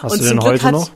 Hast 0.00 0.12
und 0.12 0.20
du 0.20 0.28
den 0.28 0.40
heute 0.40 0.64
hat, 0.64 0.72
noch? 0.72 0.90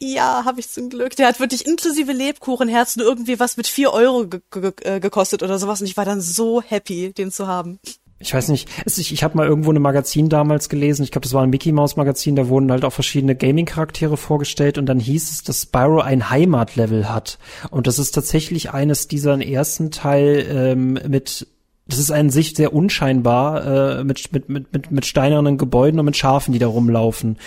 Ja, 0.00 0.42
habe 0.44 0.58
ich 0.58 0.68
zum 0.68 0.90
Glück. 0.90 1.14
Der 1.14 1.28
hat 1.28 1.38
wirklich 1.38 1.64
inklusive 1.64 2.10
Lebkuchenherz 2.10 2.96
nur 2.96 3.06
irgendwie 3.06 3.38
was 3.38 3.56
mit 3.56 3.68
vier 3.68 3.92
Euro 3.92 4.26
ge 4.26 4.40
ge 4.50 4.72
äh, 4.82 4.98
gekostet 4.98 5.44
oder 5.44 5.60
sowas 5.60 5.80
und 5.80 5.86
ich 5.86 5.96
war 5.96 6.04
dann 6.04 6.20
so 6.20 6.60
happy, 6.60 7.12
den 7.12 7.30
zu 7.30 7.46
haben. 7.46 7.78
Ich 8.22 8.34
weiß 8.34 8.48
nicht, 8.48 8.68
ich, 8.86 9.12
ich 9.12 9.24
habe 9.24 9.36
mal 9.36 9.46
irgendwo 9.46 9.72
ein 9.72 9.82
Magazin 9.82 10.28
damals 10.28 10.68
gelesen, 10.68 11.02
ich 11.02 11.10
glaube, 11.10 11.24
das 11.24 11.32
war 11.34 11.42
ein 11.42 11.50
Mickey 11.50 11.72
Mouse 11.72 11.96
Magazin, 11.96 12.36
da 12.36 12.48
wurden 12.48 12.70
halt 12.70 12.84
auch 12.84 12.92
verschiedene 12.92 13.34
Gaming-Charaktere 13.34 14.16
vorgestellt 14.16 14.78
und 14.78 14.86
dann 14.86 15.00
hieß 15.00 15.30
es, 15.30 15.42
dass 15.42 15.62
Spyro 15.62 16.00
ein 16.00 16.30
Heimatlevel 16.30 17.08
hat. 17.08 17.38
Und 17.70 17.88
das 17.88 17.98
ist 17.98 18.12
tatsächlich 18.12 18.70
eines 18.70 19.08
dieser 19.08 19.40
ersten 19.40 19.90
Teil 19.90 20.46
ähm, 20.48 21.00
mit 21.08 21.48
das 21.86 21.98
ist 21.98 22.10
an 22.10 22.30
sich 22.30 22.54
sehr 22.54 22.72
unscheinbar 22.72 23.98
äh, 23.98 24.04
mit, 24.04 24.32
mit, 24.32 24.48
mit, 24.48 24.72
mit, 24.72 24.90
mit 24.90 25.06
steinernen 25.06 25.58
Gebäuden 25.58 25.98
und 25.98 26.06
mit 26.06 26.16
Schafen, 26.16 26.52
die 26.52 26.58
da 26.58 26.66
rumlaufen. 26.68 27.38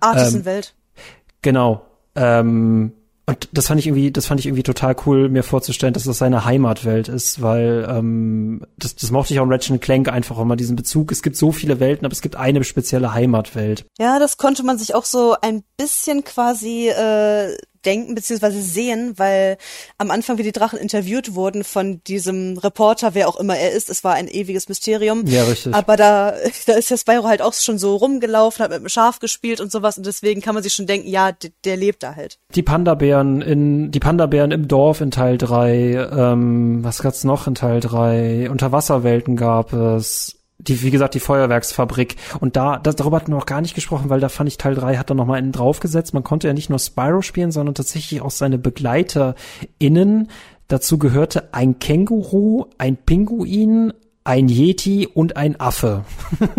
Artisanwelt. 0.00 0.74
Ähm, 0.76 1.02
genau. 1.42 1.82
Ähm, 2.14 2.92
und 3.30 3.48
das 3.52 3.68
fand 3.68 3.78
ich 3.78 3.86
irgendwie, 3.86 4.10
das 4.10 4.26
fand 4.26 4.40
ich 4.40 4.46
irgendwie 4.46 4.64
total 4.64 4.96
cool, 5.06 5.28
mir 5.28 5.44
vorzustellen, 5.44 5.94
dass 5.94 6.02
das 6.02 6.18
seine 6.18 6.44
Heimatwelt 6.44 7.06
ist, 7.06 7.40
weil 7.40 7.86
ähm, 7.88 8.66
das, 8.76 8.96
das 8.96 9.12
mochte 9.12 9.32
ich 9.32 9.38
auch 9.38 9.44
in 9.44 9.52
Ratchet 9.52 9.80
Clank 9.80 10.08
einfach 10.08 10.42
mal 10.42 10.56
diesen 10.56 10.74
Bezug. 10.74 11.12
Es 11.12 11.22
gibt 11.22 11.36
so 11.36 11.52
viele 11.52 11.78
Welten, 11.78 12.04
aber 12.04 12.12
es 12.12 12.22
gibt 12.22 12.34
eine 12.34 12.64
spezielle 12.64 13.14
Heimatwelt. 13.14 13.86
Ja, 14.00 14.18
das 14.18 14.36
konnte 14.36 14.64
man 14.64 14.78
sich 14.78 14.96
auch 14.96 15.04
so 15.04 15.36
ein 15.42 15.62
bisschen 15.76 16.24
quasi 16.24 16.88
äh, 16.88 17.56
denken 17.84 18.14
beziehungsweise 18.14 18.60
sehen, 18.60 19.14
weil 19.16 19.56
am 19.98 20.10
Anfang, 20.10 20.38
wie 20.38 20.42
die 20.42 20.52
Drachen 20.52 20.78
interviewt 20.78 21.34
wurden 21.34 21.64
von 21.64 22.02
diesem 22.04 22.58
Reporter, 22.58 23.14
wer 23.14 23.28
auch 23.28 23.38
immer 23.38 23.56
er 23.56 23.72
ist, 23.72 23.90
es 23.90 24.04
war 24.04 24.14
ein 24.14 24.28
ewiges 24.28 24.68
Mysterium. 24.68 25.26
Ja, 25.26 25.44
richtig. 25.44 25.74
Aber 25.74 25.96
da, 25.96 26.34
da 26.66 26.72
ist 26.74 26.90
der 26.90 26.96
Spyro 26.96 27.24
halt 27.24 27.42
auch 27.42 27.54
schon 27.54 27.78
so 27.78 27.96
rumgelaufen, 27.96 28.62
hat 28.62 28.70
mit 28.70 28.80
dem 28.80 28.88
Schaf 28.88 29.18
gespielt 29.18 29.60
und 29.60 29.72
sowas 29.72 29.98
und 29.98 30.06
deswegen 30.06 30.40
kann 30.40 30.54
man 30.54 30.62
sich 30.62 30.72
schon 30.72 30.86
denken, 30.86 31.08
ja, 31.08 31.32
der 31.64 31.76
lebt 31.76 32.02
da 32.02 32.16
halt. 32.16 32.38
Die 32.54 32.62
Panda-Bären 32.62 33.42
in, 33.42 33.90
die 33.90 34.00
Panda-Bären 34.00 34.50
im 34.50 34.68
Dorf 34.68 35.00
in 35.00 35.10
Teil 35.10 35.38
3, 35.38 36.08
ähm, 36.12 36.84
was 36.84 37.02
gab's 37.02 37.24
noch 37.24 37.46
in 37.46 37.54
Teil 37.54 37.80
3? 37.80 38.50
Unterwasserwelten 38.50 39.36
gab 39.36 39.72
es 39.72 40.39
die, 40.68 40.82
wie 40.82 40.90
gesagt, 40.90 41.14
die 41.14 41.20
Feuerwerksfabrik. 41.20 42.16
Und 42.40 42.56
da, 42.56 42.78
das, 42.78 42.96
darüber 42.96 43.16
hatten 43.16 43.32
wir 43.32 43.36
noch 43.36 43.46
gar 43.46 43.60
nicht 43.60 43.74
gesprochen, 43.74 44.10
weil 44.10 44.20
da 44.20 44.28
fand 44.28 44.48
ich 44.48 44.58
Teil 44.58 44.74
3 44.74 44.96
hat 44.96 45.10
da 45.10 45.14
nochmal 45.14 45.38
einen 45.38 45.52
draufgesetzt. 45.52 46.14
Man 46.14 46.24
konnte 46.24 46.46
ja 46.46 46.54
nicht 46.54 46.70
nur 46.70 46.78
Spyro 46.78 47.22
spielen, 47.22 47.52
sondern 47.52 47.74
tatsächlich 47.74 48.20
auch 48.20 48.30
seine 48.30 48.58
BegleiterInnen. 48.58 50.28
Dazu 50.68 50.98
gehörte 50.98 51.52
ein 51.52 51.78
Känguru, 51.78 52.66
ein 52.78 52.96
Pinguin, 52.96 53.92
ein 54.22 54.48
Yeti 54.48 55.08
und 55.12 55.36
ein 55.36 55.58
Affe. 55.58 56.04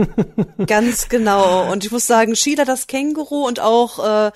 Ganz 0.67 1.09
genau. 1.09 1.71
Und 1.71 1.85
ich 1.85 1.91
muss 1.91 2.07
sagen, 2.07 2.35
Sheila 2.35 2.65
das 2.65 2.87
Känguru 2.87 3.47
und 3.47 3.59
auch 3.59 4.27
äh, 4.27 4.31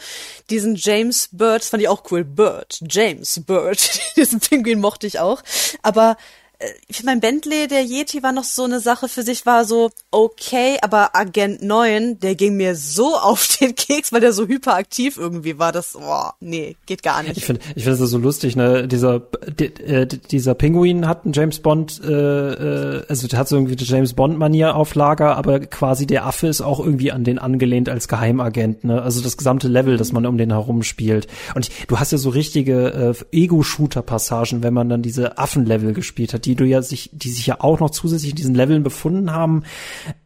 diesen 0.49 0.75
James 0.75 1.29
Bird, 1.31 1.61
das 1.61 1.69
fand 1.69 1.81
ich 1.81 1.89
auch 1.89 2.03
cool. 2.11 2.23
Bird, 2.23 2.79
James 2.89 3.41
Bird. 3.45 3.99
diesen 4.15 4.39
Pinguin 4.39 4.79
mochte 4.79 5.07
ich 5.07 5.19
auch. 5.19 5.41
Aber 5.81 6.17
äh, 6.59 7.03
mein 7.03 7.19
Bentley, 7.19 7.67
der 7.67 7.83
Yeti 7.83 8.23
war 8.23 8.31
noch 8.31 8.43
so 8.43 8.63
eine 8.63 8.79
Sache 8.79 9.07
für 9.07 9.23
sich, 9.23 9.45
war 9.45 9.65
so 9.65 9.91
okay, 10.11 10.77
aber 10.81 11.15
Agent 11.15 11.61
9, 11.61 12.19
der 12.19 12.35
ging 12.35 12.55
mir 12.55 12.75
so 12.75 13.15
auf 13.21 13.57
den 13.59 13.75
Keks, 13.75 14.11
weil 14.13 14.21
der 14.21 14.33
so 14.33 14.47
hyperaktiv 14.47 15.17
irgendwie 15.17 15.59
war, 15.59 15.71
das, 15.71 15.95
oh, 15.95 16.29
nee, 16.39 16.75
geht 16.85 17.03
gar 17.03 17.23
nicht. 17.23 17.37
Ich 17.37 17.45
finde 17.45 17.61
ich 17.75 17.83
finde 17.83 17.99
das 17.99 18.09
so 18.09 18.17
lustig, 18.17 18.55
ne, 18.55 18.87
dieser, 18.87 19.21
die, 19.59 19.65
äh, 19.65 20.07
dieser 20.07 20.55
Pinguin 20.55 21.07
hat 21.07 21.25
einen 21.25 21.33
James 21.33 21.59
Bond, 21.59 22.01
äh, 22.03 22.09
äh, 22.11 23.05
also 23.07 23.27
der 23.27 23.39
hat 23.39 23.47
so 23.47 23.55
irgendwie 23.55 23.77
eine 23.77 23.85
James 23.85 24.13
Bond-Manier 24.13 24.75
auf 24.75 24.95
Lager, 24.95 25.35
aber 25.35 25.59
quasi 25.59 26.07
der 26.07 26.25
Affe 26.25 26.47
ist 26.47 26.61
auch 26.61 26.79
irgendwie 26.79 27.11
an 27.11 27.23
den 27.23 27.39
angelehnt 27.39 27.89
als 27.89 28.07
Geheimagent, 28.07 28.83
ne, 28.83 29.01
also 29.01 29.21
das 29.21 29.37
gesamte 29.37 29.67
Level, 29.67 29.97
das 29.97 30.11
man 30.11 30.25
um 30.25 30.37
den 30.37 30.51
herum 30.51 30.83
spielt. 30.83 31.27
Und 31.53 31.67
ich, 31.67 31.87
du 31.87 31.99
hast 31.99 32.11
ja 32.11 32.17
so 32.17 32.29
richtige 32.29 33.15
äh, 33.31 33.37
Ego-Shooter-Passagen, 33.37 34.63
wenn 34.63 34.73
man 34.73 34.89
dann 34.89 35.01
diese 35.01 35.37
Affen-Level 35.37 35.93
gespielt 35.93 36.33
hat, 36.33 36.44
die 36.45 36.55
du 36.55 36.65
ja 36.65 36.81
sich, 36.81 37.09
die 37.13 37.29
sich 37.29 37.47
ja 37.47 37.57
auch 37.59 37.79
noch 37.79 37.89
zusätzlich 37.89 38.31
in 38.31 38.37
diesen 38.37 38.55
Leveln 38.55 38.83
befunden 38.83 39.31
haben. 39.31 39.63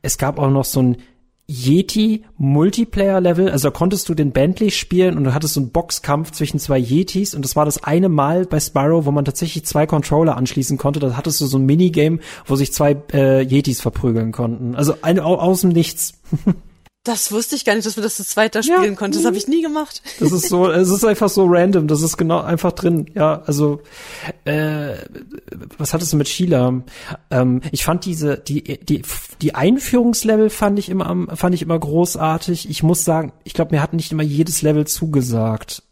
Es 0.01 0.17
gab 0.17 0.39
auch 0.39 0.49
noch 0.49 0.65
so 0.65 0.81
ein 0.81 0.97
Yeti 1.51 2.25
Multiplayer 2.37 3.19
Level, 3.19 3.49
also 3.49 3.69
da 3.69 3.73
konntest 3.73 4.07
du 4.07 4.13
den 4.13 4.31
Bentley 4.31 4.69
spielen 4.69 5.17
und 5.17 5.23
du 5.23 5.33
hattest 5.33 5.55
so 5.55 5.61
einen 5.61 5.71
Boxkampf 5.71 6.29
zwischen 6.29 6.59
zwei 6.59 6.77
Yetis 6.77 7.33
und 7.33 7.43
das 7.43 7.55
war 7.55 7.65
das 7.65 7.83
eine 7.83 8.07
Mal 8.07 8.45
bei 8.45 8.59
Spyro, 8.59 9.07
wo 9.07 9.11
man 9.11 9.25
tatsächlich 9.25 9.65
zwei 9.65 9.87
Controller 9.87 10.37
anschließen 10.37 10.77
konnte. 10.77 10.99
Da 10.99 11.17
hattest 11.17 11.41
du 11.41 11.47
so 11.47 11.57
ein 11.57 11.65
Minigame, 11.65 12.19
wo 12.45 12.55
sich 12.55 12.71
zwei 12.71 12.95
äh, 13.13 13.41
Yetis 13.41 13.81
verprügeln 13.81 14.31
konnten. 14.31 14.75
Also 14.75 14.93
ein, 15.01 15.19
aus 15.19 15.61
dem 15.61 15.71
Nichts. 15.71 16.21
Das 17.05 17.31
wusste 17.31 17.55
ich 17.55 17.63
gar 17.63 17.75
nicht, 17.75 17.87
dass 17.87 17.95
wir 17.95 18.03
das 18.03 18.17
zu 18.17 18.25
zweit 18.25 18.55
da 18.55 18.61
spielen 18.61 18.83
ja. 18.83 18.95
konnten. 18.95 19.15
Das 19.15 19.25
habe 19.25 19.37
ich 19.37 19.47
nie 19.47 19.61
gemacht. 19.61 20.01
Das 20.19 20.33
ist 20.33 20.49
so, 20.49 20.69
es 20.69 20.89
ist 20.89 21.05
einfach 21.05 21.29
so 21.29 21.45
random. 21.47 21.87
Das 21.87 22.01
ist 22.01 22.17
genau 22.17 22.41
einfach 22.41 22.73
drin. 22.73 23.09
Ja, 23.15 23.41
also 23.45 23.81
äh, 24.43 24.95
was 25.77 25.93
hattest 25.93 26.11
du 26.11 26.17
mit 26.17 26.27
Sheila? 26.27 26.83
Ähm, 27.31 27.61
ich 27.71 27.85
fand 27.85 28.03
diese 28.03 28.37
die 28.37 28.79
die 28.79 29.01
die 29.41 29.55
Einführungslevel 29.55 30.49
fand 30.49 30.77
ich 30.77 30.89
immer 30.89 31.27
fand 31.37 31.55
ich 31.55 31.61
immer 31.61 31.79
großartig. 31.79 32.69
Ich 32.69 32.83
muss 32.83 33.05
sagen, 33.05 33.31
ich 33.45 33.53
glaube, 33.53 33.73
mir 33.73 33.81
hat 33.81 33.93
nicht 33.93 34.11
immer 34.11 34.23
jedes 34.23 34.61
Level 34.61 34.85
zugesagt. 34.85 35.83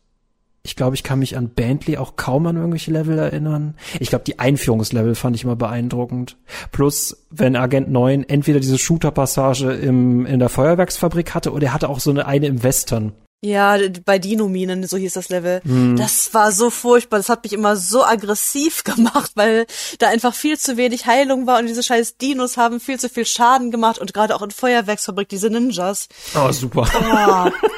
Ich 0.64 0.76
glaube, 0.76 0.96
ich 0.96 1.04
kann 1.04 1.20
mich 1.20 1.38
an 1.38 1.50
Bentley 1.50 1.98
auch 1.98 2.18
kaum 2.18 2.46
an 2.46 2.58
irgendwelche 2.58 2.92
Level 2.92 3.18
erinnern. 3.18 3.76
Ich 4.00 4.10
glaube, 4.10 4.26
die 4.26 4.40
Einführungslevel 4.40 5.16
fand 5.16 5.36
ich 5.36 5.44
immer 5.44 5.56
beeindruckend. 5.56 6.38
Plus, 6.72 7.26
wenn 7.30 7.56
Agent 7.56 7.90
9 7.90 8.24
entweder 8.28 8.60
diese 8.60 8.78
Shooter-Passage 8.78 9.72
im, 9.72 10.26
in 10.26 10.40
der 10.40 10.50
Feuerwerksfabrik 10.50 11.34
hatte 11.34 11.54
oder 11.54 11.68
er 11.68 11.74
hatte 11.74 11.90
auch 11.90 12.00
so 12.00 12.12
eine 12.12 12.26
eine 12.26 12.48
im 12.48 12.64
Western. 12.64 13.14
Ja, 13.42 13.78
bei 14.04 14.18
Dinominen, 14.18 14.88
so 14.88 14.98
hieß 14.98 15.14
das 15.14 15.30
Level. 15.30 15.62
Hm. 15.64 15.96
Das 15.96 16.34
war 16.34 16.52
so 16.52 16.72
furchtbar. 16.72 17.18
Das 17.18 17.30
hat 17.30 17.44
mich 17.44 17.54
immer 17.54 17.76
so 17.76 18.04
aggressiv 18.04 18.84
gemacht, 18.84 19.32
weil 19.36 19.68
da 20.00 20.08
einfach 20.08 20.34
viel 20.34 20.58
zu 20.58 20.76
wenig 20.76 21.06
Heilung 21.06 21.46
war 21.46 21.60
und 21.60 21.68
diese 21.68 21.84
scheiß 21.84 22.18
Dinos 22.18 22.58
haben 22.58 22.80
viel 22.80 23.00
zu 23.00 23.10
viel 23.10 23.26
Schaden 23.26 23.70
gemacht 23.70 24.00
und 24.00 24.14
gerade 24.14 24.36
auch 24.36 24.42
in 24.42 24.50
Feuerwerksfabrik 24.50 25.30
diese 25.30 25.52
Ninjas. 25.52 26.10
Oh, 26.36 26.52
super. 26.52 26.88
Oh. 26.96 27.50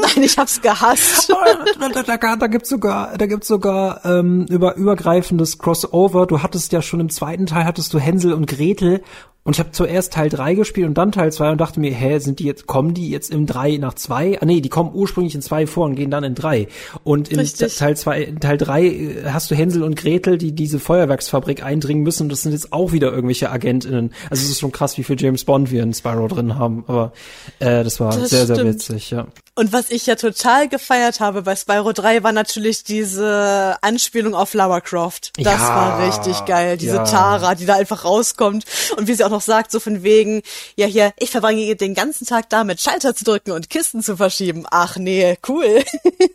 Nein, 0.00 0.22
ich 0.22 0.38
hab's 0.38 0.60
gehasst. 0.60 1.28
da, 1.80 2.02
da, 2.02 2.16
da, 2.16 2.36
da 2.36 2.46
gibt's 2.46 2.68
sogar, 2.68 3.18
da 3.18 3.26
gibt's 3.26 3.48
sogar 3.48 4.04
ähm, 4.04 4.46
über 4.48 4.76
übergreifendes 4.76 5.58
Crossover. 5.58 6.26
Du 6.26 6.42
hattest 6.42 6.72
ja 6.72 6.82
schon 6.82 7.00
im 7.00 7.10
zweiten 7.10 7.46
Teil 7.46 7.64
hattest 7.64 7.92
du 7.92 7.98
Hänsel 7.98 8.32
und 8.32 8.46
Gretel 8.46 9.02
und 9.42 9.56
ich 9.56 9.60
habe 9.60 9.70
zuerst 9.72 10.12
Teil 10.12 10.28
3 10.28 10.54
gespielt 10.54 10.86
und 10.86 10.98
dann 10.98 11.12
Teil 11.12 11.32
2 11.32 11.52
und 11.52 11.60
dachte 11.60 11.80
mir, 11.80 11.92
hä, 11.92 12.18
sind 12.18 12.40
die 12.40 12.44
jetzt, 12.44 12.66
kommen 12.66 12.92
die 12.92 13.08
jetzt 13.08 13.32
im 13.32 13.46
3 13.46 13.78
nach 13.78 13.94
2? 13.94 14.42
Ah 14.42 14.44
nee, 14.44 14.60
die 14.60 14.68
kommen 14.68 14.90
ursprünglich 14.92 15.34
in 15.34 15.40
2 15.40 15.66
vor 15.66 15.86
und 15.86 15.94
gehen 15.94 16.10
dann 16.10 16.24
in 16.24 16.34
3. 16.34 16.68
Und 17.04 17.28
in 17.28 17.38
Richtig. 17.38 17.74
Teil 17.76 17.96
2, 17.96 18.34
Teil 18.38 18.58
3 18.58 18.84
äh, 18.84 19.24
hast 19.30 19.50
du 19.50 19.54
Hänsel 19.54 19.82
und 19.82 19.96
Gretel, 19.96 20.36
die 20.36 20.52
diese 20.52 20.78
Feuerwerksfabrik 20.78 21.64
eindringen 21.64 22.02
müssen 22.02 22.24
und 22.24 22.32
das 22.32 22.42
sind 22.42 22.52
jetzt 22.52 22.72
auch 22.74 22.92
wieder 22.92 23.12
irgendwelche 23.12 23.50
AgentInnen. 23.50 24.12
Also 24.28 24.44
es 24.44 24.50
ist 24.50 24.60
schon 24.60 24.72
krass, 24.72 24.98
wie 24.98 25.04
viel 25.04 25.18
James 25.18 25.44
Bond 25.44 25.70
wir 25.70 25.82
in 25.82 25.94
Spyro 25.94 26.28
drin 26.28 26.56
haben. 26.56 26.84
Aber 26.86 27.12
äh, 27.60 27.82
das 27.82 27.98
war 27.98 28.14
das 28.14 28.28
sehr, 28.28 28.44
stimmt. 28.44 28.56
sehr 28.56 28.66
witzig, 28.66 29.10
ja. 29.10 29.26
Und 29.60 29.74
was 29.74 29.90
ich 29.90 30.06
ja 30.06 30.14
total 30.14 30.70
gefeiert 30.70 31.20
habe 31.20 31.42
bei 31.42 31.54
Spyro 31.54 31.92
3 31.92 32.22
war 32.22 32.32
natürlich 32.32 32.82
diese 32.82 33.76
Anspielung 33.82 34.34
auf 34.34 34.54
Lara 34.54 34.80
Croft. 34.80 35.32
Das 35.36 35.44
ja, 35.44 35.68
war 35.68 36.06
richtig 36.06 36.46
geil. 36.46 36.78
Diese 36.78 36.96
ja. 36.96 37.04
Tara, 37.04 37.54
die 37.54 37.66
da 37.66 37.74
einfach 37.74 38.06
rauskommt 38.06 38.64
und 38.96 39.06
wie 39.06 39.12
sie 39.12 39.22
auch 39.22 39.28
noch 39.28 39.42
sagt, 39.42 39.70
so 39.70 39.78
von 39.78 40.02
wegen, 40.02 40.40
ja 40.76 40.86
hier, 40.86 41.12
ich 41.18 41.30
verbringe 41.30 41.76
den 41.76 41.92
ganzen 41.92 42.26
Tag 42.26 42.48
damit, 42.48 42.80
Schalter 42.80 43.14
zu 43.14 43.22
drücken 43.24 43.50
und 43.50 43.68
Kisten 43.68 44.00
zu 44.02 44.16
verschieben. 44.16 44.64
Ach 44.70 44.96
nee, 44.96 45.36
cool. 45.46 45.84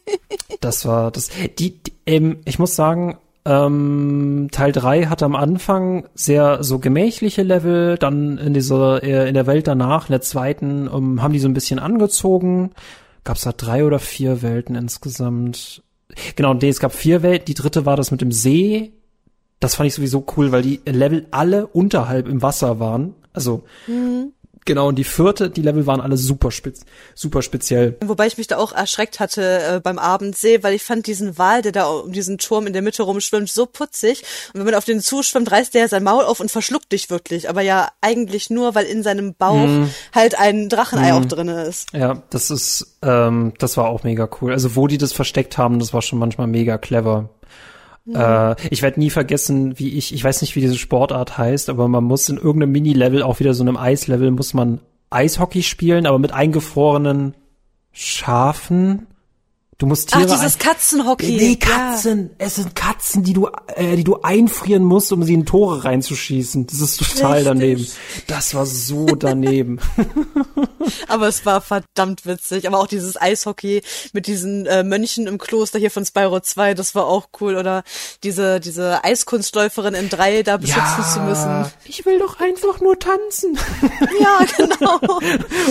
das 0.61 0.85
war 0.85 1.09
das. 1.09 1.31
Die, 1.57 1.79
die 1.81 1.93
ähm, 2.05 2.41
ich 2.45 2.59
muss 2.59 2.75
sagen, 2.75 3.17
ähm, 3.43 4.49
Teil 4.51 4.71
3 4.71 5.05
hat 5.05 5.23
am 5.23 5.35
Anfang 5.35 6.05
sehr 6.13 6.63
so 6.63 6.77
gemächliche 6.77 7.41
Level, 7.41 7.97
dann 7.97 8.37
in 8.37 8.53
dieser, 8.53 9.01
äh, 9.01 9.27
in 9.27 9.33
der 9.33 9.47
Welt 9.47 9.65
danach, 9.65 10.09
in 10.09 10.13
der 10.13 10.21
zweiten, 10.21 10.87
um, 10.87 11.13
ähm, 11.13 11.23
haben 11.23 11.33
die 11.33 11.39
so 11.39 11.47
ein 11.47 11.55
bisschen 11.55 11.79
angezogen. 11.79 12.69
Gab 13.25 13.37
es 13.37 13.43
da 13.43 13.51
drei 13.51 13.83
oder 13.83 13.99
vier 13.99 14.41
Welten 14.41 14.75
insgesamt? 14.75 15.83
Genau, 16.35 16.53
nee, 16.53 16.69
es 16.69 16.79
gab 16.79 16.93
vier 16.93 17.23
Welten. 17.23 17.45
Die 17.45 17.55
dritte 17.55 17.85
war 17.85 17.97
das 17.97 18.11
mit 18.11 18.21
dem 18.21 18.31
See. 18.31 18.93
Das 19.59 19.75
fand 19.75 19.87
ich 19.87 19.95
sowieso 19.95 20.25
cool, 20.37 20.51
weil 20.51 20.61
die 20.61 20.79
Level 20.85 21.27
alle 21.31 21.67
unterhalb 21.67 22.27
im 22.27 22.41
Wasser 22.41 22.79
waren. 22.79 23.15
Also 23.33 23.63
mhm. 23.87 24.31
Genau, 24.65 24.87
und 24.87 24.95
die 24.95 25.03
vierte, 25.03 25.51
die 25.51 25.61
Level 25.61 25.85
waren 25.85 26.01
alle 26.01 26.17
super 26.17 26.49
spitz, 26.49 26.81
super 27.13 27.43
speziell. 27.43 27.97
Wobei 28.03 28.25
ich 28.25 28.39
mich 28.39 28.47
da 28.47 28.57
auch 28.57 28.71
erschreckt 28.71 29.19
hatte 29.19 29.75
äh, 29.75 29.79
beim 29.79 29.99
Abendsee, 29.99 30.63
weil 30.63 30.73
ich 30.73 30.81
fand 30.81 31.05
diesen 31.05 31.37
Wal, 31.37 31.61
der 31.61 31.71
da 31.71 31.85
um 31.85 32.11
diesen 32.11 32.39
Turm 32.39 32.65
in 32.65 32.73
der 32.73 32.81
Mitte 32.81 33.03
rumschwimmt, 33.03 33.47
so 33.47 33.67
putzig. 33.67 34.23
Und 34.53 34.59
wenn 34.59 34.65
man 34.65 34.73
auf 34.73 34.85
den 34.85 35.01
zuschwimmt, 35.01 35.51
reißt 35.51 35.75
der 35.75 35.87
sein 35.87 36.03
Maul 36.03 36.23
auf 36.23 36.39
und 36.39 36.49
verschluckt 36.49 36.91
dich 36.91 37.11
wirklich. 37.11 37.47
Aber 37.47 37.61
ja, 37.61 37.89
eigentlich 38.01 38.49
nur, 38.49 38.73
weil 38.73 38.85
in 38.85 39.03
seinem 39.03 39.35
Bauch 39.35 39.67
mm. 39.67 39.89
halt 40.15 40.39
ein 40.39 40.67
Drachenei 40.67 41.11
mm. 41.11 41.15
auch 41.15 41.25
drinne 41.25 41.63
ist. 41.65 41.93
Ja, 41.93 42.23
das 42.31 42.49
ist, 42.49 42.97
ähm, 43.03 43.53
das 43.59 43.77
war 43.77 43.89
auch 43.89 44.03
mega 44.03 44.27
cool. 44.41 44.51
Also 44.51 44.75
wo 44.75 44.87
die 44.87 44.97
das 44.97 45.13
versteckt 45.13 45.59
haben, 45.59 45.77
das 45.77 45.93
war 45.93 46.01
schon 46.01 46.17
manchmal 46.17 46.47
mega 46.47 46.79
clever. 46.79 47.29
Mhm. 48.05 48.55
Ich 48.69 48.81
werde 48.81 48.99
nie 48.99 49.09
vergessen, 49.09 49.79
wie 49.79 49.97
ich, 49.97 50.13
ich 50.13 50.23
weiß 50.23 50.41
nicht, 50.41 50.55
wie 50.55 50.61
diese 50.61 50.77
Sportart 50.77 51.37
heißt, 51.37 51.69
aber 51.69 51.87
man 51.87 52.03
muss 52.03 52.29
in 52.29 52.37
irgendeinem 52.37 52.71
Mini-Level, 52.71 53.23
auch 53.23 53.39
wieder 53.39 53.53
so 53.53 53.63
einem 53.63 53.77
Eislevel, 53.77 54.31
muss 54.31 54.53
man 54.53 54.79
Eishockey 55.09 55.63
spielen, 55.63 56.05
aber 56.05 56.19
mit 56.19 56.31
eingefrorenen 56.31 57.33
Schafen. 57.91 59.07
Du 59.77 59.87
musst 59.87 60.09
Tiere. 60.09 60.25
Ach, 60.29 60.35
dieses 60.35 60.57
Katzenhockey. 60.57 61.35
Nee, 61.35 61.55
Katzen. 61.57 62.29
Ja. 62.29 62.45
Es 62.45 62.55
sind 62.55 62.75
Katzen, 62.75 63.23
die 63.23 63.33
du, 63.33 63.49
äh, 63.75 63.97
die 63.97 64.05
du 64.05 64.21
einfrieren 64.21 64.85
musst, 64.85 65.11
um 65.11 65.23
sie 65.23 65.33
in 65.33 65.45
Tore 65.45 65.83
reinzuschießen. 65.83 66.65
Das 66.67 66.79
ist 66.79 66.97
total 66.97 67.39
Richtig. 67.39 67.45
daneben. 67.45 67.87
Das 68.27 68.55
war 68.55 68.65
so 68.65 69.05
daneben. 69.19 69.81
Aber 71.09 71.27
es 71.27 71.45
war 71.45 71.59
verdammt 71.59 72.25
witzig. 72.25 72.69
Aber 72.69 72.79
auch 72.79 72.87
dieses 72.87 73.21
Eishockey 73.21 73.81
mit 74.13 74.27
diesen 74.27 74.65
äh, 74.65 74.83
Mönchen 74.83 75.27
im 75.27 75.37
Kloster 75.37 75.77
hier 75.77 75.91
von 75.91 76.05
Spyro 76.05 76.39
2, 76.39 76.73
das 76.73 76.95
war 76.95 77.05
auch 77.05 77.27
cool. 77.41 77.57
Oder 77.57 77.83
diese, 78.23 78.61
diese 78.61 79.03
Eiskunstläuferin 79.03 79.93
in 79.93 80.07
drei 80.07 80.41
da 80.43 80.55
beschützen 80.55 80.83
ja, 80.99 81.13
zu 81.13 81.19
müssen. 81.19 81.65
Ich 81.83 82.05
will 82.05 82.19
doch 82.19 82.39
einfach 82.39 82.79
nur 82.79 82.97
tanzen. 82.97 83.57
Ja, 84.21 84.39
genau. 84.55 84.99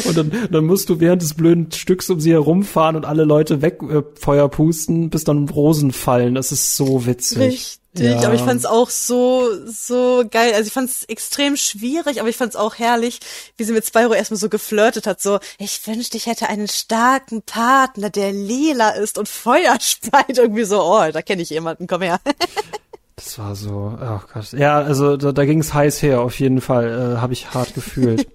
und 0.05 0.17
dann, 0.17 0.49
dann 0.51 0.65
musst 0.67 0.89
du 0.89 1.01
während 1.01 1.23
des 1.23 1.35
blöden 1.35 1.71
Stücks 1.73 2.11
um 2.11 2.21
sie 2.21 2.33
herumfahren 2.33 2.97
und 2.97 3.05
alle 3.05 3.25
Leute 3.25 3.63
weg 3.63 3.81
äh, 3.95 4.03
Feuer 4.15 4.49
pusten, 4.49 5.11
bis 5.11 5.25
dann 5.25 5.49
Rosen 5.49 5.93
fallen. 5.93 6.35
Das 6.35 6.53
ist 6.53 6.77
so 6.77 7.07
witzig. 7.07 7.39
Richtig. 7.39 7.81
Ja. 7.97 8.19
Aber 8.25 8.35
ich 8.35 8.41
fand 8.41 8.59
es 8.59 8.67
auch 8.67 8.91
so, 8.91 9.49
so 9.67 10.25
geil. 10.29 10.53
Also 10.55 10.67
ich 10.67 10.73
fand 10.73 10.91
es 10.91 11.05
extrem 11.05 11.57
schwierig, 11.57 12.19
aber 12.19 12.29
ich 12.29 12.37
fand 12.37 12.51
es 12.51 12.57
auch 12.57 12.77
herrlich, 12.77 13.21
wie 13.57 13.63
sie 13.65 13.73
mit 13.73 13.87
Spyro 13.87 14.15
erstmal 14.15 14.41
so 14.41 14.49
geflirtet 14.49 15.07
hat. 15.07 15.21
So, 15.21 15.39
ich 15.59 15.87
wünschte, 15.87 16.17
ich 16.17 16.27
hätte 16.27 16.49
einen 16.49 16.67
starken 16.67 17.43
Partner, 17.43 18.11
der 18.11 18.33
lila 18.33 18.91
ist 18.91 19.17
und 19.17 19.29
Feuer 19.29 19.77
speit. 19.81 20.39
Irgendwie 20.39 20.65
so, 20.65 20.83
oh, 20.83 21.11
da 21.13 21.23
kenne 21.23 21.43
ich 21.43 21.51
jemanden, 21.51 21.87
komm 21.87 22.03
her. 22.03 22.21
Das 23.25 23.39
war 23.39 23.55
so, 23.55 23.99
oh 23.99 24.21
Gott. 24.33 24.53
Ja, 24.53 24.79
also 24.81 25.17
da, 25.17 25.33
da 25.33 25.45
ging 25.47 25.61
es 25.61 25.73
heiß 25.73 26.03
her, 26.03 26.21
auf 26.21 26.39
jeden 26.39 26.61
Fall. 26.61 27.15
Äh, 27.17 27.21
Habe 27.21 27.33
ich 27.33 27.55
hart 27.55 27.75
gefühlt. 27.75 28.29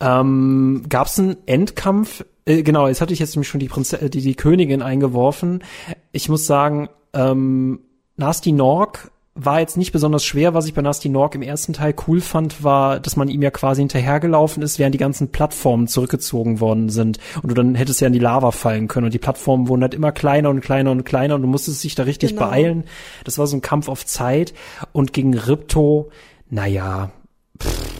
ähm, 0.00 0.84
Gab 0.88 1.08
es 1.08 1.18
einen 1.18 1.36
Endkampf 1.46 2.24
äh, 2.44 2.62
genau, 2.62 2.88
jetzt 2.88 3.00
hatte 3.00 3.12
ich 3.12 3.18
jetzt 3.18 3.34
nämlich 3.36 3.48
schon 3.48 3.60
die, 3.60 3.68
Prinze 3.68 4.00
äh, 4.00 4.10
die, 4.10 4.20
die 4.20 4.34
Königin 4.34 4.82
eingeworfen. 4.82 5.62
Ich 6.10 6.28
muss 6.28 6.46
sagen, 6.46 6.88
ähm, 7.12 7.80
Nasty 8.16 8.52
Nork 8.52 9.10
war 9.34 9.60
jetzt 9.60 9.76
nicht 9.76 9.92
besonders 9.92 10.24
schwer. 10.24 10.52
Was 10.52 10.66
ich 10.66 10.74
bei 10.74 10.82
Nasty 10.82 11.08
Nork 11.08 11.34
im 11.34 11.42
ersten 11.42 11.72
Teil 11.72 11.94
cool 12.06 12.20
fand, 12.20 12.62
war, 12.62 13.00
dass 13.00 13.16
man 13.16 13.28
ihm 13.28 13.40
ja 13.40 13.50
quasi 13.50 13.80
hinterhergelaufen 13.80 14.62
ist, 14.62 14.78
während 14.78 14.94
die 14.94 14.98
ganzen 14.98 15.28
Plattformen 15.28 15.88
zurückgezogen 15.88 16.60
worden 16.60 16.90
sind. 16.90 17.18
Und 17.42 17.50
du 17.50 17.54
dann 17.54 17.74
hättest 17.74 18.00
ja 18.00 18.08
in 18.08 18.12
die 18.12 18.18
Lava 18.18 18.50
fallen 18.50 18.88
können. 18.88 19.06
Und 19.06 19.14
die 19.14 19.18
Plattformen 19.18 19.68
wurden 19.68 19.82
halt 19.82 19.94
immer 19.94 20.12
kleiner 20.12 20.50
und 20.50 20.60
kleiner 20.60 20.90
und 20.90 21.04
kleiner 21.04 21.34
und 21.34 21.42
du 21.42 21.48
musstest 21.48 21.82
dich 21.82 21.94
da 21.94 22.02
richtig 22.02 22.30
genau. 22.30 22.46
beeilen. 22.46 22.84
Das 23.24 23.38
war 23.38 23.46
so 23.46 23.56
ein 23.56 23.62
Kampf 23.62 23.88
auf 23.88 24.04
Zeit. 24.04 24.52
Und 24.92 25.12
gegen 25.12 25.34
Ripto, 25.34 26.10
naja, 26.50 27.10
pff, 27.58 27.91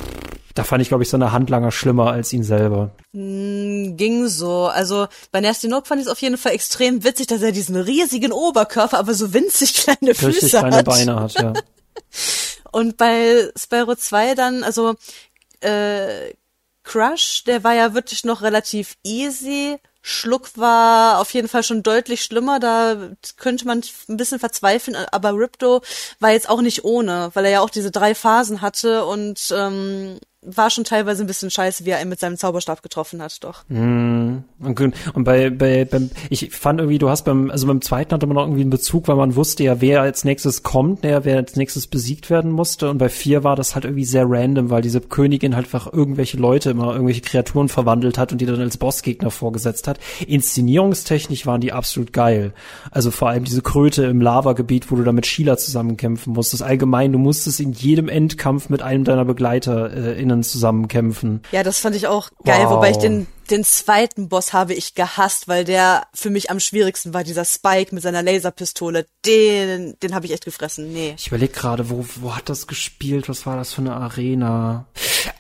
da 0.55 0.65
fand 0.65 0.83
ich, 0.83 0.89
glaube 0.89 1.03
ich, 1.03 1.11
so 1.11 1.17
eine 1.17 1.33
Handlanger 1.33 1.71
schlimmer 1.71 2.13
als 2.13 2.33
ihn 2.33 2.43
selber. 2.43 2.91
Mm, 3.13 3.97
ging 3.97 4.29
so. 4.29 4.67
Also 4.67 5.07
bei 5.31 5.41
Nasty 5.41 5.69
Nook 5.69 5.87
fand 5.87 6.01
ich 6.01 6.07
es 6.07 6.13
auf 6.13 6.21
jeden 6.21 6.37
Fall 6.37 6.53
extrem 6.53 7.05
witzig, 7.05 7.27
dass 7.29 7.43
er 7.43 7.53
diesen 7.53 7.77
riesigen 7.77 8.33
Oberkörper, 8.33 8.99
aber 8.99 9.15
so 9.15 9.33
winzig 9.33 9.75
kleine 9.75 10.15
Füße 10.15 10.27
Richtig 10.29 10.51
kleine 10.51 10.77
hat. 10.77 10.85
Beine 10.85 11.21
hat, 11.21 11.35
ja. 11.35 11.53
Und 12.73 12.97
bei 12.97 13.51
Spyro 13.57 13.95
2 13.95 14.35
dann, 14.35 14.65
also 14.65 14.95
äh, 15.61 16.33
Crush, 16.85 17.45
der 17.45 17.65
war 17.65 17.75
ja 17.75 17.95
wirklich 17.95 18.25
noch 18.25 18.43
relativ 18.43 18.97
easy. 19.05 19.79
Schluck 20.03 20.57
war 20.57 21.21
auf 21.21 21.33
jeden 21.33 21.47
Fall 21.49 21.63
schon 21.63 21.85
deutlich 21.85 22.25
schlimmer, 22.25 22.59
da 22.59 23.11
könnte 23.37 23.67
man 23.67 23.83
ein 24.09 24.17
bisschen 24.17 24.41
verzweifeln, 24.41 24.97
aber 25.13 25.33
Ripto 25.33 25.81
war 26.19 26.33
jetzt 26.33 26.49
auch 26.49 26.61
nicht 26.61 26.85
ohne, 26.85 27.31
weil 27.35 27.45
er 27.45 27.51
ja 27.53 27.61
auch 27.61 27.71
diese 27.71 27.93
drei 27.93 28.17
Phasen 28.17 28.63
hatte 28.63 29.05
und 29.05 29.55
ähm, 29.57 30.19
war 30.45 30.71
schon 30.71 30.85
teilweise 30.85 31.25
ein 31.25 31.27
bisschen 31.27 31.51
scheiße, 31.51 31.85
wie 31.85 31.91
er 31.91 32.03
ihn 32.03 32.09
mit 32.09 32.21
seinem 32.21 32.37
Zauberstab 32.37 32.83
getroffen 32.83 33.23
hat, 33.23 33.43
doch. 33.43 33.65
Mm, 33.69 34.39
und, 34.61 34.81
und 35.15 35.25
bei, 35.25 35.51
bei, 35.51 35.85
beim, 35.85 36.11
ich 36.31 36.51
fand 36.51 36.81
irgendwie, 36.81 36.99
du 36.99 37.09
hast 37.09 37.25
beim, 37.25 37.51
also 37.51 37.67
beim 37.67 37.81
zweiten 37.81 38.13
hatte 38.13 38.27
man 38.27 38.37
noch 38.37 38.45
irgendwie 38.45 38.63
einen 38.63 38.71
Bezug, 38.71 39.09
weil 39.09 39.17
man 39.17 39.37
wusste 39.37 39.65
ja, 39.65 39.81
wer 39.81 40.03
als 40.03 40.25
nächstes 40.25 40.63
kommt, 40.63 41.03
wer, 41.03 41.25
wer 41.25 41.39
als 41.39 41.57
nächstes 41.57 41.87
besiegt 41.87 42.31
werden 42.31 42.51
musste. 42.51 42.91
Und 42.91 42.99
bei 42.99 43.09
vier 43.09 43.45
war 43.45 43.57
das 43.57 43.75
halt 43.75 43.85
irgendwie 43.85 44.05
sehr 44.05 44.25
random, 44.29 44.71
weil 44.71 44.83
diese 44.83 45.01
Königin 45.01 45.55
halt 45.57 45.63
einfach 45.73 45.93
irgendwelche 45.93 46.37
Leute 46.37 46.71
immer 46.71 46.93
irgendwelche 46.93 47.21
Kreaturen 47.21 47.69
verwandelt 47.69 48.19
hat 48.19 48.33
und 48.33 48.41
die 48.41 48.47
dann 48.47 48.61
als 48.61 48.77
Bossgegner 48.77 49.31
vorgesetzt 49.31 49.87
hat. 49.87 49.99
Inszenierungstechnisch 50.27 51.47
waren 51.47 51.61
die 51.61 51.73
absolut 51.73 52.13
geil. 52.13 52.53
Also 52.91 53.11
vor 53.11 53.29
allem 53.29 53.45
diese 53.45 53.63
Kröte 53.63 54.05
im 54.05 54.21
Lavagebiet, 54.21 54.91
wo 54.91 54.97
du 54.97 55.05
da 55.05 55.13
mit 55.13 55.25
Sheila 55.25 55.57
zusammenkämpfen 55.57 56.33
musstest. 56.33 56.63
Allgemein, 56.63 57.13
du 57.13 57.19
musstest 57.19 57.61
in 57.61 57.73
jedem 57.73 58.09
Endkampf 58.09 58.69
mit 58.69 58.83
einem 58.83 59.05
deiner 59.05 59.25
Begleiter 59.25 59.93
äh, 59.93 60.21
in 60.21 60.32
Gegnern 60.33 60.43
zusammenkämpfen. 60.43 61.43
Ja, 61.53 61.63
das 61.63 61.79
fand 61.79 61.97
ich 61.97 62.07
auch 62.07 62.31
geil, 62.45 62.65
wow. 62.65 62.77
wobei 62.77 62.91
ich 62.91 62.97
den, 62.97 63.27
den 63.51 63.65
zweiten 63.65 64.29
Boss 64.29 64.53
habe 64.53 64.75
ich 64.75 64.95
gehasst, 64.95 65.49
weil 65.49 65.65
der 65.65 66.05
für 66.15 66.31
mich 66.31 66.51
am 66.51 66.61
schwierigsten 66.61 67.13
war, 67.15 67.25
dieser 67.25 67.45
Spike 67.45 67.95
mit 67.95 68.03
seiner 68.03 68.23
Laserpistole. 68.23 69.07
Den, 69.27 69.95
den 70.03 70.15
habe 70.15 70.27
ich 70.27 70.33
echt 70.33 70.45
gefressen. 70.45 70.93
Nee. 70.93 71.15
Ich 71.19 71.29
überlege 71.29 71.53
gerade, 71.53 71.91
wo, 71.91 72.05
wo 72.21 72.35
hat 72.35 72.49
das 72.49 72.67
gespielt? 72.67 73.29
Was 73.29 73.47
war 73.47 73.57
das 73.57 73.73
für 73.73 73.83
eine 73.83 73.95
Arena? 73.95 74.87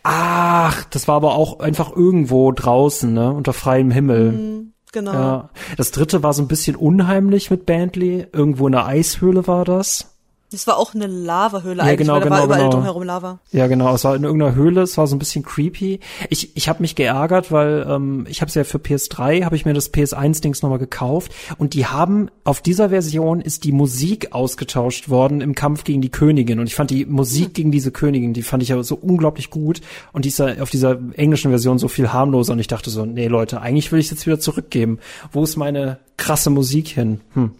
Ach, 0.02 0.84
das 0.84 1.08
war 1.08 1.16
aber 1.16 1.34
auch 1.34 1.60
einfach 1.60 1.94
irgendwo 1.94 2.52
draußen, 2.52 3.12
ne? 3.12 3.32
Unter 3.32 3.52
freiem 3.52 3.90
Himmel. 3.90 4.32
Mhm. 4.32 4.72
Genau. 4.92 5.12
Ja. 5.12 5.50
Das 5.78 5.90
dritte 5.90 6.22
war 6.22 6.34
so 6.34 6.42
ein 6.42 6.48
bisschen 6.48 6.76
unheimlich 6.76 7.50
mit 7.50 7.64
Bentley. 7.64 8.26
Irgendwo 8.30 8.66
in 8.66 8.72
der 8.72 8.86
Eishöhle 8.86 9.46
war 9.46 9.64
das. 9.64 10.11
Das 10.52 10.66
war 10.66 10.76
auch 10.76 10.94
eine 10.94 11.06
Lavahöhle 11.06 11.78
ja, 11.78 11.84
eigentlich, 11.84 11.98
genau, 11.98 12.14
weil 12.14 12.20
da 12.20 12.24
genau, 12.24 12.36
war 12.36 12.44
überall 12.44 12.60
genau. 12.60 12.70
drumherum 12.72 13.02
Lava. 13.02 13.38
Ja, 13.52 13.66
genau. 13.66 13.94
Es 13.94 14.04
war 14.04 14.14
in 14.14 14.24
irgendeiner 14.24 14.54
Höhle. 14.54 14.82
Es 14.82 14.98
war 14.98 15.06
so 15.06 15.16
ein 15.16 15.18
bisschen 15.18 15.42
creepy. 15.42 16.00
Ich, 16.28 16.54
ich 16.54 16.68
habe 16.68 16.82
mich 16.82 16.94
geärgert, 16.94 17.50
weil 17.50 17.86
ähm, 17.88 18.26
ich 18.28 18.42
habe 18.42 18.48
es 18.50 18.54
ja 18.54 18.64
für 18.64 18.78
PS3, 18.78 19.44
habe 19.44 19.56
ich 19.56 19.64
mir 19.64 19.72
das 19.72 19.92
PS1-Dings 19.92 20.62
nochmal 20.62 20.78
gekauft. 20.78 21.32
Und 21.56 21.72
die 21.72 21.86
haben, 21.86 22.30
auf 22.44 22.60
dieser 22.60 22.90
Version 22.90 23.40
ist 23.40 23.64
die 23.64 23.72
Musik 23.72 24.32
ausgetauscht 24.32 25.08
worden 25.08 25.40
im 25.40 25.54
Kampf 25.54 25.84
gegen 25.84 26.02
die 26.02 26.10
Königin. 26.10 26.60
Und 26.60 26.66
ich 26.66 26.74
fand 26.74 26.90
die 26.90 27.06
Musik 27.06 27.46
hm. 27.46 27.52
gegen 27.54 27.72
diese 27.72 27.90
Königin, 27.90 28.34
die 28.34 28.42
fand 28.42 28.62
ich 28.62 28.68
ja 28.68 28.82
so 28.82 28.94
unglaublich 28.94 29.48
gut. 29.48 29.80
Und 30.12 30.26
die 30.26 30.28
ist 30.28 30.38
ja 30.38 30.60
auf 30.60 30.70
dieser 30.70 30.98
englischen 31.14 31.50
Version 31.50 31.78
so 31.78 31.88
viel 31.88 32.12
harmloser. 32.12 32.52
Und 32.52 32.58
ich 32.58 32.68
dachte 32.68 32.90
so, 32.90 33.06
nee 33.06 33.28
Leute, 33.28 33.62
eigentlich 33.62 33.90
will 33.90 34.00
ich 34.00 34.10
jetzt 34.10 34.26
wieder 34.26 34.38
zurückgeben. 34.38 34.98
Wo 35.32 35.42
ist 35.42 35.56
meine 35.56 35.98
krasse 36.18 36.50
Musik 36.50 36.88
hin? 36.88 37.20
Hm. 37.32 37.52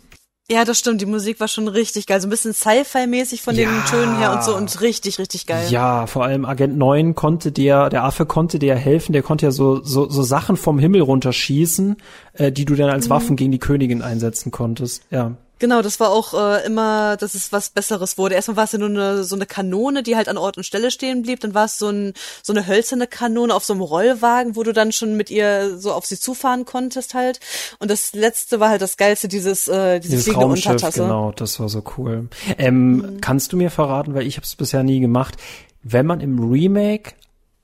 Ja, 0.53 0.67
das 0.67 0.79
stimmt. 0.79 1.01
Die 1.01 1.07
Musik 1.07 1.41
war 1.41 1.49
schon 1.49 1.67
richtig 1.67 2.07
geil. 2.07 2.21
So 2.21 2.27
ein 2.27 2.31
bisschen 2.31 2.53
Sci-Fi-mäßig 2.53 3.41
von 3.41 3.55
ja. 3.55 3.71
den 3.71 3.85
Tönen 3.87 4.19
her 4.19 4.33
und 4.33 4.45
so 4.45 4.55
und 4.55 4.81
richtig, 4.83 5.19
richtig 5.19 5.47
geil. 5.47 5.67
Ja, 5.71 6.07
vor 6.07 6.25
allem 6.25 6.45
Agent 6.45 6.77
9 6.77 7.15
konnte 7.15 7.53
der, 7.53 7.89
der 7.89 8.05
Affe 8.05 8.27
konnte 8.27 8.59
dir 8.59 8.75
helfen. 8.75 9.15
Der 9.15 9.23
konnte 9.23 9.47
ja 9.47 9.51
so, 9.51 9.83
so, 9.83 10.11
so 10.11 10.23
Sachen 10.23 10.57
vom 10.57 10.79
Himmel 10.79 11.01
runterschießen, 11.01 11.97
äh, 12.35 12.53
die 12.53 12.67
du 12.67 12.75
dann 12.75 12.91
als 12.91 13.07
mhm. 13.07 13.11
Waffen 13.11 13.37
gegen 13.37 13.51
die 13.51 13.59
Königin 13.59 14.03
einsetzen 14.03 14.53
konntest. 14.53 15.05
Ja. 15.11 15.37
Genau, 15.63 15.81
das 15.81 16.01
war 16.01 16.11
auch 16.11 16.35
äh, 16.35 16.67
immer, 16.67 17.17
dass 17.17 17.37
es 17.37 17.53
was 17.53 17.71
Besseres 17.71 18.19
wurde. 18.19 18.35
Erstmal 18.35 18.57
war 18.57 18.65
es 18.65 18.73
ja 18.73 18.81
nur 18.81 18.89
eine, 18.89 19.23
so 19.23 19.37
eine 19.37 19.47
Kanone, 19.47 20.03
die 20.03 20.17
halt 20.17 20.29
an 20.29 20.37
Ort 20.37 20.57
und 20.57 20.65
Stelle 20.65 20.91
stehen 20.91 21.23
blieb. 21.23 21.39
Dann 21.39 21.55
war 21.55 21.67
es 21.67 21.79
so, 21.79 21.89
ein, 21.89 22.15
so 22.43 22.53
eine 22.53 22.67
hölzerne 22.67 23.07
Kanone 23.07 23.55
auf 23.55 23.63
so 23.63 23.73
einem 23.73 23.83
Rollwagen, 23.83 24.57
wo 24.57 24.65
du 24.65 24.73
dann 24.73 24.91
schon 24.91 25.17
mit 25.17 25.31
ihr 25.31 25.79
so 25.79 25.93
auf 25.93 26.05
sie 26.05 26.19
zufahren 26.19 26.65
konntest 26.65 27.15
halt. 27.15 27.39
Und 27.79 27.93
das 27.93 28.13
letzte 28.13 28.59
war 28.59 28.71
halt 28.71 28.83
das 28.83 28.97
geilste, 28.97 29.29
dieses, 29.29 29.69
äh, 29.69 30.01
diese 30.01 30.11
dieses 30.11 30.25
fliegende 30.25 30.47
Raumschiff, 30.47 30.73
Untertasse. 30.73 31.03
Genau, 31.03 31.31
das 31.31 31.61
war 31.61 31.69
so 31.69 31.85
cool. 31.97 32.29
Ähm, 32.59 32.97
mhm. 32.97 33.21
Kannst 33.21 33.53
du 33.53 33.57
mir 33.57 33.71
verraten, 33.71 34.15
weil 34.15 34.27
ich 34.27 34.39
habe 34.39 34.45
es 34.45 34.57
bisher 34.57 34.83
nie 34.83 34.99
gemacht, 34.99 35.37
wenn 35.85 36.07
man 36.07 36.21
im 36.21 36.41
Remake 36.41 37.13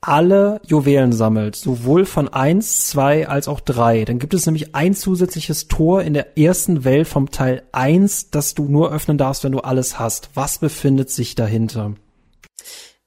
alle 0.01 0.61
Juwelen 0.65 1.11
sammelt, 1.11 1.55
sowohl 1.55 2.05
von 2.05 2.29
eins, 2.29 2.87
zwei 2.87 3.27
als 3.27 3.47
auch 3.47 3.59
drei, 3.59 4.05
dann 4.05 4.19
gibt 4.19 4.33
es 4.33 4.45
nämlich 4.45 4.73
ein 4.73 4.93
zusätzliches 4.93 5.67
Tor 5.67 6.01
in 6.03 6.13
der 6.13 6.37
ersten 6.37 6.83
Welt 6.85 7.07
vom 7.07 7.31
Teil 7.31 7.63
eins, 7.71 8.29
das 8.29 8.55
du 8.55 8.65
nur 8.65 8.93
öffnen 8.93 9.17
darfst, 9.17 9.43
wenn 9.43 9.51
du 9.51 9.59
alles 9.59 9.99
hast. 9.99 10.29
Was 10.35 10.59
befindet 10.59 11.09
sich 11.09 11.35
dahinter? 11.35 11.95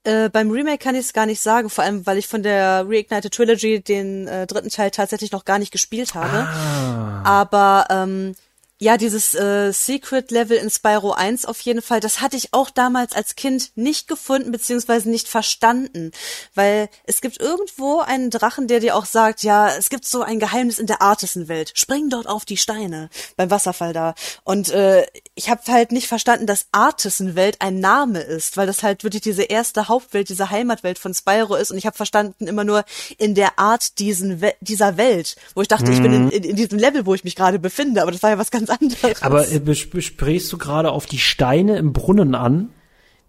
Äh, 0.04 0.30
beim 0.30 0.50
Remake 0.50 0.78
kann 0.78 0.96
ich 0.96 1.02
es 1.02 1.12
gar 1.12 1.26
nicht 1.26 1.40
sagen, 1.40 1.70
vor 1.70 1.84
allem 1.84 2.04
weil 2.06 2.18
ich 2.18 2.26
von 2.26 2.42
der 2.42 2.84
Reignited 2.88 3.32
Trilogy 3.32 3.80
den 3.80 4.26
äh, 4.26 4.46
dritten 4.48 4.68
Teil 4.68 4.90
tatsächlich 4.90 5.30
noch 5.30 5.44
gar 5.44 5.60
nicht 5.60 5.70
gespielt 5.70 6.14
habe. 6.14 6.48
Ah. 6.48 7.22
Aber 7.24 7.86
ähm, 7.88 8.34
ja, 8.82 8.96
dieses 8.96 9.32
äh, 9.36 9.72
Secret-Level 9.72 10.56
in 10.56 10.68
Spyro 10.68 11.12
1 11.12 11.44
auf 11.44 11.60
jeden 11.60 11.82
Fall, 11.82 12.00
das 12.00 12.20
hatte 12.20 12.36
ich 12.36 12.52
auch 12.52 12.68
damals 12.68 13.12
als 13.12 13.36
Kind 13.36 13.70
nicht 13.76 14.08
gefunden 14.08 14.50
beziehungsweise 14.50 15.08
nicht 15.08 15.28
verstanden, 15.28 16.10
weil 16.56 16.88
es 17.04 17.20
gibt 17.20 17.40
irgendwo 17.40 18.00
einen 18.00 18.30
Drachen, 18.30 18.66
der 18.66 18.80
dir 18.80 18.96
auch 18.96 19.04
sagt, 19.04 19.44
ja, 19.44 19.68
es 19.68 19.88
gibt 19.88 20.04
so 20.04 20.22
ein 20.22 20.40
Geheimnis 20.40 20.80
in 20.80 20.88
der 20.88 21.00
Artisan-Welt, 21.00 21.70
spring 21.76 22.10
dort 22.10 22.26
auf 22.26 22.44
die 22.44 22.56
Steine 22.56 23.08
beim 23.36 23.52
Wasserfall 23.52 23.92
da. 23.92 24.16
Und 24.42 24.70
äh, 24.70 25.06
ich 25.36 25.48
habe 25.48 25.62
halt 25.68 25.92
nicht 25.92 26.08
verstanden, 26.08 26.48
dass 26.48 26.66
Artisan-Welt 26.72 27.58
ein 27.60 27.78
Name 27.78 28.18
ist, 28.18 28.56
weil 28.56 28.66
das 28.66 28.82
halt 28.82 29.04
wirklich 29.04 29.22
diese 29.22 29.44
erste 29.44 29.86
Hauptwelt, 29.86 30.28
diese 30.28 30.50
Heimatwelt 30.50 30.98
von 30.98 31.14
Spyro 31.14 31.54
ist 31.54 31.70
und 31.70 31.78
ich 31.78 31.86
habe 31.86 31.96
verstanden 31.96 32.48
immer 32.48 32.64
nur 32.64 32.84
in 33.16 33.36
der 33.36 33.60
Art 33.60 34.00
diesen 34.00 34.40
We 34.40 34.54
dieser 34.60 34.96
Welt, 34.96 35.36
wo 35.54 35.62
ich 35.62 35.68
dachte, 35.68 35.86
mhm. 35.86 35.92
ich 35.92 36.02
bin 36.02 36.12
in, 36.12 36.30
in, 36.30 36.42
in 36.42 36.56
diesem 36.56 36.80
Level, 36.80 37.06
wo 37.06 37.14
ich 37.14 37.22
mich 37.22 37.36
gerade 37.36 37.60
befinde, 37.60 38.02
aber 38.02 38.10
das 38.10 38.24
war 38.24 38.30
ja 38.30 38.38
was 38.38 38.50
ganz 38.50 38.71
anderes. 38.80 39.22
Aber 39.22 39.50
äh, 39.50 39.58
besprichst 39.58 40.52
du 40.52 40.58
gerade 40.58 40.90
auf 40.90 41.06
die 41.06 41.18
Steine 41.18 41.76
im 41.76 41.92
Brunnen 41.92 42.34
an? 42.34 42.70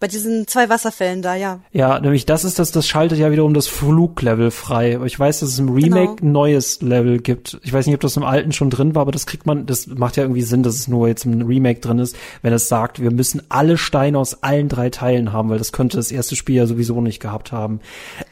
Bei 0.03 0.07
diesen 0.07 0.49
zwei 0.49 0.67
Wasserfällen 0.67 1.21
da, 1.21 1.33
ja. 1.33 1.61
Ja, 1.71 1.97
nämlich 1.97 2.25
das 2.25 2.43
ist 2.43 2.59
das, 2.59 2.71
das 2.71 2.85
schaltet 2.85 3.19
ja 3.19 3.31
wiederum 3.31 3.53
das 3.53 3.67
Fluglevel 3.67 4.51
frei. 4.51 4.99
Ich 5.05 5.17
weiß, 5.17 5.39
dass 5.39 5.47
es 5.47 5.59
im 5.59 5.69
Remake 5.69 6.15
genau. 6.17 6.21
ein 6.21 6.31
neues 6.33 6.81
Level 6.81 7.19
gibt. 7.21 7.57
Ich 7.63 7.71
weiß 7.71 7.85
nicht, 7.85 7.95
ob 7.95 8.01
das 8.01 8.17
im 8.17 8.23
alten 8.23 8.51
schon 8.51 8.69
drin 8.69 8.95
war, 8.95 9.03
aber 9.03 9.13
das 9.13 9.25
kriegt 9.25 9.45
man, 9.45 9.65
das 9.65 9.87
macht 9.87 10.17
ja 10.17 10.23
irgendwie 10.23 10.41
Sinn, 10.41 10.61
dass 10.61 10.75
es 10.75 10.89
nur 10.89 11.07
jetzt 11.07 11.23
im 11.23 11.43
Remake 11.43 11.79
drin 11.79 11.99
ist, 11.99 12.17
wenn 12.41 12.51
es 12.51 12.67
sagt, 12.67 13.01
wir 13.01 13.11
müssen 13.11 13.43
alle 13.47 13.77
Steine 13.77 14.19
aus 14.19 14.43
allen 14.43 14.67
drei 14.67 14.89
Teilen 14.89 15.31
haben, 15.31 15.49
weil 15.49 15.57
das 15.57 15.71
könnte 15.71 15.95
das 15.95 16.11
erste 16.11 16.35
Spiel 16.35 16.55
ja 16.55 16.65
sowieso 16.65 16.99
nicht 16.99 17.21
gehabt 17.21 17.53
haben. 17.53 17.79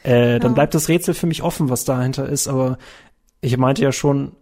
Äh, 0.04 0.32
ja. 0.32 0.38
Dann 0.40 0.52
bleibt 0.52 0.74
das 0.74 0.90
Rätsel 0.90 1.14
für 1.14 1.26
mich 1.26 1.42
offen, 1.42 1.70
was 1.70 1.86
dahinter 1.86 2.28
ist, 2.28 2.48
aber 2.48 2.76
ich 3.40 3.56
meinte 3.56 3.82
ja 3.82 3.92
schon, 3.92 4.32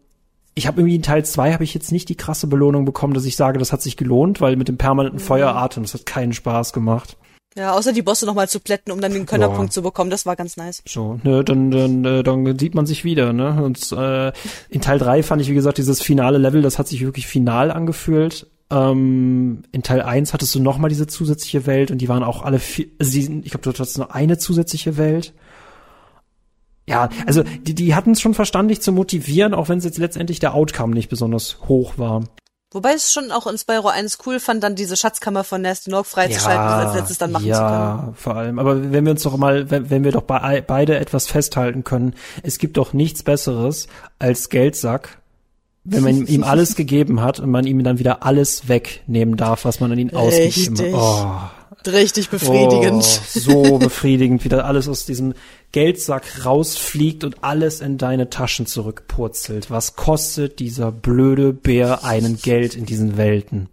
ich 0.60 0.66
habe 0.66 0.82
irgendwie 0.82 0.96
in 0.96 1.02
Teil 1.02 1.24
2 1.24 1.54
habe 1.54 1.64
ich 1.64 1.72
jetzt 1.72 1.90
nicht 1.90 2.10
die 2.10 2.16
krasse 2.16 2.46
Belohnung 2.46 2.84
bekommen, 2.84 3.14
dass 3.14 3.24
ich 3.24 3.34
sage, 3.34 3.58
das 3.58 3.72
hat 3.72 3.80
sich 3.80 3.96
gelohnt, 3.96 4.42
weil 4.42 4.56
mit 4.56 4.68
dem 4.68 4.76
permanenten 4.76 5.18
mhm. 5.18 5.24
Feueratem, 5.24 5.84
das 5.84 5.94
hat 5.94 6.04
keinen 6.04 6.34
Spaß 6.34 6.74
gemacht. 6.74 7.16
Ja, 7.56 7.72
außer 7.72 7.94
die 7.94 8.02
Bosse 8.02 8.26
nochmal 8.26 8.46
zu 8.46 8.60
plätten, 8.60 8.92
um 8.92 9.00
dann 9.00 9.14
den 9.14 9.24
Könnerpunkt 9.24 9.70
ja. 9.70 9.74
zu 9.74 9.82
bekommen, 9.82 10.10
das 10.10 10.26
war 10.26 10.36
ganz 10.36 10.58
nice. 10.58 10.82
So, 10.86 11.18
ne, 11.22 11.42
dann, 11.42 11.70
dann, 11.70 12.04
äh, 12.04 12.22
dann 12.22 12.58
sieht 12.58 12.74
man 12.74 12.84
sich 12.84 13.04
wieder, 13.04 13.32
ne? 13.32 13.62
Und 13.62 13.90
äh, 13.90 14.32
in 14.68 14.82
Teil 14.82 14.98
3 14.98 15.22
fand 15.22 15.40
ich, 15.40 15.48
wie 15.48 15.54
gesagt, 15.54 15.78
dieses 15.78 16.02
finale 16.02 16.36
Level, 16.36 16.60
das 16.60 16.78
hat 16.78 16.88
sich 16.88 17.00
wirklich 17.00 17.26
final 17.26 17.70
angefühlt. 17.70 18.46
Ähm, 18.70 19.62
in 19.72 19.82
Teil 19.82 20.02
1 20.02 20.34
hattest 20.34 20.54
du 20.54 20.60
nochmal 20.60 20.90
diese 20.90 21.06
zusätzliche 21.06 21.66
Welt 21.66 21.90
und 21.90 21.98
die 21.98 22.08
waren 22.08 22.22
auch 22.22 22.42
alle 22.42 22.58
vier, 22.58 22.86
also 22.98 23.12
die, 23.12 23.40
ich 23.44 23.50
glaube, 23.50 23.62
du 23.62 23.70
hattest 23.70 23.96
nur 23.96 24.14
eine 24.14 24.36
zusätzliche 24.36 24.98
Welt. 24.98 25.32
Ja, 26.90 27.08
also 27.26 27.42
die, 27.42 27.74
die 27.74 27.94
hatten 27.94 28.12
es 28.12 28.20
schon 28.20 28.34
verstanden, 28.34 28.68
dich 28.68 28.80
zu 28.80 28.92
motivieren, 28.92 29.54
auch 29.54 29.68
wenn 29.68 29.78
es 29.78 29.84
jetzt 29.84 29.98
letztendlich 29.98 30.38
der 30.38 30.54
Outcome 30.54 30.94
nicht 30.94 31.08
besonders 31.08 31.58
hoch 31.68 31.94
war. 31.96 32.24
Wobei 32.72 32.92
es 32.92 33.12
schon 33.12 33.32
auch 33.32 33.48
in 33.48 33.58
Spyro 33.58 33.88
1 33.88 34.18
cool 34.26 34.38
fand, 34.38 34.62
dann 34.62 34.76
diese 34.76 34.96
Schatzkammer 34.96 35.42
von 35.42 35.60
Nasty 35.60 35.90
Nog 35.90 36.06
freizuschalten 36.06 36.64
ja, 36.64 36.80
und 36.80 36.86
als 36.86 36.94
letztes 36.94 37.18
dann 37.18 37.32
machen 37.32 37.46
ja, 37.46 37.54
zu 37.54 37.60
können. 37.62 37.72
Ja, 37.72 38.12
vor 38.14 38.36
allem. 38.36 38.58
Aber 38.60 38.92
wenn 38.92 39.04
wir 39.04 39.10
uns 39.10 39.22
doch 39.24 39.36
mal, 39.36 39.70
wenn, 39.70 39.90
wenn 39.90 40.04
wir 40.04 40.12
doch 40.12 40.22
bei, 40.22 40.60
beide 40.60 40.96
etwas 40.96 41.26
festhalten 41.26 41.82
können, 41.82 42.14
es 42.44 42.58
gibt 42.58 42.76
doch 42.76 42.92
nichts 42.92 43.24
Besseres 43.24 43.88
als 44.20 44.50
Geldsack 44.50 45.20
wenn 45.84 46.02
man 46.02 46.26
ihm 46.26 46.44
alles 46.44 46.76
gegeben 46.76 47.22
hat 47.22 47.40
und 47.40 47.50
man 47.50 47.66
ihm 47.66 47.82
dann 47.82 47.98
wieder 47.98 48.24
alles 48.24 48.68
wegnehmen 48.68 49.36
darf, 49.36 49.64
was 49.64 49.80
man 49.80 49.92
an 49.92 49.98
ihn 49.98 50.14
ausgegeben 50.14 50.78
hat. 50.78 50.92
Oh. 50.92 51.90
Richtig 51.90 52.28
befriedigend. 52.28 53.02
Oh, 53.02 53.38
so 53.38 53.78
befriedigend, 53.78 54.44
wie 54.44 54.50
da 54.50 54.60
alles 54.60 54.86
aus 54.86 55.06
diesem 55.06 55.32
Geldsack 55.72 56.44
rausfliegt 56.44 57.22
und 57.24 57.44
alles 57.44 57.80
in 57.80 57.96
deine 57.96 58.28
Taschen 58.28 58.66
zurückpurzelt. 58.66 59.70
Was 59.70 59.94
kostet 59.94 60.58
dieser 60.58 60.90
blöde 60.90 61.52
Bär 61.52 62.04
einen 62.04 62.38
Geld 62.38 62.74
in 62.74 62.86
diesen 62.86 63.16
Welten? 63.16 63.68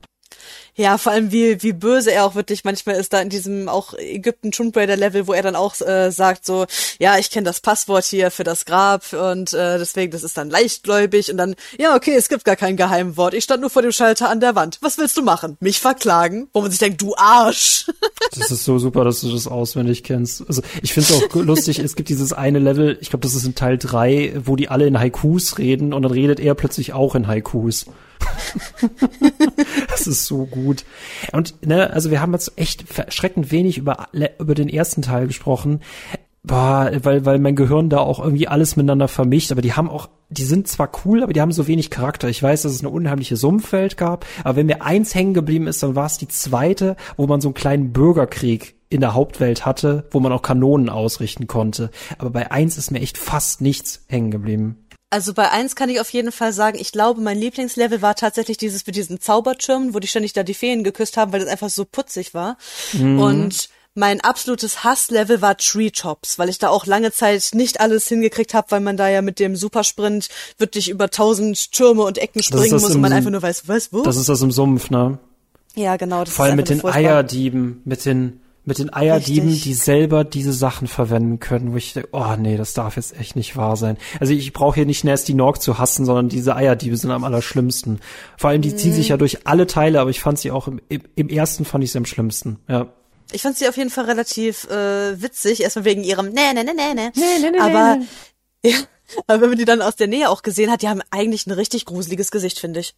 Ja, 0.80 1.00
vor 1.00 1.12
allem 1.12 1.32
wie, 1.32 1.64
wie 1.64 1.74
böse 1.74 2.12
er 2.12 2.24
auch 2.24 2.36
wirklich 2.36 2.64
manchmal 2.64 2.98
ist 2.98 3.12
da 3.12 3.20
in 3.20 3.30
diesem 3.30 3.68
auch 3.68 3.96
Ägypten 3.96 4.52
Tomb 4.52 4.78
Raider 4.78 4.96
Level, 4.96 5.26
wo 5.26 5.34
er 5.34 5.42
dann 5.42 5.56
auch 5.56 5.82
äh, 5.82 6.12
sagt 6.12 6.46
so, 6.46 6.68
ja, 7.00 7.18
ich 7.18 7.32
kenne 7.32 7.46
das 7.46 7.62
Passwort 7.62 8.06
hier 8.06 8.30
für 8.30 8.44
das 8.44 8.66
Grab 8.66 9.12
und 9.12 9.54
äh, 9.54 9.80
deswegen, 9.80 10.12
das 10.12 10.22
ist 10.22 10.38
dann 10.38 10.52
leichtgläubig 10.52 11.32
und 11.32 11.38
dann, 11.38 11.56
ja, 11.80 11.96
okay, 11.96 12.14
es 12.14 12.30
gibt 12.30 12.46
gar 12.46 12.56
kein 12.56 12.78
Geheimwort. 12.78 13.34
Ich 13.34 13.44
stand 13.44 13.62
nur 13.62 13.72
vor 13.72 13.82
dem 13.82 13.92
Schalter 13.92 14.30
an 14.30 14.40
der 14.40 14.54
Wand. 14.54 14.78
Was 14.82 15.00
willst 15.00 15.18
du 15.18 15.24
machen? 15.24 15.58
Mich 15.62 15.80
verklagen? 15.80 16.48
Wo 16.54 16.62
man 16.62 16.70
sich 16.70 16.80
denkt, 16.80 17.02
du 17.02 17.16
Arsch. 17.18 17.88
Das 18.36 18.52
ist 18.52 18.66
so 18.66 18.78
super, 18.78 19.04
dass 19.04 19.22
du 19.22 19.32
das 19.32 19.48
auswendig 19.48 20.04
kennst. 20.04 20.44
Also 20.48 20.62
ich 20.82 20.94
finde 20.94 21.12
es 21.12 21.24
auch 21.24 21.36
lustig, 21.36 21.80
es 21.80 21.96
gibt 21.96 22.10
dieses 22.10 22.34
eine 22.34 22.60
Level, 22.60 22.98
ich 23.02 23.10
glaube, 23.10 23.24
das 23.24 23.34
ist 23.34 23.46
in 23.46 23.56
Teil 23.56 23.78
drei, 23.78 24.34
wo 24.44 24.56
die 24.56 24.70
alle 24.70 24.86
in 24.86 25.00
Haikus 25.00 25.58
reden 25.58 25.94
und 25.94 26.04
dann 26.04 26.12
redet 26.12 26.40
er 26.40 26.54
plötzlich 26.54 26.94
auch 26.94 27.16
in 27.16 27.28
Haikus. 27.28 27.86
das 29.90 30.08
ist 30.08 30.26
so 30.26 30.46
gut. 30.46 30.86
Und 31.32 31.66
ne, 31.66 31.92
also 31.92 32.12
wir 32.12 32.22
haben 32.22 32.34
jetzt 32.34 32.54
echt 32.58 32.98
erschreckend 32.98 33.52
wenig 33.52 33.78
über 33.78 34.08
über 34.40 34.56
den 34.56 34.70
ersten 34.70 35.02
Teil 35.02 35.28
gesprochen. 35.28 35.82
Boah, 36.44 36.90
weil, 37.04 37.26
weil 37.26 37.40
mein 37.40 37.58
Gehirn 37.58 37.90
da 37.90 37.98
auch 37.98 38.24
irgendwie 38.24 38.48
alles 38.48 38.78
miteinander 38.78 39.10
vermischt, 39.10 39.52
aber 39.52 39.62
die 39.62 39.74
haben 39.74 39.90
auch, 39.90 40.08
die 40.30 40.46
sind 40.46 40.70
zwar 40.70 40.90
cool, 41.04 41.22
aber 41.22 41.34
die 41.34 41.42
haben 41.42 41.52
so 41.52 41.68
wenig 41.68 41.90
Charakter. 41.90 42.30
Ich 42.30 42.42
weiß, 42.42 42.62
dass 42.62 42.72
es 42.72 42.80
eine 42.80 42.90
unheimliche 42.90 43.36
Sumpfwelt 43.36 43.98
gab, 43.98 44.26
aber 44.46 44.56
wenn 44.56 44.68
mir 44.68 44.82
eins 44.82 45.14
hängen 45.14 45.34
geblieben 45.34 45.68
ist, 45.68 45.84
dann 45.84 45.96
war 45.96 46.06
es 46.06 46.18
die 46.18 46.30
zweite, 46.30 46.96
wo 47.18 47.28
man 47.28 47.42
so 47.42 47.50
einen 47.50 47.54
kleinen 47.54 47.92
Bürgerkrieg 47.92 48.76
in 48.90 49.02
der 49.02 49.14
Hauptwelt 49.14 49.66
hatte, 49.66 50.06
wo 50.12 50.22
man 50.22 50.32
auch 50.32 50.42
Kanonen 50.42 50.90
ausrichten 50.90 51.48
konnte. 51.48 51.92
Aber 52.18 52.30
bei 52.30 52.50
eins 52.50 52.78
ist 52.78 52.92
mir 52.92 53.02
echt 53.02 53.18
fast 53.18 53.60
nichts 53.60 54.06
hängen 54.08 54.32
geblieben. 54.32 54.87
Also 55.10 55.34
bei 55.34 55.50
eins 55.52 55.76
kann 55.76 55.90
ich 55.90 56.02
auf 56.02 56.10
jeden 56.10 56.34
Fall 56.34 56.52
sagen, 56.52 56.78
ich 56.78 56.92
glaube, 56.92 57.22
mein 57.22 57.38
Lieblingslevel 57.38 58.02
war 58.02 58.16
tatsächlich 58.16 58.58
dieses 58.58 58.86
mit 58.86 58.98
diesen 58.98 59.22
Zaubertürmen, 59.22 59.94
wo 59.94 60.00
die 60.00 60.08
ständig 60.08 60.34
da 60.34 60.44
die 60.44 60.54
Feen 60.54 60.84
geküsst 60.84 61.16
haben, 61.16 61.32
weil 61.32 61.40
das 61.40 61.50
einfach 61.50 61.70
so 61.70 61.86
putzig 61.86 62.34
war. 62.34 62.58
Mhm. 62.92 63.20
Und 63.20 63.70
mein 63.98 64.22
absolutes 64.22 64.84
Hasslevel 64.84 65.42
war 65.42 65.58
Treetops, 65.58 66.38
weil 66.38 66.50
ich 66.50 66.60
da 66.60 66.70
auch 66.70 66.86
lange 66.86 67.12
Zeit 67.12 67.50
nicht 67.54 67.80
alles 67.80 68.08
hingekriegt 68.08 68.54
habe, 68.54 68.70
weil 68.70 68.82
man 68.82 68.98
da 68.98 69.10
ja 69.10 69.22
mit 69.22 69.40
dem 69.40 69.56
Supersprint 69.56 70.28
wirklich 70.58 70.90
über 70.90 71.10
tausend 71.10 71.72
Türme 71.72 72.04
und 72.04 72.18
Ecken 72.18 72.44
springen 72.44 72.74
muss 72.74 72.94
und 72.94 73.02
man 73.02 73.14
einfach 73.14 73.32
nur 73.32 73.42
weiß, 73.42 73.68
was, 73.68 73.94
wo? 73.94 74.04
Das 74.04 74.18
ist 74.18 74.30
das 74.30 74.42
im 74.42 74.52
Sumpf, 74.52 74.90
ne? 74.90 75.18
Ja, 75.74 75.96
genau. 75.96 76.26
Vor 76.26 76.46
allem 76.46 76.58
mit 76.58 76.70
den 76.70 76.84
Eierdieben, 76.84 77.82
mit 77.86 78.06
den 78.06 78.42
mit 78.68 78.80
den 78.80 78.92
Eierdieben, 78.92 79.48
Richtig. 79.48 79.64
die 79.64 79.74
selber 79.74 80.26
diese 80.26 80.52
Sachen 80.52 80.88
verwenden 80.88 81.40
können, 81.40 81.72
wo 81.72 81.78
ich 81.78 81.94
denke, 81.94 82.10
oh 82.12 82.36
nee, 82.38 82.58
das 82.58 82.74
darf 82.74 82.98
jetzt 82.98 83.18
echt 83.18 83.38
nicht 83.38 83.56
wahr 83.56 83.78
sein. 83.78 83.98
Also 84.20 84.34
ich 84.34 84.52
brauche 84.52 84.76
hier 84.76 84.86
nicht 84.86 85.06
Nasty 85.06 85.34
Nork 85.34 85.62
zu 85.62 85.78
hassen, 85.80 86.06
sondern 86.06 86.28
diese 86.28 86.54
Eierdiebe 86.54 86.98
sind 86.98 87.12
am 87.12 87.24
allerschlimmsten. 87.24 88.02
Vor 88.38 88.50
allem, 88.50 88.62
die 88.62 88.72
mhm. 88.72 88.78
ziehen 88.78 88.94
sich 88.94 89.08
ja 89.08 89.16
durch 89.16 89.48
alle 89.48 89.68
Teile, 89.68 90.02
aber 90.02 90.10
ich 90.10 90.20
fand 90.20 90.38
sie 90.38 90.52
auch 90.52 90.68
im, 90.68 90.82
im 90.90 91.30
ersten 91.30 91.64
fand 91.64 91.86
ich 91.86 91.94
sie 91.94 91.98
am 91.98 92.06
schlimmsten, 92.06 92.60
ja. 92.68 92.92
Ich 93.32 93.42
fand 93.42 93.58
sie 93.58 93.70
auf 93.70 93.78
jeden 93.78 93.90
Fall 93.90 94.06
relativ 94.06 94.66
äh, 94.70 95.22
witzig, 95.22 95.62
erstmal 95.62 95.86
wegen 95.86 96.04
ihrem 96.04 96.28
ne 96.28 96.54
ne 96.54 96.66
ne 96.66 96.74
ne 96.74 96.94
ne. 96.94 97.12
ne, 97.16 97.52
ne 97.52 97.62
aber 97.62 98.00
ja, 98.64 98.78
aber 99.28 99.42
wenn 99.42 99.50
man 99.50 99.58
die 99.58 99.66
dann 99.66 99.82
aus 99.82 99.96
der 99.96 100.08
Nähe 100.08 100.30
auch 100.30 100.42
gesehen 100.42 100.72
hat, 100.72 100.82
die 100.82 100.90
haben 100.90 101.02
eigentlich 101.10 101.48
ein 101.48 101.52
richtig 101.52 101.86
gruseliges 101.86 102.32
Gesicht, 102.32 102.60
finde 102.60 102.82
ich. 102.82 102.96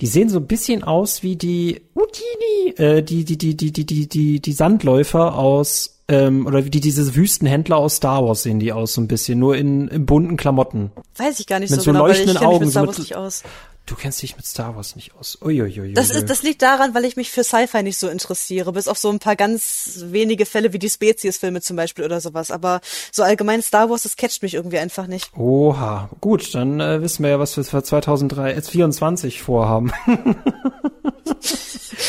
Die 0.00 0.06
sehen 0.06 0.28
so 0.28 0.38
ein 0.38 0.46
bisschen 0.46 0.82
aus 0.82 1.22
wie 1.22 1.36
die 1.36 1.82
Utini, 1.94 2.74
äh, 2.76 3.02
die, 3.02 3.24
die, 3.24 3.38
die, 3.38 3.56
die, 3.56 3.72
die, 3.72 3.86
die, 3.86 4.08
die, 4.08 4.40
die 4.40 4.52
Sandläufer 4.52 5.36
aus, 5.36 6.00
ähm, 6.08 6.46
oder 6.46 6.64
wie 6.64 6.70
die, 6.70 6.80
diese 6.80 7.14
Wüstenhändler 7.14 7.76
aus 7.76 7.96
Star 7.96 8.24
Wars 8.24 8.42
sehen 8.42 8.60
die 8.60 8.72
aus 8.72 8.94
so 8.94 9.00
ein 9.00 9.08
bisschen, 9.08 9.38
nur 9.38 9.56
in, 9.56 9.88
in 9.88 10.06
bunten 10.06 10.36
Klamotten. 10.36 10.92
Weiß 11.16 11.40
ich 11.40 11.46
gar 11.46 11.60
nicht 11.60 11.70
mit 11.70 11.80
so, 11.80 11.84
so 11.84 11.92
genau, 11.92 12.06
leuchtenden 12.06 12.36
weil 12.36 12.42
ich 12.42 12.48
Augen, 12.48 12.64
mit 12.64 12.70
Star 12.70 12.86
Wars 12.86 12.96
so 12.96 13.02
nicht 13.02 13.16
aus. 13.16 13.42
Du 13.86 13.94
kennst 13.94 14.20
dich 14.20 14.36
mit 14.36 14.44
Star 14.44 14.74
Wars 14.74 14.96
nicht 14.96 15.14
aus. 15.14 15.38
Uiuiui. 15.40 15.94
Das, 15.94 16.10
ist, 16.10 16.28
das 16.28 16.42
liegt 16.42 16.60
daran, 16.60 16.92
weil 16.92 17.04
ich 17.04 17.14
mich 17.14 17.30
für 17.30 17.44
Sci-Fi 17.44 17.84
nicht 17.84 17.98
so 17.98 18.08
interessiere, 18.08 18.72
bis 18.72 18.88
auf 18.88 18.98
so 18.98 19.10
ein 19.10 19.20
paar 19.20 19.36
ganz 19.36 20.00
wenige 20.06 20.44
Fälle 20.44 20.72
wie 20.72 20.80
die 20.80 20.90
Spezies-Filme 20.90 21.60
zum 21.60 21.76
Beispiel 21.76 22.04
oder 22.04 22.20
sowas. 22.20 22.50
Aber 22.50 22.80
so 23.12 23.22
allgemein 23.22 23.62
Star 23.62 23.88
Wars, 23.88 24.02
das 24.02 24.16
catcht 24.16 24.42
mich 24.42 24.54
irgendwie 24.54 24.78
einfach 24.78 25.06
nicht. 25.06 25.30
Oha, 25.36 26.10
gut, 26.20 26.52
dann 26.52 26.80
äh, 26.80 27.00
wissen 27.00 27.22
wir 27.22 27.30
ja, 27.30 27.38
was 27.38 27.56
wir 27.56 27.62
für 27.62 27.80
2024 27.80 29.40
vorhaben. 29.40 29.92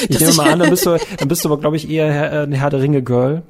ich 0.09 0.19
nehme 0.19 0.33
mal 0.33 0.49
an, 0.49 0.59
dann 0.59 0.71
bist 0.71 0.87
du, 0.87 0.97
dann 1.19 1.27
bist 1.27 1.45
du 1.45 1.49
aber, 1.49 1.59
glaube 1.59 1.77
ich, 1.77 1.87
eher 1.87 2.11
Herr, 2.11 2.33
äh, 2.33 2.43
eine 2.43 2.57
Herr 2.57 2.71
der 2.71 2.81
Ringe-Girl. 2.81 3.43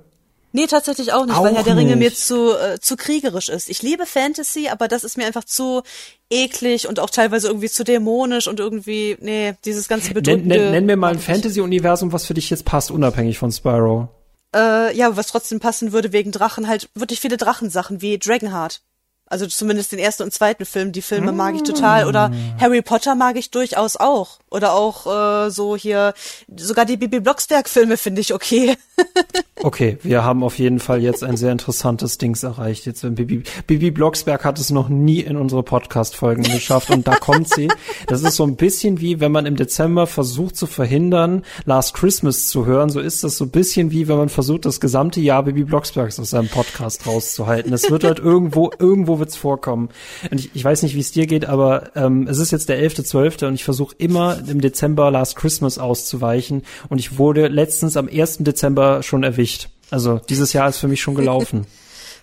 Nee, 0.54 0.68
tatsächlich 0.68 1.14
auch 1.14 1.26
nicht, 1.26 1.36
auch 1.36 1.44
weil 1.44 1.56
Herr 1.56 1.64
der 1.64 1.76
Ringe 1.76 1.96
mir 1.96 2.14
zu, 2.14 2.58
äh, 2.58 2.80
zu 2.80 2.96
kriegerisch 2.96 3.50
ist. 3.50 3.70
Ich 3.70 3.82
liebe 3.82 4.06
Fantasy, 4.06 4.70
aber 4.70 4.88
das 4.88 5.04
ist 5.04 5.18
mir 5.18 5.26
einfach 5.26 5.44
zu 5.44 5.84
eklig 6.30 6.88
und 6.88 7.00
auch 7.00 7.10
teilweise 7.10 7.48
irgendwie 7.48 7.70
zu 7.70 7.84
dämonisch 7.84 8.48
und 8.48 8.60
irgendwie, 8.60 9.18
nee, 9.20 9.56
dieses 9.66 9.88
ganze 9.88 10.14
bedrückende. 10.14 10.48
Nenn, 10.48 10.64
nenn, 10.64 10.72
nenn 10.72 10.86
mir 10.86 10.98
mal 10.98 11.12
ein 11.12 11.20
Fantasy-Universum, 11.20 12.14
was 12.14 12.26
für 12.26 12.34
dich 12.34 12.50
jetzt 12.50 12.66
passt, 12.66 12.92
unabhängig 12.92 13.38
von 13.38 13.52
Spyro. 13.52 14.10
Äh, 14.56 14.96
ja, 14.96 15.18
was 15.18 15.28
trotzdem 15.28 15.60
passen 15.60 15.92
würde 15.92 16.14
wegen 16.14 16.32
Drachen, 16.32 16.68
halt 16.68 16.90
wirklich 16.96 17.20
viele 17.20 17.38
Drachensachen 17.38 18.02
wie 18.02 18.18
Dragonheart. 18.18 18.82
Also 19.30 19.46
zumindest 19.46 19.92
den 19.92 20.00
ersten 20.00 20.24
und 20.24 20.34
zweiten 20.34 20.66
Film. 20.66 20.94
Die 20.94 21.02
Filme 21.02 21.34
mag 21.34 21.54
ich 21.56 21.64
total. 21.64 22.08
Oder 22.08 22.30
mm. 22.30 22.60
Harry 22.60 22.82
Potter 22.82 23.14
mag 23.16 23.36
ich 23.36 23.52
durchaus 23.52 23.98
auch. 23.98 24.40
Oder 24.50 24.74
auch 24.74 25.48
äh, 25.48 25.50
so 25.52 25.76
hier, 25.76 26.14
sogar 26.56 26.86
die 26.86 26.96
Bibi 26.96 27.20
Blocksberg-Filme 27.20 27.98
finde 27.98 28.22
ich 28.22 28.34
okay. 28.34 28.78
okay, 29.64 29.98
wir 30.04 30.24
haben 30.24 30.44
auf 30.44 30.58
jeden 30.58 30.80
Fall 30.80 31.02
jetzt 31.02 31.24
ein 31.24 31.36
sehr 31.36 31.52
interessantes 31.52 32.18
Dings 32.18 32.44
erreicht. 32.44 32.86
Jetzt 32.86 33.02
Bibi, 33.02 33.44
Bibi 33.68 33.92
Blocksberg 33.92 34.46
hat 34.46 34.60
es 34.60 34.70
noch 34.70 34.88
nie 34.88 35.20
in 35.20 35.36
unsere 35.36 35.64
Podcast-Folgen 35.64 36.44
geschafft 36.44 36.90
und 36.90 37.06
da 37.06 37.16
kommt 37.16 37.50
sie. 37.50 37.68
Das 38.08 38.22
ist 38.22 38.36
so 38.38 38.46
ein 38.46 38.56
bisschen 38.56 39.02
wie, 39.02 39.20
wenn 39.20 39.34
man 39.34 39.46
im 39.46 39.58
Dezember 39.58 40.08
versucht 40.08 40.56
zu 40.56 40.66
verhindern, 40.66 41.44
Last 41.66 41.94
Christmas 41.94 42.48
zu 42.48 42.66
hören. 42.66 42.90
So 42.90 43.02
ist 43.02 43.26
das 43.26 43.38
so 43.38 43.44
ein 43.44 43.52
bisschen 43.52 43.92
wie, 43.92 44.08
wenn 44.08 44.18
man 44.18 44.30
versucht, 44.30 44.66
das 44.66 44.80
gesamte 44.80 45.20
Jahr 45.20 45.44
Bibi 45.44 45.66
Blocksbergs 45.66 46.18
aus 46.22 46.30
seinem 46.30 46.48
Podcast 46.48 47.06
rauszuhalten. 47.06 47.74
Es 47.74 47.92
wird 47.92 48.06
halt 48.06 48.20
irgendwo, 48.20 48.72
irgendwo 48.80 49.17
wird's 49.20 49.36
vorkommen. 49.36 49.90
Und 50.32 50.40
ich, 50.40 50.52
ich 50.54 50.64
weiß 50.64 50.84
nicht, 50.84 50.96
wie 50.96 51.00
es 51.00 51.12
dir 51.12 51.28
geht, 51.28 51.46
aber 51.46 51.96
ähm, 51.96 52.28
es 52.28 52.38
ist 52.40 52.52
jetzt 52.52 52.70
der 52.70 52.80
11.12. 52.80 53.48
und 53.48 53.54
ich 53.56 53.64
versuche 53.64 53.96
immer 53.98 54.38
im 54.48 54.62
Dezember 54.62 55.12
Last 55.12 55.36
Christmas 55.36 55.78
auszuweichen 55.78 56.64
und 56.90 57.00
ich 57.00 57.18
wurde 57.18 57.48
letztens 57.48 57.98
am 57.98 58.08
1. 58.08 58.40
Dezember 58.40 59.04
schon 59.04 59.24
erwischt. 59.24 59.70
Also 59.90 60.20
dieses 60.30 60.54
Jahr 60.54 60.70
ist 60.70 60.78
für 60.78 60.88
mich 60.88 61.02
schon 61.02 61.16
gelaufen. 61.16 61.66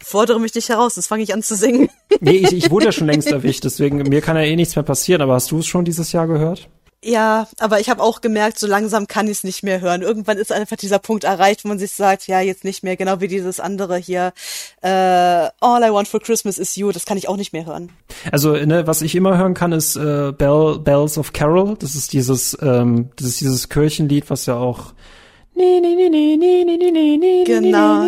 Fordere 0.04 0.38
mich 0.38 0.52
dich 0.52 0.68
heraus, 0.68 0.94
das 0.94 1.06
fange 1.06 1.22
ich 1.22 1.32
an 1.32 1.42
zu 1.42 1.56
singen. 1.56 1.88
nee, 2.20 2.36
ich, 2.36 2.52
ich 2.52 2.70
wurde 2.70 2.86
ja 2.86 2.92
schon 2.92 3.06
längst 3.08 3.32
erwischt, 3.32 3.64
deswegen 3.64 3.96
mir 3.96 4.20
kann 4.20 4.36
ja 4.36 4.42
eh 4.42 4.54
nichts 4.54 4.76
mehr 4.76 4.82
passieren, 4.82 5.22
aber 5.22 5.34
hast 5.34 5.50
du 5.50 5.60
es 5.60 5.66
schon 5.66 5.84
dieses 5.86 6.12
Jahr 6.12 6.26
gehört? 6.26 6.68
Ja, 7.06 7.48
aber 7.58 7.80
ich 7.80 7.90
habe 7.90 8.02
auch 8.02 8.22
gemerkt, 8.22 8.58
so 8.58 8.66
langsam 8.66 9.06
kann 9.06 9.26
ich 9.26 9.32
es 9.38 9.44
nicht 9.44 9.62
mehr 9.62 9.82
hören. 9.82 10.00
Irgendwann 10.00 10.38
ist 10.38 10.50
einfach 10.50 10.76
dieser 10.76 10.98
Punkt 10.98 11.24
erreicht, 11.24 11.62
wo 11.62 11.68
man 11.68 11.78
sich 11.78 11.92
sagt, 11.92 12.26
ja, 12.26 12.40
jetzt 12.40 12.64
nicht 12.64 12.82
mehr, 12.82 12.96
genau 12.96 13.20
wie 13.20 13.28
dieses 13.28 13.60
andere 13.60 13.98
hier, 13.98 14.32
äh, 14.80 14.88
All 14.88 15.82
I 15.82 15.92
Want 15.92 16.08
for 16.08 16.20
Christmas 16.20 16.56
is 16.56 16.76
You, 16.76 16.92
das 16.92 17.04
kann 17.04 17.18
ich 17.18 17.28
auch 17.28 17.36
nicht 17.36 17.52
mehr 17.52 17.66
hören. 17.66 17.90
Also, 18.32 18.52
ne, 18.54 18.86
was 18.86 19.02
ich 19.02 19.14
immer 19.14 19.36
hören 19.36 19.52
kann, 19.52 19.72
ist 19.72 19.96
äh, 19.96 20.32
Bell, 20.32 20.78
Bells 20.78 21.18
of 21.18 21.34
Carol. 21.34 21.76
Das 21.78 21.94
ist 21.94 22.14
dieses, 22.14 22.56
ähm, 22.62 23.10
das 23.16 23.26
ist 23.28 23.40
dieses 23.42 23.68
Kirchenlied, 23.68 24.30
was 24.30 24.46
ja 24.46 24.56
auch 24.56 24.94
Genau. 27.44 28.06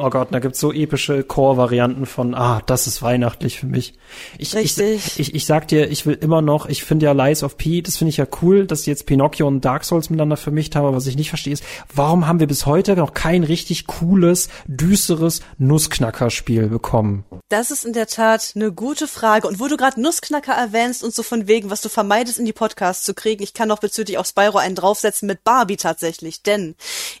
Oh 0.00 0.10
Gott, 0.10 0.28
da 0.32 0.38
gibt's 0.38 0.60
so 0.60 0.72
epische 0.72 1.22
Chor-Varianten 1.24 2.04
von, 2.04 2.34
ah, 2.34 2.60
das 2.66 2.86
ist 2.86 3.00
weihnachtlich 3.02 3.58
für 3.58 3.66
mich. 3.66 3.94
Ich, 4.38 4.54
Richtig. 4.54 5.06
Ich, 5.06 5.20
ich, 5.20 5.34
ich 5.34 5.46
sag 5.46 5.68
dir, 5.68 5.90
ich 5.90 6.04
will 6.04 6.18
immer 6.20 6.42
noch, 6.42 6.66
ich 6.66 6.84
finde 6.84 7.06
ja 7.06 7.12
Lies 7.12 7.42
of 7.42 7.56
P, 7.56 7.80
das 7.80 7.96
finde 7.96 8.10
ich 8.10 8.18
ja 8.18 8.26
cool, 8.42 8.66
dass 8.66 8.82
sie 8.82 8.90
jetzt 8.90 9.06
Pinocchio 9.06 9.46
und 9.46 9.64
Dark 9.64 9.84
Souls 9.84 10.10
miteinander 10.10 10.36
vermischt 10.36 10.74
haben, 10.74 10.86
aber 10.86 10.96
was 10.96 11.06
ich 11.06 11.16
nicht 11.16 11.30
verstehe 11.30 11.54
ist, 11.54 11.64
warum 11.94 12.26
haben 12.26 12.40
wir 12.40 12.46
bis 12.46 12.66
heute 12.66 12.96
noch 12.96 13.14
kein 13.14 13.44
richtig 13.44 13.86
cooles, 13.86 14.48
düsteres 14.66 15.40
Nussknacker-Spiel 15.58 16.68
bekommen? 16.68 17.24
Das 17.48 17.70
ist 17.70 17.84
in 17.84 17.92
der 17.92 18.08
Tat 18.08 18.52
eine 18.54 18.72
gute 18.72 19.06
Frage. 19.08 19.48
Und 19.48 19.60
wo 19.60 19.68
du 19.68 19.76
gerade 19.76 20.00
Nussknacker 20.00 20.52
erwähnst 20.52 21.04
und 21.04 21.14
so 21.14 21.22
von 21.22 21.46
wegen, 21.46 21.70
was 21.70 21.80
du 21.80 21.88
vermeidest, 21.88 22.38
in 22.38 22.46
die 22.46 22.52
Podcasts 22.52 23.04
zu 23.04 23.14
kriegen, 23.14 23.42
ich 23.42 23.54
kann 23.54 23.68
noch 23.68 23.80
bezüglich 23.80 24.18
auf 24.18 24.26
Spyro 24.26 24.58
einen 24.58 24.74
draufsetzen 24.74 25.26
mit 25.26 25.44
Barbie 25.44 25.76
tatsächlich, 25.76 26.42
denn 26.42 26.73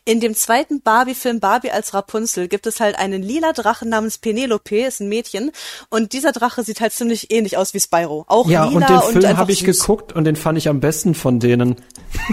in 0.04 0.20
dem 0.20 0.34
zweiten 0.34 0.80
Barbie-Film 0.80 1.40
Barbie 1.40 1.70
als 1.70 1.94
Rapunzel 1.94 2.48
gibt 2.48 2.66
es 2.66 2.80
halt 2.80 2.98
einen 2.98 3.22
lila 3.22 3.52
Drachen 3.52 3.88
namens 3.88 4.18
Penelope, 4.18 4.84
ist 4.84 5.00
ein 5.00 5.08
Mädchen. 5.08 5.50
Und 5.88 6.12
dieser 6.12 6.32
Drache 6.32 6.62
sieht 6.62 6.80
halt 6.80 6.92
ziemlich 6.92 7.30
ähnlich 7.30 7.56
aus 7.56 7.74
wie 7.74 7.80
Spyro. 7.80 8.24
Auch 8.28 8.48
ja, 8.48 8.66
lila 8.66 8.76
und 8.76 9.14
den 9.14 9.22
Film 9.22 9.36
habe 9.36 9.52
ich 9.52 9.64
geguckt 9.64 10.12
und 10.12 10.24
den 10.24 10.36
fand 10.36 10.58
ich 10.58 10.68
am 10.68 10.80
besten 10.80 11.14
von 11.14 11.40
denen. 11.40 11.76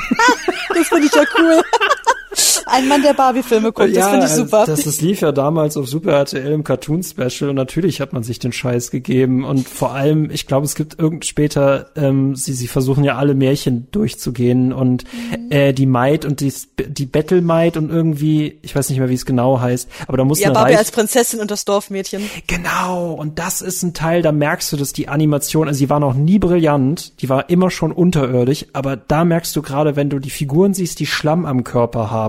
das 0.70 0.88
finde 0.88 1.08
ich 1.08 1.14
ja 1.14 1.24
cool. 1.38 1.62
Ein 2.66 2.88
Mann, 2.88 3.02
der 3.02 3.14
Barbie-Filme 3.14 3.74
guckt, 3.74 3.90
ja, 3.90 4.02
das 4.02 4.10
finde 4.10 4.26
ich 4.26 4.32
super. 4.32 4.66
Das, 4.66 4.84
das 4.84 5.02
lief 5.02 5.22
ja 5.22 5.34
damals 5.34 5.76
auf 5.76 5.88
Super 5.88 6.14
RTL 6.14 6.54
im 6.54 6.64
Cartoon-Special 6.64 7.50
und 7.50 7.56
natürlich 7.56 8.00
hat 8.00 8.14
man 8.14 8.24
sich 8.24 8.40
den 8.40 8.54
Scheiß 8.54 8.92
gegeben 8.92 9.44
und 9.44 9.68
vor 9.68 9.92
allem, 9.94 10.32
ich 10.32 10.48
glaube, 10.48 10.66
es 10.66 10.76
gibt 10.76 10.98
irgend 10.98 11.26
später, 11.26 11.90
ähm, 11.96 12.36
sie, 12.36 12.54
sie 12.54 12.68
versuchen 12.68 13.04
ja 13.04 13.18
alle 13.18 13.36
Märchen 13.36 13.88
durchzugehen 13.92 14.72
und 14.72 15.04
mhm. 15.04 15.52
äh, 15.52 15.74
die 15.74 15.86
Maid 15.86 16.24
und 16.24 16.40
die, 16.40 16.54
die 16.88 17.06
Battle 17.06 17.42
Maid 17.42 17.76
und 17.76 17.90
irgendwie, 17.90 18.60
ich 18.62 18.76
weiß 18.76 18.90
nicht 18.90 19.00
mehr, 19.00 19.10
wie 19.10 19.16
es 19.16 19.26
genau 19.26 19.60
heißt, 19.60 19.90
aber 20.08 20.18
da 20.18 20.24
muss 20.24 20.40
Ja, 20.40 20.52
Barbie 20.52 20.76
als 20.76 20.92
Prinzessin 20.92 21.42
und 21.42 21.52
das 21.52 21.66
Dorfmädchen. 21.66 22.22
Genau, 22.48 23.12
und 23.12 23.40
das 23.40 23.62
ist 23.62 23.84
ein 23.84 23.94
Teil, 23.94 24.22
da 24.22 24.32
merkst 24.32 24.72
du, 24.72 24.78
dass 24.78 24.94
die 24.94 25.10
Animation, 25.10 25.68
also 25.68 25.78
sie 25.78 25.90
war 25.90 26.00
noch 26.00 26.14
nie 26.14 26.40
brillant, 26.40 27.22
die 27.22 27.28
war 27.28 27.50
immer 27.50 27.70
schon 27.70 27.92
unterirdisch, 27.92 28.68
aber 28.72 28.96
da 28.96 29.26
merkst 29.26 29.54
du 29.56 29.62
gerade, 29.62 29.98
wenn 29.98 30.10
du 30.10 30.20
die 30.20 30.30
Figuren 30.30 30.74
siehst, 30.74 31.00
die 31.00 31.06
Schlamm 31.06 31.46
am 31.46 31.66
Körper 31.66 32.10
haben, 32.10 32.21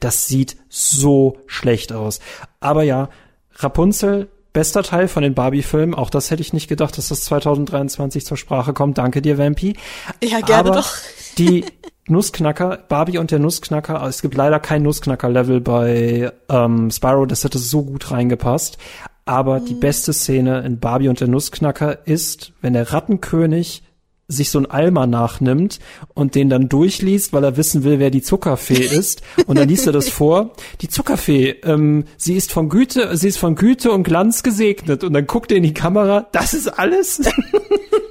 das 0.00 0.26
sieht 0.26 0.56
so 0.68 1.38
schlecht 1.46 1.92
aus. 1.92 2.20
Aber 2.60 2.82
ja, 2.82 3.08
Rapunzel, 3.52 4.28
bester 4.52 4.82
Teil 4.82 5.08
von 5.08 5.22
den 5.22 5.34
Barbie-Filmen. 5.34 5.94
Auch 5.94 6.08
das 6.08 6.30
hätte 6.30 6.40
ich 6.40 6.52
nicht 6.52 6.66
gedacht, 6.68 6.96
dass 6.96 7.08
das 7.08 7.24
2023 7.24 8.24
zur 8.24 8.38
Sprache 8.38 8.72
kommt. 8.72 8.96
Danke 8.96 9.20
dir, 9.20 9.36
Vampi. 9.36 9.76
Ja, 10.22 10.40
gerne 10.40 10.70
Aber 10.70 10.78
doch. 10.78 10.94
die 11.38 11.66
Nussknacker, 12.08 12.78
Barbie 12.88 13.18
und 13.18 13.30
der 13.30 13.38
Nussknacker, 13.38 14.02
es 14.06 14.22
gibt 14.22 14.34
leider 14.34 14.60
kein 14.60 14.82
Nussknacker-Level 14.82 15.60
bei 15.60 16.32
ähm, 16.48 16.90
Spyro, 16.90 17.26
das 17.26 17.44
hätte 17.44 17.58
so 17.58 17.82
gut 17.82 18.10
reingepasst. 18.10 18.78
Aber 19.26 19.60
mhm. 19.60 19.66
die 19.66 19.74
beste 19.74 20.12
Szene 20.12 20.60
in 20.60 20.78
Barbie 20.78 21.08
und 21.08 21.20
der 21.20 21.28
Nussknacker 21.28 22.06
ist, 22.06 22.52
wenn 22.62 22.72
der 22.72 22.92
Rattenkönig 22.92 23.82
sich 24.28 24.50
so 24.50 24.58
ein 24.58 24.66
Alma 24.66 25.06
nachnimmt 25.06 25.78
und 26.14 26.34
den 26.34 26.50
dann 26.50 26.68
durchliest, 26.68 27.32
weil 27.32 27.44
er 27.44 27.56
wissen 27.56 27.84
will, 27.84 27.98
wer 27.98 28.10
die 28.10 28.22
Zuckerfee 28.22 28.74
ist. 28.98 29.22
Und 29.46 29.58
dann 29.58 29.68
liest 29.68 29.86
er 29.86 29.92
das 29.92 30.08
vor. 30.08 30.52
Die 30.80 30.88
Zuckerfee, 30.88 31.56
ähm, 31.62 32.04
sie 32.16 32.36
ist 32.36 32.52
von 32.52 32.68
Güte, 32.68 33.16
sie 33.16 33.28
ist 33.28 33.38
von 33.38 33.54
Güte 33.54 33.92
und 33.92 34.02
Glanz 34.02 34.42
gesegnet. 34.42 35.04
Und 35.04 35.12
dann 35.12 35.26
guckt 35.26 35.52
er 35.52 35.58
in 35.58 35.62
die 35.62 35.74
Kamera, 35.74 36.26
das 36.32 36.54
ist 36.54 36.68
alles. 36.68 37.20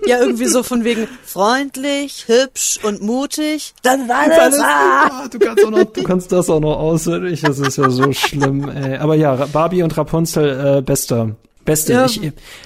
Ja, 0.08 0.20
irgendwie 0.20 0.46
so 0.46 0.62
von 0.62 0.84
wegen 0.84 1.08
freundlich, 1.24 2.26
hübsch 2.28 2.80
und 2.84 3.02
mutig. 3.02 3.74
Das 3.82 4.00
ist 4.00 4.12
alles. 4.12 4.38
alles 4.38 4.60
ah. 4.60 5.28
du 5.28 5.40
kannst 5.40 5.66
auch 5.66 5.72
noch, 5.72 5.84
du 5.84 6.04
kannst 6.04 6.32
das 6.32 6.50
auch 6.50 6.60
noch 6.60 6.78
auswendig. 6.78 7.42
Das 7.42 7.58
ist 7.58 7.78
ja 7.78 7.90
so 7.90 8.12
schlimm. 8.14 8.70
Ey. 8.70 8.98
Aber 8.98 9.16
ja, 9.16 9.48
Barbie 9.52 9.82
und 9.82 9.98
Rapunzel, 9.98 10.78
äh, 10.78 10.82
bester. 10.82 11.36
Beste. 11.66 11.94
Ja. 11.94 12.06
Ich, 12.06 12.22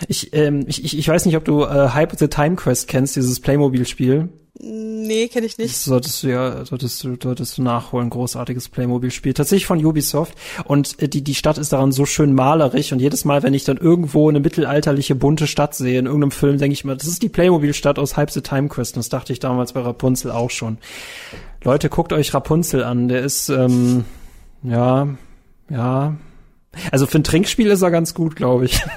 ich, 0.08 0.34
ähm, 0.34 0.66
ich, 0.68 0.84
ich, 0.84 0.97
ich 0.97 1.08
weiß 1.08 1.26
nicht, 1.26 1.38
ob 1.38 1.45
du 1.45 1.64
äh, 1.64 1.89
Hype 1.89 2.18
the 2.20 2.28
Time 2.28 2.56
Quest 2.56 2.88
kennst, 2.88 3.16
dieses 3.16 3.39
Playmobil-Spiel. 3.39 4.30
Nee, 4.62 5.30
kenne 5.30 5.45
ich 5.45 5.58
nicht. 5.58 5.70
Das 5.70 5.86
solltest 5.86 6.22
du 6.22 6.28
ja, 6.28 6.66
solltest 6.66 7.02
du, 7.06 7.16
solltest 7.22 7.58
du 7.58 7.64
nachholen. 7.64 8.10
Großartiges 8.10 8.68
Playmobil-Spiel. 8.68 9.34
Tatsächlich 9.34 9.66
von 9.66 9.84
Ubisoft. 9.84 10.34
Und 10.66 11.02
äh, 11.02 11.08
die, 11.08 11.24
die 11.24 11.34
Stadt 11.34 11.58
ist 11.58 11.72
daran 11.72 11.93
so 11.93 12.06
schön 12.06 12.34
malerisch. 12.34 12.91
Und 12.91 13.00
jedes 13.00 13.24
Mal, 13.24 13.41
wenn 13.41 13.54
ich 13.54 13.64
dann 13.64 13.78
irgendwo 13.78 14.28
eine 14.28 14.41
mittelalterliche, 14.41 15.16
bunte 15.16 15.47
Stadt 15.47 15.76
sehe, 15.76 15.97
in 15.97 16.08
irgendeinem 16.08 16.32
Film, 16.32 16.58
denke 16.58 16.74
ich 16.74 16.84
mir, 16.84 16.97
das 16.97 17.08
ist 17.08 17.24
die 17.24 17.30
Playmobil-Stadt 17.30 17.97
aus 17.97 18.18
Hype 18.18 18.32
the 18.32 18.41
Time 18.41 18.68
Quest. 18.68 18.97
Und 18.97 19.00
das 19.00 19.10
dachte 19.10 19.32
ich 19.32 19.39
damals 19.39 19.72
bei 19.72 19.80
Rapunzel 19.80 20.32
auch 20.32 20.50
schon. 20.50 20.78
Leute, 21.64 21.88
guckt 21.88 22.12
euch 22.12 22.34
Rapunzel 22.34 22.84
an. 22.84 23.08
Der 23.08 23.22
ist, 23.22 23.47
ähm, 23.47 24.04
ja, 24.62 25.08
ja, 25.70 26.18
also 26.91 27.07
für 27.07 27.20
ein 27.20 27.24
Trinkspiel 27.24 27.67
ist 27.67 27.82
er 27.82 27.91
ganz 27.91 28.13
gut, 28.13 28.36
glaube 28.36 28.65
ich. 28.65 28.82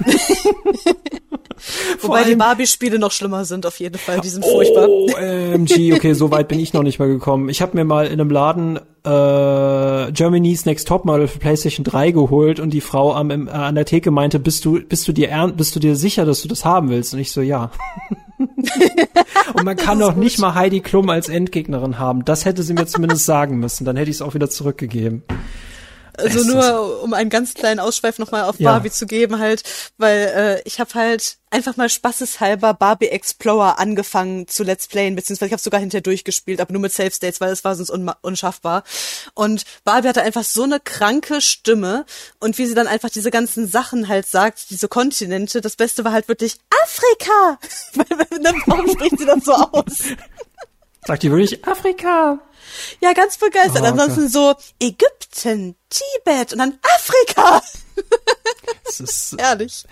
Wobei 2.00 2.24
die 2.24 2.34
Barbie-Spiele 2.34 2.98
noch 2.98 3.12
schlimmer 3.12 3.44
sind, 3.44 3.66
auf 3.66 3.78
jeden 3.78 3.98
Fall. 3.98 4.20
Die 4.20 4.28
sind 4.28 4.44
oh, 4.44 4.52
furchtbar. 4.52 4.88
OMG, 4.88 5.94
okay, 5.94 6.12
so 6.14 6.30
weit 6.30 6.48
bin 6.48 6.58
ich 6.58 6.72
noch 6.72 6.82
nicht 6.82 6.98
mal 6.98 7.08
gekommen. 7.08 7.48
Ich 7.48 7.62
habe 7.62 7.76
mir 7.76 7.84
mal 7.84 8.06
in 8.06 8.20
einem 8.20 8.30
Laden 8.30 8.76
äh, 9.04 10.12
Germany's 10.12 10.66
Next 10.66 10.88
Topmodel 10.88 11.28
für 11.28 11.38
PlayStation 11.38 11.84
3 11.84 12.10
geholt 12.10 12.58
und 12.58 12.70
die 12.70 12.80
Frau 12.80 13.14
am, 13.14 13.30
im, 13.30 13.48
äh, 13.48 13.52
an 13.52 13.74
der 13.74 13.84
Theke 13.84 14.10
meinte, 14.10 14.40
bist 14.40 14.64
du, 14.64 14.80
bist 14.80 15.06
du 15.06 15.12
dir 15.12 15.28
ernst, 15.28 15.56
bist 15.56 15.76
du 15.76 15.80
dir 15.80 15.94
sicher, 15.94 16.24
dass 16.24 16.42
du 16.42 16.48
das 16.48 16.64
haben 16.64 16.88
willst? 16.90 17.14
Und 17.14 17.20
ich 17.20 17.30
so, 17.30 17.40
ja. 17.40 17.70
und 19.54 19.64
man 19.64 19.76
kann 19.76 20.00
doch 20.00 20.16
nicht 20.16 20.40
mal 20.40 20.54
Heidi 20.54 20.80
Klum 20.80 21.08
als 21.10 21.28
Endgegnerin 21.28 21.98
haben. 21.98 22.24
Das 22.24 22.44
hätte 22.44 22.62
sie 22.62 22.74
mir 22.74 22.86
zumindest 22.86 23.24
sagen 23.24 23.58
müssen. 23.58 23.84
Dann 23.84 23.96
hätte 23.96 24.10
ich 24.10 24.16
es 24.16 24.22
auch 24.22 24.34
wieder 24.34 24.50
zurückgegeben. 24.50 25.22
Also 26.16 26.44
nur, 26.44 27.02
um 27.02 27.14
einen 27.14 27.30
ganz 27.30 27.54
kleinen 27.54 27.80
Ausschweif 27.80 28.18
nochmal 28.18 28.44
auf 28.44 28.58
ja. 28.60 28.72
Barbie 28.72 28.90
zu 28.90 29.06
geben, 29.06 29.38
halt, 29.38 29.62
weil 29.96 30.18
äh, 30.18 30.62
ich 30.64 30.78
habe 30.78 30.94
halt 30.94 31.38
einfach 31.52 31.76
mal 31.76 31.88
spaßeshalber 31.88 32.74
Barbie 32.74 33.08
Explorer 33.08 33.78
angefangen 33.78 34.48
zu 34.48 34.62
Let's 34.62 34.86
Playen, 34.88 35.14
beziehungsweise 35.14 35.48
ich 35.48 35.52
habe 35.52 35.62
sogar 35.62 35.80
hinterher 35.80 36.02
durchgespielt, 36.02 36.60
aber 36.60 36.72
nur 36.72 36.82
mit 36.82 36.92
Safe 36.92 37.10
States, 37.10 37.40
weil 37.40 37.52
es 37.52 37.62
war 37.64 37.74
sonst 37.74 37.90
un 37.90 38.10
unschaffbar. 38.22 38.84
Und 39.34 39.64
Barbie 39.84 40.08
hatte 40.08 40.22
einfach 40.22 40.44
so 40.44 40.62
eine 40.62 40.80
kranke 40.80 41.40
Stimme 41.40 42.04
und 42.40 42.58
wie 42.58 42.66
sie 42.66 42.74
dann 42.74 42.86
einfach 42.86 43.10
diese 43.10 43.30
ganzen 43.30 43.68
Sachen 43.68 44.08
halt 44.08 44.26
sagt, 44.26 44.70
diese 44.70 44.88
Kontinente, 44.88 45.60
das 45.60 45.76
Beste 45.76 46.04
war 46.04 46.12
halt 46.12 46.28
wirklich 46.28 46.56
Afrika! 46.82 47.58
Warum 48.66 48.88
spricht 48.90 49.18
sie 49.18 49.26
dann 49.26 49.40
so 49.40 49.52
aus? 49.52 50.04
Sagt 51.04 51.22
die 51.24 51.30
wirklich 51.30 51.66
Afrika? 51.66 52.38
Ja, 53.00 53.12
ganz 53.12 53.36
begeistert. 53.36 53.82
Oh, 53.82 53.86
Ansonsten 53.86 54.28
so 54.28 54.54
Ägypten, 54.80 55.76
Tibet 55.90 56.52
und 56.52 56.58
dann 56.58 56.78
Afrika. 56.96 57.62
Das 58.84 59.00
ist 59.00 59.32
ehrlich. 59.38 59.84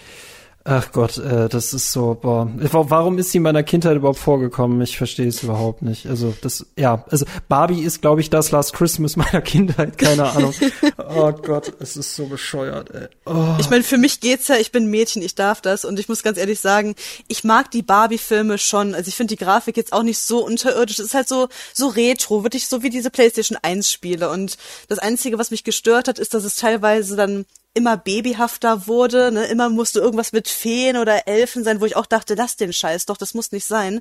Ach 0.73 0.93
Gott, 0.93 1.19
äh, 1.19 1.49
das 1.49 1.75
ist 1.75 1.91
so, 1.91 2.15
boah. 2.15 2.49
Warum 2.55 3.19
ist 3.19 3.33
sie 3.33 3.39
in 3.39 3.43
meiner 3.43 3.65
Kindheit 3.65 3.97
überhaupt 3.97 4.21
vorgekommen? 4.21 4.81
Ich 4.83 4.97
verstehe 4.97 5.27
es 5.27 5.43
überhaupt 5.43 5.83
nicht. 5.83 6.07
Also 6.07 6.33
das, 6.43 6.65
ja, 6.77 7.05
also 7.11 7.27
Barbie 7.49 7.83
ist, 7.83 8.03
glaube 8.03 8.21
ich, 8.21 8.31
das 8.31 8.53
Last 8.53 8.73
Christmas 8.73 9.17
meiner 9.17 9.41
Kindheit, 9.43 9.99
keine 9.99 10.31
Ahnung. 10.31 10.55
oh 10.97 11.33
Gott, 11.33 11.73
es 11.81 11.97
ist 11.97 12.15
so 12.15 12.27
bescheuert, 12.27 12.91
ey. 12.95 13.09
Oh. 13.27 13.57
Ich 13.59 13.69
meine, 13.69 13.83
für 13.83 13.99
mich 13.99 14.21
geht's 14.21 14.47
ja, 14.47 14.59
ich 14.59 14.71
bin 14.71 14.87
Mädchen, 14.87 15.23
ich 15.23 15.35
darf 15.35 15.61
das 15.61 15.85
und 15.85 15.99
ich 15.99 16.09
muss 16.09 16.23
ganz 16.23 16.39
ehrlich 16.39 16.61
sagen, 16.61 16.95
ich 17.27 17.43
mag 17.43 17.73
die 17.73 17.83
Barbie-Filme 17.83 18.57
schon. 18.57 18.95
Also 18.95 19.09
ich 19.09 19.17
finde 19.17 19.35
die 19.35 19.45
Grafik 19.45 19.77
jetzt 19.77 19.93
auch 19.93 20.05
nicht 20.05 20.21
so 20.21 20.45
unterirdisch. 20.45 21.01
Es 21.01 21.07
ist 21.07 21.15
halt 21.15 21.27
so, 21.27 21.49
so 21.75 21.89
retro, 21.89 22.45
wirklich 22.45 22.69
so 22.69 22.85
wie 22.85 22.91
diese 22.91 23.11
PlayStation 23.11 23.59
1 23.61 23.91
Spiele. 23.91 24.31
Und 24.31 24.57
das 24.87 25.01
Einzige, 25.01 25.37
was 25.37 25.51
mich 25.51 25.65
gestört 25.65 26.07
hat, 26.07 26.21
ist, 26.21 26.33
dass 26.33 26.45
es 26.45 26.55
teilweise 26.55 27.17
dann 27.17 27.45
immer 27.75 27.97
babyhafter 27.97 28.87
wurde, 28.87 29.31
ne? 29.33 29.47
immer 29.47 29.69
musste 29.69 30.01
irgendwas 30.01 30.33
mit 30.33 30.49
Feen 30.49 30.97
oder 30.97 31.29
Elfen 31.29 31.65
sein, 31.65 31.81
wo 31.81 31.87
ich 31.87 31.97
auch 31.97 32.07
dachte, 32.07 32.35
lass 32.35 32.57
den 32.57 32.73
Scheiß 32.73 33.07
doch, 33.07 33.17
das 33.17 33.35
muss 33.35 33.53
nicht 33.53 33.65
sein. 33.65 34.01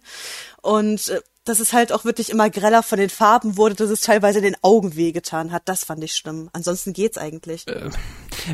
Und 0.61 1.09
äh, 1.09 1.21
dass 1.49 1.59
es 1.59 1.73
halt 1.73 1.91
auch 1.91 2.05
wirklich 2.05 2.29
immer 2.29 2.49
greller 2.49 2.83
von 2.83 2.99
den 2.99 3.09
Farben 3.09 3.57
wurde, 3.57 3.75
dass 3.75 3.89
es 3.89 4.01
teilweise 4.01 4.39
den 4.39 4.55
Augen 4.61 4.95
wehgetan 4.95 5.51
hat, 5.51 5.63
das 5.65 5.83
fand 5.83 6.03
ich 6.03 6.13
schlimm. 6.13 6.49
Ansonsten 6.53 6.93
geht's 6.93 7.17
eigentlich. 7.17 7.67
Äh, 7.67 7.89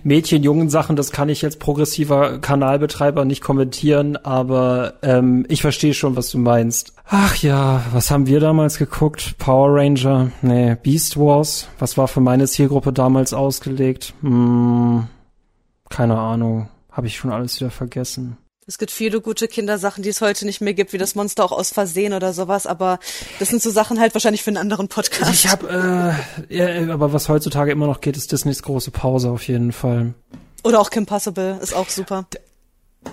Mädchen, 0.03 0.43
jungen 0.43 0.69
Sachen, 0.69 0.95
das 0.95 1.11
kann 1.11 1.29
ich 1.29 1.41
jetzt 1.41 1.59
progressiver 1.59 2.39
Kanalbetreiber 2.39 3.25
nicht 3.25 3.41
kommentieren, 3.41 4.15
aber 4.17 4.95
ähm, 5.01 5.45
ich 5.49 5.61
verstehe 5.61 5.93
schon, 5.93 6.15
was 6.15 6.29
du 6.29 6.37
meinst. 6.37 6.93
Ach 7.07 7.35
ja, 7.35 7.83
was 7.91 8.09
haben 8.09 8.27
wir 8.27 8.39
damals 8.39 8.77
geguckt? 8.77 9.37
Power 9.37 9.75
Ranger? 9.75 10.31
Nee, 10.41 10.75
Beast 10.81 11.17
Wars? 11.17 11.67
Was 11.77 11.97
war 11.97 12.07
für 12.07 12.21
meine 12.21 12.47
Zielgruppe 12.47 12.93
damals 12.93 13.33
ausgelegt? 13.33 14.13
Hm, 14.21 15.07
keine 15.89 16.17
Ahnung. 16.17 16.69
Habe 16.91 17.07
ich 17.07 17.17
schon 17.17 17.31
alles 17.31 17.59
wieder 17.59 17.71
vergessen. 17.71 18.37
Es 18.67 18.79
gibt 18.79 18.89
viele 18.89 19.21
gute 19.21 19.47
Kindersachen, 19.47 20.01
die 20.01 20.09
es 20.09 20.21
heute 20.21 20.43
nicht 20.43 20.59
mehr 20.59 20.73
gibt, 20.73 20.91
wie 20.91 20.97
das 20.97 21.13
Monster 21.13 21.45
auch 21.45 21.51
aus 21.51 21.69
Versehen 21.69 22.13
oder 22.13 22.33
sowas, 22.33 22.65
aber 22.65 22.97
das 23.37 23.49
sind 23.49 23.61
so 23.61 23.69
Sachen 23.69 23.99
halt 23.99 24.15
wahrscheinlich 24.15 24.41
für 24.41 24.49
einen 24.49 24.57
anderen 24.57 24.87
Podcast. 24.87 25.31
Ich 25.31 25.47
habe, 25.47 26.15
äh, 26.49 26.55
ja, 26.57 26.91
aber 26.91 27.13
was 27.13 27.29
heutzutage 27.29 27.71
immer 27.71 27.85
noch 27.85 28.01
geht, 28.01 28.17
ist 28.17 28.31
Disneys 28.31 28.63
große 28.63 28.89
Pause 28.89 29.29
auf 29.29 29.47
jeden 29.47 29.71
Fall. 29.71 30.15
Oder 30.63 30.79
auch 30.79 30.89
Kim 30.89 31.05
Possible, 31.05 31.59
ist 31.61 31.75
auch 31.75 31.89
super. 31.89 32.25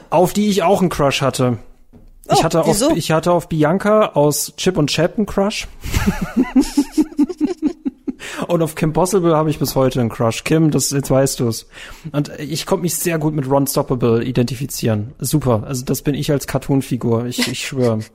Auf 0.09 0.33
die 0.33 0.49
ich 0.49 0.63
auch 0.63 0.81
einen 0.81 0.89
Crush 0.89 1.21
hatte. 1.21 1.59
Oh, 2.29 2.35
ich 2.35 2.45
hatte 2.45 2.63
wieso? 2.65 2.93
auf, 2.93 2.97
ich 2.97 3.11
hatte 3.11 3.33
auf 3.33 3.51
Bianca 3.51 4.07
aus 4.15 4.55
Chip 4.57 4.79
und 4.79 4.89
Chap 4.89 5.19
einen 5.19 5.27
Crush. 5.27 5.69
Und 8.49 8.63
auf 8.63 8.75
Kim 8.75 8.93
Possible 8.93 9.37
habe 9.37 9.51
ich 9.51 9.59
bis 9.59 9.75
heute 9.75 10.01
einen 10.01 10.09
Crush. 10.09 10.45
Kim, 10.45 10.71
das 10.71 10.91
jetzt 10.91 11.11
weißt 11.11 11.41
du 11.41 11.49
es. 11.49 11.67
Und 12.13 12.31
ich 12.39 12.67
konnte 12.67 12.83
mich 12.83 12.95
sehr 12.95 13.19
gut 13.19 13.35
mit 13.35 13.49
Ron 13.49 13.67
Stoppable 13.67 14.25
identifizieren. 14.25 15.13
Super. 15.19 15.65
Also 15.67 15.85
das 15.85 16.03
bin 16.03 16.15
ich 16.15 16.31
als 16.31 16.47
Cartoon-Figur. 16.47 17.27
Ich, 17.27 17.47
ich 17.49 17.67
schwöre. 17.67 18.01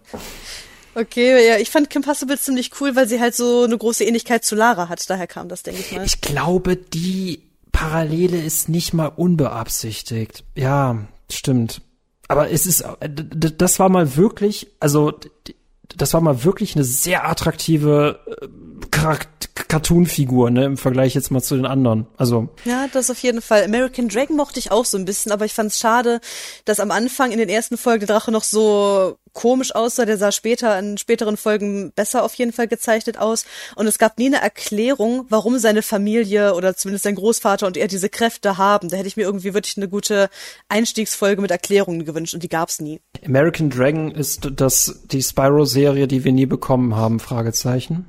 Okay, 1.00 1.48
ja, 1.48 1.58
ich 1.58 1.70
fand 1.70 1.92
Kim 1.92 2.02
Possible 2.02 2.40
ziemlich 2.40 2.72
cool, 2.82 2.96
weil 2.96 3.08
sie 3.08 3.22
halt 3.22 3.36
so 3.36 3.66
eine 3.66 3.78
große 3.78 4.04
Ähnlichkeit 4.04 4.44
zu 4.44 4.56
Lara 4.56 4.90
hat. 4.90 5.08
Daher 5.08 5.28
kam 5.28 5.48
das, 5.48 5.62
denke 5.62 5.80
ich 5.80 5.92
mal. 5.92 6.04
Ich 6.04 6.22
glaube, 6.22 6.76
die 6.76 7.44
Parallele 7.72 8.42
ist 8.42 8.68
nicht 8.68 8.96
mal 8.96 9.06
unbeabsichtigt. 9.06 10.44
Ja, 10.56 10.98
stimmt. 11.30 11.82
Aber 12.28 12.50
es 12.50 12.66
ist, 12.66 12.84
das 13.00 13.78
war 13.78 13.90
mal 13.90 14.16
wirklich, 14.16 14.72
also 14.80 15.14
das 15.96 16.14
war 16.16 16.22
mal 16.22 16.44
wirklich 16.44 16.76
eine 16.76 16.84
sehr 16.84 17.30
attraktive 17.30 18.20
äh, 18.26 18.48
Cartoon-Figur, 19.68 20.50
ne, 20.50 20.66
im 20.66 20.78
Vergleich 20.78 21.14
jetzt 21.14 21.32
mal 21.32 21.42
zu 21.42 21.56
den 21.56 21.66
anderen. 21.66 22.08
Also. 22.18 22.50
Ja, 22.66 22.88
das 22.92 23.10
auf 23.10 23.20
jeden 23.20 23.42
Fall. 23.42 23.64
American 23.64 24.08
Dragon 24.08 24.36
mochte 24.36 24.60
ich 24.60 24.72
auch 24.72 24.86
so 24.86 24.98
ein 24.98 25.06
bisschen, 25.06 25.32
aber 25.32 25.46
ich 25.46 25.54
fand 25.54 25.72
es 25.72 25.80
schade, 25.80 26.22
dass 26.66 26.80
am 26.80 26.92
Anfang 26.92 27.32
in 27.32 27.38
den 27.38 27.50
ersten 27.50 27.78
Folgen 27.78 28.06
der 28.06 28.16
Drache 28.16 28.32
noch 28.32 28.44
so 28.44 29.18
komisch 29.34 29.76
aussah. 29.76 30.06
Der 30.06 30.18
sah 30.18 30.32
später 30.32 30.78
in 30.80 30.98
späteren 30.98 31.38
Folgen 31.38 31.92
besser 31.94 32.24
auf 32.24 32.34
jeden 32.36 32.54
Fall 32.54 32.68
gezeichnet 32.68 33.18
aus. 33.18 33.46
Und 33.76 33.88
es 33.88 33.98
gab 33.98 34.18
nie 34.18 34.28
eine 34.28 34.42
Erklärung, 34.42 35.26
warum 35.30 35.60
seine 35.60 35.82
Familie 35.82 36.56
oder 36.56 36.76
zumindest 36.76 37.04
sein 37.04 37.16
Großvater 37.16 37.68
und 37.68 37.78
er 37.78 37.88
diese 37.88 38.10
Kräfte 38.10 38.58
haben. 38.58 38.90
Da 38.90 38.98
hätte 38.98 39.08
ich 39.08 39.18
mir 39.18 39.24
irgendwie 39.24 39.54
wirklich 39.54 39.78
eine 39.78 39.90
gute 39.90 40.30
Einstiegsfolge 40.70 41.42
mit 41.42 41.52
Erklärungen 41.52 42.06
gewünscht 42.06 42.34
und 42.34 42.42
die 42.42 42.50
gab's 42.50 42.80
nie. 42.80 43.00
American 43.26 43.70
Dragon 43.70 44.12
ist 44.12 44.50
das 44.56 45.02
die 45.12 45.22
Spyro-Serie, 45.22 46.08
die 46.08 46.24
wir 46.24 46.32
nie 46.32 46.46
bekommen 46.46 46.96
haben? 46.96 47.20
Fragezeichen 47.20 48.06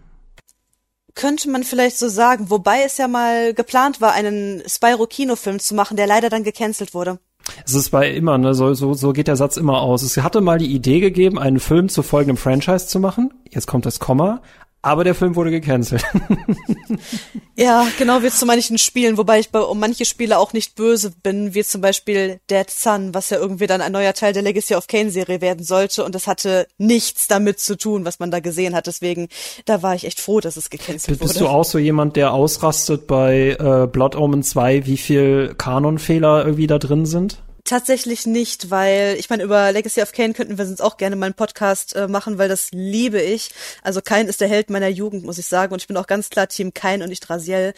könnte 1.15 1.51
man 1.51 1.65
vielleicht 1.65 1.99
so 1.99 2.09
sagen, 2.09 2.51
wobei 2.51 2.83
es 2.85 2.99
ja 2.99 3.09
mal 3.09 3.55
geplant 3.55 4.01
war, 4.01 4.13
einen 4.13 4.63
Spyro-Kinofilm 4.67 5.59
zu 5.59 5.75
machen, 5.75 5.97
der 5.97 6.07
leider 6.07 6.29
dann 6.29 6.45
gecancelt 6.45 6.95
wurde. 6.95 7.19
Es 7.65 7.75
ist 7.75 7.91
bei 7.91 8.11
immer, 8.11 8.39
ne, 8.39 8.55
so, 8.55 8.75
so, 8.75 8.95
so 8.95 9.13
geht 9.13 9.29
der 9.29 9.37
Satz 9.37 9.57
immer 9.57 9.81
aus. 9.81 10.03
Es 10.03 10.17
hatte 10.19 10.41
mal 10.41 10.59
die 10.59 10.73
Idee 10.73 11.01
gegeben, 11.01 11.39
einen 11.39 11.61
Film 11.61 11.89
zu 11.89 12.03
folgendem 12.03 12.37
Franchise 12.37 12.87
zu 12.87 13.01
machen. 13.01 13.33
Jetzt 13.51 13.67
kommt 13.67 13.87
das 13.87 14.01
Komma. 14.01 14.43
Aber 14.81 15.03
der 15.03 15.17
Film 15.17 15.35
wurde 15.35 15.51
gecancelt. 15.51 16.05
ja, 17.57 17.85
genau 17.99 18.23
wie 18.23 18.31
zu 18.31 18.47
manchen 18.47 18.79
Spielen, 18.79 19.19
wobei 19.19 19.41
ich 19.41 19.51
bei 19.51 19.59
um 19.59 19.81
manche 19.81 20.05
Spiele 20.05 20.39
auch 20.39 20.53
nicht 20.53 20.77
böse 20.77 21.13
bin, 21.23 21.53
wie 21.53 21.65
zum 21.65 21.81
Beispiel 21.81 22.39
Dead 22.49 22.71
Sun, 22.71 23.13
was 23.13 23.31
ja 23.31 23.39
irgendwie 23.39 23.67
dann 23.67 23.81
ein 23.81 23.91
neuer 23.91 24.15
Teil 24.15 24.33
der 24.33 24.43
Legacy 24.43 24.77
of 24.77 24.87
Kane 24.87 25.11
Serie 25.11 25.41
werden 25.41 25.65
sollte 25.65 26.05
und 26.05 26.15
das 26.15 26.29
hatte 26.29 26.69
nichts 26.79 27.27
damit 27.27 27.59
zu 27.59 27.77
tun, 27.77 28.05
was 28.05 28.21
man 28.21 28.31
da 28.31 28.39
gesehen 28.39 28.75
hat. 28.77 28.87
Deswegen, 28.87 29.29
da 29.65 29.83
war 29.83 29.97
ich 29.97 30.05
echt 30.05 30.21
froh, 30.21 30.39
dass 30.39 30.57
es 30.57 30.71
gecancelt 30.71 31.19
Bist 31.19 31.21
wurde. 31.21 31.29
Bist 31.29 31.41
du 31.41 31.49
auch 31.49 31.65
so 31.65 31.79
jemand, 31.79 32.15
der 32.15 32.33
ausrastet 32.33 33.09
bei 33.09 33.57
äh, 33.59 33.89
Blood 33.89 34.15
Omen 34.15 34.45
2, 34.45 34.87
wie 34.87 34.97
viel 34.97 35.55
Kanonfehler 35.59 36.45
irgendwie 36.45 36.69
da 36.69 36.79
drin 36.79 37.05
sind? 37.05 37.43
Tatsächlich 37.69 38.27
nicht, 38.27 38.71
weil 38.71 39.17
ich 39.19 39.29
meine, 39.29 39.43
über 39.43 39.71
Legacy 39.73 40.01
of 40.01 40.13
Kane 40.13 40.33
könnten 40.33 40.57
wir 40.57 40.65
sonst 40.65 40.81
auch 40.81 40.97
gerne 40.97 41.17
mal 41.17 41.27
einen 41.27 41.35
Podcast 41.35 41.95
äh, 41.95 42.09
machen, 42.09 42.39
weil 42.39 42.49
das 42.49 42.71
liebe 42.73 43.21
ich. 43.21 43.51
Also 43.83 44.01
Kain 44.01 44.27
ist 44.27 44.41
der 44.41 44.49
Held 44.49 44.71
meiner 44.71 44.89
Jugend, 44.89 45.23
muss 45.23 45.37
ich 45.37 45.45
sagen. 45.45 45.75
Und 45.75 45.83
ich 45.83 45.87
bin 45.87 45.99
auch 45.99 46.07
ganz 46.07 46.31
klar 46.31 46.49
Team 46.49 46.73
Kain 46.73 47.03
und 47.03 47.11
nicht 47.11 47.29
Raziel. 47.29 47.75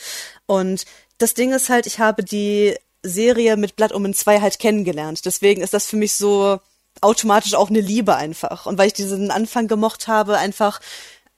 Und 0.46 0.84
das 1.18 1.34
Ding 1.34 1.52
ist 1.52 1.70
halt, 1.70 1.88
ich 1.88 1.98
habe 1.98 2.22
die 2.22 2.76
Serie 3.02 3.56
mit 3.56 3.74
Blood 3.74 3.92
Omen 3.92 4.14
2 4.14 4.40
halt 4.40 4.60
kennengelernt. 4.60 5.24
Deswegen 5.24 5.60
ist 5.60 5.74
das 5.74 5.88
für 5.88 5.96
mich 5.96 6.14
so 6.14 6.60
automatisch 7.00 7.54
auch 7.54 7.68
eine 7.68 7.80
Liebe 7.80 8.14
einfach. 8.14 8.66
Und 8.66 8.78
weil 8.78 8.86
ich 8.86 8.92
diesen 8.92 9.32
Anfang 9.32 9.66
gemocht 9.66 10.06
habe, 10.06 10.38
einfach 10.38 10.78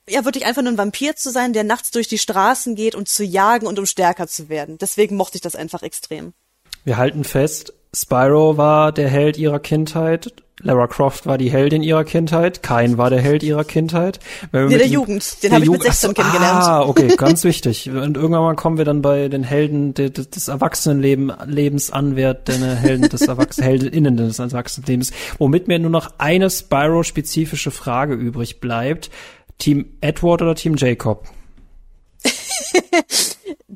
ja, 0.06 0.26
wirklich 0.26 0.44
einfach 0.44 0.60
nur 0.60 0.72
ein 0.72 0.78
Vampir 0.78 1.16
zu 1.16 1.30
sein, 1.30 1.54
der 1.54 1.64
nachts 1.64 1.90
durch 1.90 2.06
die 2.06 2.18
Straßen 2.18 2.74
geht, 2.74 2.96
um 2.96 3.06
zu 3.06 3.24
jagen 3.24 3.66
und 3.66 3.78
um 3.78 3.86
stärker 3.86 4.28
zu 4.28 4.50
werden. 4.50 4.76
Deswegen 4.76 5.16
mochte 5.16 5.38
ich 5.38 5.42
das 5.42 5.56
einfach 5.56 5.82
extrem. 5.82 6.34
Wir 6.84 6.98
halten 6.98 7.24
fest, 7.24 7.72
Spyro 7.94 8.56
war 8.56 8.92
der 8.92 9.08
Held 9.08 9.36
ihrer 9.36 9.58
Kindheit, 9.58 10.32
Lara 10.62 10.86
Croft 10.86 11.26
war 11.26 11.38
die 11.38 11.50
Heldin 11.50 11.82
ihrer 11.82 12.04
Kindheit, 12.04 12.62
Kain 12.62 12.96
war 12.96 13.10
der 13.10 13.20
Held 13.20 13.42
ihrer 13.42 13.64
Kindheit. 13.64 14.20
Wenn 14.52 14.68
nee, 14.68 14.78
der 14.78 14.86
Jugend, 14.86 15.42
den 15.42 15.52
habe 15.52 15.64
ich 15.64 15.70
mit 15.70 15.82
16 15.82 16.10
so, 16.10 16.14
kennengelernt. 16.14 16.64
Ah, 16.64 16.82
okay, 16.82 17.08
ganz 17.16 17.42
wichtig. 17.42 17.90
Und 17.90 18.16
irgendwann 18.16 18.42
mal 18.42 18.54
kommen 18.54 18.78
wir 18.78 18.84
dann 18.84 19.02
bei 19.02 19.28
den 19.28 19.42
Helden 19.42 19.92
des, 19.92 20.12
des 20.12 20.48
Erwachsenenlebens 20.48 21.90
an, 21.90 22.14
wer 22.14 22.34
denn 22.34 22.62
Helden 22.62 23.08
des 23.08 23.22
Erwachsenen, 23.22 23.68
Heldinnen 23.68 24.16
des 24.16 24.38
Erwachsenenlebens, 24.38 25.10
womit 25.38 25.66
mir 25.68 25.78
nur 25.80 25.90
noch 25.90 26.12
eine 26.18 26.48
Spyro-spezifische 26.48 27.72
Frage 27.72 28.14
übrig 28.14 28.60
bleibt. 28.60 29.10
Team 29.58 29.86
Edward 30.00 30.42
oder 30.42 30.54
Team 30.54 30.76
Jacob? 30.76 31.26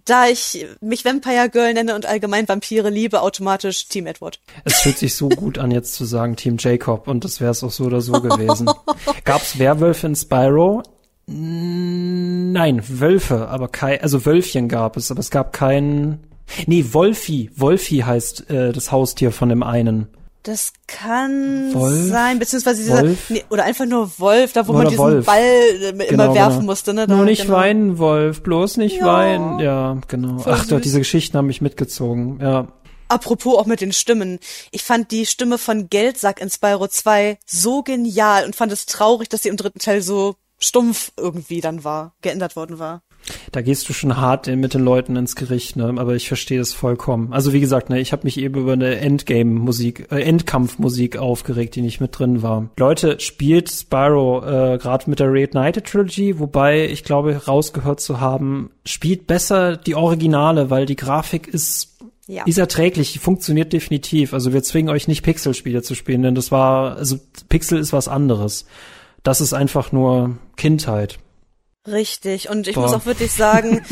Da 0.07 0.29
ich 0.29 0.67
mich 0.81 1.05
Vampire 1.05 1.51
Girl 1.51 1.75
nenne 1.75 1.95
und 1.95 2.07
allgemein 2.07 2.49
Vampire 2.49 2.89
liebe, 2.89 3.21
automatisch 3.21 3.89
Team 3.89 4.07
Edward. 4.07 4.41
Es 4.65 4.81
fühlt 4.81 4.99
sich 4.99 5.15
so 5.15 5.29
gut 5.29 5.59
an, 5.59 5.71
jetzt 5.71 5.95
zu 5.95 6.05
sagen 6.05 6.37
Team 6.37 6.57
Jacob 6.59 7.09
und 7.09 7.25
das 7.25 7.41
wäre 7.41 7.51
es 7.51 7.63
auch 7.63 7.71
so 7.71 7.85
oder 7.85 8.01
so 8.01 8.13
gewesen. 8.13 8.71
Gab's 9.25 9.59
Werwölfe 9.59 10.07
in 10.07 10.17
Spyro? 10.17 10.83
Nein, 11.27 12.83
Wölfe, 12.87 13.49
aber 13.49 13.69
kein, 13.69 14.01
also 14.01 14.25
Wölfchen 14.25 14.69
gab 14.69 14.97
es, 14.97 15.11
aber 15.11 15.21
es 15.21 15.31
gab 15.31 15.53
keinen. 15.53 16.21
Nee, 16.67 16.85
Wolfi. 16.93 17.51
Wolfi 17.57 17.99
heißt 17.99 18.49
äh, 18.49 18.73
das 18.73 18.93
Haustier 18.93 19.33
von 19.33 19.49
dem 19.49 19.65
einen. 19.65 20.07
Das 20.47 20.73
kann 20.87 21.75
Wolf? 21.75 22.09
sein, 22.09 22.39
beziehungsweise 22.39 22.81
dieser, 22.81 23.03
nee, 23.31 23.45
oder 23.51 23.65
einfach 23.65 23.85
nur 23.85 24.17
Wolf, 24.21 24.53
da 24.53 24.69
wo 24.69 24.71
oder 24.71 24.79
man 24.79 24.89
diesen 24.91 25.03
Wolf. 25.03 25.27
Ball 25.27 25.43
äh, 25.43 25.89
immer 25.89 26.05
genau, 26.05 26.35
werfen 26.37 26.59
genau. 26.59 26.67
musste, 26.67 26.95
ne? 26.95 27.09
Da, 27.09 27.17
nur 27.17 27.25
nicht 27.25 27.43
genau. 27.43 27.55
weinen, 27.55 27.99
Wolf, 27.99 28.45
bloß 28.45 28.77
nicht 28.77 28.99
ja. 28.99 29.07
weinen. 29.07 29.59
Ja, 29.59 29.99
genau. 30.07 30.39
Voll 30.39 30.53
Ach, 30.53 30.65
doch, 30.69 30.81
diese 30.81 31.01
Geschichten 31.01 31.37
haben 31.37 31.49
mich 31.49 31.63
mitgezogen, 31.63 32.39
ja. 32.41 32.69
Apropos 33.09 33.59
auch 33.59 33.67
mit 33.67 33.81
den 33.81 33.93
Stimmen. 33.93 34.39
Ich 34.71 34.85
fand 34.85 35.11
die 35.11 35.27
Stimme 35.27 35.59
von 35.59 35.91
Geldsack 35.91 36.41
in 36.41 36.49
Spyro 36.49 36.87
2 36.87 37.39
so 37.45 37.83
genial 37.83 38.45
und 38.45 38.55
fand 38.55 38.71
es 38.71 38.87
traurig, 38.87 39.29
dass 39.29 39.43
sie 39.43 39.49
im 39.49 39.57
dritten 39.57 39.81
Teil 39.81 40.01
so 40.01 40.37
stumpf 40.61 41.11
irgendwie 41.17 41.61
dann 41.61 41.83
war, 41.83 42.15
geändert 42.23 42.55
worden 42.55 42.79
war. 42.79 43.03
Da 43.53 43.63
gehst 43.63 43.89
du 43.89 43.93
schon 43.93 44.17
hart 44.17 44.47
mit 44.47 44.75
den 44.75 44.83
Leuten 44.83 45.17
ins 45.17 45.37
Gericht, 45.37 45.77
ne? 45.77 45.95
Aber 45.97 46.15
ich 46.15 46.29
verstehe 46.29 46.59
das 46.59 46.73
vollkommen. 46.73 47.33
Also 47.33 47.53
wie 47.53 47.61
gesagt, 47.61 47.91
ne, 47.91 48.01
ich 48.01 48.13
habe 48.13 48.25
mich 48.25 48.39
eben 48.39 48.61
über 48.61 48.73
eine 48.73 48.97
Endgame-Musik, 48.97 50.09
äh, 50.11 50.21
Endkampf-Musik 50.23 51.17
aufgeregt, 51.17 51.75
die 51.75 51.83
nicht 51.83 52.01
mit 52.01 52.19
drin 52.19 52.43
war. 52.43 52.71
Leute, 52.79 53.19
spielt 53.21 53.71
Spyro 53.71 54.43
äh, 54.45 54.79
gerade 54.79 55.09
mit 55.11 55.21
der 55.21 55.33
Reignited 55.33 55.87
Trilogy, 55.87 56.39
wobei 56.39 56.87
ich 56.87 57.05
glaube, 57.05 57.43
rausgehört 57.47 58.01
zu 58.01 58.21
haben, 58.21 58.71
spielt 58.85 59.27
besser 59.27 59.77
die 59.77 59.95
Originale, 59.95 60.71
weil 60.71 60.87
die 60.87 60.97
Grafik 60.97 61.49
ist 61.49 61.97
ja. 62.29 62.45
ist 62.45 62.59
erträglich, 62.59 63.19
funktioniert 63.21 63.73
definitiv. 63.73 64.35
Also 64.35 64.53
wir 64.53 64.63
zwingen 64.63 64.91
euch 64.91 65.09
nicht 65.09 65.23
Pixel-Spiele 65.23 65.83
zu 65.83 65.95
spielen, 65.95 66.23
denn 66.23 66.35
das 66.35 66.51
war, 66.51 66.97
also 66.97 67.19
Pixel 67.49 67.79
ist 67.79 67.93
was 67.93 68.09
anderes. 68.09 68.67
Das 69.23 69.41
ist 69.41 69.53
einfach 69.53 69.93
nur 69.93 70.39
Kindheit. 70.57 71.19
Richtig. 71.87 72.49
Und 72.49 72.67
ich 72.67 72.75
Boah. 72.75 72.83
muss 72.83 72.93
auch 72.93 73.07
wirklich 73.07 73.33
sagen, 73.33 73.83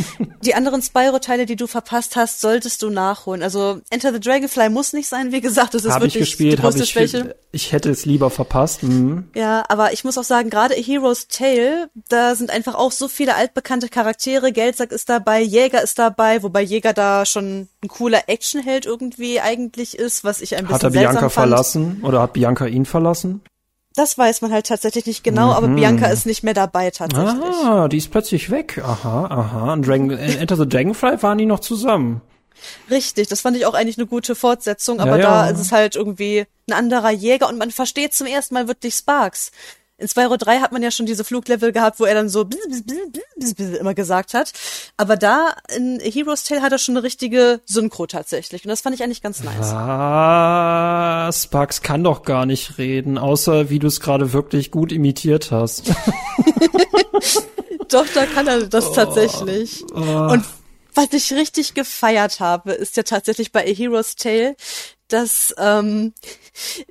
die 0.43 0.55
anderen 0.55 0.83
Spyro-Teile, 0.83 1.47
die 1.47 1.57
du 1.57 1.67
verpasst 1.67 2.17
hast, 2.17 2.41
solltest 2.41 2.83
du 2.83 2.91
nachholen. 2.91 3.43
Also 3.43 3.81
Enter 3.91 4.13
the 4.13 4.21
Dragonfly 4.21 4.69
muss 4.69 4.93
nicht 4.93 5.09
sein, 5.09 5.33
wie 5.33 5.41
gesagt, 5.41 5.75
das 5.75 5.85
ist 5.85 5.93
hab 5.93 6.01
wirklich 6.01 6.17
ich 6.17 6.31
gespielt, 6.31 6.59
die 6.59 6.63
größte 6.63 6.83
ich, 6.83 6.91
Schwäche. 6.91 7.37
Ich 7.53 7.73
hätte 7.73 7.91
es 7.91 8.05
lieber 8.05 8.31
verpasst. 8.31 8.83
Mhm. 8.83 9.29
Ja, 9.35 9.65
aber 9.69 9.93
ich 9.93 10.05
muss 10.05 10.19
auch 10.19 10.25
sagen, 10.25 10.51
gerade 10.51 10.75
A 10.75 10.79
Hero's 10.79 11.29
Tale, 11.29 11.89
da 12.09 12.35
sind 12.35 12.51
einfach 12.51 12.75
auch 12.75 12.93
so 12.93 13.09
viele 13.09 13.37
altbekannte 13.37 13.89
Charaktere. 13.89 14.53
Geldsack 14.53 14.93
ist 14.93 15.09
dabei, 15.09 15.41
Jäger 15.41 15.83
ist 15.83 15.99
dabei, 15.99 16.43
wobei 16.43 16.63
Jäger 16.63 16.93
da 16.93 17.25
schon 17.25 17.69
ein 17.83 17.89
cooler 17.89 18.29
Actionheld 18.29 18.87
irgendwie 18.87 19.41
eigentlich 19.41 19.99
ist, 19.99 20.25
was 20.25 20.41
ich 20.41 20.57
ein 20.57 20.63
bisschen 20.65 20.75
Hat 20.75 20.85
er 20.85 20.91
Bianca 20.91 21.29
verlassen 21.29 22.01
oder 22.03 22.23
hat 22.23 22.33
Bianca 22.33 22.67
ihn 22.67 22.87
verlassen? 22.87 23.43
Das 23.97 24.19
weiß 24.19 24.41
man 24.43 24.53
halt 24.53 24.67
tatsächlich 24.67 25.07
nicht 25.07 25.25
genau, 25.25 25.47
mhm. 25.47 25.53
aber 25.53 25.69
Bianca 25.69 26.07
ist 26.07 26.27
nicht 26.27 26.43
mehr 26.43 26.55
dabei 26.55 26.91
tatsächlich. 26.91 27.55
Ah, 27.65 27.87
die 27.87 27.99
ist 27.99 28.11
plötzlich 28.11 28.51
weg. 28.51 28.83
Aha, 28.85 29.27
aha. 29.27 29.73
Und 29.73 29.87
Dragon, 29.87 30.11
äh, 30.11 30.37
Enter 30.37 30.57
the 30.57 30.69
Dragonfly 30.69 31.23
waren 31.23 31.39
die 31.39 31.47
noch 31.47 31.61
zusammen. 31.61 32.21
Richtig, 32.91 33.29
das 33.29 33.41
fand 33.41 33.57
ich 33.57 33.67
auch 33.67 33.75
eigentlich 33.75 33.99
eine 33.99 34.07
gute 34.07 34.35
Fortsetzung, 34.35 35.01
aber 35.01 35.19
ja, 35.19 35.23
ja. 35.23 35.29
da 35.29 35.49
ist 35.51 35.61
es 35.61 35.73
halt 35.73 35.97
irgendwie 35.97 36.47
ein 36.69 36.73
anderer 36.73 37.11
Jäger 37.11 37.49
und 37.49 37.59
man 37.59 37.71
versteht 37.71 38.15
zum 38.15 38.27
ersten 38.27 38.55
Mal 38.55 38.69
wirklich 38.69 38.95
Sparks 38.95 39.53
in 39.97 40.09
Spyro 40.09 40.37
3 40.37 40.59
hat 40.59 40.73
man 40.73 40.83
ja 40.83 40.91
schon 40.91 41.07
diese 41.07 41.23
Fluglevel 41.23 41.71
gehabt, 41.71 42.01
wo 42.01 42.05
er 42.05 42.15
dann 42.15 42.29
so 42.29 42.45
immer 43.79 43.95
gesagt 43.95 44.35
hat. 44.35 44.53
Aber 44.97 45.17
da 45.17 45.55
in 45.75 46.01
Heroes 46.01 46.45
Tale 46.45 46.63
hat 46.63 46.73
er 46.73 46.79
schon 46.79 46.97
eine 46.97 47.05
richtige 47.05 47.61
Synchro 47.65 48.07
tatsächlich. 48.07 48.65
Und 48.65 48.71
das 48.71 48.81
fand 48.81 48.97
ich 48.97 49.05
eigentlich 49.05 49.23
ganz 49.23 49.45
nice. 49.45 49.73
Ah, 49.73 51.31
Sparks 51.33 51.83
kann 51.83 52.03
doch 52.03 52.23
gar 52.23 52.45
nicht 52.45 52.79
reden, 52.79 53.19
außer 53.19 53.71
wie 53.71 53.79
du 53.79 53.87
es 53.87 54.01
gerade 54.01 54.33
wirklich 54.33 54.73
gut 54.73 54.91
imitiert 54.91 55.53
hast. 55.53 55.89
doch, 57.89 58.07
da 58.15 58.27
kann 58.27 58.49
er 58.49 58.67
das 58.67 58.89
oh, 58.89 58.95
tatsächlich. 58.95 59.85
Oh. 59.95 60.33
Und 60.33 60.45
was 60.95 61.13
ich 61.13 61.33
richtig 61.33 61.75
gefeiert 61.75 62.41
habe, 62.41 62.73
ist 62.73 62.97
ja 62.97 63.03
tatsächlich 63.03 63.53
bei 63.53 63.65
A 63.65 63.75
Hero's 63.75 64.17
Tale, 64.17 64.57
dass 65.09 65.55
ähm, 65.59 66.13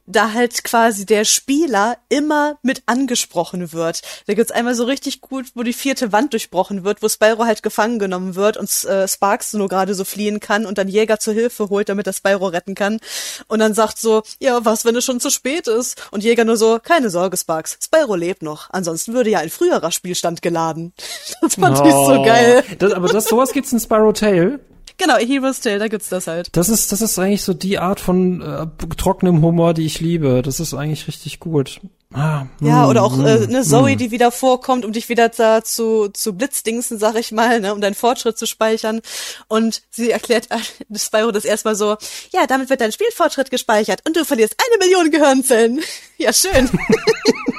da 0.05 0.34
halt 0.34 0.64
quasi 0.64 1.05
der 1.05 1.26
Spieler 1.26 1.97
immer 2.09 2.57
mit 2.61 2.84
angesprochen 2.86 3.74
wird. 3.74 4.01
Da 4.28 4.34
gibt's 4.34 4.51
einmal 4.51 4.76
so 4.76 4.84
richtig 4.84 5.22
gut, 5.22 5.47
wo 5.55 5.64
die 5.64 5.74
vierte 5.74 6.11
Wand 6.11 6.34
durchbrochen 6.34 6.84
wird, 6.84 7.01
wo 7.01 7.09
Spyro 7.09 7.45
halt 7.45 7.64
gefangen 7.64 7.99
genommen 7.99 8.36
wird 8.36 8.57
und 8.57 8.70
äh, 8.86 9.07
Sparks 9.07 9.53
nur 9.53 9.68
gerade 9.68 9.95
so 9.95 10.05
fliehen 10.05 10.39
kann 10.39 10.66
und 10.66 10.78
dann 10.78 10.88
Jäger 10.88 11.20
zur 11.20 11.34
Hilfe 11.34 11.70
holt, 11.70 11.89
damit 11.89 12.07
er 12.07 12.14
Spyro 12.14 12.47
retten 12.47 12.76
kann. 12.76 12.99
Und 13.47 13.59
dann 13.59 13.74
sagt 13.74 13.97
so, 13.97 14.24
ja, 14.39 14.64
was, 14.66 14.86
wenn 14.86 14.95
es 14.95 15.05
schon 15.05 15.20
zu 15.20 15.30
spät 15.30 15.68
ist? 15.68 16.09
Und 16.11 16.24
Jäger 16.24 16.45
nur 16.45 16.57
so, 16.57 16.80
keine 16.82 17.09
Sorge, 17.09 17.38
Sparks, 17.38 17.78
Spyro 17.84 18.16
lebt 18.16 18.43
noch. 18.43 18.70
Ansonsten 18.72 19.14
würde 19.14 19.30
ja 19.30 19.39
ein 19.39 19.49
früherer 19.49 19.91
Spielstand 19.91 20.41
geladen. 20.41 20.93
Das 21.41 21.55
fand 21.55 21.78
oh, 21.80 21.86
ich 21.86 21.91
so 21.91 22.24
geil. 22.24 22.64
Das, 22.80 22.93
aber 22.93 23.09
das, 23.09 23.26
sowas 23.26 23.51
gibt's 23.51 23.74
in 23.74 23.80
Spyro 23.80 24.14
Tale. 24.14 24.61
Genau, 25.04 25.18
Hero's 25.18 25.60
Tale, 25.60 25.80
da 25.80 25.88
gibt's 25.89 26.08
das 26.08 26.28
halt. 26.28 26.47
Das 26.54 26.70
ist, 26.70 26.93
das 26.93 27.01
ist 27.01 27.20
eigentlich 27.20 27.41
so 27.41 27.54
die 27.54 27.78
Art 27.78 27.99
von 27.99 28.41
äh, 28.41 28.68
trockenem 28.95 29.41
Humor, 29.41 29.74
die 29.74 29.86
ich 29.86 29.99
liebe. 29.99 30.41
Das 30.41 30.62
ist 30.62 30.74
eigentlich 30.74 31.08
richtig 31.08 31.41
gut. 31.41 31.82
Ah, 32.14 32.45
Ja, 32.62 32.84
hm, 32.84 32.89
oder 32.89 33.04
auch 33.04 33.18
äh, 33.18 33.39
hm, 33.41 33.51
ne, 33.51 33.64
Zoe, 33.64 33.91
hm. 33.91 33.97
die 33.97 34.12
wieder 34.12 34.32
vorkommt, 34.32 34.86
um 34.86 34.93
dich 34.93 35.10
wieder 35.10 35.28
da 35.30 35.64
zu, 35.64 36.10
zu 36.10 36.34
blitzdingsen, 36.34 36.99
sag 36.99 37.16
ich 37.16 37.32
mal, 37.32 37.60
ne, 37.60 37.74
um 37.74 37.82
deinen 37.82 37.95
Fortschritt 37.95 38.38
zu 38.38 38.45
speichern. 38.45 39.01
Und 39.49 39.82
sie 39.89 40.12
erklärt 40.12 40.49
äh, 40.51 40.60
Spyro 40.97 41.32
das 41.32 41.43
erstmal 41.43 41.76
so, 41.76 41.97
ja, 42.32 42.47
damit 42.47 42.70
wird 42.70 42.80
dein 42.80 42.91
Spielfortschritt 42.91 43.51
gespeichert 43.51 44.01
und 44.08 44.16
du 44.16 44.24
verlierst 44.24 44.56
eine 44.58 44.86
Million 44.86 45.12
Gehirnzellen. 45.12 45.82
Ja, 46.20 46.32
schön. 46.32 46.70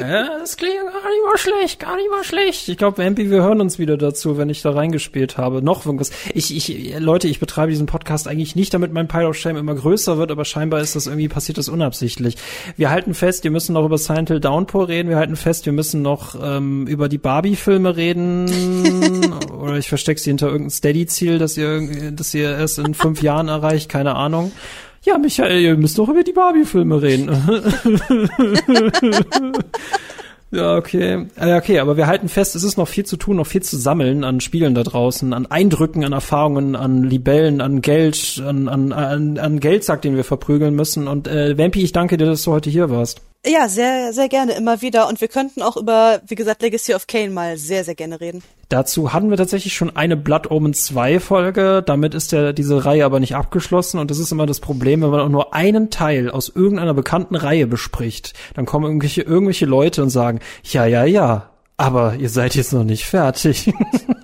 Ja, 0.00 0.38
das 0.38 0.56
klingt 0.56 0.74
gar 0.76 1.10
nicht 1.10 1.24
mal 1.24 1.38
schlecht, 1.38 1.78
gar 1.78 1.96
nicht 1.96 2.10
mal 2.10 2.24
schlecht. 2.24 2.68
Ich 2.68 2.78
glaube, 2.78 2.98
Vampy, 2.98 3.30
wir 3.30 3.42
hören 3.42 3.60
uns 3.60 3.78
wieder 3.78 3.96
dazu, 3.96 4.38
wenn 4.38 4.48
ich 4.48 4.62
da 4.62 4.70
reingespielt 4.70 5.36
habe. 5.36 5.62
Noch 5.62 5.84
irgendwas. 5.84 6.10
Ich, 6.34 6.56
ich, 6.56 6.98
Leute, 6.98 7.28
ich 7.28 7.38
betreibe 7.40 7.70
diesen 7.70 7.86
Podcast 7.86 8.26
eigentlich 8.26 8.56
nicht, 8.56 8.72
damit 8.72 8.92
mein 8.92 9.08
Pile 9.08 9.28
of 9.28 9.36
Shame 9.36 9.58
immer 9.58 9.74
größer 9.74 10.18
wird, 10.18 10.30
aber 10.30 10.44
scheinbar 10.44 10.80
ist 10.80 10.96
das 10.96 11.06
irgendwie 11.06 11.28
passiert 11.28 11.58
das 11.58 11.68
unabsichtlich. 11.68 12.36
Wir 12.76 12.90
halten 12.90 13.14
fest, 13.14 13.44
wir 13.44 13.50
müssen 13.50 13.74
noch 13.74 13.84
über 13.84 13.98
Silent 13.98 14.28
Hill 14.28 14.40
Downpour 14.40 14.88
reden. 14.88 15.08
Wir 15.08 15.16
halten 15.16 15.36
fest, 15.36 15.66
wir 15.66 15.72
müssen 15.72 16.02
noch 16.02 16.36
ähm, 16.42 16.86
über 16.86 17.08
die 17.08 17.18
Barbie-Filme 17.18 17.96
reden. 17.96 19.34
Oder 19.60 19.76
ich 19.76 19.88
verstecke 19.88 20.20
sie 20.20 20.30
hinter 20.30 20.46
irgendein 20.46 20.70
Steady-Ziel, 20.70 21.38
das 21.38 21.56
ihr, 21.56 22.12
das 22.12 22.32
ihr 22.34 22.56
erst 22.56 22.78
in 22.78 22.94
fünf 22.94 23.22
Jahren 23.22 23.48
erreicht. 23.48 23.88
Keine 23.88 24.14
Ahnung. 24.16 24.52
Ja, 25.02 25.18
Michael, 25.18 25.60
ihr 25.60 25.76
müsst 25.76 25.98
doch 25.98 26.08
über 26.08 26.22
die 26.22 26.32
Barbie-Filme 26.32 27.00
reden. 27.00 27.30
Ja, 30.52 30.76
okay. 30.76 31.26
Äh, 31.36 31.56
okay, 31.56 31.78
aber 31.78 31.96
wir 31.96 32.08
halten 32.08 32.28
fest, 32.28 32.56
es 32.56 32.64
ist 32.64 32.76
noch 32.76 32.88
viel 32.88 33.06
zu 33.06 33.16
tun, 33.16 33.36
noch 33.36 33.46
viel 33.46 33.62
zu 33.62 33.76
sammeln 33.76 34.24
an 34.24 34.40
Spielen 34.40 34.74
da 34.74 34.82
draußen, 34.82 35.32
an 35.32 35.46
Eindrücken, 35.46 36.04
an 36.04 36.12
Erfahrungen, 36.12 36.74
an 36.74 37.04
Libellen, 37.04 37.60
an 37.60 37.82
Geld, 37.82 38.42
an, 38.44 38.66
an, 38.66 38.92
an, 38.92 39.38
an 39.38 39.60
Geldsack, 39.60 40.02
den 40.02 40.16
wir 40.16 40.24
verprügeln 40.24 40.74
müssen. 40.74 41.06
Und 41.06 41.28
äh, 41.28 41.56
Vampi, 41.56 41.82
ich 41.82 41.92
danke 41.92 42.16
dir, 42.16 42.26
dass 42.26 42.42
du 42.42 42.50
heute 42.50 42.68
hier 42.68 42.90
warst. 42.90 43.20
Ja, 43.46 43.68
sehr, 43.68 44.12
sehr 44.12 44.28
gerne, 44.28 44.52
immer 44.52 44.82
wieder. 44.82 45.08
Und 45.08 45.22
wir 45.22 45.28
könnten 45.28 45.62
auch 45.62 45.78
über, 45.78 46.20
wie 46.26 46.34
gesagt, 46.34 46.60
Legacy 46.60 46.94
of 46.94 47.06
Kane 47.06 47.30
mal 47.30 47.56
sehr, 47.56 47.84
sehr 47.84 47.94
gerne 47.94 48.20
reden. 48.20 48.42
Dazu 48.68 49.14
hatten 49.14 49.30
wir 49.30 49.38
tatsächlich 49.38 49.72
schon 49.72 49.96
eine 49.96 50.16
Blood 50.16 50.50
Omen 50.50 50.74
2 50.74 51.20
Folge. 51.20 51.82
Damit 51.84 52.14
ist 52.14 52.32
der, 52.32 52.52
diese 52.52 52.84
Reihe 52.84 53.06
aber 53.06 53.18
nicht 53.18 53.34
abgeschlossen. 53.34 53.98
Und 53.98 54.10
das 54.10 54.18
ist 54.18 54.30
immer 54.30 54.44
das 54.44 54.60
Problem, 54.60 55.00
wenn 55.00 55.10
man 55.10 55.20
auch 55.20 55.28
nur 55.30 55.54
einen 55.54 55.88
Teil 55.88 56.30
aus 56.30 56.52
irgendeiner 56.54 56.92
bekannten 56.92 57.34
Reihe 57.34 57.66
bespricht, 57.66 58.34
dann 58.54 58.66
kommen 58.66 58.84
irgendwelche, 58.84 59.22
irgendwelche 59.22 59.66
Leute 59.66 60.02
und 60.02 60.10
sagen, 60.10 60.40
ja, 60.62 60.84
ja, 60.84 61.04
ja, 61.04 61.50
aber 61.78 62.16
ihr 62.16 62.28
seid 62.28 62.54
jetzt 62.56 62.74
noch 62.74 62.84
nicht 62.84 63.06
fertig. 63.06 63.72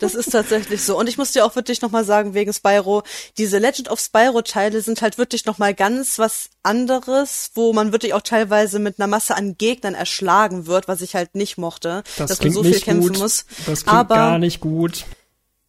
Das 0.00 0.14
ist 0.14 0.30
tatsächlich 0.32 0.82
so. 0.82 0.98
Und 0.98 1.08
ich 1.08 1.18
muss 1.18 1.32
dir 1.32 1.44
auch 1.44 1.54
wirklich 1.54 1.82
nochmal 1.82 2.04
sagen, 2.04 2.34
wegen 2.34 2.52
Spyro, 2.52 3.02
diese 3.38 3.58
Legend 3.58 3.90
of 3.90 4.00
Spyro-Teile 4.00 4.80
sind 4.80 5.02
halt 5.02 5.18
wirklich 5.18 5.44
nochmal 5.44 5.74
ganz 5.74 6.18
was 6.18 6.50
anderes, 6.62 7.50
wo 7.54 7.72
man 7.72 7.92
wirklich 7.92 8.14
auch 8.14 8.22
teilweise 8.22 8.78
mit 8.78 8.98
einer 8.98 9.06
Masse 9.06 9.36
an 9.36 9.56
Gegnern 9.58 9.94
erschlagen 9.94 10.66
wird, 10.66 10.88
was 10.88 11.02
ich 11.02 11.14
halt 11.14 11.34
nicht 11.34 11.58
mochte, 11.58 12.02
Das 12.16 12.30
dass 12.30 12.40
man 12.40 12.50
so 12.52 12.62
viel 12.62 12.80
kämpfen 12.80 13.12
gut. 13.12 13.18
muss. 13.18 13.44
Das 13.66 13.84
klingt 13.84 13.88
aber, 13.98 14.14
gar 14.16 14.38
nicht 14.38 14.60
gut. 14.60 15.04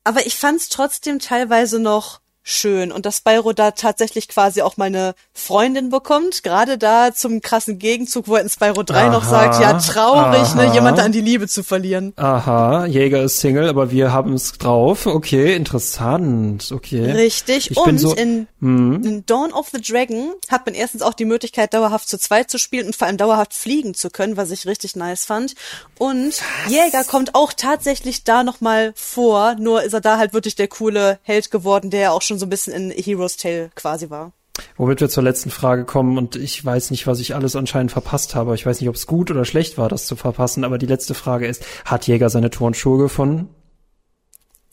aber 0.05 0.25
ich 0.25 0.35
fand's 0.37 0.69
trotzdem 0.69 1.19
teilweise 1.19 1.77
noch 1.79 2.20
schön 2.43 2.91
und 2.91 3.05
dass 3.05 3.17
Spyro 3.17 3.53
da 3.53 3.71
tatsächlich 3.71 4.27
quasi 4.27 4.61
auch 4.61 4.75
meine 4.77 5.13
Freundin 5.33 5.89
bekommt, 5.89 6.41
gerade 6.43 6.77
da 6.77 7.13
zum 7.13 7.41
krassen 7.41 7.77
Gegenzug, 7.77 8.27
wo 8.27 8.35
er 8.35 8.41
in 8.41 8.49
Spyro 8.49 8.83
3 8.83 9.09
noch 9.09 9.23
Aha, 9.23 9.29
sagt, 9.29 9.61
ja, 9.61 9.73
traurig, 9.77 10.41
aha. 10.41 10.55
ne, 10.55 10.73
jemand 10.73 10.99
an 10.99 11.11
die 11.11 11.21
Liebe 11.21 11.47
zu 11.47 11.63
verlieren. 11.63 12.13
Aha, 12.15 12.85
Jäger 12.87 13.21
ist 13.23 13.39
Single, 13.39 13.69
aber 13.69 13.91
wir 13.91 14.11
haben 14.11 14.33
es 14.33 14.53
drauf. 14.53 15.05
Okay, 15.05 15.53
interessant. 15.55 16.71
Okay. 16.71 17.11
Richtig. 17.11 17.71
Ich 17.71 17.77
und 17.77 17.97
so- 17.99 18.15
in, 18.15 18.47
Hm. 18.59 19.03
in 19.03 19.25
Dawn 19.25 19.51
of 19.53 19.69
the 19.71 19.81
Dragon 19.81 20.33
hat 20.49 20.65
man 20.65 20.75
erstens 20.75 21.01
auch 21.01 21.13
die 21.13 21.25
Möglichkeit, 21.25 21.73
dauerhaft 21.73 22.07
zu 22.09 22.17
zweit 22.17 22.49
zu 22.49 22.57
spielen 22.57 22.87
und 22.87 22.95
vor 22.95 23.07
allem 23.07 23.17
dauerhaft 23.17 23.53
fliegen 23.53 23.93
zu 23.93 24.09
können, 24.09 24.37
was 24.37 24.51
ich 24.51 24.65
richtig 24.65 24.95
nice 24.95 25.25
fand. 25.25 25.55
Und 25.97 26.41
Jäger 26.67 27.03
kommt 27.03 27.35
auch 27.35 27.53
tatsächlich 27.53 28.23
da 28.23 28.43
nochmal 28.43 28.93
vor, 28.95 29.55
nur 29.55 29.83
ist 29.83 29.93
er 29.93 30.01
da 30.01 30.17
halt 30.17 30.33
wirklich 30.33 30.55
der 30.55 30.67
coole 30.67 31.19
Held 31.23 31.51
geworden, 31.51 31.89
der 31.89 31.99
ja 32.01 32.11
auch 32.11 32.21
schon 32.21 32.30
so 32.37 32.45
ein 32.45 32.49
bisschen 32.49 32.73
in 32.73 32.91
Heroes 32.91 33.37
Tale 33.37 33.69
quasi 33.75 34.09
war. 34.09 34.33
Womit 34.77 35.01
wir 35.01 35.09
zur 35.09 35.23
letzten 35.23 35.49
Frage 35.49 35.85
kommen 35.85 36.17
und 36.17 36.35
ich 36.35 36.63
weiß 36.63 36.91
nicht, 36.91 37.07
was 37.07 37.19
ich 37.19 37.35
alles 37.35 37.55
anscheinend 37.55 37.91
verpasst 37.91 38.35
habe. 38.35 38.53
Ich 38.55 38.65
weiß 38.65 38.79
nicht, 38.79 38.89
ob 38.89 38.95
es 38.95 39.07
gut 39.07 39.31
oder 39.31 39.45
schlecht 39.45 39.77
war, 39.77 39.89
das 39.89 40.05
zu 40.05 40.15
verpassen, 40.15 40.63
aber 40.63 40.77
die 40.77 40.85
letzte 40.85 41.13
Frage 41.13 41.47
ist, 41.47 41.65
hat 41.85 42.07
Jäger 42.07 42.29
seine 42.29 42.49
Turnschuhe 42.49 42.97
gefunden? 42.97 43.49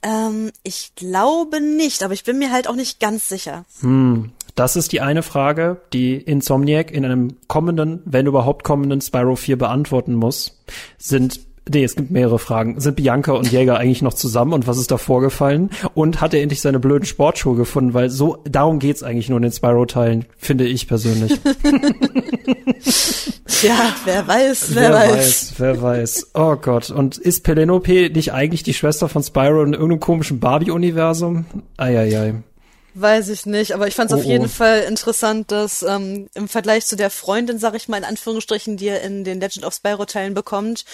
Ähm, 0.02 0.50
ich 0.62 0.92
glaube 0.94 1.60
nicht, 1.60 2.02
aber 2.02 2.14
ich 2.14 2.24
bin 2.24 2.38
mir 2.38 2.52
halt 2.52 2.68
auch 2.68 2.76
nicht 2.76 3.00
ganz 3.00 3.28
sicher. 3.28 3.64
Hm, 3.80 4.32
das 4.54 4.76
ist 4.76 4.92
die 4.92 5.00
eine 5.00 5.22
Frage, 5.22 5.80
die 5.92 6.16
Insomniac 6.16 6.90
in 6.90 7.04
einem 7.04 7.36
kommenden, 7.48 8.02
wenn 8.04 8.26
überhaupt 8.26 8.64
kommenden 8.64 9.00
Spyro 9.00 9.36
4 9.36 9.58
beantworten 9.58 10.14
muss. 10.14 10.64
Sind 10.98 11.40
Nee, 11.72 11.84
es 11.84 11.96
gibt 11.96 12.10
mehrere 12.10 12.38
Fragen. 12.38 12.80
Sind 12.80 12.96
Bianca 12.96 13.32
und 13.32 13.50
Jäger 13.50 13.78
eigentlich 13.78 14.02
noch 14.02 14.14
zusammen 14.14 14.52
und 14.52 14.66
was 14.66 14.78
ist 14.78 14.90
da 14.90 14.96
vorgefallen? 14.98 15.70
Und 15.94 16.20
hat 16.20 16.34
er 16.34 16.42
endlich 16.42 16.60
seine 16.60 16.78
blöden 16.78 17.06
Sportschuhe 17.06 17.56
gefunden? 17.56 17.94
Weil 17.94 18.10
so, 18.10 18.38
darum 18.44 18.78
geht's 18.78 19.02
eigentlich 19.02 19.28
nur 19.28 19.38
in 19.38 19.42
den 19.42 19.52
Spyro-Teilen, 19.52 20.26
finde 20.36 20.66
ich 20.66 20.88
persönlich. 20.88 21.38
Ja, 23.62 23.92
wer 24.04 24.26
weiß, 24.26 24.74
wer, 24.74 24.92
weiß. 24.92 25.54
wer 25.58 25.82
weiß. 25.82 26.30
Oh 26.34 26.56
Gott. 26.56 26.90
Und 26.90 27.18
ist 27.18 27.42
Penelope 27.42 28.10
nicht 28.10 28.32
eigentlich 28.32 28.62
die 28.62 28.74
Schwester 28.74 29.08
von 29.08 29.22
Spyro 29.22 29.62
in 29.62 29.72
irgendeinem 29.72 30.00
komischen 30.00 30.38
Barbie-Universum? 30.38 31.44
Eieiei. 31.76 32.34
Weiß 33.00 33.28
ich 33.28 33.46
nicht, 33.46 33.72
aber 33.74 33.86
ich 33.86 33.94
fand 33.94 34.10
es 34.10 34.16
Oh, 34.16 34.20
auf 34.20 34.24
jeden 34.24 34.46
oh. 34.46 34.48
Fall 34.48 34.80
interessant, 34.80 35.52
dass 35.52 35.84
ähm, 35.84 36.28
im 36.34 36.48
Vergleich 36.48 36.84
zu 36.84 36.96
der 36.96 37.10
Freundin, 37.10 37.58
sag 37.60 37.74
ich 37.74 37.86
mal 37.86 37.98
in 37.98 38.04
Anführungsstrichen, 38.04 38.76
die 38.76 38.88
er 38.88 39.02
in 39.02 39.22
den 39.22 39.38
Legend 39.38 39.64
of 39.64 39.74
Spyro 39.74 40.04
Teilen 40.04 40.34
bekommt, 40.34 40.84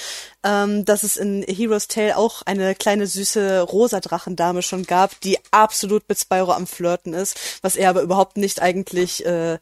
ähm, 0.43 0.85
dass 0.85 1.03
es 1.03 1.17
in 1.17 1.43
Heroes 1.43 1.89
Tale 1.89 2.19
auch 2.19 2.43
eine 2.43 2.75
kleine 2.75 3.07
süße 3.07 3.63
rosa 3.63 4.01
Drachendame 4.01 4.61
schon 4.61 4.85
gab, 4.85 5.19
die 5.21 5.39
absolut 5.51 6.07
mit 6.07 6.19
Spyro 6.19 6.53
am 6.53 6.67
Flirten 6.67 7.15
ist, 7.15 7.39
was 7.63 7.75
er 7.75 7.89
aber 7.89 8.03
überhaupt 8.03 8.37
nicht 8.37 8.61
eigentlich, 8.61 9.25
äh, 9.25 9.59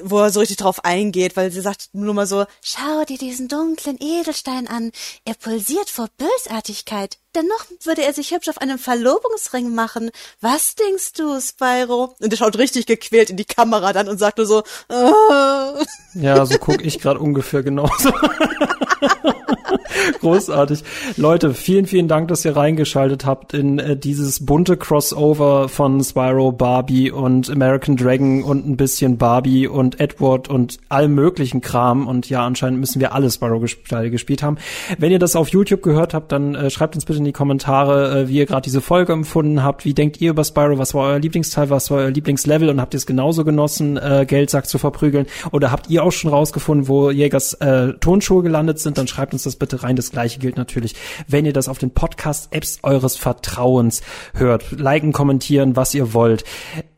wo 0.00 0.20
er 0.20 0.30
so 0.30 0.38
richtig 0.38 0.58
drauf 0.58 0.84
eingeht, 0.84 1.36
weil 1.36 1.50
sie 1.50 1.60
sagt 1.60 1.88
nur 1.92 2.14
mal 2.14 2.28
so, 2.28 2.44
schau 2.62 3.04
dir 3.04 3.18
diesen 3.18 3.48
dunklen 3.48 3.98
Edelstein 4.00 4.68
an, 4.68 4.92
er 5.24 5.34
pulsiert 5.34 5.90
vor 5.90 6.08
Bösartigkeit. 6.16 7.18
Dennoch 7.34 7.66
würde 7.84 8.02
er 8.02 8.12
sich 8.12 8.32
hübsch 8.32 8.48
auf 8.48 8.58
einem 8.58 8.78
Verlobungsring 8.78 9.72
machen. 9.72 10.10
Was 10.40 10.74
denkst 10.74 11.12
du, 11.12 11.40
Spyro? 11.40 12.16
Und 12.18 12.32
er 12.32 12.36
schaut 12.36 12.58
richtig 12.58 12.86
gequält 12.86 13.30
in 13.30 13.36
die 13.36 13.44
Kamera 13.44 13.92
dann 13.92 14.08
und 14.08 14.18
sagt 14.18 14.38
nur 14.38 14.46
so, 14.46 14.62
äh. 14.88 15.84
Ja, 16.14 16.44
so 16.44 16.58
guck 16.58 16.84
ich 16.84 16.98
gerade 16.98 17.20
ungefähr 17.20 17.62
genauso. 17.62 18.12
Großartig. 20.20 20.84
Leute, 21.16 21.54
vielen, 21.54 21.86
vielen 21.86 22.08
Dank, 22.08 22.28
dass 22.28 22.44
ihr 22.44 22.56
reingeschaltet 22.56 23.24
habt 23.24 23.54
in 23.54 23.78
äh, 23.78 23.96
dieses 23.96 24.44
bunte 24.44 24.76
Crossover 24.76 25.68
von 25.68 26.02
Spyro, 26.02 26.52
Barbie 26.52 27.10
und 27.10 27.50
American 27.50 27.96
Dragon 27.96 28.42
und 28.42 28.68
ein 28.68 28.76
bisschen 28.76 29.18
Barbie 29.18 29.66
und 29.66 30.00
Edward 30.00 30.48
und 30.48 30.78
allem 30.88 31.14
möglichen 31.14 31.60
Kram. 31.60 32.06
Und 32.06 32.28
ja, 32.28 32.44
anscheinend 32.44 32.80
müssen 32.80 33.00
wir 33.00 33.14
alle 33.14 33.30
Spyro-Teile 33.30 34.10
gespielt 34.10 34.42
haben. 34.42 34.58
Wenn 34.98 35.12
ihr 35.12 35.18
das 35.18 35.36
auf 35.36 35.48
YouTube 35.48 35.82
gehört 35.82 36.14
habt, 36.14 36.32
dann 36.32 36.54
äh, 36.54 36.70
schreibt 36.70 36.94
uns 36.94 37.04
bitte 37.04 37.18
in 37.18 37.24
die 37.24 37.32
Kommentare, 37.32 38.20
äh, 38.20 38.28
wie 38.28 38.38
ihr 38.38 38.46
gerade 38.46 38.62
diese 38.62 38.80
Folge 38.80 39.12
empfunden 39.12 39.62
habt. 39.62 39.84
Wie 39.84 39.94
denkt 39.94 40.20
ihr 40.20 40.30
über 40.30 40.44
Spyro? 40.44 40.78
Was 40.78 40.94
war 40.94 41.08
euer 41.08 41.18
Lieblingsteil? 41.18 41.70
Was 41.70 41.90
war 41.90 41.98
euer 41.98 42.10
Lieblingslevel? 42.10 42.68
Und 42.68 42.80
habt 42.80 42.94
ihr 42.94 42.98
es 42.98 43.06
genauso 43.06 43.44
genossen, 43.44 43.96
äh, 43.96 44.24
Geldsack 44.26 44.66
zu 44.66 44.78
verprügeln? 44.78 45.26
Oder 45.52 45.70
habt 45.70 45.90
ihr 45.90 46.04
auch 46.04 46.12
schon 46.12 46.30
rausgefunden, 46.30 46.88
wo 46.88 47.10
Jägers 47.10 47.54
äh, 47.54 47.94
Tonschuhe 47.94 48.42
gelandet 48.42 48.78
sind? 48.78 48.98
Dann 48.98 49.06
schreibt 49.06 49.32
uns 49.32 49.44
das 49.44 49.56
bitte 49.56 49.79
rein. 49.82 49.96
Das 49.96 50.10
gleiche 50.10 50.38
gilt 50.38 50.56
natürlich, 50.56 50.94
wenn 51.26 51.46
ihr 51.46 51.52
das 51.52 51.68
auf 51.68 51.78
den 51.78 51.90
Podcast-Apps 51.90 52.80
eures 52.82 53.16
Vertrauens 53.16 54.02
hört. 54.34 54.70
Liken, 54.72 55.12
kommentieren, 55.12 55.76
was 55.76 55.94
ihr 55.94 56.14
wollt. 56.14 56.44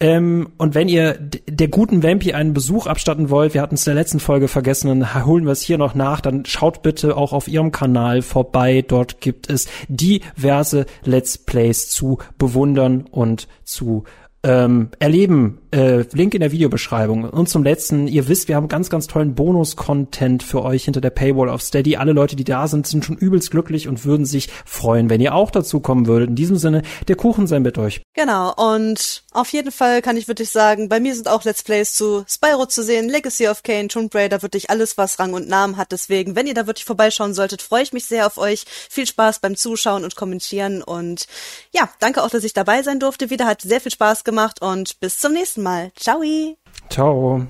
Ähm, 0.00 0.50
und 0.58 0.74
wenn 0.74 0.88
ihr 0.88 1.14
der 1.48 1.68
guten 1.68 2.02
Vampy 2.02 2.32
einen 2.32 2.52
Besuch 2.52 2.86
abstatten 2.86 3.30
wollt, 3.30 3.54
wir 3.54 3.62
hatten 3.62 3.74
es 3.76 3.86
in 3.86 3.94
der 3.94 4.02
letzten 4.02 4.20
Folge 4.20 4.48
vergessen, 4.48 4.88
dann 4.88 5.24
holen 5.24 5.44
wir 5.44 5.52
es 5.52 5.62
hier 5.62 5.78
noch 5.78 5.94
nach, 5.94 6.20
dann 6.20 6.44
schaut 6.44 6.82
bitte 6.82 7.16
auch 7.16 7.32
auf 7.32 7.48
ihrem 7.48 7.72
Kanal 7.72 8.22
vorbei. 8.22 8.84
Dort 8.86 9.20
gibt 9.20 9.50
es 9.50 9.68
diverse 9.88 10.86
Let's 11.04 11.38
Plays 11.38 11.88
zu 11.88 12.18
bewundern 12.38 13.06
und 13.10 13.48
zu 13.64 14.04
ähm, 14.42 14.90
erleben. 14.98 15.61
Äh, 15.72 16.04
Link 16.12 16.34
in 16.34 16.40
der 16.40 16.52
Videobeschreibung. 16.52 17.24
Und 17.24 17.48
zum 17.48 17.62
letzten, 17.64 18.06
ihr 18.06 18.28
wisst, 18.28 18.48
wir 18.48 18.56
haben 18.56 18.68
ganz, 18.68 18.90
ganz 18.90 19.06
tollen 19.06 19.34
Bonus-Content 19.34 20.42
für 20.42 20.62
euch 20.62 20.84
hinter 20.84 21.00
der 21.00 21.08
Paywall 21.08 21.48
auf 21.48 21.62
Steady. 21.62 21.96
Alle 21.96 22.12
Leute, 22.12 22.36
die 22.36 22.44
da 22.44 22.68
sind, 22.68 22.86
sind 22.86 23.06
schon 23.06 23.16
übelst 23.16 23.50
glücklich 23.50 23.88
und 23.88 24.04
würden 24.04 24.26
sich 24.26 24.50
freuen, 24.66 25.08
wenn 25.08 25.22
ihr 25.22 25.34
auch 25.34 25.50
dazu 25.50 25.80
kommen 25.80 26.06
würdet. 26.06 26.28
In 26.28 26.36
diesem 26.36 26.56
Sinne, 26.56 26.82
der 27.08 27.16
Kuchen 27.16 27.46
sei 27.46 27.58
mit 27.58 27.78
euch. 27.78 28.02
Genau, 28.12 28.52
und 28.54 29.22
auf 29.32 29.48
jeden 29.54 29.72
Fall 29.72 30.02
kann 30.02 30.18
ich 30.18 30.28
wirklich 30.28 30.50
sagen, 30.50 30.90
bei 30.90 31.00
mir 31.00 31.14
sind 31.14 31.26
auch 31.26 31.42
Let's 31.44 31.62
Plays 31.62 31.94
zu 31.94 32.24
Spyro 32.28 32.66
zu 32.66 32.82
sehen, 32.82 33.08
Legacy 33.08 33.48
of 33.48 33.62
Kane, 33.62 33.88
Tomb 33.88 34.14
Raider, 34.14 34.42
wirklich 34.42 34.68
alles, 34.68 34.98
was 34.98 35.18
Rang 35.18 35.32
und 35.32 35.48
Namen 35.48 35.78
hat. 35.78 35.92
Deswegen, 35.92 36.36
wenn 36.36 36.46
ihr 36.46 36.52
da 36.52 36.66
wirklich 36.66 36.84
vorbeischauen 36.84 37.32
solltet, 37.32 37.62
freue 37.62 37.82
ich 37.82 37.94
mich 37.94 38.04
sehr 38.04 38.26
auf 38.26 38.36
euch. 38.36 38.66
Viel 38.90 39.06
Spaß 39.06 39.38
beim 39.38 39.56
Zuschauen 39.56 40.04
und 40.04 40.16
Kommentieren 40.16 40.82
und 40.82 41.26
ja, 41.72 41.88
danke 41.98 42.22
auch, 42.22 42.28
dass 42.28 42.44
ich 42.44 42.52
dabei 42.52 42.82
sein 42.82 43.00
durfte. 43.00 43.30
Wieder 43.30 43.46
hat 43.46 43.62
sehr 43.62 43.80
viel 43.80 43.92
Spaß 43.92 44.24
gemacht 44.24 44.60
und 44.60 45.00
bis 45.00 45.18
zum 45.18 45.32
nächsten 45.62 45.64
Mal. 45.64 45.92
Ciao! 45.96 46.22
Ciao. 46.88 47.46